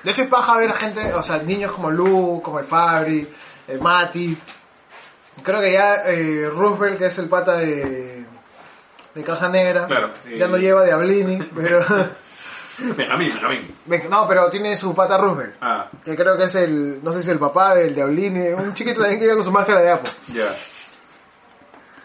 De 0.02 0.10
hecho 0.10 0.22
es 0.22 0.28
paja 0.28 0.56
ver 0.58 0.70
a 0.70 0.74
gente, 0.74 1.12
o 1.12 1.22
sea, 1.22 1.38
niños 1.38 1.72
como 1.72 1.90
Lu, 1.90 2.40
como 2.42 2.58
el 2.58 2.64
Fabri, 2.64 3.26
el 3.66 3.80
Mati. 3.80 4.36
Creo 5.42 5.60
que 5.60 5.72
ya 5.72 6.02
eh, 6.06 6.48
Roosevelt, 6.52 6.98
que 6.98 7.06
es 7.06 7.18
el 7.18 7.28
pata 7.28 7.56
de, 7.58 8.24
de 9.14 9.24
Caja 9.24 9.48
Negra, 9.48 9.86
Claro, 9.86 10.10
ya 10.24 10.46
eh. 10.46 10.48
no 10.48 10.56
lleva 10.56 10.82
de 10.82 10.92
Ablini, 10.92 11.38
pero... 11.54 11.84
Benjamín, 12.78 13.30
Benjamín. 13.86 14.10
no, 14.10 14.28
pero 14.28 14.48
tiene 14.50 14.76
su 14.76 14.94
pata 14.94 15.16
Roosevelt. 15.18 15.56
Ah, 15.60 15.88
Que 16.04 16.14
creo 16.14 16.36
que 16.36 16.44
es 16.44 16.54
el, 16.54 17.02
no 17.02 17.12
sé 17.12 17.22
si 17.22 17.30
el 17.30 17.38
papá 17.38 17.74
del 17.74 17.92
Diablini, 17.94 18.48
un 18.50 18.72
chiquito 18.74 19.00
también 19.00 19.18
que 19.18 19.24
iba 19.26 19.34
con 19.34 19.44
su 19.44 19.50
máscara 19.50 19.80
de 19.80 19.90
Apo. 19.90 20.08
ya. 20.28 20.54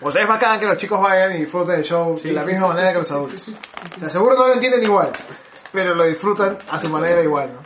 O 0.04 0.12
sea, 0.12 0.22
es 0.24 0.28
bacán 0.28 0.60
que 0.60 0.66
los 0.66 0.78
chicos 0.78 1.02
vayan 1.02 1.34
y 1.36 1.40
disfruten 1.40 1.76
del 1.76 1.84
show 1.84 2.20
de 2.22 2.32
la 2.34 2.44
misma 2.44 2.68
manera 2.68 2.92
que 2.92 2.98
los 3.00 3.12
adultos. 3.12 3.48
O 3.96 4.00
sea, 4.00 4.10
seguro 4.10 4.36
no 4.36 4.48
lo 4.48 4.54
entienden 4.54 4.84
igual, 4.84 5.12
pero 5.72 5.96
lo 5.96 6.04
disfrutan 6.04 6.58
a 6.70 6.80
su 6.80 6.90
manera 6.90 7.22
igual, 7.22 7.52
¿no? 7.54 7.62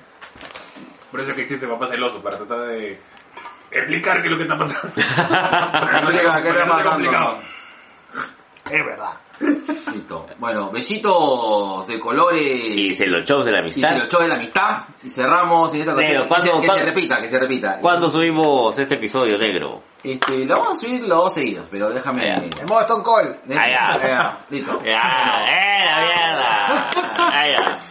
Por 1.12 1.22
eso 1.22 1.32
es 1.32 1.36
que 1.36 1.42
existe 1.44 1.68
Papá 1.68 1.88
Celoso, 1.88 2.22
para 2.22 2.38
tratar 2.38 2.68
de 2.68 3.00
explicar 3.72 4.22
qué 4.22 4.28
es 4.28 4.32
lo 4.32 4.38
que 4.38 4.44
está 4.44 4.58
pasando. 4.58 4.92
No 4.96 5.04
Para 6.28 6.42
que 6.42 6.50
está 6.50 6.66
no 6.66 6.66
sea 6.66 6.68
pasando. 6.68 6.90
complicado. 6.92 7.40
Es 8.70 8.86
verdad. 8.86 9.12
Listo. 9.40 10.26
Bueno, 10.40 10.70
besitos 10.72 11.86
de 11.88 12.00
colores. 12.00 12.42
Y 12.42 12.96
se 12.96 13.06
los 13.08 13.26
shows 13.26 13.46
de 13.46 13.52
la 13.52 13.60
Y 13.60 13.72
se 13.72 13.80
amistad. 13.86 13.98
lo 13.98 14.04
echó 14.06 14.20
de 14.20 14.28
la 14.28 14.36
amistad. 14.36 14.84
Y 15.04 15.10
cerramos. 15.10 15.74
Y 15.76 15.80
esta 15.82 15.94
Negro, 15.94 16.24
ocasión- 16.26 16.28
¿cuándo- 16.28 16.44
que, 16.44 16.50
se, 16.50 16.62
que 16.62 16.68
cuándo- 16.68 16.84
se 16.84 16.90
repita, 16.90 17.22
que 17.22 17.30
se 17.30 17.40
repita. 17.40 17.78
¿Cuándo 17.80 18.10
subimos 18.10 18.78
este 18.80 18.96
episodio 18.96 19.38
negro? 19.38 19.84
Este, 20.04 20.46
lo 20.46 20.58
vamos 20.60 20.78
a 20.78 20.80
subir 20.80 21.02
los 21.02 21.10
dos 21.10 21.34
seguidos, 21.34 21.68
pero 21.70 21.90
déjame. 21.90 22.26
Ya. 22.26 22.36
En 22.62 22.66
modo 22.68 22.82
Stone 22.82 23.04
Cold. 23.04 23.36
Ah, 23.58 23.68
ya. 23.70 24.08
ya, 24.08 24.38
Listo. 24.50 24.82
Ya, 24.84 25.46
eh, 25.48 25.86
la 25.86 25.98
mierda. 26.04 26.90
Ah, 27.18 27.44
ya. 27.48 27.78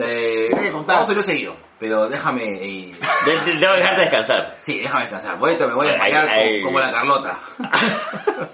Eh, 0.00 0.70
vamos 0.72 0.88
a 0.88 1.02
subirlo 1.04 1.22
seguido, 1.22 1.56
pero 1.78 2.08
déjame. 2.08 2.44
eh, 2.44 2.92
De- 3.24 3.38
de- 3.52 3.58
Debo 3.58 3.74
dejarte 3.74 4.00
descansar. 4.02 4.54
sí, 4.60 4.78
déjame 4.80 5.02
descansar. 5.02 5.38
Voy, 5.38 5.56
me 5.58 5.66
voy 5.74 5.88
a 5.88 6.02
ay. 6.02 6.60
como, 6.62 6.66
como 6.66 6.80
la 6.80 6.92
Carlota. 6.92 7.38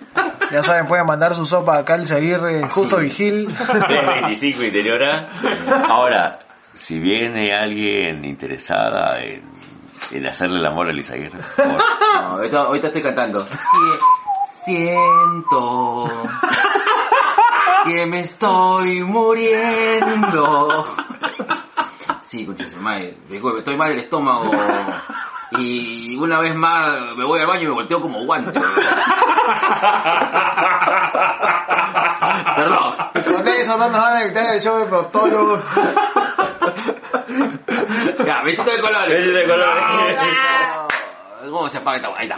Ya 0.50 0.62
saben, 0.62 0.86
pueden 0.86 1.06
mandar 1.06 1.34
su 1.34 1.44
sopa 1.46 1.78
a 1.78 1.84
Cal 1.84 2.02
Aguirre, 2.12 2.62
Justo 2.68 2.98
Vigil. 2.98 3.48
325 3.56 4.62
interior 4.62 5.02
A. 5.02 5.26
Ahora, 5.88 6.38
si 6.74 7.00
viene 7.00 7.52
alguien 7.52 8.24
interesada 8.24 9.20
en, 9.20 9.42
en 10.12 10.26
hacerle 10.26 10.58
el 10.60 10.66
amor 10.66 10.88
a 10.88 10.92
Liz 10.92 11.10
Aguirre, 11.10 11.38
por 11.38 11.64
favor. 11.66 11.80
No, 12.20 12.20
ahorita, 12.36 12.60
ahorita 12.60 12.86
estoy 12.88 13.02
cantando. 13.02 13.44
Sie- 13.44 13.98
siento 14.64 16.06
que 17.86 18.06
me 18.06 18.20
estoy 18.20 19.02
muriendo. 19.02 20.86
Sí, 22.34 22.44
concha 22.44 22.66
madre. 22.80 23.16
Estoy 23.30 23.76
mal 23.76 23.90
del 23.90 24.00
estómago. 24.00 24.50
Y 25.52 26.16
una 26.16 26.40
vez 26.40 26.52
más 26.56 27.14
me 27.16 27.24
voy 27.24 27.38
al 27.38 27.46
baño 27.46 27.62
y 27.62 27.66
me 27.66 27.74
volteo 27.74 28.00
como 28.00 28.24
guante. 28.24 28.50
Perdón. 32.56 32.94
Con 33.12 33.46
eso 33.46 33.76
no 33.76 33.88
nos 33.88 34.00
van 34.02 34.16
a 34.16 34.22
evitar 34.22 34.52
el 34.52 34.60
show 34.60 34.80
de 34.80 34.86
proctólogos. 34.86 35.60
Ya, 38.26 38.42
besito 38.42 38.68
de 38.68 38.80
colores. 38.80 39.14
Besito 39.14 39.38
de 39.38 39.46
colores. 39.46 39.84
¿Cómo 41.48 41.68
se 41.68 41.78
apaga 41.78 41.98
esta? 41.98 42.08
Ahí 42.16 42.26
está. 42.26 42.36